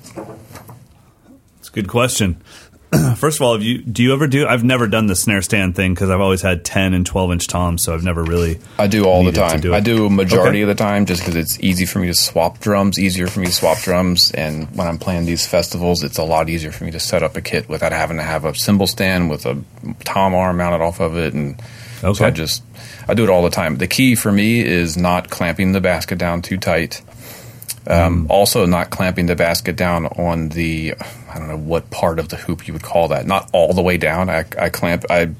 It's 1.60 1.70
a 1.70 1.72
good 1.72 1.88
question. 1.88 2.42
First 3.16 3.38
of 3.40 3.44
all, 3.44 3.54
have 3.54 3.64
you 3.64 3.78
do 3.82 4.04
you 4.04 4.12
ever 4.14 4.28
do? 4.28 4.46
I've 4.46 4.66
never 4.66 4.86
done 4.86 5.06
the 5.08 5.16
snare 5.16 5.42
stand 5.42 5.76
thing 5.78 5.94
because 5.94 6.10
I've 6.10 6.20
always 6.20 6.42
had 6.42 6.66
10 6.66 6.94
and 6.94 7.06
12 7.06 7.32
inch 7.32 7.48
toms, 7.48 7.84
so 7.84 7.94
I've 7.94 8.04
never 8.04 8.22
really. 8.24 8.60
I 8.78 8.88
do 8.88 9.06
all 9.06 9.24
the 9.24 9.32
time. 9.32 9.62
do. 9.62 9.74
I 9.74 9.80
do 9.80 10.08
a 10.08 10.10
majority 10.10 10.58
Okay. 10.58 10.62
of 10.64 10.68
the 10.68 10.76
time 10.84 11.06
just 11.06 11.22
because 11.22 11.36
it's 11.38 11.58
easy 11.62 11.86
for 11.86 12.00
me 12.00 12.08
to 12.08 12.14
swap 12.14 12.60
drums, 12.60 13.00
easier 13.00 13.28
for 13.28 13.40
me 13.40 13.46
to 13.46 13.52
swap 13.54 13.80
drums. 13.80 14.32
And 14.32 14.68
when 14.76 14.88
I'm 14.88 14.98
playing 14.98 15.26
these 15.26 15.48
festivals, 15.48 16.04
it's 16.04 16.18
a 16.18 16.24
lot 16.24 16.50
easier 16.50 16.74
for 16.74 16.84
me 16.84 16.92
to 16.92 17.00
set 17.00 17.24
up 17.24 17.38
a 17.38 17.42
kit 17.42 17.70
without 17.70 17.94
having 17.94 18.18
to 18.18 18.24
have 18.24 18.44
a 18.44 18.54
cymbal 18.56 18.88
stand 18.88 19.30
with 19.30 19.46
a 19.46 19.58
tom 20.04 20.36
arm 20.36 20.58
mounted 20.58 20.82
off 20.82 21.00
of 21.00 21.16
it. 21.18 21.34
And 21.34 21.62
so 22.02 22.26
I 22.26 22.32
just, 22.32 22.62
I 23.08 23.14
do 23.14 23.24
it 23.24 23.30
all 23.30 23.44
the 23.44 23.50
time. 23.52 23.78
The 23.78 23.88
key 23.88 24.16
for 24.16 24.34
me 24.34 24.60
is 24.66 24.98
not 24.98 25.30
clamping 25.30 25.72
the 25.72 25.80
basket 25.82 26.18
down 26.18 26.42
too 26.42 26.58
tight. 26.58 27.02
Um. 27.88 28.28
Also, 28.30 28.66
not 28.66 28.90
clamping 28.92 29.26
the 29.26 29.36
basket 29.36 29.76
down 29.76 30.06
on 30.06 30.50
the, 30.50 30.94
I 31.30 31.40
don't 31.40 31.48
know 31.48 31.58
what 31.58 31.90
part 31.90 32.20
of 32.20 32.30
the 32.30 32.36
hoop 32.36 32.68
you 32.68 32.74
would 32.74 32.84
call 32.84 33.08
that. 33.10 33.26
Not 33.26 33.50
all 33.54 33.74
the 33.74 33.82
way 33.82 33.98
down. 33.98 34.30
I, 34.30 34.46
I 34.60 34.70
clamp, 34.70 35.06
I, 35.10 35.32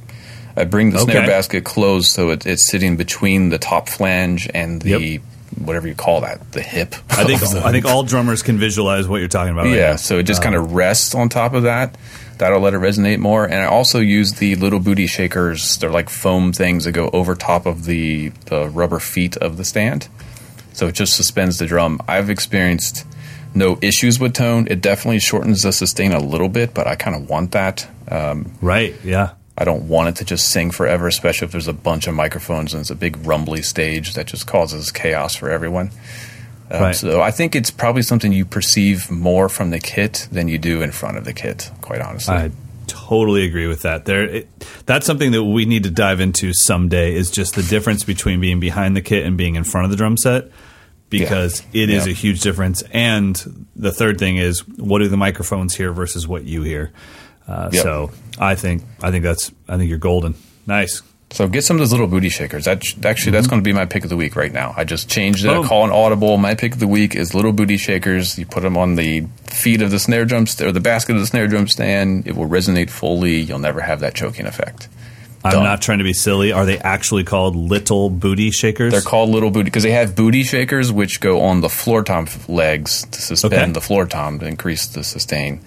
I 0.58 0.66
bring 0.66 0.90
the 0.92 1.00
snare 1.00 1.26
basket 1.28 1.64
closed 1.64 2.08
so 2.12 2.32
it, 2.32 2.46
it's 2.46 2.68
sitting 2.68 2.98
between 2.98 3.50
the 3.50 3.58
top 3.60 3.88
flange 3.90 4.50
and 4.54 4.82
the 4.82 4.90
Yep. 4.90 5.22
whatever 5.64 5.88
you 5.88 5.94
call 5.96 6.22
that, 6.22 6.52
the 6.54 6.62
hip. 6.62 6.96
I 7.10 7.24
think 7.26 7.42
the- 7.42 7.62
I 7.64 7.72
think 7.72 7.86
all 7.86 8.04
drummers 8.04 8.42
can 8.42 8.58
visualize 8.58 9.08
what 9.08 9.18
you're 9.20 9.28
talking 9.28 9.54
about. 9.54 9.66
right 9.66 9.76
yeah, 9.76 9.90
now. 9.92 9.96
so 9.98 10.18
it 10.18 10.24
just 10.24 10.42
kind 10.42 10.56
Um, 10.56 10.64
of 10.66 10.74
rests 10.74 11.14
on 11.14 11.30
top 11.30 11.54
of 11.54 11.64
that. 11.64 11.96
That'll 12.40 12.60
let 12.60 12.74
it 12.74 12.78
resonate 12.82 13.20
more. 13.20 13.46
And 13.46 13.56
I 13.56 13.66
also 13.66 14.00
use 14.00 14.34
the 14.34 14.56
little 14.56 14.80
booty 14.80 15.06
shakers. 15.06 15.78
They're 15.78 15.92
like 15.92 16.10
foam 16.10 16.54
things 16.54 16.86
that 16.86 16.94
go 16.94 17.08
over 17.14 17.36
top 17.36 17.68
of 17.68 17.86
the, 17.86 18.30
the 18.46 18.68
rubber 18.68 19.00
feet 19.00 19.38
of 19.38 19.58
the 19.58 19.64
stand. 19.64 20.08
So 20.74 20.88
it 20.88 20.96
just 20.96 21.16
suspends 21.16 21.58
the 21.58 21.66
drum. 21.66 22.02
I've 22.08 22.30
experienced 22.30 23.06
no 23.54 23.78
issues 23.82 24.20
with 24.20 24.34
tone. 24.34 24.68
It 24.70 24.82
definitely 24.82 25.20
shortens 25.20 25.64
the 25.64 25.72
sustain 25.72 26.14
a 26.14 26.20
little 26.20 26.50
bit, 26.50 26.74
but 26.74 26.88
I 26.88 26.96
kind 26.96 27.16
of 27.16 27.30
want 27.30 27.52
that. 27.52 27.88
Um, 28.08 28.54
right. 28.62 28.96
Yeah. 29.04 29.32
I 29.58 29.66
don't 29.66 29.88
want 29.90 30.10
it 30.10 30.16
to 30.18 30.26
just 30.26 30.50
sing 30.50 30.72
forever, 30.72 31.08
especially 31.08 31.46
if 31.46 31.52
there's 31.52 31.68
a 31.68 31.74
bunch 31.74 32.08
of 32.08 32.16
microphones 32.16 32.74
and 32.74 32.82
it's 32.82 32.90
a 32.90 32.96
big 32.96 33.18
rumbly 33.26 33.62
stage 33.62 34.14
that 34.14 34.28
just 34.28 34.48
causes 34.48 34.92
chaos 34.92 35.36
for 35.36 35.50
everyone. 35.50 35.92
Um, 36.72 36.82
Right. 36.82 36.96
So 36.96 37.22
I 37.22 37.32
think 37.32 37.54
it's 37.54 37.70
probably 37.70 38.02
something 38.02 38.32
you 38.32 38.46
perceive 38.46 39.12
more 39.12 39.50
from 39.50 39.72
the 39.72 39.80
kit 39.80 40.30
than 40.32 40.48
you 40.48 40.58
do 40.58 40.82
in 40.82 40.92
front 40.92 41.18
of 41.18 41.26
the 41.26 41.34
kit, 41.34 41.70
quite 41.82 42.02
honestly. 42.02 42.34
I 42.34 42.52
totally 42.92 43.46
agree 43.46 43.68
with 43.68 43.82
that. 43.82 44.06
There, 44.06 44.24
it, 44.24 44.50
that's 44.86 45.06
something 45.06 45.32
that 45.32 45.44
we 45.44 45.66
need 45.66 45.84
to 45.84 45.90
dive 45.92 46.20
into 46.20 46.54
someday. 46.54 47.16
Is 47.16 47.32
just 47.32 47.56
the 47.56 47.64
difference 47.64 48.04
between 48.04 48.40
being 48.42 48.60
behind 48.60 48.96
the 48.96 49.02
kit 49.02 49.26
and 49.26 49.38
being 49.38 49.56
in 49.56 49.64
front 49.64 49.86
of 49.86 49.92
the 49.92 49.98
drum 49.98 50.18
set, 50.18 50.50
because 51.10 51.64
it 51.74 51.90
is 51.90 52.06
Yeah. 52.06 52.12
a 52.12 52.16
huge 52.16 52.42
difference. 52.42 52.84
And 52.92 53.66
the 53.76 53.92
third 53.92 54.18
thing 54.20 54.38
is, 54.38 54.68
what 54.68 55.00
do 55.00 55.08
the 55.08 55.18
microphones 55.18 55.76
hear 55.76 55.92
versus 55.92 56.28
what 56.28 56.44
you 56.44 56.64
hear? 56.64 56.92
Uh, 57.48 57.70
Yep. 57.74 57.84
So 57.84 58.12
I 58.40 58.56
think 58.56 58.84
I 59.02 59.12
think 59.12 59.24
that's 59.24 59.52
I 59.68 59.78
think 59.78 59.90
you're 59.90 59.98
golden. 59.98 60.36
Nice. 60.68 61.02
So 61.32 61.48
get 61.48 61.64
some 61.64 61.78
of 61.78 61.80
those 61.80 61.92
little 61.92 62.08
booty 62.08 62.30
shakers. 62.30 62.66
That 62.66 62.84
actually 63.06 63.32
that's 63.32 63.48
going 63.48 63.62
to 63.62 63.64
be 63.68 63.74
my 63.74 63.86
pick 63.86 64.04
of 64.04 64.10
the 64.10 64.18
week 64.18 64.36
right 64.36 64.52
now. 64.52 64.74
I 64.78 64.84
just 64.84 65.10
changed 65.10 65.44
it. 65.46 65.48
Mm-hmm. 65.48 65.58
Boom. 65.58 65.66
I 65.66 65.70
call 65.70 65.86
an 65.86 65.92
audible. 65.92 66.38
My 66.38 66.56
pick 66.56 66.74
of 66.74 66.80
the 66.80 66.88
week 66.88 67.16
is 67.16 67.34
little 67.34 67.54
booty 67.54 67.78
shakers. 67.78 68.38
You 68.38 68.46
put 68.46 68.64
them 68.64 68.78
on 68.78 68.96
the 68.96 69.26
feet 69.46 69.82
of 69.82 69.92
the 69.92 70.00
snare 70.00 70.26
drum 70.26 70.46
st- 70.46 70.68
or 70.68 70.72
the 70.72 70.80
basket 70.82 71.14
of 71.16 71.22
the 71.22 71.28
snare 71.28 71.48
drum 71.48 71.68
stand. 71.68 72.28
It 72.28 72.36
will 72.36 72.48
resonate 72.50 72.90
fully. 72.90 73.38
You'll 73.40 73.60
never 73.60 73.82
have 73.82 74.02
that 74.02 74.14
choking 74.14 74.46
effect. 74.46 74.88
I'm 75.44 75.54
Done. 75.54 75.64
not 75.64 75.82
trying 75.82 75.98
to 75.98 76.04
be 76.04 76.14
silly. 76.14 76.52
Are 76.52 76.68
they 76.68 76.78
actually 76.78 77.24
called 77.24 77.56
little 77.56 78.12
booty 78.12 78.52
shakers? 78.52 78.92
They're 78.92 79.02
called 79.02 79.30
little 79.32 79.50
booty 79.50 79.64
because 79.64 79.82
they 79.82 79.92
have 79.94 80.16
booty 80.16 80.44
shakers 80.44 80.92
which 80.92 81.20
go 81.20 81.42
on 81.42 81.62
the 81.62 81.70
floor 81.70 82.04
tom 82.04 82.28
legs 82.48 83.06
to 83.10 83.20
suspend 83.22 83.54
Okay. 83.54 83.72
the 83.72 83.82
floor 83.82 84.06
tom 84.06 84.38
to 84.38 84.46
increase 84.46 84.86
the 84.86 85.04
sustain. 85.04 85.62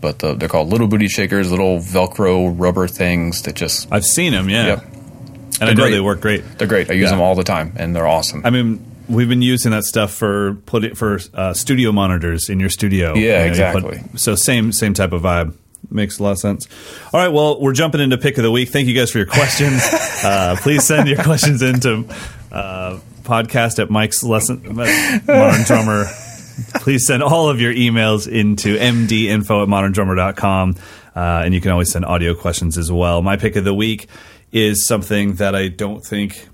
But 0.00 0.18
the, 0.20 0.34
they're 0.34 0.48
called 0.48 0.68
little 0.68 0.86
booty 0.88 1.08
shakers, 1.08 1.50
little 1.50 1.78
Velcro 1.78 2.54
rubber 2.56 2.86
things 2.86 3.42
that 3.42 3.54
just 3.56 3.88
I've 3.92 4.04
seen 4.04 4.32
them. 4.32 4.48
Yeah. 4.48 4.66
Yep. 4.66 4.84
And 4.84 4.90
I 4.92 5.66
They're 5.66 5.74
know 5.74 5.82
great. 5.84 5.90
they 5.92 6.00
work 6.00 6.20
great. 6.20 6.58
they're 6.58 6.68
great. 6.68 6.90
I 6.90 6.94
use 6.94 7.04
Yeah. 7.04 7.10
them 7.12 7.20
all 7.20 7.34
the 7.34 7.44
time 7.44 7.72
and 7.76 7.96
they're 7.96 8.06
awesome. 8.06 8.42
I 8.44 8.50
mean, 8.50 8.84
we've 9.08 9.28
been 9.28 9.40
using 9.42 9.70
that 9.72 9.84
stuff 9.84 10.12
for 10.12 10.54
put 10.66 10.84
it 10.84 10.96
for 10.98 11.18
uh, 11.32 11.54
studio 11.54 11.92
monitors 11.92 12.50
in 12.50 12.60
your 12.60 12.68
studio. 12.68 13.14
Yeah, 13.14 13.44
you 13.44 13.50
put- 13.72 13.84
exactly. 13.94 14.18
so 14.18 14.34
same 14.34 14.70
same 14.72 14.92
type 14.94 15.12
of 15.12 15.22
vibe. 15.22 15.54
Makes 15.90 16.18
a 16.18 16.24
lot 16.24 16.32
of 16.32 16.38
sense. 16.40 16.66
All 17.12 17.20
right, 17.20 17.28
well, 17.32 17.60
we're 17.60 17.72
jumping 17.72 18.00
into 18.00 18.18
pick 18.18 18.36
of 18.38 18.42
the 18.42 18.50
week. 18.50 18.70
Thank 18.70 18.88
you 18.88 18.94
guys 18.94 19.10
for 19.12 19.18
your 19.18 19.26
questions. 19.28 19.80
uh, 20.24 20.56
please 20.60 20.82
send 20.84 21.08
your 21.08 21.22
questions 21.22 21.62
into 21.62 22.04
uh, 22.50 22.98
podcast 23.22 23.78
at 23.78 23.88
Mike's 23.88 24.22
lesson 24.24 24.62
modern 25.26 25.62
drummer. 25.64 26.06
Please 26.74 27.06
send 27.06 27.22
all 27.22 27.48
of 27.48 27.60
your 27.60 27.72
emails 27.72 28.30
into 28.30 28.76
mdinfo 28.76 29.62
at 29.62 29.68
moderndrummer.com. 29.68 30.76
Uh, 31.14 31.42
and 31.44 31.54
you 31.54 31.60
can 31.60 31.70
always 31.70 31.90
send 31.90 32.04
audio 32.04 32.34
questions 32.34 32.76
as 32.76 32.92
well. 32.92 33.22
My 33.22 33.36
pick 33.36 33.56
of 33.56 33.64
the 33.64 33.74
week 33.74 34.08
is 34.52 34.86
something 34.86 35.34
that 35.34 35.54
I 35.54 35.68
don't 35.68 36.04
think 36.04 36.48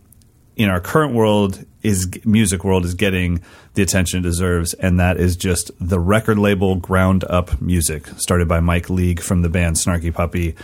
in 0.56 0.68
our 0.68 0.80
current 0.80 1.14
world 1.14 1.64
is 1.82 2.08
music 2.24 2.64
world 2.64 2.84
is 2.84 2.94
getting 2.94 3.40
the 3.74 3.82
attention 3.82 4.20
it 4.20 4.22
deserves 4.22 4.74
and 4.74 5.00
that 5.00 5.16
is 5.16 5.36
just 5.36 5.70
the 5.80 5.98
record 5.98 6.38
label 6.38 6.76
ground 6.76 7.24
up 7.24 7.60
music 7.60 8.06
started 8.18 8.46
by 8.46 8.60
mike 8.60 8.90
league 8.90 9.20
from 9.20 9.42
the 9.42 9.48
band 9.48 9.76
snarky 9.76 10.12
puppy 10.12 10.54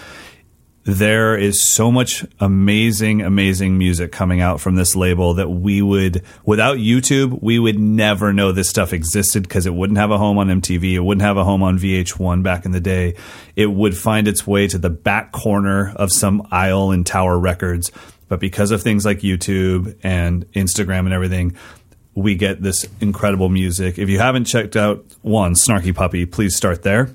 there 0.88 1.36
is 1.36 1.62
so 1.62 1.92
much 1.92 2.24
amazing 2.40 3.20
amazing 3.20 3.76
music 3.76 4.10
coming 4.10 4.40
out 4.40 4.60
from 4.60 4.74
this 4.74 4.96
label 4.96 5.34
that 5.34 5.48
we 5.48 5.82
would 5.82 6.22
without 6.44 6.78
youtube 6.78 7.38
we 7.42 7.58
would 7.58 7.78
never 7.78 8.32
know 8.32 8.52
this 8.52 8.70
stuff 8.70 8.92
existed 8.92 9.42
because 9.42 9.66
it 9.66 9.74
wouldn't 9.74 9.98
have 9.98 10.10
a 10.10 10.16
home 10.18 10.38
on 10.38 10.48
mtv 10.48 10.94
it 10.94 11.00
wouldn't 11.00 11.22
have 11.22 11.36
a 11.36 11.44
home 11.44 11.62
on 11.62 11.78
vh1 11.78 12.42
back 12.42 12.64
in 12.64 12.72
the 12.72 12.80
day. 12.80 13.14
It 13.56 13.66
would 13.66 13.96
find 13.96 14.28
its 14.28 14.46
way 14.46 14.66
to 14.68 14.78
the 14.78 14.90
back 14.90 15.32
corner 15.32 15.92
of 15.96 16.12
some 16.12 16.46
aisle 16.50 16.92
in 16.92 17.04
tower 17.04 17.38
records. 17.38 17.90
But 18.28 18.40
because 18.40 18.70
of 18.70 18.82
things 18.82 19.04
like 19.04 19.20
youtube 19.20 19.98
and 20.02 20.50
instagram 20.52 21.00
and 21.00 21.12
everything 21.12 21.56
we 22.14 22.34
get 22.34 22.60
this 22.60 22.84
incredible 23.00 23.48
music. 23.48 23.96
If 23.96 24.08
you 24.08 24.18
haven't 24.18 24.46
checked 24.46 24.74
out 24.74 25.04
one 25.22 25.54
snarky 25.54 25.94
puppy 25.94 26.26
please 26.26 26.56
start 26.56 26.82
there 26.82 27.14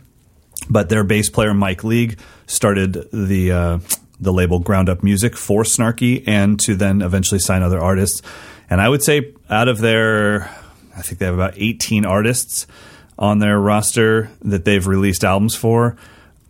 but 0.70 0.90
their 0.90 1.04
bass 1.04 1.30
player 1.30 1.54
Mike 1.54 1.84
League 1.84 2.20
started 2.48 3.10
the 3.12 3.52
uh, 3.52 3.80
the 4.20 4.32
label 4.32 4.60
Ground 4.60 4.90
Up 4.90 5.04
Music 5.04 5.36
for 5.36 5.64
Snarky, 5.64 6.24
and 6.28 6.60
to 6.62 6.76
then 6.76 7.02
eventually 7.02 7.40
sign 7.40 7.62
other 7.62 7.80
artists. 7.82 8.22
And 8.70 8.80
I 8.80 8.90
would 8.90 9.04
say 9.04 9.34
out 9.50 9.68
of 9.68 9.80
their, 9.80 10.44
I 10.96 11.02
think 11.02 11.20
they 11.20 11.26
have 11.26 11.36
about 11.36 11.54
eighteen 11.58 12.06
artists 12.06 12.66
on 13.20 13.40
their 13.40 13.60
roster 13.60 14.32
that 14.42 14.66
they've 14.66 14.86
released 14.86 15.24
albums 15.24 15.56
for. 15.56 15.98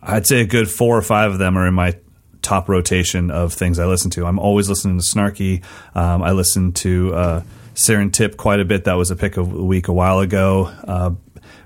I'd 0.01 0.27
say 0.27 0.41
a 0.41 0.45
good 0.45 0.69
four 0.69 0.97
or 0.97 1.01
five 1.01 1.31
of 1.31 1.39
them 1.39 1.57
are 1.57 1.67
in 1.67 1.73
my 1.73 1.97
top 2.41 2.67
rotation 2.69 3.31
of 3.31 3.53
things 3.53 3.79
I 3.79 3.85
listen 3.85 4.11
to. 4.11 4.25
I'm 4.25 4.39
always 4.39 4.69
listening 4.69 4.99
to 4.99 5.03
Snarky. 5.03 5.63
Um, 5.95 6.21
I 6.21 6.31
listen 6.31 6.73
to 6.73 7.13
uh, 7.15 7.43
Sirintip 7.73 8.35
quite 8.37 8.59
a 8.59 8.65
bit. 8.65 8.83
That 8.83 8.95
was 8.95 9.11
a 9.11 9.15
pick 9.15 9.37
of 9.37 9.53
a 9.53 9.63
week 9.63 9.87
a 9.87 9.93
while 9.93 10.19
ago. 10.19 10.65
Uh, 10.65 11.11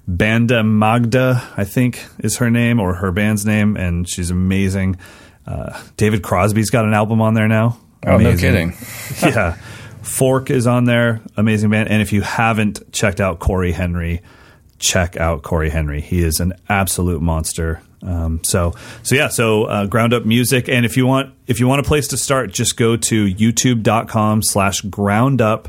Banda 0.07 0.63
Magda, 0.63 1.43
I 1.57 1.65
think, 1.65 2.05
is 2.19 2.37
her 2.37 2.49
name 2.49 2.79
or 2.79 2.95
her 2.95 3.11
band's 3.11 3.45
name, 3.45 3.75
and 3.75 4.07
she's 4.07 4.31
amazing. 4.31 4.97
Uh, 5.45 5.81
David 5.97 6.23
Crosby's 6.23 6.69
got 6.69 6.85
an 6.85 6.93
album 6.93 7.21
on 7.21 7.33
there 7.33 7.47
now. 7.47 7.77
Oh, 8.05 8.17
no 8.17 8.35
kidding. 8.37 8.69
yeah. 9.21 9.57
FORQ 10.01 10.49
is 10.51 10.67
on 10.67 10.85
there, 10.85 11.21
amazing 11.35 11.69
band. 11.69 11.89
And 11.89 12.01
if 12.01 12.13
you 12.13 12.21
haven't 12.21 12.93
checked 12.93 13.19
out 13.19 13.39
Cory 13.39 13.73
Henry, 13.73 14.21
check 14.79 15.17
out 15.17 15.43
Cory 15.43 15.69
Henry. 15.69 15.99
He 15.99 16.23
is 16.23 16.39
an 16.39 16.53
absolute 16.69 17.21
monster. 17.21 17.81
Um, 18.01 18.41
so, 18.43 18.73
so 19.03 19.15
yeah, 19.15 19.27
so 19.27 19.65
uh, 19.65 19.85
ground 19.87 20.13
up 20.13 20.25
music. 20.25 20.69
And 20.69 20.85
if 20.85 20.95
you 20.95 21.05
want, 21.05 21.33
if 21.47 21.59
you 21.59 21.67
want 21.67 21.81
a 21.81 21.83
place 21.83 22.07
to 22.09 22.17
start, 22.17 22.53
just 22.53 22.77
go 22.77 22.95
to 22.95 23.25
youtube.com 23.25 24.43
slash 24.43 24.81
ground 24.81 25.41
up. 25.41 25.67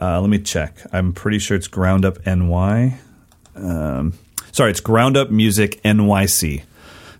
Uh, 0.00 0.20
let 0.20 0.30
me 0.30 0.38
check. 0.38 0.76
I'm 0.92 1.12
pretty 1.12 1.40
sure 1.40 1.56
it's 1.56 1.68
ground 1.68 2.04
up 2.04 2.24
NY. 2.24 2.98
Um, 3.54 4.14
sorry, 4.52 4.70
it's 4.70 4.80
ground 4.80 5.16
up 5.16 5.30
music 5.30 5.80
NYC. 5.82 6.64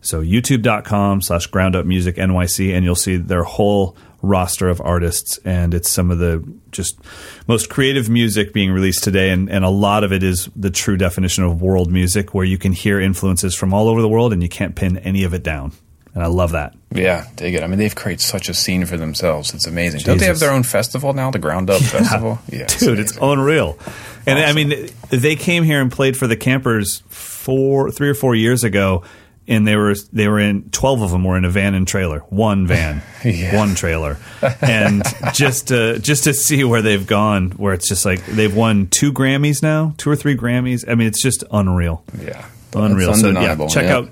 So 0.01 0.21
youtube.com 0.21 1.23
slash 1.23 1.47
ground 1.47 1.77
up 1.77 1.87
music 1.87 2.17
NYC, 2.17 2.75
and 2.75 2.85
you'll 2.85 2.97
see 2.97 3.17
their 3.17 3.45
whole 3.45 3.97
roster 4.21 4.69
of 4.69 4.81
artists, 4.81 5.39
and 5.45 5.75
it's 5.75 5.91
some 5.91 6.11
of 6.11 6.19
the 6.19 6.45
just 6.71 6.99
most 7.47 7.69
creative 7.69 8.09
music 8.09 8.53
being 8.53 8.71
released 8.71 9.05
today, 9.05 9.31
and, 9.31 9.51
and 9.51 9.65
a 9.65 9.69
lot 9.69 10.05
of 10.05 10.13
it 10.13 10.23
is 10.23 10.49
the 10.57 10.71
true 10.71 10.97
definition 10.97 11.45
of 11.45 11.61
world 11.61 11.91
music, 11.91 12.35
where 12.35 12.45
you 12.45 12.59
can 12.59 12.73
hear 12.73 13.01
influences 13.01 13.55
from 13.55 13.75
all 13.75 13.89
over 13.89 14.01
the 14.01 14.09
world, 14.09 14.33
and 14.33 14.43
you 14.43 14.49
can't 14.49 14.75
pin 14.75 14.99
any 14.99 15.25
of 15.25 15.35
it 15.35 15.43
down. 15.43 15.73
And 16.15 16.23
I 16.23 16.27
love 16.27 16.53
that. 16.53 16.75
Yeah, 16.95 17.27
dig 17.37 17.55
it. 17.55 17.63
I 17.63 17.67
mean, 17.67 17.79
they've 17.79 17.95
created 17.95 18.21
such 18.21 18.51
a 18.51 18.55
scene 18.55 18.85
for 18.85 18.99
themselves. 18.99 19.55
It's 19.55 19.67
amazing. 19.67 20.01
Jesus. 20.01 20.07
Don't 20.07 20.19
they 20.19 20.27
have 20.27 20.41
their 20.41 20.51
own 20.51 20.63
festival 20.63 21.15
now, 21.15 21.31
the 21.31 21.39
Ground 21.39 21.71
Up 21.71 21.81
yeah. 21.81 21.87
Festival? 21.89 22.39
Yeah, 22.51 22.67
dude, 22.67 22.99
it's, 22.99 23.13
it's 23.13 23.19
unreal. 23.23 23.79
And 24.27 24.39
awesome. 24.39 24.51
I 24.51 24.53
mean, 24.53 24.91
they 25.09 25.37
came 25.37 25.65
here 25.65 25.81
and 25.81 25.91
played 25.91 26.17
for 26.17 26.27
the 26.27 26.37
campers 26.37 27.03
four, 27.09 27.91
three 27.91 28.11
or 28.11 28.15
four 28.15 28.35
years 28.35 28.63
ago, 28.63 29.05
and 29.49 29.67
they 29.67 29.75
were 29.75 29.95
they 30.13 30.29
were 30.29 30.39
in 30.39 30.71
twelve 30.71 31.01
of 31.01 31.11
them 31.11 31.25
were 31.25 31.37
in 31.37 31.47
a 31.47 31.51
van 31.51 31.75
and 31.75 31.89
trailer, 31.89 32.21
one 32.29 32.67
van, 32.67 33.03
yeah. 33.25 33.57
one 33.57 33.75
trailer, 33.75 34.19
and 34.61 35.03
just 35.33 35.69
to, 35.69 35.99
just 35.99 36.25
to 36.25 36.35
see 36.35 36.63
where 36.63 36.83
they've 36.83 37.07
gone, 37.07 37.53
where 37.53 37.73
it's 37.73 37.89
just 37.89 38.05
like 38.05 38.25
they've 38.27 38.55
won 38.55 38.87
two 38.87 39.13
Grammys 39.13 39.63
now, 39.63 39.95
two 39.97 40.11
or 40.11 40.17
three 40.17 40.37
Grammys. 40.37 40.85
I 40.87 40.95
mean, 40.95 41.09
it's 41.09 41.23
just 41.23 41.43
unreal. 41.51 42.05
Yeah, 42.21 42.47
unreal. 42.75 43.15
So 43.15 43.31
yeah, 43.31 43.67
check 43.67 43.87
out 43.87 44.11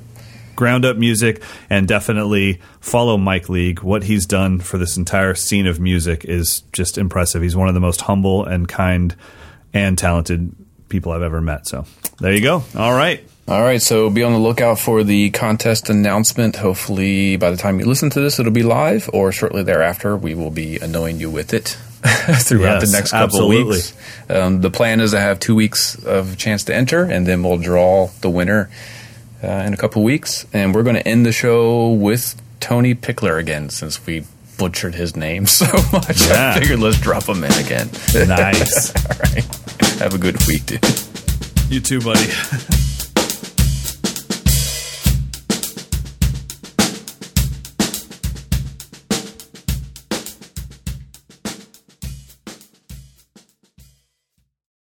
ground 0.60 0.84
up 0.84 0.98
music 0.98 1.42
and 1.70 1.88
definitely 1.88 2.60
follow 2.80 3.16
Mike 3.16 3.48
League. 3.48 3.82
What 3.82 4.02
he's 4.04 4.26
done 4.26 4.60
for 4.60 4.76
this 4.76 4.98
entire 4.98 5.34
scene 5.34 5.66
of 5.66 5.80
music 5.80 6.26
is 6.26 6.64
just 6.74 6.98
impressive. 6.98 7.40
He's 7.40 7.56
one 7.56 7.68
of 7.68 7.72
the 7.72 7.80
most 7.80 8.02
humble 8.02 8.44
and 8.44 8.68
kind 8.68 9.16
and 9.72 9.96
talented 9.96 10.54
people 10.90 11.12
I've 11.12 11.22
ever 11.22 11.40
met. 11.40 11.66
So 11.66 11.86
there 12.20 12.34
you 12.34 12.42
go. 12.42 12.62
All 12.76 12.94
right. 12.94 13.26
All 13.48 13.62
right, 13.62 13.80
so 13.80 14.10
be 14.10 14.22
on 14.22 14.32
the 14.32 14.38
lookout 14.38 14.78
for 14.78 15.02
the 15.02 15.30
contest 15.30 15.88
announcement. 15.88 16.56
Hopefully, 16.56 17.36
by 17.36 17.50
the 17.50 17.56
time 17.56 17.80
you 17.80 17.86
listen 17.86 18.10
to 18.10 18.20
this, 18.20 18.38
it'll 18.38 18.52
be 18.52 18.62
live, 18.62 19.10
or 19.12 19.32
shortly 19.32 19.64
thereafter, 19.64 20.16
we 20.16 20.34
will 20.36 20.50
be 20.50 20.76
annoying 20.76 21.18
you 21.18 21.30
with 21.30 21.52
it 21.52 21.68
throughout 22.42 22.80
yes, 22.80 22.90
the 22.90 22.96
next 22.96 23.10
couple 23.10 23.24
absolutely. 23.24 23.76
weeks. 23.76 23.94
Um, 24.28 24.60
the 24.60 24.70
plan 24.70 25.00
is 25.00 25.10
to 25.12 25.18
have 25.18 25.40
two 25.40 25.56
weeks 25.56 25.96
of 26.04 26.36
chance 26.36 26.64
to 26.64 26.74
enter, 26.74 27.02
and 27.02 27.26
then 27.26 27.42
we'll 27.42 27.58
draw 27.58 28.10
the 28.20 28.30
winner 28.30 28.70
uh, 29.42 29.48
in 29.66 29.72
a 29.74 29.76
couple 29.76 30.02
weeks. 30.02 30.46
And 30.52 30.74
we're 30.74 30.82
going 30.82 30.96
to 30.96 31.06
end 31.06 31.26
the 31.26 31.32
show 31.32 31.90
with 31.90 32.40
Tony 32.60 32.94
Pickler 32.94 33.38
again, 33.38 33.70
since 33.70 34.04
we 34.06 34.24
butchered 34.58 34.94
his 34.94 35.16
name 35.16 35.46
so 35.60 35.66
much. 35.92 36.28
Yeah. 36.28 36.54
I 36.54 36.60
figured 36.60 36.80
let's 36.80 37.00
drop 37.00 37.28
him 37.28 37.42
in 37.44 37.52
again. 37.52 37.88
Nice. 38.14 38.94
All 39.10 39.18
right. 39.32 39.44
Have 40.00 40.14
a 40.14 40.18
good 40.18 40.36
week, 40.46 40.66
dude. 40.66 40.84
You 41.68 41.80
too, 41.80 42.00
buddy. 42.00 42.26